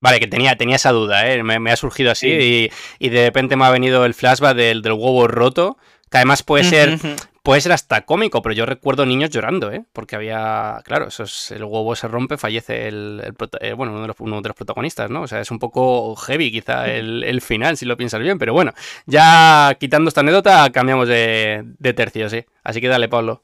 Vale, 0.00 0.20
que 0.20 0.26
tenía, 0.26 0.56
tenía 0.56 0.76
esa 0.76 0.92
duda, 0.92 1.30
¿eh? 1.30 1.42
Me, 1.42 1.58
me 1.58 1.72
ha 1.72 1.76
surgido 1.76 2.10
así 2.10 2.28
Sí. 2.28 2.70
y, 3.00 3.06
y 3.06 3.08
de 3.08 3.26
repente 3.26 3.56
me 3.56 3.64
ha 3.64 3.70
venido 3.70 4.04
el 4.04 4.14
flashback 4.14 4.54
del, 4.56 4.82
del 4.82 4.92
huevo 4.92 5.26
roto, 5.26 5.78
que 6.10 6.18
además 6.18 6.42
puede 6.42 6.64
ser, 6.64 6.98
puede 7.42 7.60
ser 7.62 7.72
hasta 7.72 8.02
cómico, 8.04 8.42
pero 8.42 8.54
yo 8.54 8.66
recuerdo 8.66 9.06
niños 9.06 9.30
llorando, 9.30 9.72
¿eh? 9.72 9.84
Porque 9.94 10.14
había, 10.14 10.80
claro, 10.84 11.08
eso 11.08 11.24
es, 11.24 11.50
el 11.50 11.64
huevo 11.64 11.96
se 11.96 12.08
rompe, 12.08 12.36
fallece 12.36 12.88
el, 12.88 13.22
eh, 13.60 13.72
bueno, 13.72 13.92
uno 13.92 14.02
de, 14.02 14.08
los, 14.08 14.16
uno 14.20 14.40
de 14.42 14.48
los 14.48 14.56
protagonistas, 14.56 15.10
¿no? 15.10 15.22
O 15.22 15.26
sea, 15.26 15.40
es 15.40 15.50
un 15.50 15.58
poco 15.58 16.14
heavy 16.16 16.52
quizá 16.52 16.86
el, 16.88 17.24
el 17.24 17.40
final, 17.40 17.76
si 17.78 17.86
lo 17.86 17.96
piensas 17.96 18.20
bien, 18.20 18.38
pero 18.38 18.52
bueno, 18.52 18.72
ya 19.06 19.76
quitando 19.80 20.08
esta 20.08 20.20
anécdota, 20.20 20.70
cambiamos 20.72 21.08
de, 21.08 21.62
de 21.78 21.92
tercio, 21.94 22.28
sí. 22.28 22.44
Así 22.62 22.80
que 22.82 22.88
dale, 22.88 23.08
Pablo. 23.08 23.42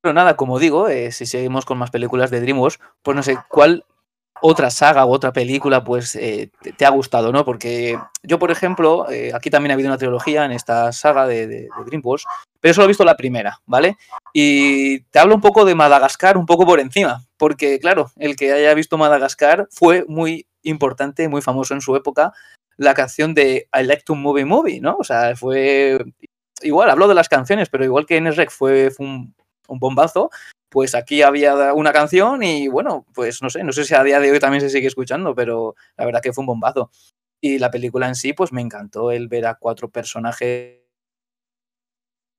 Pero 0.00 0.14
nada, 0.14 0.36
como 0.36 0.58
digo, 0.58 0.88
eh, 0.88 1.10
si 1.12 1.26
seguimos 1.26 1.64
con 1.64 1.78
más 1.78 1.90
películas 1.90 2.30
de 2.30 2.40
DreamWorks, 2.40 2.78
pues 3.02 3.16
no 3.16 3.22
sé 3.22 3.36
cuál 3.48 3.84
otra 4.40 4.70
saga 4.70 5.04
u 5.04 5.10
otra 5.10 5.32
película 5.32 5.82
pues 5.82 6.14
eh, 6.14 6.50
te, 6.62 6.72
te 6.72 6.86
ha 6.86 6.90
gustado, 6.90 7.32
¿no? 7.32 7.44
Porque 7.44 7.98
yo, 8.22 8.38
por 8.38 8.52
ejemplo, 8.52 9.10
eh, 9.10 9.32
aquí 9.34 9.50
también 9.50 9.72
ha 9.72 9.74
habido 9.74 9.88
una 9.88 9.98
trilogía 9.98 10.44
en 10.44 10.52
esta 10.52 10.92
saga 10.92 11.26
de, 11.26 11.48
de- 11.48 11.62
de 11.62 11.84
DreamWorks, 11.86 12.24
pero 12.60 12.72
solo 12.74 12.84
he 12.84 12.88
visto 12.88 13.04
la 13.04 13.16
primera, 13.16 13.58
¿vale? 13.66 13.96
Y 14.32 15.00
te 15.10 15.18
hablo 15.18 15.34
un 15.34 15.40
poco 15.40 15.64
de 15.64 15.74
Madagascar, 15.74 16.36
un 16.36 16.46
poco 16.46 16.64
por 16.64 16.78
encima, 16.78 17.24
porque 17.36 17.80
claro, 17.80 18.12
el 18.16 18.36
que 18.36 18.52
haya 18.52 18.72
visto 18.74 18.96
Madagascar 18.98 19.66
fue 19.72 20.04
muy 20.06 20.46
importante, 20.62 21.28
muy 21.28 21.42
famoso 21.42 21.74
en 21.74 21.80
su 21.80 21.96
época, 21.96 22.32
la 22.76 22.94
canción 22.94 23.34
de 23.34 23.66
I 23.76 23.82
Like 23.82 24.04
to 24.04 24.14
Movie 24.14 24.44
Movie, 24.44 24.80
¿no? 24.80 24.96
O 25.00 25.04
sea, 25.04 25.34
fue 25.34 25.98
igual, 26.62 26.90
hablo 26.90 27.08
de 27.08 27.14
las 27.14 27.28
canciones, 27.28 27.68
pero 27.70 27.84
igual 27.84 28.06
que 28.06 28.16
en 28.16 28.32
Rec 28.32 28.50
fue, 28.50 28.92
fue 28.92 29.04
un, 29.06 29.34
un 29.68 29.78
bombazo, 29.78 30.30
pues 30.68 30.94
aquí 30.94 31.22
había 31.22 31.72
una 31.72 31.92
canción 31.92 32.42
y 32.42 32.68
bueno, 32.68 33.06
pues 33.14 33.42
no 33.42 33.50
sé, 33.50 33.64
no 33.64 33.72
sé 33.72 33.84
si 33.84 33.94
a 33.94 34.02
día 34.02 34.20
de 34.20 34.30
hoy 34.30 34.40
también 34.40 34.60
se 34.60 34.70
sigue 34.70 34.88
escuchando, 34.88 35.34
pero 35.34 35.74
la 35.96 36.04
verdad 36.04 36.20
que 36.20 36.32
fue 36.32 36.42
un 36.42 36.46
bombazo. 36.46 36.90
Y 37.40 37.58
la 37.58 37.70
película 37.70 38.08
en 38.08 38.16
sí, 38.16 38.32
pues 38.32 38.52
me 38.52 38.60
encantó 38.60 39.12
el 39.12 39.28
ver 39.28 39.46
a 39.46 39.54
cuatro 39.54 39.88
personajes, 39.88 40.80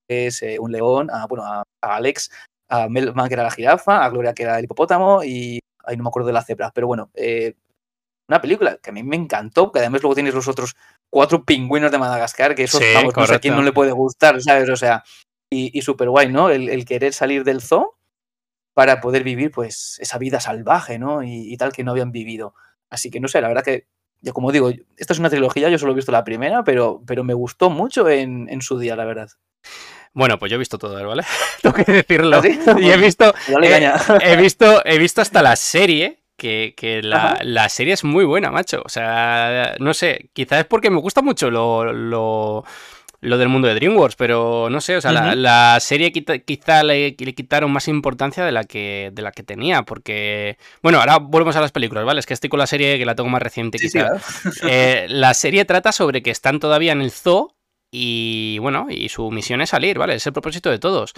eh, 0.09 0.57
un 0.59 0.71
león, 0.71 1.09
a, 1.11 1.25
bueno, 1.27 1.45
a, 1.45 1.63
a 1.81 1.95
Alex, 1.95 2.31
a 2.69 2.89
Melman 2.89 3.27
que 3.27 3.33
era 3.33 3.43
la 3.43 3.51
jirafa, 3.51 4.03
a 4.03 4.09
Gloria 4.09 4.33
que 4.33 4.43
era 4.43 4.59
el 4.59 4.65
hipopótamo 4.65 5.23
y 5.23 5.59
ahí 5.85 5.97
no 5.97 6.03
me 6.03 6.09
acuerdo 6.09 6.27
de 6.27 6.33
la 6.33 6.43
cebra, 6.43 6.71
pero 6.73 6.87
bueno, 6.87 7.09
eh, 7.15 7.55
una 8.27 8.41
película 8.41 8.77
que 8.77 8.91
a 8.91 8.93
mí 8.93 9.01
me 9.01 9.15
encantó, 9.15 9.71
que 9.71 9.79
además 9.79 10.03
luego 10.03 10.13
tienes 10.13 10.35
los 10.35 10.47
otros 10.47 10.75
cuatro 11.09 11.43
pingüinos 11.43 11.91
de 11.91 11.97
Madagascar, 11.97 12.53
que 12.53 12.63
eso, 12.63 12.77
Sí, 12.77 12.85
vamos, 12.93 13.17
no 13.17 13.25
sé 13.25 13.35
a 13.35 13.39
quién 13.39 13.55
no 13.55 13.63
le 13.63 13.73
puede 13.73 13.91
gustar, 13.91 14.39
¿sabes? 14.41 14.69
O 14.69 14.75
sea, 14.75 15.03
y, 15.49 15.77
y 15.77 15.81
súper 15.81 16.09
guay, 16.09 16.29
¿no? 16.29 16.49
El, 16.49 16.69
el 16.69 16.85
querer 16.85 17.13
salir 17.13 17.43
del 17.43 17.61
zoo 17.61 17.95
para 18.73 19.01
poder 19.01 19.23
vivir, 19.23 19.51
pues, 19.51 19.97
esa 19.99 20.17
vida 20.17 20.39
salvaje, 20.39 20.99
¿no? 20.99 21.23
Y, 21.23 21.51
y 21.51 21.57
tal 21.57 21.71
que 21.73 21.83
no 21.83 21.91
habían 21.91 22.11
vivido. 22.11 22.53
Así 22.89 23.11
que 23.11 23.19
no 23.19 23.27
sé, 23.27 23.41
la 23.41 23.47
verdad 23.47 23.63
que, 23.63 23.87
yo 24.21 24.33
como 24.33 24.51
digo, 24.51 24.71
esta 24.97 25.13
es 25.13 25.19
una 25.19 25.29
trilogía, 25.29 25.69
yo 25.69 25.77
solo 25.77 25.91
he 25.91 25.95
visto 25.95 26.11
la 26.11 26.23
primera, 26.23 26.63
pero, 26.63 27.01
pero 27.05 27.23
me 27.23 27.33
gustó 27.33 27.69
mucho 27.69 28.07
en, 28.09 28.47
en 28.49 28.61
su 28.61 28.79
día, 28.79 28.95
la 28.95 29.05
verdad. 29.05 29.29
Bueno, 30.13 30.39
pues 30.39 30.49
yo 30.49 30.55
he 30.55 30.59
visto 30.59 30.77
todo, 30.77 31.07
¿vale? 31.07 31.23
Tengo 31.61 31.75
que 31.75 31.91
decirlo. 31.91 32.37
¿Ah, 32.37 32.41
sí? 32.41 32.59
Y 32.79 32.89
he 32.89 32.97
visto, 32.97 33.33
Eh, 33.47 34.19
he 34.23 34.35
visto, 34.37 34.81
he 34.85 34.97
visto 34.97 35.21
hasta 35.21 35.41
la 35.41 35.55
serie, 35.55 36.23
que, 36.35 36.73
que 36.75 37.01
la, 37.03 37.39
la 37.43 37.69
serie 37.69 37.93
es 37.93 38.03
muy 38.03 38.25
buena, 38.25 38.49
macho. 38.49 38.81
O 38.85 38.89
sea, 38.89 39.75
no 39.79 39.93
sé, 39.93 40.29
quizás 40.33 40.61
es 40.61 40.65
porque 40.65 40.89
me 40.89 40.99
gusta 40.99 41.21
mucho 41.21 41.51
lo, 41.51 41.91
lo, 41.91 42.63
lo 43.21 43.37
del 43.37 43.49
mundo 43.49 43.67
de 43.67 43.75
DreamWorks, 43.75 44.15
pero 44.15 44.69
no 44.69 44.79
sé, 44.81 44.95
o 44.97 45.01
sea, 45.01 45.11
la, 45.35 45.79
serie 45.81 46.11
quita- 46.11 46.39
quizá 46.39 46.83
le, 46.83 47.15
le 47.17 47.35
quitaron 47.35 47.71
más 47.71 47.87
importancia 47.87 48.45
de 48.45 48.51
la 48.51 48.63
que 48.63 49.11
de 49.13 49.21
la 49.21 49.31
que 49.31 49.43
tenía, 49.43 49.83
porque... 49.83 50.57
Bueno, 50.81 50.99
ahora 50.99 51.17
volvemos 51.17 51.55
a 51.55 51.61
las 51.61 51.71
películas, 51.71 52.05
¿vale? 52.05 52.19
Es 52.19 52.25
que 52.25 52.33
estoy 52.33 52.49
con 52.49 52.59
la 52.59 52.67
serie 52.67 52.97
que 52.97 53.05
la 53.05 53.15
tengo 53.15 53.29
más 53.29 53.41
reciente, 53.41 53.77
Sí, 53.77 53.89
sí, 53.89 53.99
quizá. 53.99 54.09
Eh, 54.69 55.07
la 55.09 55.33
serie 55.33 55.65
trata 55.65 55.91
sobre 55.91 56.21
que 56.23 56.31
están 56.31 56.59
todavía 56.59 56.91
en 56.93 57.01
el 57.01 57.11
zoo 57.11 57.55
y 57.91 58.57
bueno, 58.59 58.87
y 58.89 59.09
su 59.09 59.31
misión 59.31 59.61
es 59.61 59.71
salir, 59.71 59.97
¿vale? 59.97 60.15
Es 60.15 60.25
el 60.27 60.33
propósito 60.33 60.69
de 60.69 60.79
todos. 60.79 61.13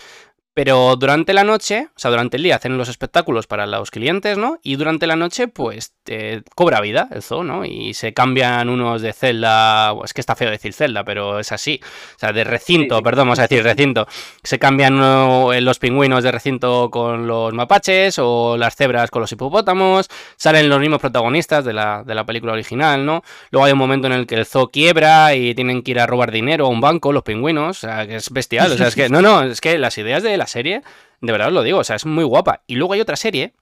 Pero 0.54 0.98
durante 0.98 1.34
la 1.34 1.46
noche, 1.46 1.88
o 1.96 2.00
sea, 2.00 2.12
durante 2.12 2.36
el 2.36 2.44
día 2.44 2.58
hacen 2.58 2.78
los 2.78 2.90
espectáculos 2.90 3.48
para 3.48 3.66
los 3.66 3.90
clientes, 3.90 4.38
¿no? 4.38 4.60
Y 4.62 4.76
durante 4.76 5.08
la 5.08 5.16
noche, 5.16 5.48
pues, 5.48 5.94
eh, 6.08 6.42
cobra 6.56 6.82
vida 6.82 7.08
el 7.12 7.22
zoo, 7.24 7.46
¿no? 7.46 7.64
Y 7.64 7.94
se 7.94 8.14
cambian 8.14 8.68
unos 8.68 9.02
de 9.02 9.14
celda, 9.14 9.94
es 10.04 10.14
que 10.14 10.20
está 10.20 10.36
feo 10.36 10.50
decir 10.52 10.74
celda, 10.74 11.06
pero 11.06 11.40
es 11.40 11.54
así. 11.54 11.80
O 12.16 12.20
sea, 12.20 12.34
de 12.34 12.44
recinto, 12.44 12.96
Sí, 12.96 13.00
sí. 13.00 13.04
perdón, 13.04 13.28
vamos 13.28 13.40
a 13.40 13.44
decir 13.44 13.64
recinto. 13.64 14.08
Se 14.44 14.60
cambian 14.60 14.96
uno- 14.96 15.52
los 15.62 15.80
pingüinos 15.80 16.22
de 16.22 16.32
recinto 16.34 16.90
con 16.92 17.28
los 17.28 17.54
mapaches 17.54 18.20
o 18.20 18.58
las 18.58 18.76
cebras 18.76 19.10
con 19.10 19.22
los 19.22 19.32
hipopótamos. 19.32 20.10
Salen 20.36 20.68
los 20.68 20.82
mismos 20.82 21.00
protagonistas 21.00 21.64
de 21.64 21.72
la, 21.72 22.04
de 22.04 22.14
la 22.14 22.26
película 22.26 22.52
original, 22.52 23.06
¿no? 23.06 23.24
Luego 23.52 23.66
hay 23.68 23.72
un 23.72 23.78
momento 23.80 24.08
en 24.08 24.14
el 24.14 24.28
que 24.28 24.36
el 24.36 24.46
zoo 24.46 24.68
quiebra 24.70 25.34
y 25.34 25.56
tienen 25.56 25.82
que 25.82 25.92
ir 25.92 26.00
a 26.02 26.08
robar 26.08 26.30
dinero 26.32 26.66
a 26.66 26.70
un 26.70 26.82
banco, 26.82 27.14
los 27.14 27.24
pingüinos. 27.24 27.78
O 27.78 27.80
sea, 27.88 28.06
que 28.06 28.18
es 28.18 28.30
bestial. 28.32 28.70
O 28.70 28.76
sea, 28.76 28.88
es 28.88 28.96
que, 28.96 29.08
no, 29.08 29.22
no, 29.22 29.44
es 29.44 29.62
que 29.62 29.78
las 29.78 29.98
ideas 29.98 30.24
de 30.24 30.41
la 30.42 30.48
serie, 30.48 30.82
de 31.22 31.32
verdad 31.32 31.48
os 31.48 31.54
lo 31.54 31.64
digo, 31.64 31.80
o 31.80 31.84
sea, 31.84 31.96
es 31.96 32.06
muy 32.06 32.24
guapa. 32.26 32.64
Y 32.68 32.76
luego 32.76 32.94
hay 32.94 33.02
otra 33.02 33.16
serie, 33.16 33.54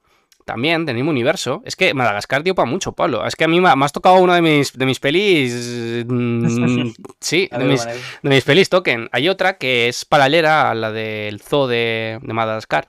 también, 0.46 0.86
del 0.86 0.96
mismo 0.96 1.12
universo. 1.12 1.62
Es 1.66 1.76
que 1.76 1.94
Madagascar 1.94 2.42
dio 2.44 2.56
para 2.56 2.70
mucho, 2.70 2.94
Pablo. 2.94 3.24
Es 3.28 3.36
que 3.36 3.44
a 3.44 3.48
mí 3.48 3.60
me 3.62 3.70
ha, 3.70 3.76
me 3.76 3.86
has 3.86 3.92
tocado 3.92 4.16
una 4.16 4.34
de 4.36 4.42
mis, 4.42 4.74
de 4.76 4.86
mis 4.86 5.00
pelis. 5.00 6.06
mm, 6.08 6.90
sí, 7.22 7.48
de 7.58 7.66
mis, 7.66 7.86
de 7.86 8.30
mis 8.30 8.44
pelis 8.44 8.70
token. 8.70 9.10
Hay 9.12 9.30
otra 9.30 9.58
que 9.58 9.88
es 9.90 10.06
paralela 10.06 10.72
a 10.72 10.74
la 10.74 10.92
del 10.92 11.40
zoo 11.42 11.68
de, 11.68 12.18
de 12.22 12.34
Madagascar. 12.34 12.88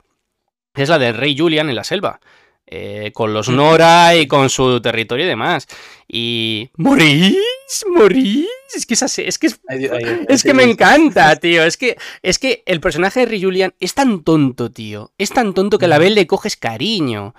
Es 0.75 0.89
la 0.89 0.99
del 0.99 1.15
rey 1.17 1.37
Julian 1.37 1.69
en 1.69 1.75
la 1.77 1.85
selva. 1.85 2.21
eh, 2.73 3.11
con 3.13 3.35
los 3.35 3.49
Nora 3.49 4.15
y 4.15 4.27
con 4.27 4.49
su 4.49 4.81
territorio 4.81 5.27
y 5.27 5.29
demás. 5.29 5.67
Y. 6.09 6.71
¡Morir! 6.77 7.37
Morís. 7.89 8.47
Es 8.75 8.87
que 8.87 8.95
es 8.95 9.03
así, 9.03 9.23
es 9.23 9.39
que 9.39 9.49
es, 9.49 9.61
es 10.29 10.43
que 10.43 10.55
me 10.55 10.63
encanta, 10.63 11.35
tío. 11.41 11.65
Es 11.65 11.77
que, 11.77 11.97
es 12.23 12.39
que 12.39 12.63
el 12.67 12.81
personaje 12.81 13.21
de 13.21 13.27
Rey 13.27 13.43
Julian 13.43 13.75
es 13.81 13.95
tan 13.95 14.23
tonto, 14.23 14.71
tío. 14.71 15.13
Es 15.19 15.31
tan 15.31 15.55
tonto 15.55 15.79
que 15.79 15.87
a 15.87 15.89
la 15.89 15.99
vez 15.99 16.13
le 16.13 16.27
coges 16.27 16.57
cariño. 16.57 17.35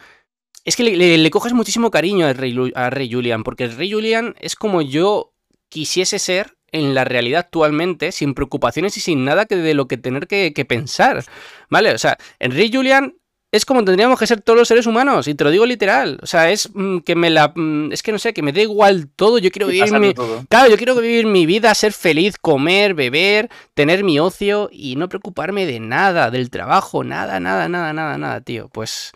Es 0.63 0.75
que 0.75 0.83
le, 0.83 1.31
coges 1.31 1.53
muchísimo 1.53 1.89
cariño 1.89 2.27
a 2.27 2.33
Rey, 2.33 2.55
a 2.75 2.89
Rey 2.89 3.11
Julian, 3.11 3.43
porque 3.43 3.63
el 3.63 3.75
Rey 3.75 3.91
Julian 3.91 4.35
es 4.39 4.55
como 4.55 4.81
yo 4.81 5.33
quisiese 5.69 6.19
ser 6.19 6.57
en 6.71 6.93
la 6.93 7.03
realidad 7.03 7.41
actualmente, 7.41 8.11
sin 8.11 8.33
preocupaciones 8.33 8.95
y 8.97 9.01
sin 9.01 9.25
nada 9.25 9.45
que 9.45 9.55
de 9.55 9.73
lo 9.73 9.87
que 9.87 9.97
tener 9.97 10.27
que, 10.27 10.53
que 10.53 10.65
pensar. 10.65 11.25
¿Vale? 11.69 11.93
O 11.93 11.97
sea, 11.97 12.17
Rey 12.39 12.69
Julian 12.71 13.15
es 13.51 13.65
como 13.65 13.83
tendríamos 13.83 14.17
que 14.17 14.27
ser 14.27 14.41
todos 14.41 14.57
los 14.57 14.67
seres 14.67 14.85
humanos, 14.85 15.27
y 15.27 15.35
te 15.35 15.43
lo 15.43 15.49
digo 15.49 15.65
literal. 15.65 16.19
O 16.21 16.25
sea, 16.25 16.49
es 16.51 16.69
mm, 16.73 16.99
que 16.99 17.15
me 17.15 17.29
la. 17.29 17.51
Mm, 17.53 17.91
es 17.91 18.01
que 18.01 18.13
no 18.13 18.19
sé, 18.19 18.33
que 18.33 18.41
me 18.41 18.53
da 18.53 18.61
igual 18.61 19.09
todo. 19.09 19.39
Yo 19.39 19.51
quiero 19.51 19.67
vivir 19.67 19.91
mi. 19.99 20.13
Claro, 20.47 20.69
yo 20.69 20.77
quiero 20.77 20.95
vivir 20.95 21.25
mi 21.25 21.45
vida, 21.45 21.73
ser 21.75 21.91
feliz, 21.91 22.37
comer, 22.37 22.93
beber, 22.93 23.49
tener 23.73 24.05
mi 24.05 24.19
ocio 24.19 24.69
y 24.71 24.95
no 24.95 25.09
preocuparme 25.09 25.65
de 25.65 25.81
nada, 25.81 26.31
del 26.31 26.49
trabajo, 26.49 27.03
nada, 27.03 27.41
nada, 27.41 27.67
nada, 27.67 27.91
nada, 27.91 28.17
nada, 28.17 28.41
tío. 28.41 28.69
Pues 28.69 29.11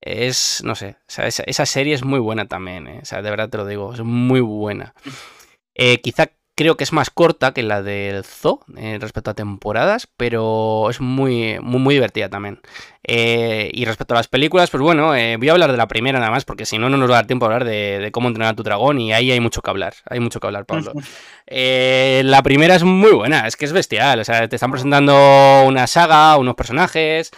es. 0.00 0.62
No 0.64 0.76
sé. 0.76 0.96
O 1.08 1.10
sea, 1.10 1.26
esa, 1.26 1.66
serie 1.66 1.94
es 1.94 2.04
muy 2.04 2.20
buena 2.20 2.46
también, 2.46 2.86
¿eh? 2.86 3.00
O 3.02 3.04
sea, 3.04 3.20
de 3.20 3.30
verdad 3.30 3.48
te 3.48 3.58
lo 3.58 3.66
digo, 3.66 3.92
es 3.94 4.00
muy 4.00 4.40
buena. 4.40 4.94
Eh, 5.74 6.00
quizá 6.00 6.30
creo 6.62 6.76
que 6.76 6.84
es 6.84 6.92
más 6.92 7.10
corta 7.10 7.52
que 7.52 7.64
la 7.64 7.82
del 7.82 8.22
Zoo 8.22 8.60
eh, 8.76 8.96
respecto 9.00 9.32
a 9.32 9.34
temporadas, 9.34 10.08
pero 10.16 10.88
es 10.90 11.00
muy, 11.00 11.58
muy, 11.60 11.80
muy 11.80 11.94
divertida 11.94 12.28
también. 12.28 12.60
Eh, 13.02 13.68
y 13.74 13.84
respecto 13.84 14.14
a 14.14 14.18
las 14.18 14.28
películas, 14.28 14.70
pues 14.70 14.80
bueno, 14.80 15.12
eh, 15.16 15.36
voy 15.38 15.48
a 15.48 15.52
hablar 15.52 15.72
de 15.72 15.76
la 15.76 15.88
primera 15.88 16.20
nada 16.20 16.30
más, 16.30 16.44
porque 16.44 16.64
si 16.64 16.78
no, 16.78 16.88
no 16.88 16.96
nos 16.96 17.10
va 17.10 17.14
a 17.14 17.18
dar 17.18 17.26
tiempo 17.26 17.46
a 17.46 17.48
hablar 17.48 17.64
de, 17.64 18.10
cómo 18.12 18.28
entrenar 18.28 18.52
a 18.52 18.56
tu 18.56 18.62
dragón, 18.62 19.00
y 19.00 19.12
ahí 19.12 19.32
hay 19.32 19.40
mucho 19.40 19.60
que 19.60 19.70
hablar, 19.70 19.94
hay 20.08 20.20
mucho 20.20 20.38
que 20.38 20.46
hablar, 20.46 20.64
Pablo. 20.64 20.92
la 21.48 22.42
primera 22.44 22.76
es 22.76 22.84
muy 22.84 23.10
buena, 23.10 23.48
es 23.48 23.56
que 23.56 23.64
es 23.64 23.72
bestial, 23.72 24.20
o 24.20 24.24
sea, 24.24 24.48
te 24.48 24.54
están 24.54 24.70
presentando 24.70 25.64
una 25.66 25.88
saga, 25.88 26.36
unos 26.36 26.54
personajes, 26.54 27.32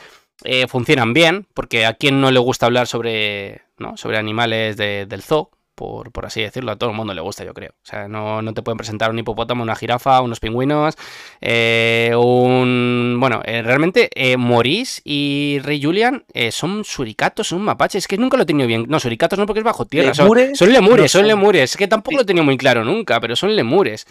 funcionan 0.69 1.15
bien, 1.15 1.47
porque 1.55 1.87
a 1.87 1.95
quien 1.95 2.21
no 2.21 2.31
le 2.31 2.41
gusta 2.41 2.67
hablar 2.67 2.89
sobre, 2.89 3.63
¿no? 3.79 3.97
sobre 3.97 4.19
animales 4.19 4.77
del 4.77 5.23
zoo, 5.23 5.51
por, 5.75 6.13
por, 6.13 6.27
así 6.27 6.41
decirlo, 6.41 6.73
a 6.73 6.77
todo 6.77 6.91
el 6.91 6.97
mundo 6.97 7.15
le 7.15 7.21
gusta, 7.21 7.45
yo 7.45 7.55
creo. 7.55 7.71
O 7.71 7.87
sea, 7.87 8.09
no, 8.09 8.43
no 8.43 8.55
te 8.55 8.63
pueden 8.63 8.77
presentar 8.77 9.11
un 9.11 9.19
hipopótamo, 9.19 9.63
una 9.63 9.75
jirafa, 9.75 10.21
unos 10.21 10.41
pingüinos, 10.41 10.95
eh, 11.41 12.13
un... 12.17 13.17
Bueno, 13.19 13.43
eh, 13.45 13.63
realmente 13.63 14.11
eh, 14.15 14.37
Maurice 14.37 15.03
y 15.05 15.59
Rey 15.63 15.83
Julian 15.83 16.25
eh, 16.33 16.53
son 16.53 16.85
suricatos, 16.85 17.49
son 17.49 17.63
mapaches, 17.63 18.05
es 18.05 18.09
que 18.09 18.19
nunca 18.19 18.37
lo 18.37 18.45
he 18.45 18.47
tenido 18.47 18.67
bien. 18.67 18.87
No, 18.89 19.01
suricatos 19.01 19.39
no 19.39 19.47
porque 19.47 19.61
es 19.61 19.65
bajo 19.65 19.87
tierra, 19.87 20.15
son, 20.15 20.29
son 20.55 20.73
lemures, 20.73 21.11
son, 21.11 21.27
lemures, 21.27 21.73
es 21.73 21.77
que 21.77 21.89
tampoco 21.89 22.17
lo 22.17 22.23
he 22.23 22.27
tenido 22.27 22.45
muy 22.45 22.57
claro 22.57 22.85
nunca, 22.85 23.21
pero 23.21 23.37
son 23.37 23.55
lemures. 23.55 24.07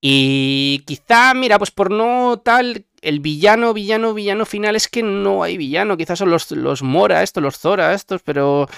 Y 0.00 0.84
quizá, 0.86 1.34
mira, 1.34 1.58
pues 1.58 1.72
por 1.72 1.90
no 1.90 2.40
tal, 2.44 2.86
el 3.02 3.20
villano, 3.20 3.72
villano, 3.72 4.14
villano 4.14 4.44
final 4.46 4.76
es 4.76 4.88
que 4.88 5.02
no 5.02 5.42
hay 5.42 5.56
villano. 5.56 5.96
Quizás 5.96 6.18
son 6.18 6.30
los, 6.30 6.50
los 6.50 6.82
Mora, 6.82 7.22
estos, 7.22 7.42
los 7.42 7.58
Zora, 7.58 7.94
estos, 7.94 8.22
pero. 8.22 8.68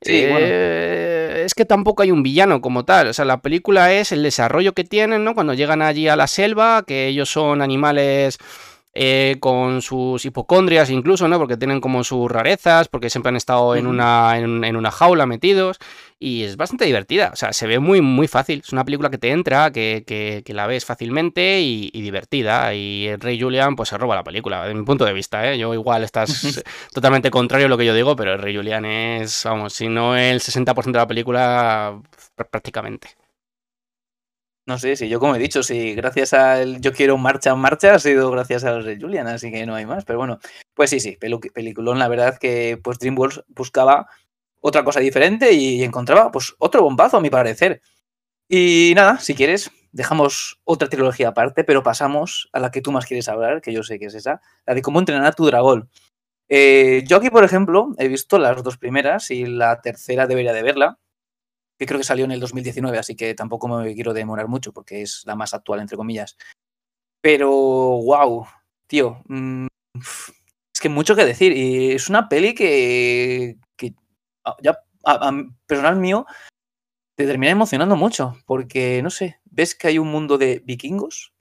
Eh, 0.00 1.42
es 1.44 1.54
que 1.54 1.64
tampoco 1.64 2.02
hay 2.02 2.10
un 2.10 2.22
villano 2.22 2.60
como 2.60 2.84
tal. 2.84 3.08
O 3.08 3.12
sea, 3.12 3.24
la 3.24 3.40
película 3.40 3.92
es 3.92 4.12
el 4.12 4.22
desarrollo 4.22 4.72
que 4.72 4.84
tienen, 4.84 5.24
¿no? 5.24 5.34
Cuando 5.34 5.54
llegan 5.54 5.82
allí 5.82 6.08
a 6.08 6.16
la 6.16 6.26
selva, 6.26 6.84
que 6.86 7.08
ellos 7.08 7.30
son 7.30 7.62
animales 7.62 8.38
eh, 8.94 9.36
con 9.38 9.82
sus 9.82 10.24
hipocondrias 10.24 10.90
incluso, 10.90 11.28
¿no? 11.28 11.38
Porque 11.38 11.56
tienen 11.56 11.80
como 11.80 12.02
sus 12.04 12.30
rarezas, 12.30 12.88
porque 12.88 13.10
siempre 13.10 13.28
han 13.28 13.36
estado 13.36 13.76
en, 13.76 13.86
una, 13.86 14.38
en, 14.38 14.76
una 14.76 14.90
jaula 14.90 15.26
metidos 15.26 15.78
y 16.18 16.42
es 16.42 16.56
bastante 16.56 16.84
divertida, 16.86 17.30
o 17.32 17.36
sea, 17.36 17.52
se 17.52 17.66
ve 17.66 17.78
muy, 17.78 18.00
muy 18.00 18.26
fácil, 18.26 18.60
es 18.64 18.72
una 18.72 18.84
película 18.84 19.10
que 19.10 19.18
te 19.18 19.30
entra, 19.30 19.70
que, 19.70 20.02
que, 20.04 20.54
la 20.54 20.66
ves 20.66 20.84
fácilmente 20.84 21.60
y, 21.60 21.90
divertida 21.92 22.74
y 22.74 23.06
el 23.06 23.20
Rey 23.20 23.40
Julian 23.40 23.76
pues 23.76 23.90
se 23.90 23.98
roba 23.98 24.16
la 24.16 24.24
película, 24.24 24.66
de 24.66 24.74
mi 24.74 24.84
punto 24.84 25.04
de 25.04 25.12
vista, 25.12 25.48
¿eh? 25.48 25.58
Yo 25.58 25.74
igual 25.74 26.02
estás 26.02 26.64
totalmente 26.92 27.30
contrario 27.30 27.66
a 27.66 27.68
lo 27.68 27.78
que 27.78 27.86
yo 27.86 27.94
digo, 27.94 28.16
pero 28.16 28.32
el 28.32 28.40
Rey 28.40 28.56
Julian 28.56 28.84
es, 28.84 29.44
vamos, 29.44 29.74
si 29.74 29.88
no 29.88 30.16
el 30.16 30.40
60% 30.40 30.84
de 30.84 30.92
la 30.92 31.06
película 31.06 32.00
prácticamente. 32.50 33.10
No 34.68 34.78
sé, 34.78 34.96
si 34.96 35.08
yo 35.08 35.18
como 35.18 35.34
he 35.34 35.38
dicho, 35.38 35.62
si 35.62 35.94
gracias 35.94 36.34
al 36.34 36.82
Yo 36.82 36.92
quiero 36.92 37.16
marcha 37.16 37.52
en 37.52 37.58
marcha 37.58 37.94
ha 37.94 37.98
sido 37.98 38.30
gracias 38.30 38.64
al 38.64 38.84
Rey 38.84 38.98
Julian, 39.00 39.26
así 39.26 39.50
que 39.50 39.64
no 39.64 39.74
hay 39.74 39.86
más. 39.86 40.04
Pero 40.04 40.18
bueno, 40.18 40.40
pues 40.74 40.90
sí, 40.90 41.00
sí, 41.00 41.16
peliculón, 41.54 41.98
la 41.98 42.06
verdad 42.06 42.36
que 42.38 42.78
pues 42.84 42.98
DreamWorks 42.98 43.44
buscaba 43.48 44.08
otra 44.60 44.84
cosa 44.84 45.00
diferente 45.00 45.52
y 45.52 45.82
encontraba 45.82 46.30
pues 46.30 46.54
otro 46.58 46.82
bombazo 46.82 47.16
a 47.16 47.20
mi 47.22 47.30
parecer. 47.30 47.80
Y 48.46 48.92
nada, 48.94 49.18
si 49.20 49.34
quieres, 49.34 49.70
dejamos 49.92 50.60
otra 50.64 50.90
trilogía 50.90 51.28
aparte, 51.28 51.64
pero 51.64 51.82
pasamos 51.82 52.50
a 52.52 52.60
la 52.60 52.70
que 52.70 52.82
tú 52.82 52.92
más 52.92 53.06
quieres 53.06 53.30
hablar, 53.30 53.62
que 53.62 53.72
yo 53.72 53.82
sé 53.82 53.98
que 53.98 54.06
es 54.06 54.14
esa, 54.14 54.42
la 54.66 54.74
de 54.74 54.82
cómo 54.82 54.98
entrenar 54.98 55.24
a 55.24 55.32
tu 55.32 55.46
dragón. 55.46 55.88
Eh, 56.50 57.04
yo 57.06 57.16
aquí, 57.16 57.30
por 57.30 57.44
ejemplo, 57.44 57.94
he 57.96 58.08
visto 58.08 58.38
las 58.38 58.62
dos 58.62 58.76
primeras 58.76 59.30
y 59.30 59.46
la 59.46 59.80
tercera 59.80 60.26
debería 60.26 60.52
de 60.52 60.62
verla 60.62 60.98
que 61.78 61.86
creo 61.86 61.98
que 61.98 62.04
salió 62.04 62.24
en 62.24 62.32
el 62.32 62.40
2019, 62.40 62.98
así 62.98 63.14
que 63.14 63.34
tampoco 63.34 63.68
me 63.68 63.94
quiero 63.94 64.12
demorar 64.12 64.48
mucho 64.48 64.72
porque 64.72 65.02
es 65.02 65.22
la 65.26 65.36
más 65.36 65.54
actual, 65.54 65.80
entre 65.80 65.96
comillas. 65.96 66.36
Pero, 67.20 67.50
wow, 67.50 68.46
tío, 68.88 69.22
mm, 69.28 69.66
es 69.94 70.80
que 70.80 70.88
mucho 70.88 71.14
que 71.14 71.24
decir. 71.24 71.56
Y 71.56 71.92
es 71.92 72.08
una 72.08 72.28
peli 72.28 72.54
que, 72.54 73.56
que 73.76 73.94
ya 74.60 74.78
a, 75.04 75.32
personal 75.66 75.96
mío 75.96 76.26
te 77.16 77.26
termina 77.26 77.52
emocionando 77.52 77.96
mucho 77.96 78.36
porque, 78.46 79.00
no 79.02 79.10
sé, 79.10 79.40
ves 79.44 79.74
que 79.74 79.88
hay 79.88 79.98
un 79.98 80.08
mundo 80.08 80.36
de 80.36 80.62
vikingos 80.64 81.32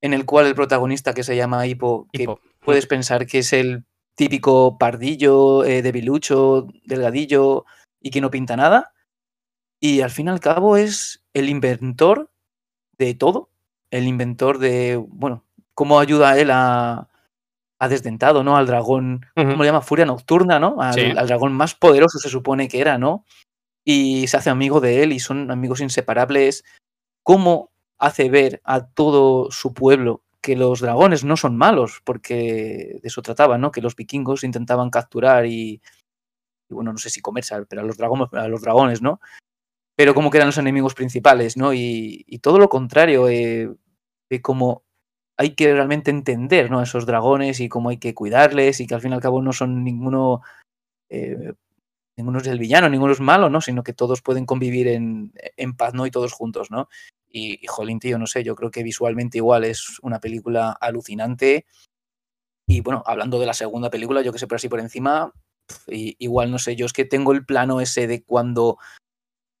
en 0.00 0.12
el 0.12 0.24
cual 0.26 0.46
el 0.46 0.54
protagonista 0.54 1.14
que 1.14 1.24
se 1.24 1.36
llama 1.36 1.66
Hippo, 1.66 2.08
que 2.12 2.26
puedes 2.60 2.86
pensar 2.86 3.26
que 3.26 3.38
es 3.38 3.52
el 3.52 3.84
típico 4.16 4.78
pardillo, 4.78 5.64
eh, 5.64 5.82
debilucho, 5.82 6.68
delgadillo 6.84 7.64
y 8.00 8.10
que 8.10 8.20
no 8.20 8.30
pinta 8.30 8.56
nada 8.56 8.93
y 9.80 10.00
al 10.00 10.10
fin 10.10 10.26
y 10.26 10.30
al 10.30 10.40
cabo 10.40 10.76
es 10.76 11.24
el 11.34 11.48
inventor 11.48 12.30
de 12.98 13.14
todo, 13.14 13.50
el 13.90 14.06
inventor 14.06 14.58
de, 14.58 14.96
bueno, 14.96 15.44
cómo 15.74 16.00
ayuda 16.00 16.30
a 16.30 16.38
él 16.38 16.50
a, 16.50 17.08
a 17.78 17.88
Desdentado, 17.88 18.42
¿no? 18.44 18.56
Al 18.56 18.66
dragón, 18.66 19.26
¿cómo 19.34 19.62
le 19.62 19.66
llama? 19.66 19.82
Furia 19.82 20.06
Nocturna, 20.06 20.58
¿no? 20.58 20.80
Al, 20.80 21.18
al, 21.18 21.26
dragón 21.26 21.52
más 21.52 21.74
poderoso 21.74 22.18
se 22.18 22.28
supone 22.28 22.68
que 22.68 22.80
era, 22.80 22.98
¿no? 22.98 23.24
Y 23.84 24.26
se 24.28 24.36
hace 24.36 24.50
amigo 24.50 24.80
de 24.80 25.02
él 25.02 25.12
y 25.12 25.20
son 25.20 25.50
amigos 25.50 25.80
inseparables. 25.80 26.64
¿Cómo 27.22 27.70
hace 27.98 28.30
ver 28.30 28.60
a 28.64 28.86
todo 28.86 29.50
su 29.50 29.74
pueblo 29.74 30.22
que 30.40 30.56
los 30.56 30.80
dragones 30.80 31.24
no 31.24 31.36
son 31.36 31.56
malos? 31.56 32.00
Porque 32.04 32.98
de 33.02 33.08
eso 33.08 33.22
trataba, 33.22 33.58
¿no? 33.58 33.70
Que 33.70 33.82
los 33.82 33.96
vikingos 33.96 34.44
intentaban 34.44 34.90
capturar 34.90 35.46
y, 35.46 35.82
y 36.70 36.74
bueno, 36.74 36.92
no 36.92 36.98
sé 36.98 37.10
si 37.10 37.20
comerse, 37.20 37.54
pero 37.68 37.82
a 37.82 37.84
los 37.84 37.96
dragones, 37.98 38.28
a 38.32 38.48
los 38.48 38.62
dragones, 38.62 39.02
¿no? 39.02 39.20
Pero 39.96 40.14
como 40.14 40.30
que 40.30 40.38
eran 40.38 40.48
los 40.48 40.58
enemigos 40.58 40.94
principales, 40.94 41.56
¿no? 41.56 41.72
Y, 41.72 42.24
todo 42.42 42.58
lo 42.58 42.68
contrario, 42.68 43.28
eh, 43.28 43.70
de 44.30 44.42
cómo 44.42 44.82
hay 45.36 45.54
que 45.54 45.72
realmente 45.72 46.10
entender, 46.10 46.70
¿no? 46.70 46.82
Esos 46.82 47.06
dragones 47.06 47.60
y 47.60 47.68
cómo 47.68 47.90
hay 47.90 47.98
que 47.98 48.14
cuidarles 48.14 48.80
y 48.80 48.86
que 48.86 48.94
al 48.94 49.00
fin 49.00 49.12
y 49.12 49.14
al 49.14 49.20
cabo 49.20 49.42
no 49.42 49.52
son 49.52 49.84
ninguno, 49.84 50.42
eh, 51.08 51.52
ninguno 52.16 52.38
es 52.38 52.46
el 52.46 52.58
villano, 52.58 52.88
ninguno 52.88 53.12
es 53.12 53.20
malo, 53.20 53.50
¿no? 53.50 53.60
Sino 53.60 53.82
que 53.82 53.92
todos 53.92 54.22
pueden 54.22 54.46
convivir 54.46 54.88
en, 54.88 55.32
en 55.56 55.76
paz, 55.76 55.94
¿no? 55.94 56.06
Y 56.06 56.10
todos 56.10 56.32
juntos, 56.32 56.70
¿no? 56.70 56.88
Y, 57.28 57.58
y, 57.64 57.66
jolín, 57.66 57.98
tío, 57.98 58.18
no 58.18 58.26
sé, 58.26 58.44
yo 58.44 58.54
creo 58.54 58.70
que 58.70 58.82
visualmente 58.82 59.38
igual 59.38 59.64
es 59.64 59.98
una 60.02 60.20
película 60.20 60.72
alucinante. 60.72 61.66
Y 62.66 62.80
bueno, 62.80 63.02
hablando 63.06 63.38
de 63.38 63.46
la 63.46 63.54
segunda 63.54 63.90
película, 63.90 64.22
yo 64.22 64.32
que 64.32 64.38
sé, 64.38 64.46
por 64.46 64.56
así 64.56 64.68
por 64.68 64.80
encima, 64.80 65.32
igual 65.86 66.50
no 66.50 66.58
sé, 66.58 66.76
yo 66.76 66.86
es 66.86 66.92
que 66.92 67.04
tengo 67.04 67.32
el 67.32 67.44
plano 67.44 67.80
ese 67.80 68.06
de 68.06 68.22
cuando 68.22 68.78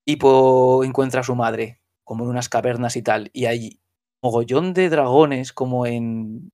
Hippo 0.06 0.84
encuentra 0.84 1.20
a 1.20 1.24
su 1.24 1.34
madre, 1.34 1.80
como 2.04 2.24
en 2.24 2.30
unas 2.30 2.48
cavernas 2.48 2.96
y 2.96 3.02
tal, 3.02 3.30
y 3.32 3.46
hay 3.46 3.80
mogollón 4.22 4.74
de 4.74 4.88
dragones 4.88 5.52
como 5.52 5.86
en, 5.86 6.50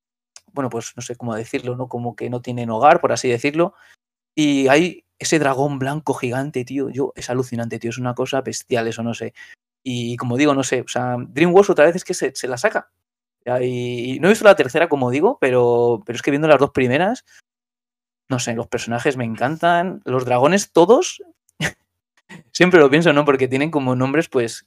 bueno, 0.53 0.71
pues 0.71 0.93
no 0.97 1.03
sé 1.03 1.17
cómo 1.17 1.35
decirlo, 1.35 1.77
¿no? 1.77 1.89
Como 1.89 2.17
que 2.17 2.31
no 2.31 2.43
tienen 2.43 2.71
hogar, 2.71 3.01
por 3.01 3.13
así 3.13 3.29
decirlo, 3.29 3.75
y 4.35 4.69
hay 4.69 5.05
ese 5.19 5.39
dragón 5.39 5.79
blanco 5.79 6.15
gigante, 6.15 6.65
tío, 6.65 6.89
yo, 6.89 7.13
es 7.17 7.31
alucinante, 7.31 7.79
tío, 7.79 7.91
es 7.91 7.99
una 7.99 8.15
cosa 8.15 8.41
bestial, 8.41 8.89
eso 8.89 9.03
no 9.03 9.15
sé. 9.15 9.35
Y 9.83 10.17
como 10.17 10.37
digo, 10.37 10.55
no 10.55 10.63
sé, 10.63 10.83
o 10.83 10.89
sea, 10.89 11.17
DreamWorks 11.19 11.71
otra 11.71 11.87
vez 11.87 11.97
es 11.97 12.05
que 12.05 12.15
se, 12.15 12.35
se 12.35 12.49
la 12.49 12.57
saca. 12.57 12.91
Y 13.61 14.19
no 14.21 14.29
he 14.29 14.31
visto 14.31 14.45
la 14.45 14.57
tercera, 14.57 14.89
como 14.89 15.11
digo, 15.11 15.39
pero, 15.41 16.03
pero 16.07 16.17
es 16.17 16.23
que 16.23 16.31
viendo 16.31 16.49
las 16.49 16.59
dos 16.59 16.71
primeras, 16.71 17.25
no 18.29 18.39
sé, 18.39 18.55
los 18.55 18.69
personajes 18.69 19.17
me 19.17 19.25
encantan, 19.25 20.03
los 20.05 20.25
dragones 20.25 20.73
todos 20.73 21.23
Siempre 22.53 22.81
lo 22.81 22.91
pienso, 22.91 23.13
¿no? 23.13 23.25
Porque 23.25 23.49
tienen 23.49 23.71
como 23.71 23.97
nombres, 23.97 24.29
pues, 24.29 24.67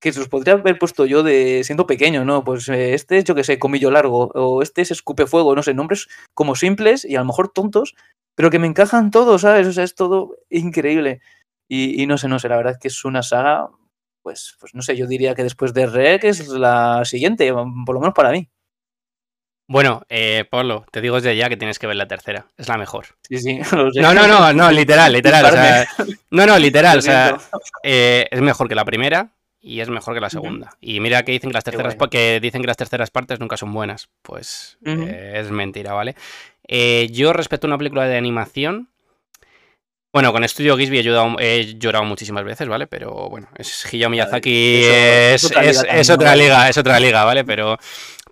que 0.00 0.12
los 0.12 0.28
podría 0.28 0.54
haber 0.54 0.78
puesto 0.78 1.06
yo 1.06 1.22
de 1.22 1.62
siendo 1.64 1.86
pequeño, 1.86 2.24
¿no? 2.24 2.44
Pues 2.44 2.68
eh, 2.68 2.94
este 2.94 3.18
es, 3.18 3.24
yo 3.24 3.34
que 3.34 3.44
sé, 3.44 3.58
comillo 3.58 3.90
largo, 3.90 4.30
o 4.34 4.62
este 4.62 4.82
es 4.82 4.90
escupe 4.90 5.26
fuego, 5.26 5.54
no 5.54 5.62
sé, 5.62 5.74
nombres 5.74 6.08
como 6.34 6.56
simples 6.56 7.04
y 7.04 7.16
a 7.16 7.20
lo 7.20 7.26
mejor 7.26 7.50
tontos, 7.50 7.94
pero 8.34 8.50
que 8.50 8.58
me 8.58 8.66
encajan 8.66 9.10
todos, 9.10 9.42
¿sabes? 9.42 9.66
O 9.68 9.72
sea, 9.72 9.84
es 9.84 9.94
todo 9.94 10.36
increíble. 10.50 11.20
Y, 11.68 12.06
no 12.06 12.18
sé, 12.18 12.28
no 12.28 12.38
sé, 12.38 12.48
la 12.50 12.56
verdad 12.58 12.74
es 12.74 12.78
que 12.78 12.88
es 12.88 13.04
una 13.04 13.22
saga 13.22 13.70
pues, 14.22 14.56
pues 14.60 14.74
no 14.74 14.82
sé, 14.82 14.96
yo 14.96 15.06
diría 15.06 15.34
que 15.34 15.42
después 15.42 15.74
de 15.74 15.86
Rec 15.86 16.24
es 16.24 16.46
la 16.48 17.04
siguiente, 17.04 17.52
por 17.52 17.94
lo 17.94 18.00
menos 18.00 18.14
para 18.14 18.30
mí. 18.30 18.48
Bueno, 19.68 20.02
eh, 20.08 20.44
Pablo, 20.50 20.84
te 20.90 21.00
digo 21.00 21.16
desde 21.16 21.36
ya 21.36 21.48
que 21.48 21.56
tienes 21.56 21.78
que 21.78 21.86
ver 21.86 21.96
la 21.96 22.08
tercera. 22.08 22.46
Es 22.58 22.68
la 22.68 22.76
mejor. 22.76 23.06
Sí, 23.22 23.38
sí. 23.38 23.60
No, 23.72 24.12
no, 24.12 24.26
no, 24.26 24.52
no, 24.52 24.70
literal, 24.70 25.12
literal. 25.12 25.86
no, 26.30 26.46
no, 26.46 26.58
literal. 26.58 26.98
O 26.98 27.02
sea, 27.02 27.38
eh, 27.82 28.26
es 28.30 28.40
mejor 28.40 28.68
que 28.68 28.74
la 28.74 28.84
primera 28.84 29.30
y 29.60 29.80
es 29.80 29.88
mejor 29.88 30.14
que 30.14 30.20
la 30.20 30.30
segunda. 30.30 30.76
Y 30.80 31.00
mira 31.00 31.22
que 31.22 31.32
dicen 31.32 31.50
que 31.50 31.54
las 31.54 31.64
terceras 31.64 31.96
que 32.10 32.40
dicen 32.40 32.60
que 32.60 32.66
las 32.66 32.76
terceras 32.76 33.10
partes 33.10 33.38
nunca 33.38 33.56
son 33.56 33.72
buenas. 33.72 34.08
Pues 34.22 34.78
eh, 34.84 35.34
es 35.36 35.50
mentira, 35.50 35.92
¿vale? 35.92 36.16
yo 37.10 37.32
respecto 37.32 37.66
a 37.66 37.68
una 37.68 37.78
película 37.78 38.06
de 38.06 38.16
animación. 38.16 38.88
Bueno, 40.12 40.30
con 40.32 40.46
Studio 40.46 40.76
Ghibli 40.76 40.98
he, 41.38 41.78
llorado 41.78 42.04
muchísimas 42.04 42.44
veces, 42.44 42.68
¿vale? 42.68 42.86
Pero 42.86 43.30
bueno, 43.30 43.48
es 43.56 43.86
Hayao 43.86 44.10
Miyazaki, 44.10 44.82
es, 44.84 45.50
es, 45.90 46.10
otra 46.10 46.36
liga, 46.36 46.68
es 46.68 46.76
otra 46.76 47.00
liga, 47.00 47.24
¿vale? 47.24 47.44
Pero 47.44 47.78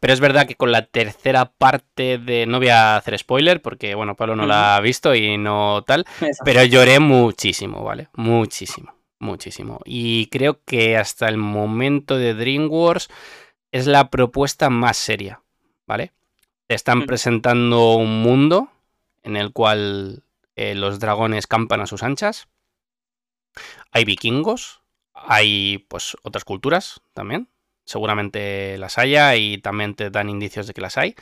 pero 0.01 0.15
es 0.15 0.21
verdad 0.21 0.47
que 0.47 0.57
con 0.57 0.73
la 0.73 0.87
tercera 0.87 1.53
parte 1.53 2.17
de. 2.17 2.47
No 2.47 2.59
voy 2.59 2.69
a 2.69 2.97
hacer 2.97 3.19
spoiler 3.19 3.61
porque, 3.61 3.95
bueno, 3.95 4.17
Pablo 4.17 4.35
no 4.35 4.47
la 4.47 4.77
ha 4.77 4.81
visto 4.81 5.15
y 5.15 5.37
no 5.37 5.85
tal. 5.87 6.07
Pero 6.45 6.65
lloré 6.65 6.99
muchísimo, 6.99 7.85
¿vale? 7.85 8.09
Muchísimo, 8.15 8.95
muchísimo. 9.19 9.81
Y 9.85 10.27
creo 10.27 10.61
que 10.65 10.97
hasta 10.97 11.29
el 11.29 11.37
momento 11.37 12.17
de 12.17 12.33
DreamWorks 12.33 13.09
es 13.73 13.87
la 13.87 14.09
propuesta 14.09 14.71
más 14.71 14.97
seria, 14.97 15.43
¿vale? 15.87 16.13
Te 16.67 16.75
están 16.75 17.05
presentando 17.05 17.97
un 17.97 18.23
mundo 18.23 18.71
en 19.23 19.37
el 19.37 19.53
cual 19.53 20.23
eh, 20.57 20.75
los 20.75 20.99
dragones 20.99 21.47
campan 21.47 21.81
a 21.81 21.87
sus 21.87 22.03
anchas. 22.03 22.49
Hay 23.91 24.05
vikingos, 24.05 24.81
hay 25.13 25.85
pues 25.89 26.17
otras 26.23 26.45
culturas 26.45 27.03
también, 27.13 27.49
seguramente 27.91 28.79
las 28.79 28.99
haya 28.99 29.35
y 29.37 29.59
también 29.59 29.95
te 29.95 30.11
dan 30.11 30.31
indicios 30.31 30.67
de 30.67 30.75
que 30.75 30.81
las 30.81 30.97
hay. 30.97 31.15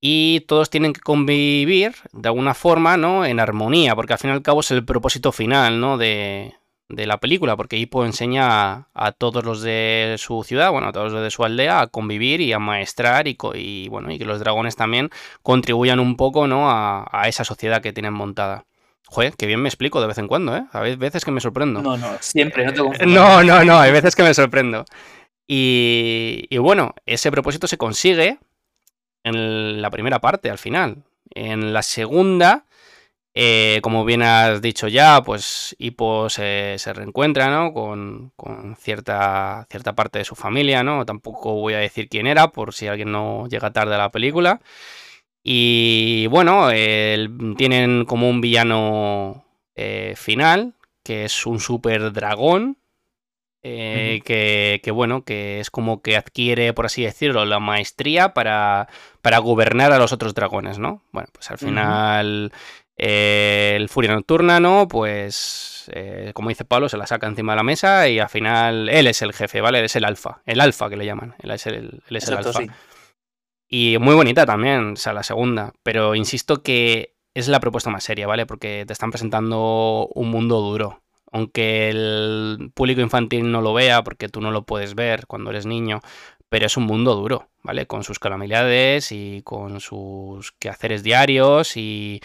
Y 0.00 0.40
todos 0.40 0.68
tienen 0.68 0.92
que 0.92 1.00
convivir 1.00 1.94
de 2.12 2.28
alguna 2.28 2.54
forma, 2.54 2.96
¿no? 2.96 3.24
En 3.24 3.40
armonía, 3.40 3.94
porque 3.94 4.12
al 4.12 4.18
fin 4.18 4.30
y 4.30 4.32
al 4.32 4.42
cabo 4.42 4.60
es 4.60 4.70
el 4.72 4.84
propósito 4.84 5.32
final, 5.32 5.80
¿no? 5.80 5.96
De, 5.96 6.54
de 6.88 7.06
la 7.06 7.18
película, 7.18 7.56
porque 7.56 7.78
Hippo 7.78 8.04
enseña 8.04 8.88
a, 8.92 9.12
todos 9.12 9.44
los 9.44 9.62
de 9.62 10.16
su 10.18 10.42
ciudad, 10.44 10.70
bueno, 10.70 10.88
a 10.88 10.92
todos 10.92 11.12
los 11.12 11.22
de 11.22 11.30
su 11.30 11.44
aldea 11.44 11.80
a 11.80 11.86
convivir 11.86 12.40
y 12.40 12.52
a 12.52 12.58
maestrar 12.58 13.28
y, 13.28 13.38
y 13.54 13.88
bueno, 13.88 14.10
y 14.10 14.18
que 14.18 14.24
los 14.24 14.40
dragones 14.40 14.76
también 14.76 15.10
contribuyan 15.42 16.00
un 16.00 16.16
poco, 16.16 16.46
¿no? 16.46 16.70
A, 16.70 17.08
a, 17.10 17.28
esa 17.28 17.44
sociedad 17.44 17.80
que 17.80 17.92
tienen 17.92 18.12
montada. 18.12 18.66
Joder, 19.06 19.34
que 19.34 19.46
bien 19.46 19.60
me 19.60 19.68
explico 19.68 20.00
de 20.00 20.06
vez 20.06 20.18
en 20.18 20.26
cuando, 20.26 20.56
¿eh? 20.56 20.64
Hay 20.72 20.96
veces 20.96 21.24
que 21.24 21.30
me 21.30 21.40
sorprendo. 21.40 21.80
No, 21.82 21.96
no, 21.96 22.08
siempre, 22.20 22.64
no 22.64 22.72
te 22.72 23.06
No, 23.06 23.42
no, 23.42 23.64
no, 23.64 23.78
hay 23.78 23.92
veces 23.92 24.16
que 24.16 24.22
me 24.22 24.34
sorprendo. 24.34 24.84
Y, 25.46 26.56
bueno, 26.58 26.94
ese 27.06 27.30
propósito 27.30 27.66
se 27.66 27.78
consigue 27.78 28.38
en 29.24 29.82
la 29.82 29.90
primera 29.90 30.20
parte, 30.20 30.50
al 30.50 30.58
final. 30.58 31.04
En 31.34 31.72
la 31.72 31.82
segunda, 31.82 32.66
eh, 33.34 33.80
como 33.82 34.04
bien 34.04 34.22
has 34.22 34.62
dicho 34.62 34.88
ya, 34.88 35.22
pues 35.22 35.76
Hippo 35.78 36.28
se, 36.30 36.76
reencuentra, 36.94 37.50
¿no? 37.50 37.72
Con, 37.72 38.32
cierta, 38.78 39.66
cierta 39.70 39.94
parte 39.94 40.18
de 40.20 40.24
su 40.24 40.34
familia, 40.34 40.82
¿no? 40.82 41.04
Tampoco 41.06 41.54
voy 41.54 41.74
a 41.74 41.78
decir 41.78 42.08
quién 42.08 42.26
era, 42.26 42.52
por 42.52 42.74
si 42.74 42.88
alguien 42.88 43.12
no 43.12 43.48
llega 43.48 43.72
tarde 43.72 43.94
a 43.94 43.98
la 43.98 44.10
película. 44.10 44.60
Y 45.44 46.26
bueno, 46.28 46.68
tienen 47.56 48.04
como 48.04 48.28
un 48.30 48.40
villano 48.40 49.44
eh, 49.74 50.14
final, 50.16 50.74
que 51.02 51.24
es 51.24 51.46
un 51.46 51.60
super 51.60 52.12
dragón, 52.12 52.78
eh, 53.62 54.80
que, 54.82 54.90
bueno, 54.90 55.24
que 55.24 55.60
es 55.60 55.70
como 55.70 56.02
que 56.02 56.16
adquiere, 56.16 56.72
por 56.72 56.86
así 56.86 57.04
decirlo, 57.04 57.44
la 57.44 57.60
maestría 57.60 58.34
para, 58.34 58.88
para 59.20 59.38
gobernar 59.38 59.92
a 59.92 59.98
los 59.98 60.12
otros 60.12 60.34
dragones, 60.34 60.78
¿no? 60.78 61.02
Bueno, 61.12 61.28
pues 61.32 61.50
al 61.50 61.58
final 61.58 62.52
eh, 62.96 63.74
el 63.76 63.88
Furia 63.88 64.12
Nocturna, 64.12 64.58
¿no? 64.58 64.88
Pues, 64.88 65.90
eh, 65.92 66.32
como 66.34 66.48
dice 66.48 66.64
Pablo, 66.64 66.88
se 66.88 66.96
la 66.96 67.06
saca 67.06 67.26
encima 67.26 67.52
de 67.52 67.56
la 67.56 67.62
mesa 67.62 68.08
y 68.08 68.18
al 68.18 68.28
final 68.28 68.88
él 68.88 69.06
es 69.06 69.22
el 69.22 69.32
jefe, 69.32 69.60
¿vale? 69.60 69.78
Él 69.78 69.84
es 69.84 69.96
el 69.96 70.04
alfa, 70.04 70.42
el 70.44 70.60
alfa 70.60 70.90
que 70.90 70.96
le 70.96 71.06
llaman, 71.06 71.34
él 71.40 71.50
es 71.52 71.66
el, 71.66 72.02
es 72.10 72.28
el 72.28 72.36
alfa. 72.36 72.60
Y 73.68 73.96
muy 73.98 74.14
bonita 74.14 74.44
también, 74.44 74.92
o 74.92 74.96
sea, 74.96 75.12
la 75.12 75.22
segunda, 75.22 75.72
pero 75.82 76.14
insisto 76.14 76.62
que 76.62 77.14
es 77.34 77.48
la 77.48 77.60
propuesta 77.60 77.90
más 77.90 78.04
seria, 78.04 78.26
¿vale? 78.26 78.44
Porque 78.44 78.84
te 78.86 78.92
están 78.92 79.10
presentando 79.10 80.08
un 80.14 80.30
mundo 80.30 80.60
duro, 80.60 81.00
aunque 81.32 81.88
el 81.88 82.70
público 82.74 83.00
infantil 83.00 83.50
no 83.50 83.62
lo 83.62 83.72
vea 83.72 84.04
porque 84.04 84.28
tú 84.28 84.40
no 84.40 84.50
lo 84.50 84.64
puedes 84.64 84.94
ver 84.94 85.26
cuando 85.26 85.50
eres 85.50 85.66
niño, 85.66 86.00
pero 86.50 86.66
es 86.66 86.76
un 86.76 86.84
mundo 86.84 87.14
duro, 87.14 87.48
¿vale? 87.62 87.86
Con 87.86 88.04
sus 88.04 88.18
calamidades 88.18 89.10
y 89.10 89.40
con 89.42 89.80
sus 89.80 90.52
quehaceres 90.52 91.02
diarios 91.02 91.78
y, 91.78 92.20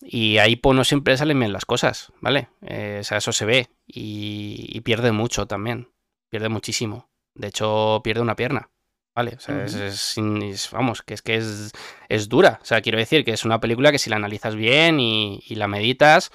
y 0.00 0.38
ahí 0.38 0.54
pues 0.54 0.76
no 0.76 0.84
siempre 0.84 1.16
salen 1.16 1.40
bien 1.40 1.52
las 1.52 1.64
cosas, 1.64 2.12
¿vale? 2.20 2.48
Eh, 2.62 2.98
o 3.00 3.04
sea, 3.04 3.18
eso 3.18 3.32
se 3.32 3.44
ve 3.44 3.68
y, 3.86 4.80
pierde 4.82 5.10
mucho 5.10 5.46
también, 5.46 5.90
pierde 6.30 6.48
muchísimo. 6.48 7.10
De 7.34 7.48
hecho, 7.48 8.00
pierde 8.04 8.22
una 8.22 8.36
pierna. 8.36 8.70
¿vale? 9.12 9.34
O 9.36 9.40
sea, 9.40 9.64
es, 9.64 10.68
vamos, 10.72 11.02
que 11.02 11.14
es 11.14 11.20
que 11.20 11.34
es, 11.34 11.72
es, 12.08 12.28
dura. 12.28 12.60
O 12.62 12.64
sea, 12.64 12.80
quiero 12.80 12.96
decir 12.96 13.24
que 13.24 13.32
es 13.32 13.44
una 13.44 13.60
película 13.60 13.90
que 13.90 13.98
si 13.98 14.08
la 14.08 14.16
analizas 14.16 14.54
bien 14.54 15.00
y, 15.00 15.42
y 15.46 15.56
la 15.56 15.66
meditas, 15.66 16.30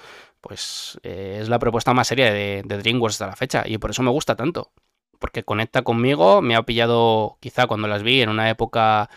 pues 0.46 1.00
eh, 1.02 1.38
es 1.40 1.48
la 1.48 1.58
propuesta 1.58 1.92
más 1.92 2.06
seria 2.06 2.32
de, 2.32 2.62
DreamWorks 2.62 3.16
hasta 3.16 3.26
la 3.26 3.36
fecha 3.36 3.64
y 3.66 3.78
por 3.78 3.90
eso 3.90 4.02
me 4.04 4.10
gusta 4.10 4.36
tanto. 4.36 4.70
Porque 5.18 5.42
conecta 5.42 5.82
conmigo, 5.82 6.40
me 6.40 6.54
ha 6.54 6.62
pillado 6.62 7.36
quizá 7.40 7.66
cuando 7.66 7.88
las 7.88 8.04
vi 8.04 8.20
en 8.20 8.28
una 8.28 8.48
época 8.48 9.10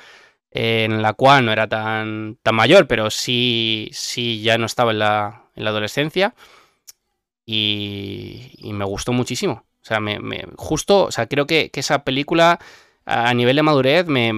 en 0.50 1.04
la 1.04 1.14
cual 1.14 1.46
no 1.46 1.52
era 1.52 1.68
tan, 1.68 2.38
tan 2.42 2.56
mayor, 2.56 2.88
pero 2.88 3.12
sí, 3.12 3.90
sí 3.94 4.42
ya 4.42 4.58
no 4.58 4.66
estaba 4.66 4.92
en 4.92 5.00
la, 5.00 5.44
en 5.56 5.66
la 5.66 5.70
adolescencia 5.70 6.34
y, 7.46 8.72
me 8.74 8.86
gustó 8.86 9.14
muchísimo. 9.14 9.66
O 9.82 9.86
sea, 9.86 10.00
me, 10.00 10.20
justo, 10.56 11.06
o 11.06 11.12
sea, 11.12 11.28
creo 11.28 11.46
que, 11.46 11.70
esa 11.76 12.04
película 12.04 12.60
a 13.06 13.34
nivel 13.36 13.56
de 13.56 13.64
madurez 13.64 14.08
me 14.08 14.34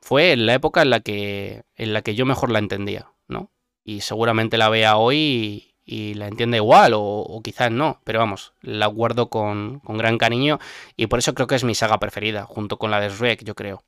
fue 0.00 0.32
en 0.32 0.46
la 0.46 0.54
época 0.54 0.82
en 0.82 0.90
la 0.90 1.00
que, 1.00 1.64
en 1.74 1.92
la 1.92 2.02
que 2.02 2.14
yo 2.14 2.24
mejor 2.24 2.50
la 2.50 2.60
entendía, 2.60 3.08
¿no? 3.26 3.50
Y 3.84 4.02
seguramente 4.02 4.58
la 4.58 4.68
vea 4.68 4.96
hoy 4.96 5.16
y 5.16 5.69
la 6.14 6.28
entiende 6.28 6.58
igual 6.58 6.92
o, 6.94 7.40
quizás 7.42 7.70
no, 7.72 8.00
pero 8.04 8.20
vamos, 8.20 8.52
la 8.62 8.86
guardo 8.86 9.28
con, 9.28 9.80
gran 9.84 10.18
cariño 10.18 10.58
y 10.96 11.08
por 11.08 11.18
eso 11.18 11.34
creo 11.34 11.46
que 11.46 11.56
es 11.56 11.64
mi 11.64 11.74
saga 11.74 11.98
preferida, 11.98 12.44
junto 12.44 12.78
con 12.78 12.90
la 12.90 13.00
de 13.00 13.10
Shrek, 13.10 13.44
yo 13.44 13.54
creo. 13.54 13.82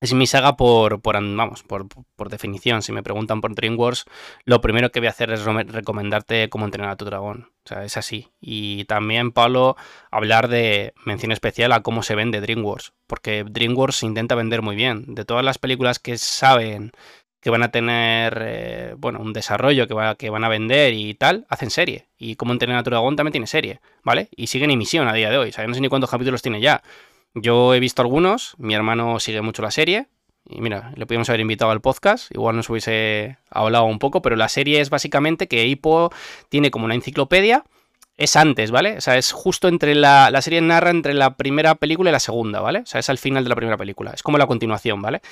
Es 0.00 0.14
mi 0.14 0.28
saga 0.28 0.56
por, 0.56 1.00
por 1.02 1.16
vamos, 1.16 1.64
por, 1.64 1.88
por, 1.88 2.28
definición. 2.28 2.82
Si 2.82 2.92
me 2.92 3.02
preguntan 3.02 3.40
por 3.40 3.56
DreamWorks, 3.56 4.04
lo 4.44 4.60
primero 4.60 4.92
que 4.92 5.00
voy 5.00 5.08
a 5.08 5.10
hacer 5.10 5.32
es 5.32 5.44
recomendarte 5.44 6.48
cómo 6.48 6.66
entrenar 6.66 6.92
a 6.92 6.96
tu 6.96 7.04
dragón. 7.04 7.50
O 7.64 7.68
sea, 7.68 7.84
es 7.84 7.96
así. 7.96 8.28
Y 8.40 8.84
también, 8.84 9.32
Pablo, 9.32 9.76
hablar 10.12 10.46
de 10.46 10.94
mención 11.04 11.32
especial 11.32 11.72
a 11.72 11.82
cómo 11.82 12.04
se 12.04 12.14
vende 12.14 12.40
DreamWorks. 12.40 12.92
Porque 13.08 13.44
DreamWorks 13.44 14.04
intenta 14.04 14.36
vender 14.36 14.62
muy 14.62 14.76
bien. 14.76 15.16
De 15.16 15.24
todas 15.24 15.44
las 15.44 15.58
películas 15.58 15.98
que 15.98 16.16
saben 16.16 16.92
que 17.40 17.50
van 17.50 17.62
a 17.62 17.70
tener, 17.70 18.42
eh, 18.44 18.94
bueno, 18.98 19.20
un 19.20 19.32
desarrollo 19.32 19.86
que, 19.86 19.94
va, 19.94 20.16
que 20.16 20.30
van 20.30 20.44
a 20.44 20.48
vender 20.48 20.94
y 20.94 21.14
tal, 21.14 21.46
hacen 21.48 21.70
serie. 21.70 22.06
Y 22.18 22.36
como 22.36 22.52
entrenar 22.52 22.78
a 22.78 22.82
tu 22.82 22.90
dragón 22.90 23.16
también 23.16 23.32
tiene 23.32 23.46
serie, 23.46 23.80
¿vale? 24.02 24.28
Y 24.36 24.48
sigue 24.48 24.64
en 24.64 24.72
emisión 24.72 25.06
a 25.08 25.12
día 25.12 25.30
de 25.30 25.38
hoy. 25.38 25.50
O 25.50 25.52
sea, 25.52 25.66
no 25.66 25.74
sé 25.74 25.80
ni 25.80 25.88
cuántos 25.88 26.10
capítulos 26.10 26.42
tiene 26.42 26.60
ya. 26.60 26.82
Yo 27.34 27.74
he 27.74 27.80
visto 27.80 28.02
algunos, 28.02 28.54
mi 28.58 28.74
hermano 28.74 29.20
sigue 29.20 29.40
mucho 29.42 29.62
la 29.62 29.70
serie. 29.70 30.08
Y 30.50 30.60
mira, 30.60 30.92
le 30.96 31.06
podíamos 31.06 31.28
haber 31.28 31.40
invitado 31.40 31.70
al 31.70 31.82
podcast, 31.82 32.32
igual 32.32 32.56
nos 32.56 32.70
hubiese 32.70 33.36
hablado 33.50 33.84
un 33.84 33.98
poco, 33.98 34.22
pero 34.22 34.34
la 34.34 34.48
serie 34.48 34.80
es 34.80 34.88
básicamente 34.88 35.46
que 35.46 35.66
Hippo 35.66 36.10
tiene 36.48 36.70
como 36.70 36.86
una 36.86 36.94
enciclopedia 36.94 37.64
es 38.18 38.34
antes, 38.34 38.72
¿vale? 38.72 38.98
O 38.98 39.00
sea, 39.00 39.16
es 39.16 39.30
justo 39.32 39.68
entre 39.68 39.94
la, 39.94 40.30
la 40.30 40.42
serie 40.42 40.60
narra 40.60 40.90
entre 40.90 41.14
la 41.14 41.36
primera 41.36 41.76
película 41.76 42.10
y 42.10 42.12
la 42.12 42.20
segunda, 42.20 42.60
¿vale? 42.60 42.80
O 42.80 42.86
sea, 42.86 42.98
es 42.98 43.08
al 43.08 43.16
final 43.16 43.44
de 43.44 43.48
la 43.48 43.56
primera 43.56 43.76
película. 43.76 44.10
Es 44.10 44.24
como 44.24 44.38
la 44.38 44.48
continuación, 44.48 45.00
¿vale? 45.00 45.22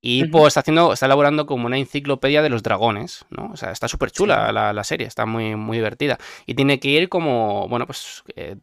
Y 0.00 0.24
pues 0.24 0.48
está 0.48 0.60
haciendo, 0.60 0.92
está 0.92 1.06
elaborando 1.06 1.46
como 1.46 1.66
una 1.66 1.78
enciclopedia 1.78 2.42
de 2.42 2.50
los 2.50 2.64
dragones, 2.64 3.24
¿no? 3.30 3.50
O 3.52 3.56
sea, 3.56 3.70
está 3.70 3.86
súper 3.86 4.10
chula 4.10 4.50
la, 4.50 4.72
la, 4.72 4.84
serie, 4.84 5.06
está 5.06 5.24
muy, 5.24 5.54
muy 5.54 5.76
divertida. 5.78 6.18
Y 6.44 6.54
tiene 6.54 6.80
que 6.80 6.88
ir 6.88 7.08
como, 7.08 7.68
bueno, 7.68 7.86
pues 7.86 8.24
eh, 8.34 8.56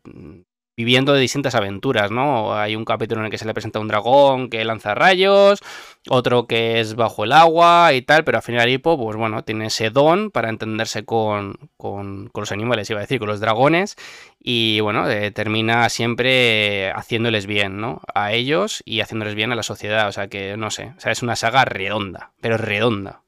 viviendo 0.80 1.12
de 1.12 1.20
distintas 1.20 1.56
aventuras, 1.56 2.10
¿no? 2.10 2.58
Hay 2.58 2.74
un 2.78 2.86
capítulo 2.86 3.20
en 3.20 3.26
el 3.26 3.32
que 3.32 3.38
se 3.38 3.44
le 3.46 3.54
presenta 3.54 3.82
un 3.82 3.90
dragón 3.90 4.50
que 4.50 4.64
lanza 4.64 4.96
rayos, 4.96 5.60
otro 6.08 6.48
que 6.48 6.80
es 6.80 6.96
bajo 6.96 7.26
el 7.26 7.34
agua 7.34 7.92
y 7.92 8.02
tal, 8.02 8.24
pero 8.24 8.38
al 8.38 8.44
final 8.44 8.70
Hippo, 8.70 8.98
pues 8.98 9.18
bueno, 9.18 9.44
tiene 9.44 9.66
ese 9.66 9.90
don 9.90 10.32
para 10.32 10.48
entenderse 10.48 11.04
con, 11.04 11.70
con, 11.76 12.32
los 12.34 12.54
animales, 12.54 12.90
iba 12.90 13.00
a 13.00 13.02
decir, 13.02 13.20
con 13.20 13.28
los 13.28 13.42
dragones, 13.42 13.98
y 14.40 14.80
bueno, 14.80 15.10
eh, 15.10 15.32
termina 15.32 15.90
siempre 15.90 16.94
haciéndoles 16.94 17.46
bien, 17.46 17.82
¿no? 17.82 18.02
A 18.16 18.32
ellos 18.32 18.82
y 18.86 19.02
haciéndoles 19.02 19.36
bien 19.36 19.52
a 19.52 19.58
la 19.58 19.64
sociedad, 19.64 20.08
o 20.08 20.14
sea 20.14 20.30
que 20.30 20.56
no 20.56 20.72
sé, 20.72 20.94
o 20.96 21.00
sea, 21.02 21.12
es 21.12 21.22
una 21.22 21.36
saga 21.36 21.66
redonda, 21.66 22.32
pero 22.40 22.56
redonda. 22.56 23.24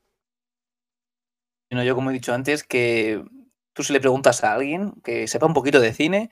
Bueno, 1.70 1.84
yo 1.84 1.96
como 1.96 2.12
he 2.12 2.14
dicho 2.14 2.34
antes, 2.34 2.64
que 2.64 3.22
tú 3.74 3.84
si 3.84 3.92
le 3.92 4.00
preguntas 4.00 4.42
a 4.46 4.54
alguien 4.54 4.94
que 5.04 5.28
sepa 5.28 5.48
un 5.48 5.54
poquito 5.54 5.82
de 5.82 5.92
cine, 5.92 6.30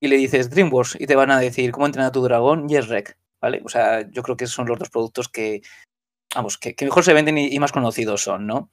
y 0.00 0.08
le 0.08 0.16
dices 0.16 0.50
DreamWorks 0.50 0.96
y 1.00 1.06
te 1.06 1.16
van 1.16 1.30
a 1.30 1.40
decir 1.40 1.72
cómo 1.72 1.86
entrenar 1.86 2.10
a 2.10 2.12
tu 2.12 2.22
dragón 2.22 2.68
y 2.68 2.76
es 2.76 2.88
Rec, 2.88 3.18
¿vale? 3.40 3.60
O 3.64 3.68
sea, 3.68 4.08
yo 4.10 4.22
creo 4.22 4.36
que 4.36 4.46
son 4.46 4.66
los 4.66 4.78
dos 4.78 4.90
productos 4.90 5.28
que, 5.28 5.62
vamos, 6.34 6.58
que, 6.58 6.74
que 6.74 6.84
mejor 6.84 7.04
se 7.04 7.14
venden 7.14 7.38
y, 7.38 7.48
y, 7.48 7.58
más 7.58 7.72
conocidos 7.72 8.22
son, 8.22 8.46
¿no? 8.46 8.70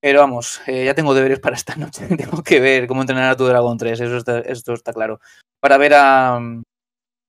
Pero 0.00 0.20
vamos, 0.20 0.60
eh, 0.66 0.84
ya 0.84 0.94
tengo 0.94 1.14
deberes 1.14 1.40
para 1.40 1.56
esta 1.56 1.76
noche. 1.76 2.06
tengo 2.16 2.42
que 2.42 2.60
ver 2.60 2.86
cómo 2.86 3.00
entrenar 3.00 3.30
a 3.30 3.36
tu 3.36 3.46
dragón 3.46 3.78
3, 3.78 4.00
eso 4.00 4.16
está, 4.16 4.40
esto 4.40 4.74
está 4.74 4.92
claro. 4.92 5.20
Para 5.60 5.78
ver 5.78 5.94
a... 5.94 6.38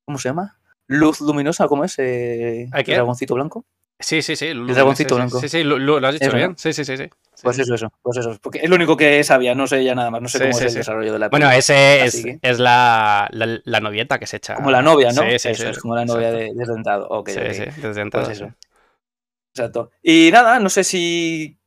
¿Cómo 0.06 0.18
se 0.20 0.30
llama? 0.30 0.60
Luz 0.88 1.22
luminosa, 1.22 1.68
¿cómo 1.68 1.84
es? 1.84 1.98
Eh, 2.00 2.70
¿El 2.72 2.84
dragoncito 2.86 3.34
blanco? 3.34 3.66
Sí, 4.00 4.22
sí, 4.22 4.36
sí. 4.36 4.48
El 4.48 4.68
dragoncito 4.68 5.16
sí, 5.16 5.16
blanco. 5.16 5.40
Sí, 5.40 5.50
sí, 5.50 5.64
lo, 5.64 6.06
has 6.06 6.20
dicho 6.20 6.36
bien. 6.36 6.58
Sí, 6.58 6.74
sí, 6.74 6.84
sí, 6.84 6.98
sí. 6.98 7.10
Pues 7.42 7.60
eso, 7.60 7.76
eso, 7.76 7.92
pues 8.02 8.18
eso. 8.18 8.38
Porque 8.42 8.60
es 8.60 8.70
lo 8.70 8.76
único 8.76 8.96
que 8.98 9.24
sabía, 9.24 9.56
no 9.56 9.68
sé 9.68 9.84
ya 9.84 9.94
nada 9.94 10.10
más, 10.10 10.22
no 10.22 10.28
sé 10.28 10.40
cómo 10.40 10.52
es 10.52 10.62
el 10.62 10.74
desarrollo 10.74 11.14
de 11.14 11.20
la 11.20 11.30
Bueno, 11.30 11.50
ese 11.52 12.06
es, 12.06 12.60
la, 12.60 13.30
la, 13.32 13.80
novieta 13.80 14.20
que 14.20 14.28
se 14.28 14.38
echa. 14.38 14.56
Como 14.56 14.72
la 14.72 14.82
novia, 14.82 15.12
¿no? 15.12 15.22
Sí, 15.24 15.40
sí, 15.40 15.50
eso 15.50 15.70
es 15.70 15.80
como 15.80 15.96
la 15.96 16.06
novia 16.06 16.32
de, 16.32 16.54
de 16.54 16.66
Dentado. 16.66 17.08
Ok, 17.10 17.30
Sí, 17.30 17.40
sí, 17.54 17.64
desde 17.82 18.02
entonces. 18.02 18.40
Pues 18.40 18.52
eso. 18.52 18.56
Exacto. 19.54 19.92
Y 20.02 20.30
nada, 20.32 20.60
no 20.60 20.70
sé 20.70 20.84
si. 20.84 21.58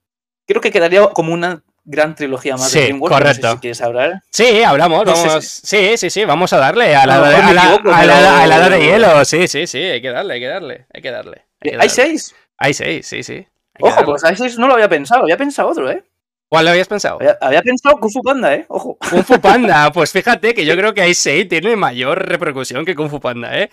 Creo 0.46 0.60
que 0.60 0.70
quedaría 0.70 1.06
como 1.08 1.32
una 1.32 1.62
gran 1.84 2.14
trilogía 2.14 2.54
más 2.54 2.70
Sí, 2.70 2.78
de 2.78 2.84
DreamWorks. 2.86 3.10
No 3.10 3.18
sé 3.18 3.24
correcto. 3.24 3.52
si 3.52 3.58
quieres 3.58 3.80
hablar. 3.80 4.22
Sí, 4.30 4.62
hablamos, 4.62 5.06
No 5.06 5.16
sé 5.16 5.26
vamos. 5.26 5.44
Sí, 5.44 5.96
sí, 5.96 6.10
sí, 6.10 6.24
vamos 6.24 6.52
a 6.52 6.58
darle 6.58 6.94
a 6.94 7.06
la 7.06 8.44
edad 8.46 8.70
de 8.70 8.80
hielo. 8.80 9.24
Sí, 9.24 9.48
sí, 9.48 9.66
sí, 9.66 9.78
hay 9.78 10.02
que 10.02 10.10
darle, 10.10 10.34
hay 10.34 10.40
que 10.40 10.46
darle, 10.46 10.86
hay 10.92 11.02
que 11.02 11.10
darle. 11.10 11.47
Hay 11.60 11.70
que 11.70 11.70
¿Hay 11.70 11.76
darle. 11.76 11.90
seis? 11.90 12.34
Hay 12.56 12.74
seis, 12.74 13.06
sí, 13.06 13.22
sí. 13.22 13.34
hay 13.34 13.46
Ojo, 13.80 14.04
pues 14.04 14.24
hay 14.24 14.36
seis 14.36 14.58
no 14.58 14.66
lo 14.66 14.74
había 14.74 14.88
pensado. 14.88 15.22
Había 15.22 15.36
pensado 15.36 15.68
otro, 15.68 15.90
¿eh? 15.90 16.02
¿Cuál 16.48 16.64
lo 16.64 16.70
habías 16.70 16.88
pensado? 16.88 17.16
Había, 17.20 17.36
había 17.40 17.62
pensado 17.62 17.98
Kung 17.98 18.10
Fu 18.10 18.22
Panda, 18.22 18.54
¿eh? 18.54 18.64
Ojo. 18.68 18.96
Kung 19.10 19.22
Fu 19.22 19.38
Panda, 19.40 19.90
pues 19.94 20.10
fíjate 20.12 20.54
que 20.54 20.64
yo 20.64 20.74
creo 20.76 20.94
que 20.94 21.08
Ice 21.08 21.44
tiene 21.44 21.76
mayor 21.76 22.26
repercusión 22.26 22.84
que 22.84 22.94
Kung 22.94 23.10
Fu 23.10 23.20
Panda, 23.20 23.58
¿eh? 23.58 23.70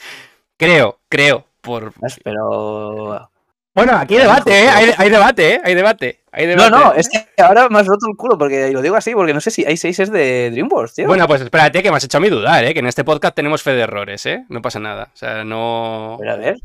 Creo, 0.57 0.99
creo. 1.09 1.45
Por... 1.61 1.93
Pero. 2.23 3.29
Bueno, 3.73 3.93
aquí 3.97 4.15
hay 4.15 4.21
debate, 4.21 4.63
¿eh? 4.63 4.69
Hay, 4.69 4.91
hay 4.97 5.09
debate, 5.09 5.53
¿eh? 5.55 5.61
Hay 5.63 5.73
debate, 5.75 6.21
hay 6.31 6.45
No, 6.47 6.51
debate. 6.63 6.71
no, 6.71 6.93
es 6.93 7.09
que 7.09 7.25
ahora 7.41 7.67
me 7.69 7.79
has 7.79 7.87
roto 7.87 8.07
el 8.09 8.15
culo, 8.15 8.37
porque 8.37 8.71
lo 8.71 8.81
digo 8.81 8.95
así, 8.95 9.13
porque 9.13 9.33
no 9.33 9.41
sé 9.41 9.51
si 9.51 9.65
hay 9.65 9.75
seis 9.75 9.99
es 9.99 10.11
de 10.11 10.49
DreamWorks, 10.51 10.93
tío. 10.95 11.07
Bueno, 11.07 11.27
pues 11.27 11.41
espérate 11.41 11.81
que 11.83 11.89
me 11.91 11.97
has 11.97 12.03
hecho 12.05 12.17
a 12.17 12.21
mí 12.21 12.29
dudar, 12.29 12.63
¿eh? 12.63 12.73
Que 12.73 12.79
en 12.79 12.87
este 12.87 13.03
podcast 13.03 13.35
tenemos 13.35 13.63
fe 13.63 13.71
de 13.71 13.81
errores, 13.81 14.25
¿eh? 14.27 14.45
No 14.47 14.61
pasa 14.61 14.79
nada. 14.79 15.09
O 15.13 15.17
sea, 15.17 15.43
no... 15.43 16.15
Pero 16.19 16.31
a 16.33 16.35
ver. 16.37 16.55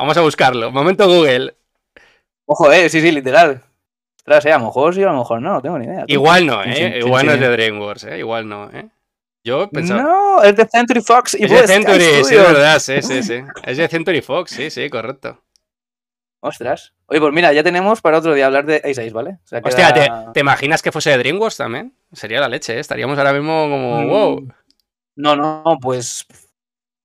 Vamos 0.00 0.16
a 0.16 0.22
buscarlo. 0.22 0.70
Momento 0.72 1.06
Google. 1.06 1.54
Ojo, 2.46 2.72
eh, 2.72 2.88
sí, 2.88 3.00
sí, 3.00 3.12
literal. 3.12 3.62
Ostras, 4.18 4.46
eh, 4.46 4.52
a 4.52 4.58
lo 4.58 4.64
mejor 4.66 4.94
sí, 4.94 5.02
a 5.02 5.06
lo 5.12 5.18
mejor 5.18 5.40
no, 5.42 5.52
no 5.54 5.62
tengo 5.62 5.78
ni 5.78 5.86
idea. 5.86 6.04
Igual 6.06 6.46
no, 6.46 6.62
¿eh? 6.62 6.74
sí, 6.74 6.82
sí, 7.00 7.06
Igual 7.06 7.26
no 7.26 7.32
es 7.32 7.40
de 7.40 7.48
DreamWorks, 7.48 8.04
¿eh? 8.04 8.18
Igual 8.18 8.48
no, 8.48 8.70
¿eh? 8.70 8.88
Yo 9.44 9.70
pensaba... 9.70 10.02
No, 10.02 10.42
es 10.42 10.56
de 10.56 10.66
Century 10.66 11.00
Fox 11.00 11.34
y 11.38 11.44
es 11.44 11.50
de 11.50 11.66
Century, 11.66 12.00
sí, 12.24 12.34
es 12.34 12.42
verdad, 12.42 12.78
sí, 12.78 13.00
sí, 13.02 13.22
sí. 13.22 13.42
Es 13.64 13.76
de 13.78 13.88
Century 13.88 14.20
Fox, 14.20 14.50
sí, 14.52 14.70
sí, 14.70 14.88
correcto. 14.90 15.42
Ostras. 16.42 16.94
Oye, 17.06 17.20
pues 17.20 17.32
mira, 17.32 17.52
ya 17.52 17.62
tenemos 17.62 18.00
para 18.00 18.18
otro 18.18 18.34
día 18.34 18.46
hablar 18.46 18.64
de 18.64 18.82
A6, 18.82 19.12
¿vale? 19.12 19.38
O 19.44 19.46
sea, 19.48 19.60
Hostia, 19.62 19.92
¿te, 19.92 20.00
queda- 20.00 20.32
te 20.32 20.40
imaginas 20.40 20.80
que 20.82 20.92
fuese 20.92 21.10
de 21.10 21.18
DreamWorks 21.18 21.56
también? 21.58 21.94
Sería 22.12 22.40
la 22.40 22.48
leche, 22.48 22.76
¿eh? 22.76 22.80
Estaríamos 22.80 23.18
ahora 23.18 23.32
mismo 23.34 23.68
como, 23.68 24.00
Mm, 24.02 24.08
wow. 24.08 24.48
No, 25.16 25.36
no, 25.36 25.78
pues 25.82 26.26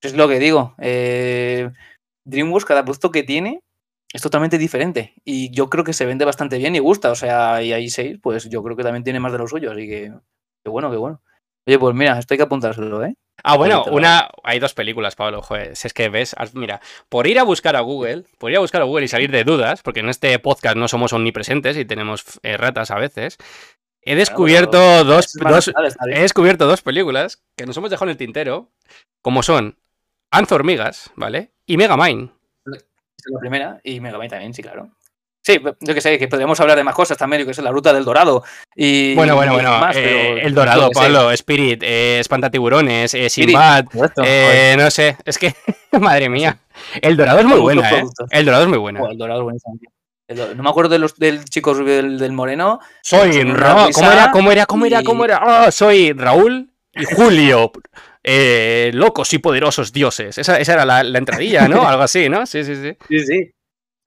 es 0.00 0.14
lo 0.14 0.28
que 0.28 0.38
digo. 0.38 0.74
eh, 0.78 1.70
DreamWorks, 2.26 2.64
cada 2.66 2.84
producto 2.84 3.10
que 3.10 3.22
tiene 3.22 3.60
es 4.12 4.22
totalmente 4.22 4.58
diferente. 4.58 5.14
Y 5.24 5.50
yo 5.50 5.68
creo 5.70 5.84
que 5.84 5.92
se 5.92 6.06
vende 6.06 6.24
bastante 6.24 6.58
bien 6.58 6.76
y 6.76 6.78
gusta. 6.78 7.10
O 7.10 7.14
sea, 7.14 7.62
y 7.62 7.72
ahí 7.72 7.88
6, 7.88 8.18
pues 8.22 8.48
yo 8.48 8.62
creo 8.62 8.76
que 8.76 8.82
también 8.82 9.04
tiene 9.04 9.20
más 9.20 9.32
de 9.32 9.38
lo 9.38 9.46
suyo. 9.48 9.72
Así 9.72 9.88
que, 9.88 10.12
qué 10.64 10.70
bueno, 10.70 10.90
qué 10.90 10.96
bueno. 10.96 11.22
Oye, 11.66 11.78
pues 11.78 11.94
mira, 11.96 12.18
esto 12.18 12.34
hay 12.34 12.38
que 12.38 12.44
apuntárselo, 12.44 13.04
¿eh? 13.04 13.14
Ah, 13.42 13.56
bueno, 13.56 13.84
una. 13.96 14.28
Hay 14.44 14.58
dos 14.60 14.72
películas, 14.72 15.14
Pablo. 15.16 15.42
Joder, 15.42 15.76
si 15.76 15.88
es 15.88 15.92
que 15.92 16.08
ves, 16.08 16.34
mira, 16.54 16.80
por 17.08 17.26
ir 17.26 17.38
a 17.38 17.42
buscar 17.42 17.76
a 17.76 17.80
Google, 17.80 18.24
por 18.38 18.50
ir 18.50 18.56
a 18.56 18.60
buscar 18.60 18.80
a 18.80 18.84
Google 18.84 19.04
y 19.04 19.08
salir 19.08 19.30
de 19.30 19.44
dudas, 19.44 19.82
porque 19.82 20.00
en 20.00 20.08
este 20.08 20.38
podcast 20.38 20.76
no 20.76 20.88
somos 20.88 21.12
omnipresentes 21.12 21.76
y 21.76 21.84
tenemos 21.84 22.24
eh, 22.42 22.56
ratas 22.56 22.90
a 22.90 22.98
veces, 22.98 23.36
he 24.00 24.14
descubierto 24.14 25.04
dos, 25.04 25.32
dos- 25.66 25.66
he 26.16 26.20
descubierto 26.22 26.66
dos 26.66 26.80
películas 26.82 27.42
que 27.56 27.66
nos 27.66 27.76
hemos 27.76 27.90
dejado 27.90 28.06
en 28.06 28.10
el 28.12 28.16
tintero, 28.16 28.70
como 29.20 29.42
son 29.42 29.76
Anzo 30.30 30.54
Hormigas, 30.54 31.10
¿vale? 31.16 31.50
Y 31.66 31.76
Megamind. 31.76 32.30
La 32.64 33.40
primera. 33.40 33.80
Y 33.82 34.00
Megamind 34.00 34.30
también, 34.30 34.54
sí, 34.54 34.62
claro. 34.62 34.90
Sí, 35.42 35.60
yo 35.80 35.94
que 35.94 36.00
sé, 36.00 36.18
que 36.18 36.26
podríamos 36.26 36.58
hablar 36.58 36.76
de 36.76 36.82
más 36.82 36.94
cosas 36.94 37.16
también, 37.16 37.42
yo 37.42 37.46
que 37.46 37.54
sé, 37.54 37.62
la 37.62 37.70
ruta 37.70 37.92
del 37.92 38.04
Dorado. 38.04 38.42
Y, 38.74 39.14
Bueno, 39.14 39.36
bueno, 39.36 39.52
bueno. 39.52 39.78
más, 39.78 39.94
eh, 39.96 40.02
pero 40.34 40.46
el 40.48 40.54
Dorado. 40.54 40.90
Pablo, 40.90 41.30
Spirit, 41.30 41.82
eh, 41.84 42.18
Espantatiburones, 42.18 43.14
eh, 43.14 43.30
Sinbad, 43.30 43.84
eh, 44.24 44.74
no 44.76 44.90
sé, 44.90 45.16
es 45.24 45.38
que, 45.38 45.54
madre 46.00 46.28
mía. 46.28 46.58
El 47.00 47.16
Dorado 47.16 47.38
es 47.38 47.44
muy 47.44 47.60
buena, 47.60 47.88
¿eh? 47.92 48.04
El 48.30 48.44
Dorado 48.44 48.64
es 48.64 48.68
muy 48.68 48.78
buena. 48.78 48.98
Joder, 48.98 49.12
el 49.12 49.18
Dorado 49.18 49.40
es 49.40 49.44
buenísimo, 49.44 50.54
No 50.56 50.62
me 50.64 50.68
acuerdo 50.68 50.90
de 50.90 50.98
los, 50.98 51.14
del 51.16 51.44
chico 51.44 51.74
del, 51.76 52.18
del 52.18 52.32
moreno. 52.32 52.80
Soy 53.02 53.32
Son 53.34 53.50
una 53.50 53.56
Ra- 53.56 53.86
¿Cómo 53.92 54.10
era? 54.10 54.30
¿Cómo 54.32 54.50
era? 54.50 54.66
¿Cómo 54.66 54.86
era? 54.86 55.02
¿Cómo 55.04 55.24
era? 55.24 55.40
Ah, 55.66 55.70
soy 55.70 56.12
Raúl 56.12 56.70
y 56.92 57.04
Julio. 57.04 57.70
Eh, 58.28 58.90
locos 58.92 59.32
y 59.34 59.38
poderosos 59.38 59.92
dioses. 59.92 60.36
Esa, 60.36 60.58
esa 60.58 60.72
era 60.72 60.84
la, 60.84 61.04
la 61.04 61.18
entradilla, 61.18 61.68
¿no? 61.68 61.82
Algo 61.86 62.02
así, 62.02 62.28
¿no? 62.28 62.44
Sí, 62.44 62.64
sí, 62.64 62.74
sí. 62.74 62.96
Sí, 63.08 63.20
sí. 63.20 63.52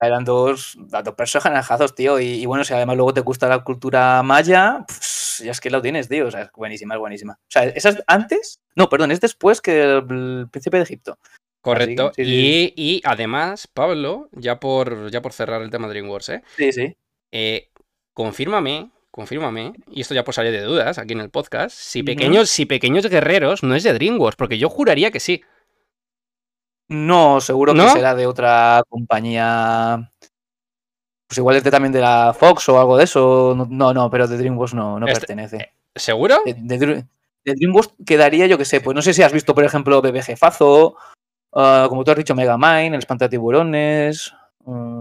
Eran 0.02 0.26
dos, 0.26 0.78
dos 0.78 1.16
personajazos, 1.16 1.96
tío. 1.96 2.20
Y, 2.20 2.26
y 2.26 2.46
bueno, 2.46 2.66
si 2.66 2.74
además 2.74 2.98
luego 2.98 3.14
te 3.14 3.22
gusta 3.22 3.48
la 3.48 3.64
cultura 3.64 4.22
maya, 4.22 4.84
pues 4.86 5.42
ya 5.44 5.52
es 5.52 5.62
que 5.62 5.70
lo 5.70 5.82
tienes, 5.82 6.10
tío. 6.10 6.28
O 6.28 6.32
sea, 6.32 6.42
es 6.42 6.52
buenísima, 6.52 6.96
es 6.96 7.00
buenísima. 7.00 7.34
O 7.34 7.48
sea, 7.48 7.64
¿esa 7.64 7.90
es 7.90 8.04
antes? 8.08 8.60
No, 8.76 8.90
perdón, 8.90 9.12
es 9.12 9.22
después 9.22 9.62
que 9.62 9.82
el, 9.84 10.48
príncipe 10.52 10.78
de 10.78 10.84
Egipto. 10.84 11.18
Correcto. 11.62 12.12
sí, 12.16 12.26
sí, 12.26 12.74
y, 12.76 12.96
y 12.96 13.02
además, 13.06 13.68
Pablo, 13.68 14.30
ya 14.34 14.60
por, 14.60 15.12
ya 15.12 15.22
por 15.22 15.32
cerrar 15.32 15.62
el 15.62 15.70
tema 15.70 15.88
de 15.88 15.94
DreamWorks, 15.94 16.30
¿eh? 16.30 16.44
Sí, 16.58 16.72
sí. 16.74 16.96
Eh, 17.32 17.70
confírmame, 18.14 18.92
confírmame, 19.20 19.74
y 19.92 20.00
esto 20.00 20.14
ya 20.16 20.24
por 20.24 20.34
salir 20.34 20.54
de 20.54 20.62
dudas 20.62 20.98
aquí 20.98 21.12
en 21.12 21.20
el 21.20 21.30
podcast, 21.30 21.76
si 21.76 22.04
pequeños, 22.04 22.50
si 22.50 22.66
pequeños 22.66 23.06
guerreros 23.08 23.64
no 23.64 23.76
es 23.76 23.84
de 23.84 23.92
DreamWorks, 23.94 24.38
porque 24.38 24.58
yo 24.58 24.70
juraría 24.70 25.12
que 25.12 25.20
sí. 25.20 25.44
No, 26.88 27.42
seguro 27.42 27.74
¿No? 27.74 27.84
que 27.84 27.90
será 27.92 28.16
de 28.16 28.26
otra 28.28 28.82
compañía. 28.88 30.10
Pues 31.28 31.38
igual 31.38 31.58
es 31.58 31.64
de, 31.66 31.70
también 31.70 31.92
de 31.92 32.00
la 32.00 32.34
Fox 32.34 32.70
o 32.70 32.80
algo 32.80 32.96
de 32.98 33.04
eso. 33.04 33.56
No, 33.70 33.94
no, 33.94 34.10
pero 34.10 34.26
de 34.26 34.38
DreamWorks 34.38 34.74
no, 34.74 35.00
no 35.00 35.06
Este- 35.06 35.20
pertenece. 35.20 35.74
¿Seguro? 35.96 36.38
De, 36.46 36.54
de 36.58 36.80
Dr- 36.80 37.08
de 37.44 37.54
DreamWorks 37.56 37.94
quedaría, 38.06 38.48
yo 38.48 38.58
que 38.58 38.64
sé, 38.66 38.80
pues 38.80 38.96
no 38.96 39.02
sé 39.02 39.14
si 39.14 39.22
has 39.22 39.34
visto, 39.34 39.54
por 39.54 39.66
ejemplo, 39.66 40.02
Bebé 40.02 40.24
Jefazo, 40.24 40.96
ah, 41.54 41.88
como 41.90 42.06
tú 42.06 42.12
has 42.12 42.18
dicho, 42.18 42.36
Megamind, 42.36 42.94
El 42.96 43.00
Espantatiburones. 43.00 44.34
mm, 44.66 45.00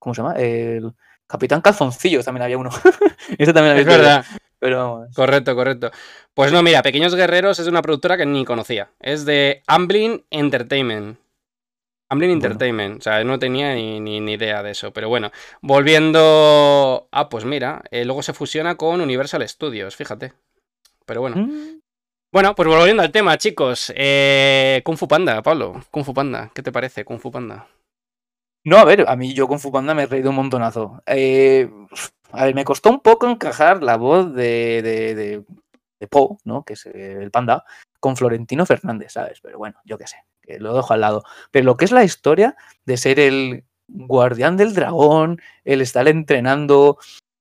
¿Cómo 0.00 0.14
se 0.14 0.22
llama? 0.22 0.34
El 0.36 0.92
Capitán 1.28 1.60
Calzoncillos 1.60 2.24
también 2.24 2.42
había 2.42 2.58
uno. 2.58 2.70
Ese 3.38 3.52
también 3.52 3.72
había 3.76 3.82
Es 3.82 3.86
verdad. 3.86 4.24
Pero. 4.58 5.06
Correcto, 5.14 5.54
correcto. 5.54 5.92
Pues 6.34 6.50
no, 6.50 6.62
mira, 6.64 6.82
Pequeños 6.82 7.14
Guerreros 7.14 7.60
es 7.60 7.68
una 7.68 7.82
productora 7.82 8.16
que 8.16 8.26
ni 8.26 8.44
conocía. 8.44 8.90
Es 8.98 9.24
de 9.24 9.62
Amblin 9.68 10.24
Entertainment. 10.30 11.18
Amblin 12.10 12.30
Bueno. 12.30 12.44
Entertainment. 12.46 12.98
O 13.00 13.02
sea, 13.02 13.22
no 13.22 13.38
tenía 13.38 13.74
ni, 13.74 14.00
ni- 14.00 14.20
ni 14.20 14.32
idea 14.32 14.62
de 14.62 14.70
eso. 14.72 14.92
Pero 14.92 15.08
bueno, 15.08 15.30
volviendo. 15.60 17.08
Ah, 17.12 17.28
pues 17.28 17.44
mira, 17.44 17.82
eh, 17.90 18.04
luego 18.04 18.22
se 18.22 18.32
fusiona 18.32 18.76
con 18.76 19.00
Universal 19.00 19.46
Studios, 19.48 19.94
fíjate. 19.94 20.32
Pero 21.06 21.20
bueno. 21.20 21.36
Mm, 21.36 21.80
Bueno, 22.32 22.54
pues 22.54 22.68
volviendo 22.68 23.02
al 23.02 23.10
tema, 23.12 23.38
chicos. 23.38 23.92
Eh, 23.96 24.82
Kung 24.84 24.96
Fu 24.98 25.06
Panda, 25.08 25.42
Pablo. 25.42 25.82
Kung 25.90 26.04
Fu 26.04 26.12
Panda. 26.14 26.50
¿Qué 26.54 26.62
te 26.62 26.72
parece, 26.72 27.04
Kung 27.04 27.18
Fu 27.20 27.30
Panda? 27.30 27.66
No, 28.64 28.76
a 28.78 28.84
ver, 28.84 29.04
a 29.08 29.16
mí 29.16 29.34
yo 29.34 29.48
con 29.48 29.60
Fupanda 29.60 29.94
me 29.94 30.02
he 30.02 30.06
reído 30.06 30.30
un 30.30 30.36
montonazo. 30.36 31.02
Eh, 31.06 31.70
a 32.32 32.44
ver, 32.44 32.54
me 32.54 32.64
costó 32.64 32.90
un 32.90 33.00
poco 33.00 33.28
encajar 33.28 33.82
la 33.82 33.96
voz 33.96 34.34
de, 34.34 34.82
de, 34.82 35.14
de, 35.14 35.44
de 36.00 36.06
Po, 36.08 36.38
¿no? 36.44 36.64
Que 36.64 36.74
es 36.74 36.86
el 36.86 37.30
panda, 37.30 37.64
con 38.00 38.16
Florentino 38.16 38.66
Fernández, 38.66 39.12
¿sabes? 39.12 39.40
Pero 39.40 39.58
bueno, 39.58 39.78
yo 39.84 39.96
qué 39.96 40.06
sé, 40.06 40.16
que 40.42 40.58
lo 40.58 40.74
dejo 40.74 40.92
al 40.92 41.00
lado. 41.00 41.24
Pero 41.50 41.64
lo 41.64 41.76
que 41.76 41.84
es 41.86 41.92
la 41.92 42.04
historia 42.04 42.56
de 42.84 42.96
ser 42.96 43.20
el 43.20 43.64
guardián 43.88 44.56
del 44.56 44.74
dragón, 44.74 45.40
el 45.64 45.80
estar 45.80 46.06
entrenando, 46.08 46.98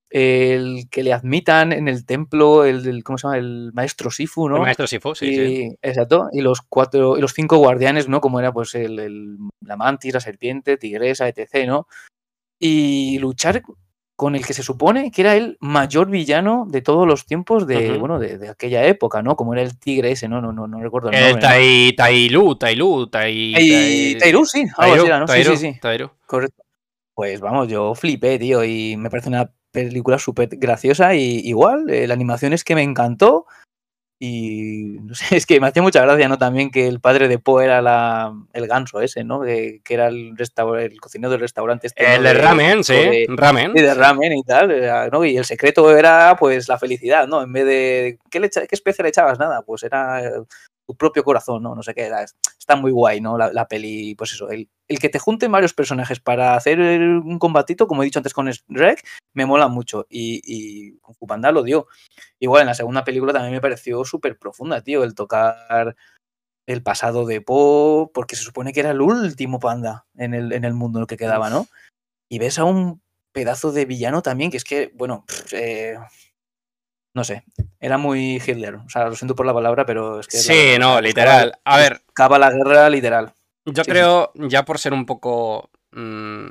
el 0.09 0.87
que 0.89 1.03
le 1.03 1.11
admitan 1.13 1.73
en 1.73 1.87
el 1.87 2.05
templo, 2.05 2.63
el, 2.65 2.83
del- 2.83 3.03
¿cómo 3.03 3.17
se 3.17 3.27
llama? 3.27 3.37
El 3.37 3.71
maestro 3.73 4.09
Sifu, 4.09 4.47
¿no? 4.47 4.55
El 4.57 4.61
maestro 4.61 4.87
Sifu, 4.87 5.13
sí, 5.15 5.25
y, 5.27 5.35
sí. 5.35 5.69
Exacto. 5.81 6.29
Y 6.31 6.41
los 6.41 6.61
cuatro, 6.61 7.17
y 7.17 7.21
los 7.21 7.33
cinco 7.33 7.57
guardianes, 7.57 8.07
¿no? 8.07 8.21
Como 8.21 8.39
era 8.39 8.51
pues 8.53 8.73
el, 8.75 8.99
el- 8.99 9.37
la 9.61 9.75
mantis, 9.75 10.13
la 10.13 10.19
serpiente, 10.21 10.77
tigresa, 10.77 11.27
etc., 11.27 11.65
¿no? 11.67 11.87
Y 12.59 13.19
luchar 13.19 13.61
con 14.15 14.35
el 14.35 14.43
que 14.45 14.53
se 14.53 14.63
supone 14.63 15.11
que 15.11 15.21
era 15.21 15.35
el 15.35 15.57
mayor 15.59 16.09
villano 16.09 16.65
de 16.67 16.81
todos 16.81 17.05
los 17.05 17.25
tiempos 17.27 17.67
de, 17.67 17.91
Ujú. 17.91 17.99
bueno, 17.99 18.17
de, 18.19 18.39
de 18.39 18.49
aquella 18.49 18.83
época, 18.85 19.21
¿no? 19.21 19.35
Como 19.35 19.53
era 19.53 19.61
el 19.61 19.77
tigre 19.77 20.11
ese, 20.11 20.27
no, 20.27 20.41
no, 20.41 20.51
no, 20.51 20.67
no 20.67 20.79
recuerdo 20.81 21.09
el, 21.09 21.15
El 21.15 21.21
nombre. 21.33 21.41
¿no? 21.43 21.47
Tai, 21.49 21.93
Tailu, 21.95 22.55
Tailu, 22.55 23.07
Tai. 23.07 23.53
Tai- 23.53 24.17
Tairu, 24.19 24.45
sí, 24.45 24.63
algo 24.77 24.95
así 24.95 25.05
era, 25.05 25.19
¿no? 25.19 25.27
Sí, 25.27 25.43
sí, 25.43 25.57
sí. 25.57 25.79
Tairu. 25.79 26.09
Correcto. 26.25 26.63
Pues 27.13 27.39
vamos, 27.41 27.67
yo 27.67 27.93
flipé, 27.93 28.39
tío, 28.39 28.63
y 28.63 28.95
me 28.97 29.09
parece 29.11 29.29
una 29.29 29.51
película 29.71 30.17
súper 30.19 30.49
graciosa 30.51 31.15
y 31.15 31.39
igual, 31.39 31.89
eh, 31.89 32.07
la 32.07 32.13
animación 32.13 32.53
es 32.53 32.63
que 32.63 32.75
me 32.75 32.83
encantó 32.83 33.45
Y 34.19 34.97
no 35.03 35.13
sé, 35.13 35.25
es 35.37 35.45
que 35.45 35.59
me 35.59 35.67
hacía 35.67 35.83
mucha 35.83 36.01
gracia, 36.01 36.27
¿no? 36.27 36.37
También 36.37 36.71
que 36.71 36.87
el 36.87 36.99
padre 36.99 37.27
de 37.27 37.39
Poe 37.39 37.65
era 37.65 37.81
la, 37.81 38.33
el 38.53 38.67
ganso 38.67 39.01
ese, 39.01 39.23
¿no? 39.23 39.41
Que, 39.41 39.81
que 39.83 39.93
era 39.93 40.07
el, 40.07 40.33
el 40.79 40.99
cocinero 40.99 41.29
del 41.31 41.41
restaurante. 41.41 41.87
Este, 41.87 42.15
el 42.15 42.23
de, 42.23 42.33
ramen, 42.33 42.83
sí, 42.83 42.93
de, 42.93 43.25
ramen. 43.29 43.73
Sí, 43.75 43.81
de 43.83 43.93
ramen 43.93 44.33
y 44.33 44.43
tal, 44.43 45.09
¿no? 45.11 45.23
Y 45.23 45.37
el 45.37 45.45
secreto 45.45 45.95
era, 45.95 46.35
pues, 46.39 46.67
la 46.67 46.79
felicidad, 46.79 47.27
¿no? 47.27 47.43
En 47.43 47.53
vez 47.53 47.65
de... 47.65 48.19
¿Qué, 48.31 48.39
le, 48.39 48.49
qué 48.49 48.67
especie 48.71 49.03
le 49.03 49.09
echabas? 49.09 49.37
Nada, 49.37 49.61
pues 49.61 49.83
era 49.83 50.21
tu 50.87 50.95
propio 50.95 51.23
corazón, 51.23 51.61
¿no? 51.61 51.75
No 51.75 51.83
sé 51.83 51.93
qué, 51.93 52.09
está 52.57 52.75
muy 52.77 52.91
guay, 52.91 53.19
¿no? 53.19 53.37
La, 53.37 53.51
la 53.51 53.67
peli, 53.67 54.15
pues 54.15 54.33
eso, 54.33 54.49
el, 54.49 54.69
el, 54.87 54.99
que 54.99 55.09
te 55.09 55.19
junten 55.19 55.51
varios 55.51 55.73
personajes 55.73 56.21
para 56.21 56.55
hacer 56.55 56.79
un 56.79 57.37
combatito, 57.39 57.87
como 57.87 58.01
he 58.01 58.05
dicho 58.05 58.19
antes 58.19 58.33
con 58.33 58.49
Shrek, 58.49 59.05
me 59.33 59.45
mola 59.45 59.67
mucho 59.67 60.07
y, 60.09 60.41
y 60.43 60.97
Kung 60.99 61.15
Fu 61.17 61.27
Panda 61.27 61.51
lo 61.51 61.63
dio. 61.63 61.87
Igual 62.39 62.61
en 62.61 62.67
la 62.67 62.73
segunda 62.73 63.03
película 63.03 63.33
también 63.33 63.53
me 63.53 63.61
pareció 63.61 64.05
súper 64.05 64.39
profunda, 64.39 64.81
tío, 64.81 65.03
el 65.03 65.13
tocar 65.13 65.95
el 66.65 66.83
pasado 66.83 67.25
de 67.25 67.41
Po, 67.41 68.11
porque 68.13 68.35
se 68.35 68.43
supone 68.43 68.73
que 68.73 68.81
era 68.81 68.91
el 68.91 69.01
último 69.01 69.59
panda 69.59 70.05
en 70.15 70.33
el, 70.33 70.53
en 70.53 70.65
el 70.65 70.73
mundo 70.73 70.99
en 70.99 71.03
el 71.03 71.07
que 71.07 71.17
quedaba, 71.17 71.49
¿no? 71.49 71.67
Y 72.29 72.39
ves 72.39 72.59
a 72.59 72.65
un 72.65 73.01
pedazo 73.33 73.71
de 73.71 73.85
villano 73.85 74.21
también, 74.21 74.51
que 74.51 74.57
es 74.57 74.63
que, 74.63 74.91
bueno, 74.95 75.25
eh, 75.51 75.97
no 77.17 77.23
sé, 77.23 77.43
era 77.79 77.97
muy 77.97 78.35
Hitler. 78.35 78.75
O 78.75 78.89
sea, 78.89 79.05
lo 79.05 79.15
siento 79.15 79.33
por 79.35 79.47
la 79.47 79.53
palabra, 79.53 79.87
pero 79.87 80.19
es 80.19 80.27
que. 80.27 80.37
Sí, 80.37 80.73
la, 80.73 80.77
no, 80.77 81.01
literal. 81.01 81.53
A 81.65 81.77
ver. 81.77 82.03
Acaba 82.09 82.37
la 82.37 82.51
guerra 82.51 82.91
literal. 82.91 83.33
Yo 83.65 83.83
sí, 83.83 83.89
creo, 83.89 84.31
sí. 84.35 84.43
ya 84.49 84.63
por 84.65 84.77
ser 84.77 84.93
un 84.93 85.07
poco. 85.07 85.71
Mmm, 85.93 86.45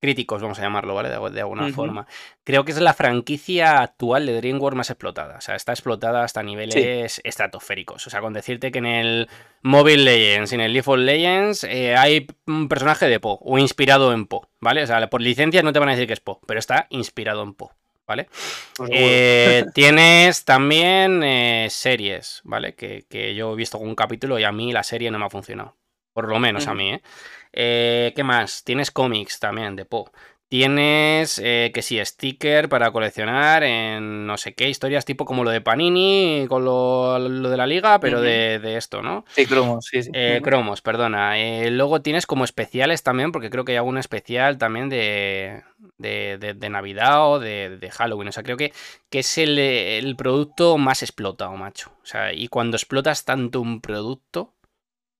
críticos, 0.00 0.40
vamos 0.40 0.58
a 0.58 0.62
llamarlo, 0.62 0.94
¿vale? 0.94 1.10
De, 1.10 1.30
de 1.30 1.40
alguna 1.40 1.64
uh 1.64 1.68
-huh. 1.68 1.74
forma. 1.74 2.06
Creo 2.44 2.64
que 2.64 2.72
es 2.72 2.80
la 2.80 2.94
franquicia 2.94 3.82
actual 3.82 4.24
de 4.24 4.34
DreamWorks 4.36 4.76
más 4.76 4.88
explotada. 4.88 5.36
O 5.36 5.40
sea, 5.42 5.54
está 5.54 5.72
explotada 5.72 6.24
hasta 6.24 6.42
niveles 6.42 7.12
sí. 7.12 7.20
estratosféricos. 7.24 8.06
O 8.06 8.10
sea, 8.10 8.22
con 8.22 8.32
decirte 8.32 8.70
que 8.70 8.78
en 8.78 8.86
el 8.86 9.28
Mobile 9.62 10.02
Legends 10.02 10.52
y 10.52 10.54
en 10.54 10.60
el 10.62 10.72
League 10.72 10.90
of 10.90 10.98
Legends 10.98 11.64
eh, 11.64 11.94
hay 11.94 12.26
un 12.46 12.68
personaje 12.68 13.06
de 13.06 13.20
Po 13.20 13.38
o 13.42 13.58
inspirado 13.58 14.12
en 14.14 14.26
Po, 14.26 14.48
¿vale? 14.60 14.82
O 14.82 14.86
sea, 14.86 15.08
por 15.10 15.20
licencias 15.20 15.62
no 15.62 15.74
te 15.74 15.78
van 15.78 15.90
a 15.90 15.92
decir 15.92 16.06
que 16.06 16.14
es 16.14 16.20
Po, 16.20 16.40
pero 16.46 16.58
está 16.58 16.86
inspirado 16.88 17.42
en 17.42 17.52
Po. 17.52 17.72
¿Vale? 18.06 18.28
Pues 18.76 18.90
eh, 18.92 19.64
tienes 19.74 20.44
también 20.44 21.22
eh, 21.22 21.68
series, 21.70 22.40
¿vale? 22.44 22.74
Que, 22.74 23.04
que, 23.08 23.34
yo 23.34 23.52
he 23.52 23.56
visto 23.56 23.78
un 23.78 23.94
capítulo 23.94 24.38
y 24.38 24.44
a 24.44 24.52
mí 24.52 24.72
la 24.72 24.82
serie 24.82 25.10
no 25.10 25.18
me 25.18 25.26
ha 25.26 25.30
funcionado. 25.30 25.76
Por 26.12 26.28
lo 26.28 26.38
menos 26.38 26.64
uh 26.64 26.68
-huh. 26.68 26.70
a 26.70 26.74
mí, 26.74 26.92
¿eh? 26.92 27.02
¿eh? 27.52 28.12
¿Qué 28.14 28.22
más? 28.22 28.62
Tienes 28.64 28.90
cómics 28.90 29.40
también 29.40 29.76
de 29.76 29.84
Po. 29.84 30.12
Tienes, 30.48 31.40
eh, 31.42 31.72
que 31.74 31.82
sí, 31.82 31.98
sticker 32.04 32.68
para 32.68 32.92
coleccionar 32.92 33.64
en 33.64 34.26
no 34.26 34.36
sé 34.36 34.54
qué, 34.54 34.68
historias 34.68 35.04
tipo 35.04 35.24
como 35.24 35.42
lo 35.42 35.50
de 35.50 35.60
Panini, 35.60 36.46
con 36.48 36.64
lo, 36.64 37.18
lo 37.18 37.48
de 37.50 37.56
la 37.56 37.66
liga, 37.66 37.98
pero 37.98 38.18
uh 38.18 38.20
-huh. 38.20 38.24
de, 38.24 38.58
de, 38.60 38.76
esto, 38.76 39.02
¿no? 39.02 39.24
Sí, 39.30 39.46
cromos, 39.46 39.86
sí, 39.86 40.02
sí. 40.04 40.10
Eh, 40.12 40.40
cromos, 40.44 40.80
perdona. 40.82 41.38
Eh, 41.40 41.70
luego 41.70 42.02
tienes 42.02 42.26
como 42.26 42.44
especiales 42.44 43.02
también, 43.02 43.32
porque 43.32 43.50
creo 43.50 43.64
que 43.64 43.72
hay 43.72 43.78
algún 43.78 43.98
especial 43.98 44.58
también 44.58 44.88
de, 44.90 45.62
de, 45.98 46.38
de, 46.38 46.54
de 46.54 46.70
Navidad 46.70 47.28
o 47.28 47.40
de, 47.40 47.78
de, 47.78 47.90
Halloween. 47.90 48.28
O 48.28 48.32
sea, 48.32 48.42
creo 48.42 48.56
que, 48.56 48.72
que 49.10 49.20
es 49.20 49.38
el, 49.38 49.58
el, 49.58 50.14
producto 50.14 50.78
más 50.78 51.02
explotado, 51.02 51.56
macho. 51.56 51.90
O 52.02 52.06
sea, 52.06 52.32
y 52.32 52.48
cuando 52.48 52.76
explotas 52.76 53.24
tanto 53.24 53.60
un 53.60 53.80
producto, 53.80 54.54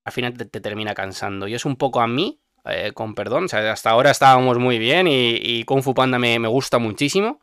al 0.05 0.13
final 0.13 0.37
te, 0.37 0.45
te 0.45 0.61
termina 0.61 0.93
cansando. 0.93 1.47
Y 1.47 1.55
es 1.55 1.65
un 1.65 1.75
poco 1.75 1.99
a 2.01 2.07
mí, 2.07 2.39
eh, 2.65 2.91
con 2.93 3.15
perdón. 3.15 3.45
O 3.45 3.47
sea, 3.47 3.71
hasta 3.71 3.89
ahora 3.89 4.11
estábamos 4.11 4.57
muy 4.59 4.79
bien 4.79 5.07
y, 5.07 5.35
y 5.35 5.63
Kung 5.65 5.83
Fu 5.83 5.93
Panda 5.93 6.19
me, 6.19 6.39
me, 6.39 6.47
gusta 6.47 6.77
muchísimo. 6.79 7.39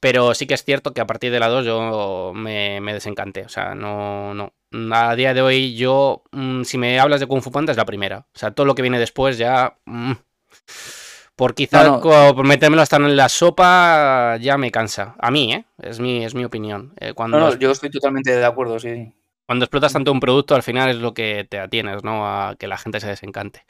Pero 0.00 0.34
sí 0.34 0.46
que 0.46 0.54
es 0.54 0.64
cierto 0.64 0.94
que 0.94 1.00
a 1.00 1.06
partir 1.06 1.30
de 1.30 1.38
la 1.40 1.48
2 1.48 1.64
yo 1.64 2.32
me, 2.34 2.80
me 2.80 2.94
desencanté. 2.94 3.44
O 3.44 3.48
sea, 3.48 3.74
no, 3.74 4.34
no. 4.34 4.52
A 4.92 5.14
día 5.14 5.34
de 5.34 5.42
hoy 5.42 5.74
yo, 5.74 6.24
mmm, 6.32 6.62
si 6.62 6.78
me 6.78 6.98
hablas 6.98 7.20
de 7.20 7.26
Kung 7.26 7.42
Fu 7.42 7.52
Panda 7.52 7.72
es 7.72 7.76
la 7.76 7.84
primera. 7.84 8.26
O 8.34 8.38
sea, 8.38 8.52
todo 8.52 8.66
lo 8.66 8.74
que 8.74 8.82
viene 8.82 8.98
después 8.98 9.38
ya... 9.38 9.76
Mmm, 9.84 10.12
por 11.36 11.54
quizás 11.54 11.86
no, 11.86 11.96
no. 11.96 12.34
por 12.34 12.46
metérmelo 12.46 12.82
hasta 12.82 12.96
en 12.96 13.16
la 13.16 13.28
sopa 13.28 14.36
ya 14.40 14.58
me 14.58 14.70
cansa. 14.70 15.14
A 15.18 15.30
mí, 15.30 15.52
¿eh? 15.52 15.64
Es 15.78 15.98
mi, 15.98 16.24
es 16.24 16.34
mi 16.34 16.44
opinión. 16.44 16.92
Eh, 17.00 17.14
cuando 17.14 17.38
no, 17.38 17.50
no, 17.50 17.56
yo 17.56 17.70
estoy 17.70 17.90
totalmente 17.90 18.36
de 18.36 18.44
acuerdo, 18.44 18.78
sí. 18.78 19.12
Cuando 19.46 19.64
explotas 19.64 19.92
tanto 19.92 20.12
un 20.12 20.20
producto, 20.20 20.54
al 20.54 20.62
final 20.62 20.90
es 20.90 20.96
lo 20.96 21.14
que 21.14 21.46
te 21.48 21.58
atienes, 21.58 22.04
¿no? 22.04 22.26
A 22.26 22.54
que 22.56 22.66
la 22.66 22.78
gente 22.78 23.00
se 23.00 23.08
desencante. 23.08 23.64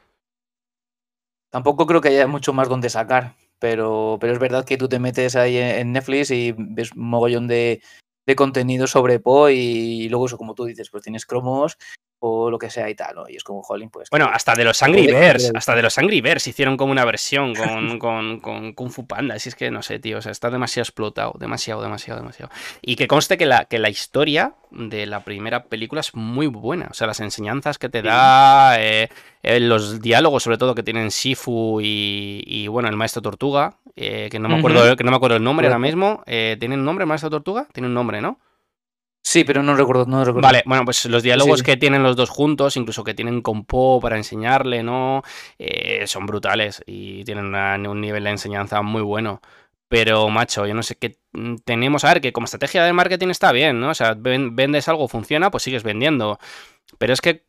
Tampoco 1.52 1.86
creo 1.86 2.00
que 2.00 2.08
haya 2.08 2.26
mucho 2.26 2.54
más 2.54 2.70
donde 2.70 2.88
sacar, 2.88 3.36
pero, 3.58 4.16
pero 4.18 4.32
es 4.32 4.38
verdad 4.38 4.64
que 4.64 4.78
tú 4.78 4.88
te 4.88 4.98
metes 4.98 5.36
ahí 5.36 5.58
en 5.58 5.92
Netflix 5.92 6.30
y 6.30 6.54
ves 6.56 6.92
un 6.92 7.10
mogollón 7.10 7.46
de, 7.46 7.82
de 8.26 8.36
contenido 8.36 8.86
sobre 8.86 9.20
Po 9.20 9.48
y, 9.48 9.54
y, 9.54 10.08
luego 10.08 10.26
eso, 10.26 10.38
como 10.38 10.54
tú 10.54 10.64
dices, 10.64 10.90
pues 10.90 11.02
tienes 11.02 11.26
cromos 11.26 11.76
o 12.24 12.50
lo 12.50 12.58
que 12.58 12.70
sea 12.70 12.88
y 12.88 12.94
tal, 12.94 13.16
¿no? 13.16 13.24
Y 13.28 13.34
es 13.34 13.42
como, 13.42 13.62
jolín, 13.62 13.90
pues... 13.90 14.08
Bueno, 14.08 14.30
hasta 14.32 14.54
de 14.54 14.62
los 14.62 14.80
Angry 14.84 15.08
Bears, 15.08 15.50
hasta 15.56 15.74
de 15.74 15.82
los 15.82 15.98
Angry 15.98 16.20
Bears 16.20 16.46
hicieron 16.46 16.76
como 16.76 16.92
una 16.92 17.04
versión 17.04 17.52
con, 17.56 17.98
con, 17.98 18.38
con 18.38 18.74
Kung 18.74 18.90
Fu 18.90 19.08
Panda, 19.08 19.34
así 19.34 19.48
es 19.48 19.56
que 19.56 19.72
no 19.72 19.82
sé, 19.82 19.98
tío, 19.98 20.18
o 20.18 20.22
sea, 20.22 20.30
está 20.30 20.48
demasiado 20.48 20.84
explotado, 20.84 21.34
demasiado, 21.36 21.82
demasiado, 21.82 22.20
demasiado. 22.20 22.52
Y 22.80 22.94
que 22.94 23.08
conste 23.08 23.36
que 23.36 23.44
la, 23.44 23.64
que 23.64 23.80
la 23.80 23.90
historia 23.90 24.54
de 24.70 25.06
la 25.06 25.24
primera 25.24 25.64
película 25.64 26.00
es 26.00 26.14
muy 26.14 26.46
buena, 26.46 26.86
o 26.92 26.94
sea, 26.94 27.08
las 27.08 27.18
enseñanzas 27.18 27.78
que 27.78 27.88
te 27.88 28.02
da, 28.02 28.80
eh, 28.80 29.08
eh, 29.42 29.58
los 29.58 30.00
diálogos 30.00 30.44
sobre 30.44 30.58
todo 30.58 30.76
que 30.76 30.84
tienen 30.84 31.08
Shifu 31.08 31.80
y, 31.80 32.44
y 32.46 32.68
bueno, 32.68 32.88
el 32.88 32.96
maestro 32.96 33.20
Tortuga, 33.20 33.78
eh, 33.96 34.28
que, 34.30 34.38
no 34.38 34.48
me 34.48 34.56
acuerdo, 34.56 34.80
uh 34.80 34.86
-huh. 34.88 34.96
que 34.96 35.04
no 35.04 35.10
me 35.10 35.16
acuerdo 35.16 35.36
el 35.36 35.44
nombre 35.44 35.66
ahora 35.66 35.78
mismo, 35.78 36.22
eh, 36.26 36.56
¿tiene 36.58 36.74
un 36.74 36.84
nombre 36.84 37.04
el 37.04 37.08
maestro 37.08 37.30
Tortuga? 37.30 37.68
Tiene 37.72 37.88
un 37.88 37.94
nombre, 37.94 38.20
¿no? 38.20 38.38
Sí, 39.24 39.44
pero 39.44 39.62
no 39.62 39.76
recuerdo, 39.76 40.04
no 40.06 40.24
recuerdo. 40.24 40.46
Vale, 40.46 40.62
bueno, 40.66 40.84
pues 40.84 41.04
los 41.06 41.22
diálogos 41.22 41.60
sí, 41.60 41.64
sí. 41.64 41.70
que 41.70 41.76
tienen 41.76 42.02
los 42.02 42.16
dos 42.16 42.28
juntos, 42.28 42.76
incluso 42.76 43.04
que 43.04 43.14
tienen 43.14 43.40
con 43.40 43.64
Po 43.64 44.00
para 44.00 44.16
enseñarle, 44.16 44.82
¿no? 44.82 45.22
Eh, 45.58 46.06
son 46.06 46.26
brutales 46.26 46.82
y 46.86 47.22
tienen 47.24 47.46
una, 47.46 47.76
un 47.76 48.00
nivel 48.00 48.24
de 48.24 48.30
enseñanza 48.30 48.82
muy 48.82 49.02
bueno. 49.02 49.40
Pero, 49.88 50.28
macho, 50.30 50.66
yo 50.66 50.74
no 50.74 50.82
sé 50.82 50.96
qué 50.96 51.18
tenemos. 51.64 52.04
A 52.04 52.08
ver, 52.08 52.20
que 52.20 52.32
como 52.32 52.46
estrategia 52.46 52.82
de 52.84 52.92
marketing 52.92 53.28
está 53.28 53.52
bien, 53.52 53.78
¿no? 53.78 53.90
O 53.90 53.94
sea, 53.94 54.14
vendes 54.16 54.88
algo, 54.88 55.06
funciona, 55.06 55.50
pues 55.50 55.62
sigues 55.62 55.82
vendiendo. 55.82 56.38
Pero 56.98 57.12
es 57.12 57.20
que 57.20 57.44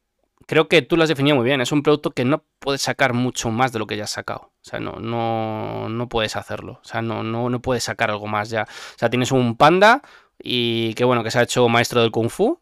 creo 0.47 0.67
que 0.67 0.81
tú 0.81 0.97
lo 0.97 1.03
has 1.03 1.09
definido 1.09 1.35
muy 1.35 1.45
bien. 1.45 1.61
Es 1.61 1.71
un 1.71 1.83
producto 1.83 2.11
que 2.11 2.25
no 2.25 2.43
puedes 2.59 2.81
sacar 2.81 3.13
mucho 3.13 3.49
más 3.51 3.71
de 3.71 3.79
lo 3.79 3.87
que 3.87 3.97
ya 3.97 4.03
has 4.03 4.11
sacado. 4.11 4.51
O 4.53 4.63
sea, 4.69 4.79
no, 4.79 4.93
no, 4.93 5.89
no 5.89 6.09
puedes 6.09 6.35
hacerlo. 6.35 6.79
O 6.81 6.85
sea, 6.85 7.01
no, 7.01 7.23
no, 7.23 7.49
no 7.49 7.61
puedes 7.61 7.83
sacar 7.83 8.09
algo 8.09 8.27
más 8.27 8.49
ya. 8.49 8.63
O 8.63 8.97
sea, 8.99 9.09
tienes 9.09 9.31
un 9.31 9.55
panda 9.57 10.01
y 10.39 10.93
que 10.95 11.03
bueno, 11.05 11.23
que 11.23 11.31
se 11.31 11.39
ha 11.39 11.43
hecho 11.43 11.67
maestro 11.69 12.01
del 12.01 12.11
Kung 12.11 12.29
Fu, 12.29 12.59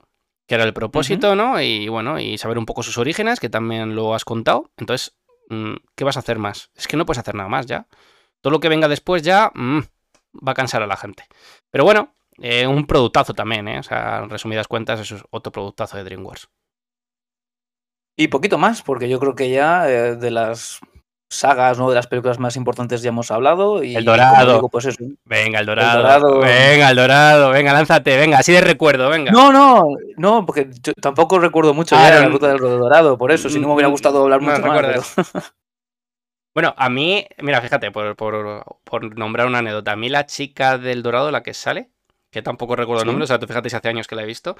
que 0.47 0.55
era 0.55 0.63
el 0.63 0.73
propósito, 0.73 1.29
uh 1.29 1.33
-huh. 1.33 1.37
¿no? 1.37 1.61
Y 1.61 1.87
bueno, 1.87 2.19
y 2.19 2.37
saber 2.37 2.57
un 2.57 2.65
poco 2.65 2.83
sus 2.83 2.97
orígenes, 2.97 3.39
que 3.39 3.49
también 3.49 3.95
lo 3.95 4.13
has 4.13 4.25
contado. 4.25 4.71
Entonces, 4.77 5.15
mm, 5.49 5.75
¿qué 5.95 6.03
vas 6.03 6.17
a 6.17 6.21
hacer 6.21 6.39
más? 6.39 6.71
Es 6.75 6.87
que 6.87 6.97
no 6.97 7.05
puedes 7.05 7.19
hacer 7.19 7.35
nada 7.35 7.49
más 7.49 7.65
ya. 7.65 7.87
Todo 8.41 8.51
lo 8.51 8.59
que 8.59 8.69
venga 8.69 8.87
después 8.87 9.21
ya 9.21 9.51
mmm, 9.53 9.79
va 10.45 10.51
a 10.53 10.55
cansar 10.55 10.81
a 10.81 10.87
la 10.87 10.97
gente. 10.97 11.25
Pero 11.71 11.83
bueno, 11.83 12.13
eh, 12.41 12.67
un 12.67 12.85
productazo 12.87 13.33
también, 13.33 13.67
¿eh? 13.67 13.79
O 13.79 13.83
sea, 13.83 14.19
en 14.23 14.29
resumidas 14.29 14.67
cuentas, 14.67 14.99
eso 14.99 15.15
es 15.15 15.23
otro 15.29 15.51
productazo 15.51 15.97
de 15.97 16.03
DreamWorks. 16.03 16.49
Y 18.17 18.27
poquito 18.27 18.57
más, 18.57 18.81
porque 18.81 19.09
yo 19.09 19.19
creo 19.19 19.35
que 19.35 19.49
ya 19.49 19.89
eh, 19.89 20.15
de 20.15 20.31
las 20.31 20.81
sagas, 21.31 21.79
¿no? 21.79 21.89
De 21.89 21.95
las 21.95 22.07
películas 22.07 22.39
más 22.39 22.55
importantes 22.57 23.01
ya 23.01 23.09
hemos 23.09 23.31
hablado. 23.31 23.83
Y, 23.83 23.95
el 23.95 24.05
Dorado. 24.05 24.55
Digo, 24.55 24.69
pues 24.69 24.85
eso. 24.85 25.03
Venga, 25.23 25.59
el 25.59 25.65
dorado. 25.65 25.97
el 25.97 26.03
dorado. 26.03 26.39
Venga, 26.39 26.89
el 26.89 26.95
Dorado. 26.95 27.49
Venga, 27.51 27.73
lánzate. 27.73 28.17
Venga, 28.17 28.37
así 28.37 28.51
de 28.51 28.61
recuerdo, 28.61 29.09
venga. 29.09 29.31
No, 29.31 29.51
no, 29.51 29.95
no, 30.17 30.45
porque 30.45 30.69
yo 30.83 30.93
tampoco 30.93 31.39
recuerdo 31.39 31.73
mucho 31.73 31.95
ah, 31.95 32.09
ya 32.09 32.19
la 32.19 32.27
ruta 32.27 32.49
del 32.49 32.59
Dorado, 32.59 33.17
por 33.17 33.31
eso, 33.31 33.49
si 33.49 33.59
no 33.59 33.69
me 33.69 33.75
hubiera 33.75 33.89
gustado 33.89 34.21
hablar 34.21 34.41
mucho 34.41 34.59
no, 34.59 34.67
más. 34.67 34.81
Pero... 34.81 35.01
bueno, 36.53 36.73
a 36.77 36.89
mí, 36.89 37.25
mira, 37.41 37.61
fíjate, 37.61 37.91
por, 37.91 38.15
por, 38.17 38.65
por, 38.83 39.17
nombrar 39.17 39.47
una 39.47 39.59
anécdota, 39.59 39.93
a 39.93 39.95
mí 39.95 40.09
la 40.09 40.25
chica 40.25 40.77
del 40.77 41.01
Dorado, 41.01 41.31
la 41.31 41.43
que 41.43 41.53
sale, 41.53 41.91
que 42.31 42.41
tampoco 42.41 42.75
recuerdo 42.75 43.03
el 43.03 43.07
nombre, 43.07 43.25
o 43.25 43.27
sea, 43.27 43.39
tú 43.39 43.47
fíjate 43.47 43.69
si 43.69 43.75
hace 43.75 43.89
años 43.89 44.07
que 44.07 44.15
la 44.15 44.23
he 44.23 44.25
visto, 44.25 44.55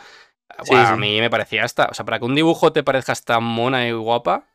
bueno, 0.68 0.88
a 0.88 0.98
mí 0.98 1.20
me 1.20 1.30
parecía 1.30 1.64
hasta, 1.64 1.86
o 1.86 1.94
sea, 1.94 2.06
para 2.06 2.20
que 2.20 2.26
un 2.26 2.36
dibujo 2.36 2.74
te 2.74 2.84
parezca 2.84 3.14
hasta 3.14 3.40
mona 3.40 3.88
y 3.88 3.92
guapa, 3.92 4.46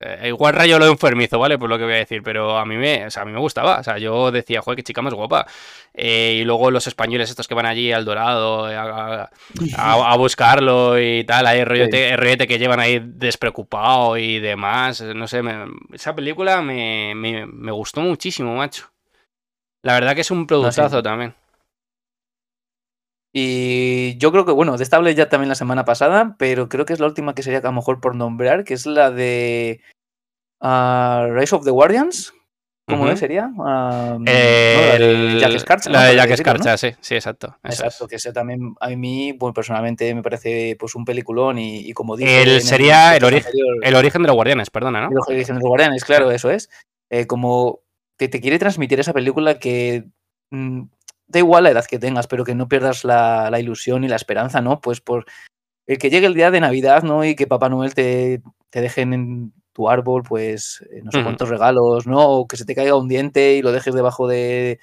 eh, 0.00 0.28
igual 0.28 0.54
rayo 0.54 0.78
lo 0.78 0.86
enfermizo, 0.86 1.40
¿vale? 1.40 1.58
Por 1.58 1.68
lo 1.68 1.76
que 1.76 1.82
voy 1.82 1.94
a 1.94 1.96
decir, 1.96 2.22
pero 2.22 2.56
a 2.56 2.64
mí 2.64 2.76
me, 2.76 3.06
o 3.06 3.10
sea, 3.10 3.22
a 3.22 3.26
mí 3.26 3.32
me 3.32 3.40
gustaba. 3.40 3.80
O 3.80 3.82
sea, 3.82 3.98
yo 3.98 4.30
decía, 4.30 4.62
joder, 4.62 4.76
qué 4.76 4.84
chica 4.84 5.02
más 5.02 5.12
guapa. 5.12 5.46
Eh, 5.92 6.38
y 6.40 6.44
luego 6.44 6.70
los 6.70 6.86
españoles 6.86 7.30
estos 7.30 7.48
que 7.48 7.54
van 7.54 7.66
allí 7.66 7.90
al 7.90 8.04
Dorado 8.04 8.70
eh, 8.70 8.76
a, 8.76 9.28
a, 9.76 10.12
a 10.12 10.16
buscarlo 10.16 11.00
y 11.00 11.24
tal, 11.24 11.46
hay 11.48 11.64
rollete, 11.64 12.16
sí. 12.16 12.46
que 12.46 12.58
llevan 12.58 12.78
ahí 12.78 13.00
despreocupado 13.04 14.16
y 14.16 14.38
demás. 14.38 15.00
No 15.00 15.26
sé, 15.26 15.42
me, 15.42 15.66
esa 15.92 16.14
película 16.14 16.62
me, 16.62 17.14
me, 17.16 17.46
me, 17.46 17.72
gustó 17.72 18.00
muchísimo, 18.00 18.54
macho. 18.54 18.92
La 19.82 19.94
verdad 19.94 20.14
que 20.14 20.20
es 20.20 20.30
un 20.30 20.46
productazo 20.46 20.96
no, 20.96 21.00
sí. 21.00 21.02
también. 21.02 21.34
Y 23.32 24.16
yo 24.18 24.32
creo 24.32 24.46
que, 24.46 24.52
bueno, 24.52 24.76
de 24.76 24.84
esta 24.84 24.96
hablé 24.96 25.14
ya 25.14 25.28
también 25.28 25.48
la 25.48 25.54
semana 25.54 25.84
pasada, 25.84 26.36
pero 26.38 26.68
creo 26.68 26.86
que 26.86 26.92
es 26.92 27.00
la 27.00 27.06
última 27.06 27.34
que 27.34 27.42
sería 27.42 27.58
a 27.58 27.62
lo 27.62 27.72
mejor 27.72 28.00
por 28.00 28.14
nombrar, 28.14 28.64
que 28.64 28.74
es 28.74 28.86
la 28.86 29.10
de 29.10 29.80
uh, 30.60 31.32
Rise 31.32 31.54
of 31.54 31.64
the 31.64 31.70
Guardians, 31.70 32.32
¿Cómo 32.88 33.08
es, 33.10 33.20
sería? 33.20 33.50
Um, 33.54 34.26
el, 34.26 35.38
Jack 35.38 35.52
Escarcha. 35.52 35.90
La 35.90 36.04
de 36.06 36.16
Jack 36.16 36.30
Escarcha, 36.30 36.76
sí, 36.78 36.88
sí, 37.00 37.14
exacto. 37.14 37.54
exacto, 37.62 38.08
que 38.08 38.16
ese 38.16 38.32
también 38.32 38.74
a 38.80 38.88
mí, 38.88 39.34
pues, 39.34 39.54
personalmente 39.54 40.14
me 40.14 40.22
parece 40.22 40.74
pues 40.78 40.94
un 40.94 41.04
peliculón 41.04 41.58
y, 41.58 41.92
como 41.92 42.16
dice... 42.16 42.42
El, 42.42 42.62
sería 42.62 43.14
el, 43.14 43.24
origen, 43.24 43.52
el 43.82 43.94
origen 43.94 44.22
de 44.22 44.28
los 44.28 44.36
guardianes, 44.36 44.70
perdona, 44.70 45.02
¿no? 45.02 45.08
El 45.10 45.34
origen 45.34 45.56
de 45.56 45.60
los 45.60 45.68
guardianes, 45.68 46.04
claro, 46.04 46.30
eso 46.30 46.50
es. 46.50 46.70
Eh, 47.10 47.26
como 47.26 47.80
que 48.18 48.28
te 48.28 48.40
quiere 48.40 48.58
transmitir 48.58 48.98
esa 48.98 49.12
película 49.12 49.58
que 49.58 50.04
mm, 50.50 50.84
da 51.28 51.38
igual 51.38 51.64
la 51.64 51.70
edad 51.70 51.84
que 51.84 51.98
tengas, 51.98 52.26
pero 52.26 52.44
que 52.44 52.54
no 52.54 52.68
pierdas 52.68 53.04
la, 53.04 53.50
la, 53.50 53.60
ilusión 53.60 54.04
y 54.04 54.08
la 54.08 54.16
esperanza, 54.16 54.60
¿no? 54.60 54.80
Pues 54.80 55.00
por 55.00 55.26
el 55.86 55.98
que 55.98 56.10
llegue 56.10 56.26
el 56.26 56.34
día 56.34 56.50
de 56.50 56.60
Navidad, 56.60 57.02
¿no? 57.02 57.24
Y 57.24 57.34
que 57.36 57.46
Papá 57.46 57.68
Noel 57.68 57.94
te, 57.94 58.42
te 58.70 58.80
dejen 58.80 59.12
en 59.12 59.52
tu 59.72 59.88
árbol, 59.88 60.22
pues 60.22 60.84
eh, 60.90 61.02
no 61.04 61.12
sé 61.12 61.22
cuántos 61.22 61.48
regalos, 61.48 62.06
¿no? 62.06 62.28
O 62.28 62.48
que 62.48 62.56
se 62.56 62.64
te 62.64 62.74
caiga 62.74 62.96
un 62.96 63.08
diente 63.08 63.54
y 63.54 63.62
lo 63.62 63.72
dejes 63.72 63.94
debajo 63.94 64.26
de, 64.26 64.80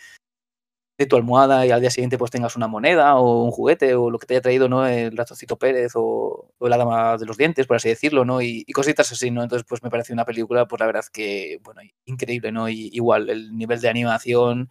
de 0.98 1.06
tu 1.06 1.18
almohada 1.18 1.66
y 1.66 1.72
al 1.72 1.82
día 1.82 1.90
siguiente 1.90 2.18
pues 2.18 2.32
tengas 2.32 2.56
una 2.56 2.68
moneda 2.68 3.16
o 3.18 3.44
un 3.44 3.52
juguete 3.52 3.96
o 3.96 4.10
lo 4.10 4.18
que 4.20 4.26
te 4.26 4.36
haya 4.36 4.42
traído, 4.42 4.70
¿no? 4.70 4.88
El 4.88 5.18
ratoncito 5.18 5.58
Pérez 5.58 5.92
o, 5.96 6.54
o 6.58 6.70
la 6.70 6.78
dama 6.78 7.18
de 7.18 7.26
los 7.26 7.38
dientes, 7.38 7.68
por 7.68 7.76
así 7.76 7.90
decirlo, 7.90 8.24
¿no? 8.24 8.42
Y, 8.42 8.64
cositas 8.74 9.12
así, 9.12 9.32
¿no? 9.32 9.44
Entonces 9.44 9.66
pues 9.68 9.84
me 9.84 9.90
parece 9.90 10.14
una 10.14 10.26
película, 10.26 10.68
pues 10.68 10.80
la 10.80 10.86
verdad 10.86 11.04
que, 11.12 11.60
bueno, 11.64 11.82
increíble, 12.06 12.52
¿no? 12.52 12.70
Y 12.70 12.90
igual, 12.94 13.30
el 13.30 13.56
nivel 13.58 13.82
de 13.82 13.90
animación 13.90 14.70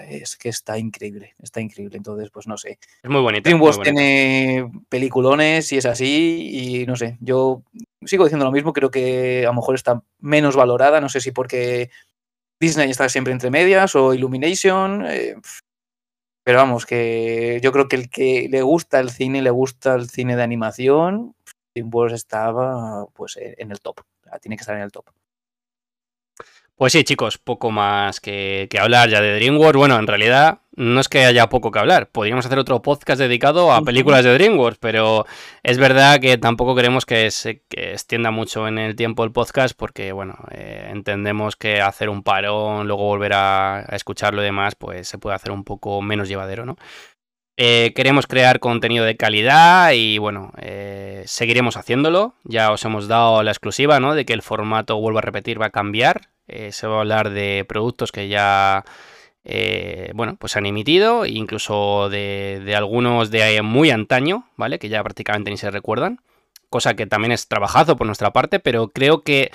es 0.00 0.36
que 0.36 0.48
está 0.48 0.78
increíble, 0.78 1.34
está 1.42 1.60
increíble. 1.60 1.96
Entonces, 1.96 2.30
pues 2.30 2.46
no 2.46 2.56
sé. 2.56 2.78
Es 3.02 3.10
muy 3.10 3.20
bonito. 3.20 3.48
DreamWorks 3.48 3.82
tiene 3.82 4.70
peliculones 4.88 5.72
y 5.72 5.78
es 5.78 5.86
así 5.86 6.50
y 6.52 6.86
no 6.86 6.96
sé, 6.96 7.18
yo 7.20 7.62
sigo 8.04 8.24
diciendo 8.24 8.44
lo 8.44 8.52
mismo, 8.52 8.72
creo 8.72 8.90
que 8.90 9.44
a 9.44 9.50
lo 9.50 9.54
mejor 9.54 9.74
está 9.74 10.02
menos 10.20 10.56
valorada, 10.56 11.00
no 11.00 11.08
sé 11.08 11.20
si 11.20 11.30
porque 11.30 11.90
Disney 12.60 12.90
está 12.90 13.08
siempre 13.08 13.32
entre 13.32 13.50
medias 13.50 13.94
o 13.94 14.14
Illumination, 14.14 15.04
eh, 15.08 15.36
pero 16.44 16.58
vamos, 16.58 16.86
que 16.86 17.60
yo 17.62 17.72
creo 17.72 17.88
que 17.88 17.96
el 17.96 18.10
que 18.10 18.48
le 18.50 18.62
gusta 18.62 19.00
el 19.00 19.10
cine, 19.10 19.42
le 19.42 19.50
gusta 19.50 19.94
el 19.94 20.08
cine 20.08 20.36
de 20.36 20.42
animación, 20.42 21.34
DreamWorks 21.74 22.14
estaba 22.14 23.06
pues 23.12 23.38
en 23.40 23.70
el 23.70 23.80
top, 23.80 24.00
tiene 24.40 24.56
que 24.56 24.62
estar 24.62 24.76
en 24.76 24.82
el 24.82 24.92
top. 24.92 25.06
Pues 26.76 26.94
sí, 26.94 27.04
chicos, 27.04 27.38
poco 27.38 27.70
más 27.70 28.18
que, 28.18 28.68
hablar 28.80 29.08
ya 29.08 29.20
de 29.20 29.34
DreamWorks. 29.34 29.76
Bueno, 29.76 29.98
en 29.98 30.06
realidad 30.06 30.62
no 30.74 31.00
es 31.00 31.08
que 31.08 31.24
haya 31.24 31.48
poco 31.48 31.70
que 31.70 31.78
hablar. 31.78 32.08
Podríamos 32.10 32.46
hacer 32.46 32.58
otro 32.58 32.82
podcast 32.82 33.20
dedicado 33.20 33.72
a 33.72 33.82
películas 33.82 34.24
de 34.24 34.32
DreamWorks, 34.32 34.78
pero 34.78 35.26
es 35.62 35.78
verdad 35.78 36.18
que 36.18 36.38
tampoco 36.38 36.74
queremos 36.74 37.06
que 37.06 37.30
se 37.30 37.62
extienda 37.70 38.30
mucho 38.30 38.66
en 38.66 38.78
el 38.78 38.96
tiempo 38.96 39.22
el 39.22 39.32
podcast 39.32 39.76
porque, 39.76 40.12
bueno, 40.12 40.36
eh, 40.50 40.88
entendemos 40.90 41.56
que 41.56 41.80
hacer 41.80 42.08
un 42.08 42.22
parón, 42.22 42.88
luego 42.88 43.04
volver 43.04 43.34
a, 43.34 43.86
escuchar 43.92 44.34
lo 44.34 44.42
demás, 44.42 44.74
pues 44.74 45.06
se 45.06 45.18
puede 45.18 45.36
hacer 45.36 45.52
un 45.52 45.64
poco 45.64 46.00
menos 46.02 46.28
llevadero, 46.28 46.66
¿no? 46.66 46.76
Eh, 47.58 47.92
queremos 47.94 48.26
crear 48.26 48.60
contenido 48.60 49.04
de 49.04 49.16
calidad 49.16 49.92
y 49.92 50.18
bueno, 50.18 50.52
eh, 50.56 51.22
seguiremos 51.26 51.76
haciéndolo. 51.76 52.34
Ya 52.44 52.72
os 52.72 52.84
hemos 52.84 53.08
dado 53.08 53.42
la 53.42 53.50
exclusiva, 53.50 54.00
¿no? 54.00 54.14
De 54.14 54.24
que 54.24 54.32
el 54.32 54.42
formato, 54.42 54.98
vuelvo 54.98 55.18
a 55.18 55.22
repetir, 55.22 55.60
va 55.60 55.66
a 55.66 55.70
cambiar. 55.70 56.31
Eh, 56.46 56.72
se 56.72 56.86
va 56.86 56.96
a 56.96 57.00
hablar 57.00 57.30
de 57.30 57.64
productos 57.68 58.12
que 58.12 58.28
ya, 58.28 58.84
bueno, 60.14 60.36
pues 60.38 60.56
han 60.56 60.66
emitido, 60.66 61.26
incluso 61.26 62.08
de, 62.10 62.74
algunos 62.76 63.30
de 63.30 63.62
muy 63.62 63.90
antaño, 63.90 64.48
¿vale? 64.56 64.78
Que 64.78 64.88
ya 64.88 65.02
prácticamente 65.02 65.50
ni 65.50 65.56
se 65.56 65.70
recuerdan. 65.70 66.20
Cosa 66.68 66.94
que 66.94 67.06
también 67.06 67.32
es 67.32 67.48
trabajado 67.48 67.96
por 67.96 68.06
nuestra 68.06 68.32
parte, 68.32 68.60
pero 68.60 68.88
creo 68.88 69.22
que 69.22 69.50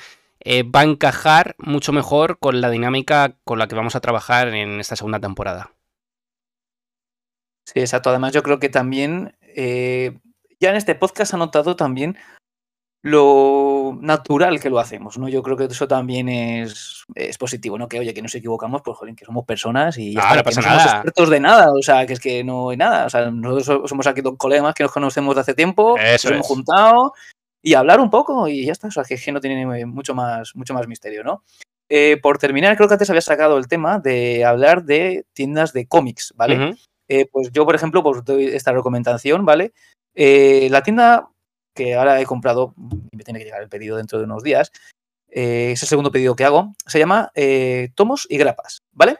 va 0.46 0.82
a 0.82 0.84
encajar 0.84 1.56
mucho 1.58 1.92
mejor 1.92 2.40
con 2.40 2.62
la 2.62 2.70
dinámica 2.70 3.36
con 3.44 3.60
la 3.60 3.68
que 3.68 3.76
vamos 3.76 3.96
a 3.96 4.02
trabajar 4.02 4.50
en 4.50 4.80
esta 4.80 4.96
segunda 4.96 5.20
temporada. 5.20 5.72
Sí, 7.68 7.82
exacto. 7.82 8.10
Además, 8.10 8.32
yo 8.32 8.44
creo 8.44 8.60
que 8.60 8.70
también, 8.70 9.36
eh, 9.42 10.18
ya 10.58 10.70
en 10.70 10.78
este 10.78 10.96
podcast 10.96 11.34
ha 11.34 11.38
notado 11.38 11.76
también 11.76 12.18
lo 13.08 13.98
natural 14.02 14.60
que 14.60 14.70
lo 14.70 14.80
hacemos, 14.80 15.18
¿no? 15.18 15.30
Yo 15.30 15.42
creo 15.42 15.58
que 15.58 15.66
eso 15.66 15.88
también 15.88 16.30
es, 16.30 17.06
es 17.16 17.38
positivo, 17.38 17.78
¿no? 17.78 17.88
Que 17.88 18.00
oye, 18.00 18.14
que 18.14 18.22
nos 18.22 18.36
equivocamos, 18.36 18.82
pues 18.84 18.98
joder, 18.98 19.16
que 19.16 19.26
somos 19.26 19.46
personas 19.46 19.98
y 19.98 20.14
ya 20.14 20.44
no 20.44 20.52
somos 20.52 20.86
expertos 20.86 21.30
de 21.30 21.40
nada, 21.40 21.72
o 21.72 21.82
sea, 21.82 22.06
que 22.06 22.14
es 22.14 22.20
que 22.20 22.44
no 22.44 22.70
hay 22.70 22.78
nada. 22.78 23.06
O 23.06 23.10
sea, 23.10 23.32
nosotros 23.32 23.90
somos 23.90 24.08
aquí 24.08 24.22
dos 24.22 24.36
colegas 24.38 24.74
que 24.74 24.84
nos 24.84 24.92
conocemos 24.92 25.36
de 25.36 25.42
hace 25.42 25.54
tiempo, 25.54 25.98
nos 25.98 26.26
hemos 26.26 26.48
juntado 26.48 27.14
y 27.62 27.74
hablar 27.74 28.00
un 28.00 28.10
poco 28.10 28.48
y 28.48 28.66
ya 28.66 28.72
está. 28.72 28.88
O 28.88 28.92
sea, 28.92 29.04
que, 29.04 29.16
es 29.16 29.24
que 29.24 29.32
no 29.32 29.42
tiene 29.42 29.86
mucho 29.86 30.14
más, 30.14 30.56
mucho 30.56 30.74
más 30.74 30.88
misterio, 30.88 31.24
¿no? 31.24 31.44
Eh, 31.90 32.18
por 32.22 32.38
terminar, 32.38 32.76
creo 32.76 32.88
que 32.88 32.96
antes 32.96 33.10
había 33.10 33.22
sacado 33.22 33.58
el 33.58 33.68
tema 33.68 34.00
de 34.00 34.44
hablar 34.44 34.84
de 34.84 35.26
tiendas 35.34 35.72
de 35.72 35.88
cómics, 35.88 36.34
¿vale? 36.36 36.76
Eh, 37.08 37.26
pues 37.32 37.52
yo, 37.52 37.66
por 37.66 37.76
ejemplo, 37.76 38.04
pues 38.04 38.24
doy 38.26 38.48
esta 38.48 38.74
recomendación, 38.74 39.46
¿vale? 39.46 39.72
Eh, 40.14 40.68
la 40.70 40.84
tienda 40.84 41.30
que 41.74 41.96
ahora 41.96 42.20
he 42.20 42.26
comprado, 42.26 42.74
me 43.18 43.24
tiene 43.24 43.40
que 43.40 43.46
llegar 43.46 43.62
el 43.62 43.70
pedido 43.70 43.98
dentro 43.98 44.20
de 44.20 44.26
unos 44.26 44.44
días, 44.44 44.72
eh, 45.30 45.72
es 45.72 45.82
el 45.82 45.90
segundo 45.90 46.12
pedido 46.12 46.36
que 46.36 46.46
hago, 46.46 46.76
se 46.86 47.00
llama 47.00 47.32
Tomos 47.96 48.28
y 48.30 48.38
Grapas, 48.38 48.84
¿vale? 48.92 49.18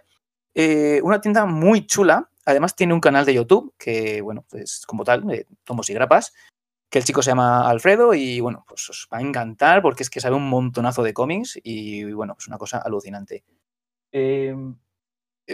una 1.04 1.22
tienda 1.22 1.46
muy 1.46 1.86
chula, 1.86 2.32
además 2.46 2.76
tiene 2.76 2.94
un 2.94 3.00
canal 3.00 3.26
de 3.26 3.36
YouTube 3.36 3.76
que, 3.78 4.22
bueno, 4.22 4.44
pues 4.50 4.86
como 4.88 5.04
tal, 5.04 5.46
Tomos 5.64 5.90
y 5.90 5.94
Grapas, 5.94 6.34
que 6.90 6.98
el 6.98 7.06
chico 7.06 7.22
se 7.22 7.30
llama 7.30 7.70
Alfredo 7.70 8.14
y, 8.16 8.40
bueno, 8.40 8.66
pues 8.68 8.90
os 8.90 9.08
va 9.14 9.20
a 9.20 9.22
encantar 9.22 9.84
porque 9.84 10.02
es 10.02 10.10
que 10.10 10.20
sabe 10.20 10.36
un 10.36 10.50
montonazo 10.50 11.04
de 11.04 11.14
cómics 11.14 11.60
y, 11.62 12.12
bueno, 12.12 12.36
es 12.40 12.48
una 12.48 12.58
cosa 12.58 12.80
alucinante. 12.80 13.44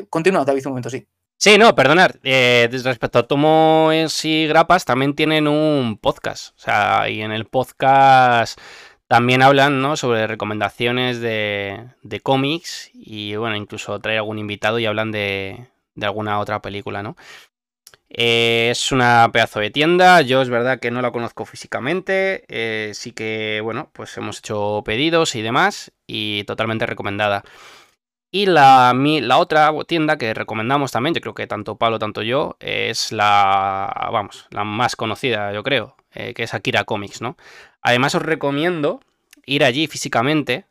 continúa, 0.10 0.46
David, 0.46 0.66
un 0.68 0.72
momento, 0.72 0.90
sí. 0.90 1.06
Sí, 1.44 1.58
no, 1.58 1.76
perdonad. 1.76 2.12
Eh, 2.24 2.70
respecto 2.72 3.20
a 3.20 3.28
Tomos 3.28 4.24
y 4.24 4.48
Grapas, 4.48 4.86
también 4.86 5.14
tienen 5.14 5.50
un 5.50 5.98
podcast. 5.98 6.56
O 6.58 6.62
sea, 6.62 7.10
y 7.10 7.22
en 7.22 7.34
el 7.34 7.44
podcast 7.48 8.58
también 9.08 9.42
hablan 9.42 9.82
¿no? 9.82 9.98
sobre 9.98 10.26
recomendaciones 10.26 11.20
de, 11.20 11.90
de 12.02 12.22
cómics 12.22 12.92
y, 12.94 13.36
bueno, 13.36 13.58
incluso 13.58 14.00
traer 14.00 14.20
algún 14.20 14.40
invitado 14.40 14.80
y 14.80 14.86
hablan 14.86 15.12
de, 15.12 15.68
de 15.96 16.06
alguna 16.06 16.40
otra 16.40 16.62
película, 16.62 17.04
¿no? 17.04 17.18
Eh, 18.08 18.70
es 18.72 18.94
una 18.94 19.30
pedazo 19.34 19.60
de 19.60 19.70
tienda, 19.70 20.22
yo 20.22 20.42
es 20.42 20.48
verdad 20.48 20.80
que 20.80 20.92
no 20.92 21.02
la 21.02 21.12
conozco 21.12 21.44
físicamente, 21.44 22.46
eh, 22.48 22.92
sí 22.94 23.12
que, 23.12 23.60
bueno, 23.62 23.90
pues 23.92 24.16
hemos 24.16 24.38
hecho 24.40 24.82
pedidos 24.86 25.36
y 25.36 25.42
demás 25.42 25.92
y 26.08 26.46
totalmente 26.46 26.86
recomendada. 26.86 27.44
Y 28.36 28.48
la, 28.48 28.96
otra 29.38 29.72
tienda 29.86 30.18
que 30.18 30.34
recomendamos 30.34 30.92
también, 30.92 31.14
yo 31.14 31.22
creo 31.22 31.36
que 31.36 31.46
tanto 31.46 31.76
Pablo, 31.76 32.00
tanto 32.00 32.24
yo, 32.24 32.58
es 32.60 33.12
la, 33.12 34.10
vamos, 34.12 34.48
la 34.50 34.64
más 34.64 34.96
conocida, 34.96 35.54
yo 35.54 35.62
creo, 35.62 35.96
eh, 36.16 36.34
que 36.34 36.42
es 36.42 36.56
Akira 36.56 36.84
Comics, 36.84 37.22
¿no? 37.22 37.38
Además 37.84 38.16
os 38.16 38.24
recomiendo 38.24 39.02
ir 39.46 39.64
allí 39.64 39.86
físicamente. 39.86 40.66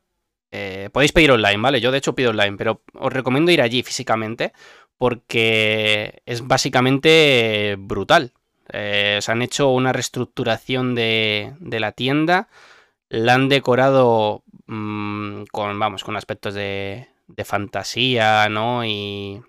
Eh, 0.51 0.91
podéis 0.93 1.13
pedir 1.13 1.31
online, 1.31 1.59
¿vale? 1.59 1.81
Yo 1.81 1.93
de 1.93 1.99
hecho 1.99 2.17
pido 2.17 2.31
online, 2.31 2.57
pero 2.57 2.83
os 2.95 3.13
recomiendo 3.13 3.53
ir 3.53 3.63
allí 3.63 3.85
físicamente 3.85 4.53
porque 4.99 6.21
es 6.27 6.45
básicamente 6.45 7.77
brutal. 7.79 8.33
Eh, 8.73 9.19
se 9.23 9.31
han 9.31 9.41
hecho 9.41 9.69
una 9.69 9.93
reestructuración 9.93 10.97
de, 10.97 11.55
de 11.61 11.79
la 11.79 11.93
tienda, 11.93 12.49
la 13.09 13.35
han 13.35 13.49
decorado 13.49 14.43
mm, 14.67 15.45
con, 15.53 15.79
vamos, 15.79 16.03
con 16.03 16.17
aspectos 16.17 16.55
de, 16.55 17.12
de 17.37 17.45
fantasía, 17.45 18.49
¿no? 18.49 18.85
Y, 18.85 19.43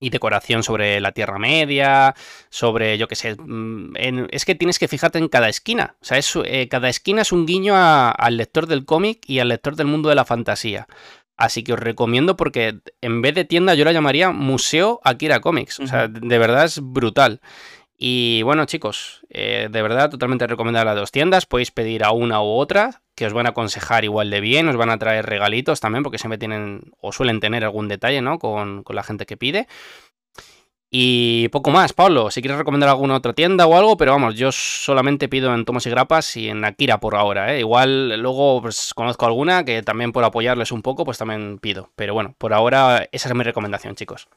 y 0.00 0.10
decoración 0.10 0.62
sobre 0.62 1.00
la 1.00 1.12
Tierra 1.12 1.38
Media, 1.38 2.14
sobre, 2.50 2.98
yo 2.98 3.08
qué 3.08 3.16
sé, 3.16 3.36
mm, 3.38 3.94
es 4.30 4.44
que 4.44 4.54
tienes 4.54 4.78
que 4.78 4.88
fijarte 4.88 5.18
en 5.18 5.28
cada 5.28 5.48
esquina. 5.48 5.96
O 6.00 6.04
sea, 6.04 6.18
es, 6.18 6.32
eh, 6.44 6.68
cada 6.68 6.88
esquina 6.88 7.22
es 7.22 7.32
un 7.32 7.46
guiño 7.46 7.74
al 7.76 8.36
lector 8.36 8.66
del 8.66 8.84
cómic 8.84 9.24
y 9.26 9.40
al 9.40 9.48
lector 9.48 9.76
del 9.76 9.86
mundo 9.86 10.08
de 10.08 10.14
la 10.14 10.24
fantasía. 10.24 10.86
Así 11.36 11.62
que 11.62 11.72
os 11.72 11.78
recomiendo 11.78 12.36
porque 12.36 12.80
en 13.00 13.22
vez 13.22 13.34
de 13.34 13.44
tienda 13.44 13.74
yo 13.74 13.84
la 13.84 13.92
llamaría 13.92 14.30
Museo 14.30 15.00
Akira 15.04 15.40
Comics. 15.40 15.78
O 15.78 15.86
sea, 15.86 16.08
de 16.08 16.38
verdad 16.38 16.64
es 16.64 16.80
brutal. 16.82 17.40
Y 18.00 18.42
bueno, 18.42 18.64
chicos, 18.64 19.26
eh, 19.28 19.68
de 19.68 19.82
verdad, 19.82 20.08
totalmente 20.08 20.46
recomendable 20.46 20.92
las 20.92 21.00
dos 21.00 21.10
tiendas. 21.10 21.46
Podéis 21.46 21.72
pedir 21.72 22.04
a 22.04 22.12
una 22.12 22.40
u 22.40 22.46
otra, 22.46 23.02
que 23.16 23.26
os 23.26 23.32
van 23.32 23.46
a 23.46 23.50
aconsejar 23.50 24.04
igual 24.04 24.30
de 24.30 24.40
bien, 24.40 24.68
os 24.68 24.76
van 24.76 24.90
a 24.90 24.98
traer 24.98 25.26
regalitos 25.26 25.80
también, 25.80 26.04
porque 26.04 26.18
siempre 26.18 26.38
tienen 26.38 26.92
o 27.00 27.10
suelen 27.10 27.40
tener 27.40 27.64
algún 27.64 27.88
detalle, 27.88 28.22
¿no? 28.22 28.38
Con, 28.38 28.84
la 28.88 29.02
gente 29.02 29.26
que 29.26 29.36
pide. 29.36 29.66
Y 30.90 31.48
poco 31.48 31.70
más, 31.70 31.92
Pablo, 31.92 32.30
si 32.30 32.40
quieres 32.40 32.58
recomendar 32.58 32.88
alguna 32.88 33.16
otra 33.16 33.32
tienda 33.32 33.66
o 33.66 33.76
algo, 33.76 33.96
pero 33.96 34.12
vamos, 34.12 34.36
yo 34.36 34.52
solamente 34.52 35.28
pido 35.28 35.52
en 35.52 35.64
Tomos 35.64 35.84
y 35.86 35.90
Grapas 35.90 36.36
y 36.36 36.48
en 36.48 36.64
Akira 36.64 37.00
por 37.00 37.16
ahora, 37.16 37.54
¿eh? 37.54 37.60
Igual 37.60 38.20
luego 38.22 38.62
pues, 38.62 38.94
conozco 38.94 39.26
alguna 39.26 39.64
que 39.64 39.82
también 39.82 40.12
por 40.12 40.24
apoyarles 40.24 40.70
un 40.70 40.82
poco, 40.82 41.04
pues 41.04 41.18
también 41.18 41.58
pido. 41.58 41.90
Pero 41.96 42.14
bueno, 42.14 42.36
por 42.38 42.54
ahora 42.54 43.08
esa 43.10 43.28
es 43.28 43.34
mi 43.34 43.42
recomendación, 43.42 43.96
chicos. 43.96 44.28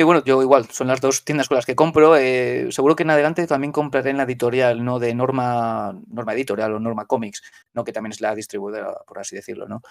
Y 0.00 0.02
bueno, 0.02 0.24
yo 0.24 0.40
igual, 0.40 0.64
son 0.70 0.86
las 0.86 1.02
dos 1.02 1.26
tiendas 1.26 1.46
con 1.46 1.56
las 1.56 1.66
que 1.66 1.76
compro. 1.76 2.16
Eh, 2.16 2.68
seguro 2.70 2.96
que 2.96 3.02
en 3.02 3.10
adelante 3.10 3.46
también 3.46 3.70
compraré 3.70 4.08
en 4.08 4.16
la 4.16 4.22
editorial, 4.22 4.82
¿no? 4.82 4.98
De 4.98 5.14
Norma, 5.14 5.94
Norma 6.08 6.32
Editorial 6.32 6.72
o 6.72 6.80
Norma 6.80 7.04
Comics, 7.04 7.42
¿no? 7.74 7.84
Que 7.84 7.92
también 7.92 8.12
es 8.12 8.22
la 8.22 8.34
distribuidora, 8.34 8.94
por 9.06 9.18
así 9.18 9.36
decirlo, 9.36 9.68
¿no? 9.68 9.82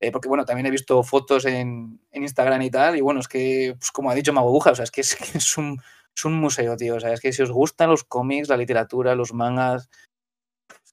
Eh, 0.00 0.12
porque 0.12 0.28
bueno, 0.28 0.46
también 0.46 0.64
he 0.64 0.70
visto 0.70 1.02
fotos 1.02 1.44
en, 1.44 2.00
Instagram 2.10 2.62
y 2.62 2.70
tal, 2.70 2.96
y 2.96 3.02
bueno, 3.02 3.20
es 3.20 3.28
que, 3.28 3.76
pues, 3.78 3.90
como 3.90 4.10
ha 4.10 4.14
dicho 4.14 4.32
Mago 4.32 4.50
Buja, 4.50 4.70
o 4.70 4.74
sea, 4.74 4.84
es 4.84 4.90
que 4.90 5.02
es, 5.34 5.58
un, 5.58 5.78
museo, 6.24 6.74
tío. 6.78 6.96
O 6.96 7.00
sea, 7.00 7.12
es 7.12 7.20
que 7.20 7.30
si 7.30 7.42
os 7.42 7.50
gustan 7.50 7.90
los 7.90 8.04
cómics, 8.04 8.48
la 8.48 8.56
literatura, 8.56 9.14
los 9.14 9.34
mangas, 9.34 9.90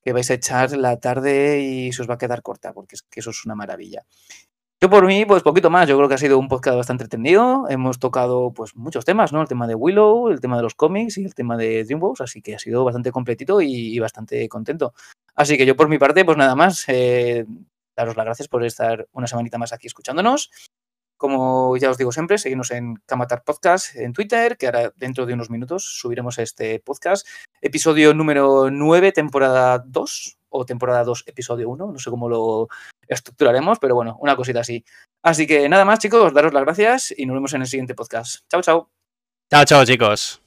que 0.04 0.12
vais 0.12 0.30
a 0.30 0.34
echar 0.34 0.76
la 0.76 1.00
tarde 1.00 1.62
y 1.62 1.94
se 1.94 2.02
os 2.02 2.10
va 2.10 2.16
a 2.16 2.18
quedar 2.18 2.42
corta, 2.42 2.74
porque 2.74 2.96
es 2.96 3.04
que 3.04 3.22
eso 3.22 3.30
es 3.30 3.46
una 3.46 3.56
maravilla. 3.56 4.04
Yo 4.80 4.92
por 4.92 5.08
mí, 5.08 5.26
pues 5.26 5.42
poquito 5.42 5.72
más. 5.72 5.90
Yo 5.90 5.98
creo 5.98 6.08
que 6.08 6.14
ha 6.14 6.20
sido 6.20 6.38
un 6.38 6.48
podcast 6.48 6.78
bastante 6.78 7.04
entretenido. 7.04 7.66
Hemos 7.68 7.98
tocado 7.98 8.54
pues 8.54 8.76
muchos 8.76 9.06
temas, 9.06 9.34
¿no? 9.34 9.42
El 9.42 9.48
tema 9.48 9.66
de 9.66 9.74
Willow, 9.74 10.30
el 10.30 10.40
tema 10.40 10.56
de 10.56 10.62
los 10.62 10.76
cómics 10.76 11.18
y 11.18 11.26
el 11.26 11.34
tema 11.34 11.58
de 11.58 11.84
Dreamworks, 11.84 12.22
así 12.22 12.44
que 12.44 12.54
ha 12.54 12.60
sido 12.60 12.84
bastante 12.86 13.12
completito 13.12 13.60
y, 13.60 13.98
bastante 13.98 14.48
contento. 14.48 14.94
Así 15.36 15.58
que 15.58 15.66
yo 15.66 15.76
por 15.76 15.90
mi 15.90 15.98
parte, 15.98 16.24
pues 16.24 16.38
nada 16.38 16.54
más, 16.54 16.86
eh, 16.90 17.46
daros 17.96 18.16
las 18.16 18.26
gracias 18.26 18.48
por 18.48 18.64
estar 18.64 19.08
una 19.14 19.26
semanita 19.26 19.58
más 19.58 19.74
aquí 19.74 19.88
escuchándonos. 19.88 20.52
Como 21.18 21.76
ya 21.78 21.90
os 21.90 21.98
digo 21.98 22.12
siempre, 22.12 22.38
seguimos 22.38 22.70
en 22.70 22.98
Kamatar 23.08 23.44
Podcast 23.44 23.96
en 23.96 24.14
Twitter, 24.14 24.58
que 24.58 24.68
ahora 24.68 24.94
dentro 24.96 25.26
de 25.26 25.34
unos 25.34 25.50
minutos 25.50 25.98
subiremos 26.00 26.38
este 26.38 26.80
podcast. 26.82 27.28
Episodio 27.62 28.14
número 28.14 28.70
9, 28.70 29.12
temporada 29.12 29.80
2, 29.80 30.37
o 30.58 30.66
temporada 30.66 31.04
2, 31.04 31.24
episodio 31.28 31.70
1, 31.70 31.92
no 31.94 32.00
sé 32.00 32.10
cómo 32.10 32.28
lo 32.28 32.68
estructuraremos, 33.08 33.80
pero 33.80 33.96
bueno, 33.96 34.18
una 34.20 34.36
cosita 34.36 34.62
así. 34.62 34.84
Así 35.24 35.48
que 35.48 35.68
nada 35.70 35.86
más, 35.86 36.00
chicos, 36.00 36.34
daros 36.34 36.54
las 36.54 36.64
gracias 36.64 37.14
y 37.16 37.26
nos 37.26 37.36
vemos 37.36 37.54
en 37.54 37.62
el 37.62 37.68
siguiente 37.68 37.96
podcast. 37.96 38.42
Chao, 38.50 38.62
chao. 38.62 38.90
Chao, 39.50 39.66
chao, 39.66 39.86
chicos. 39.86 40.47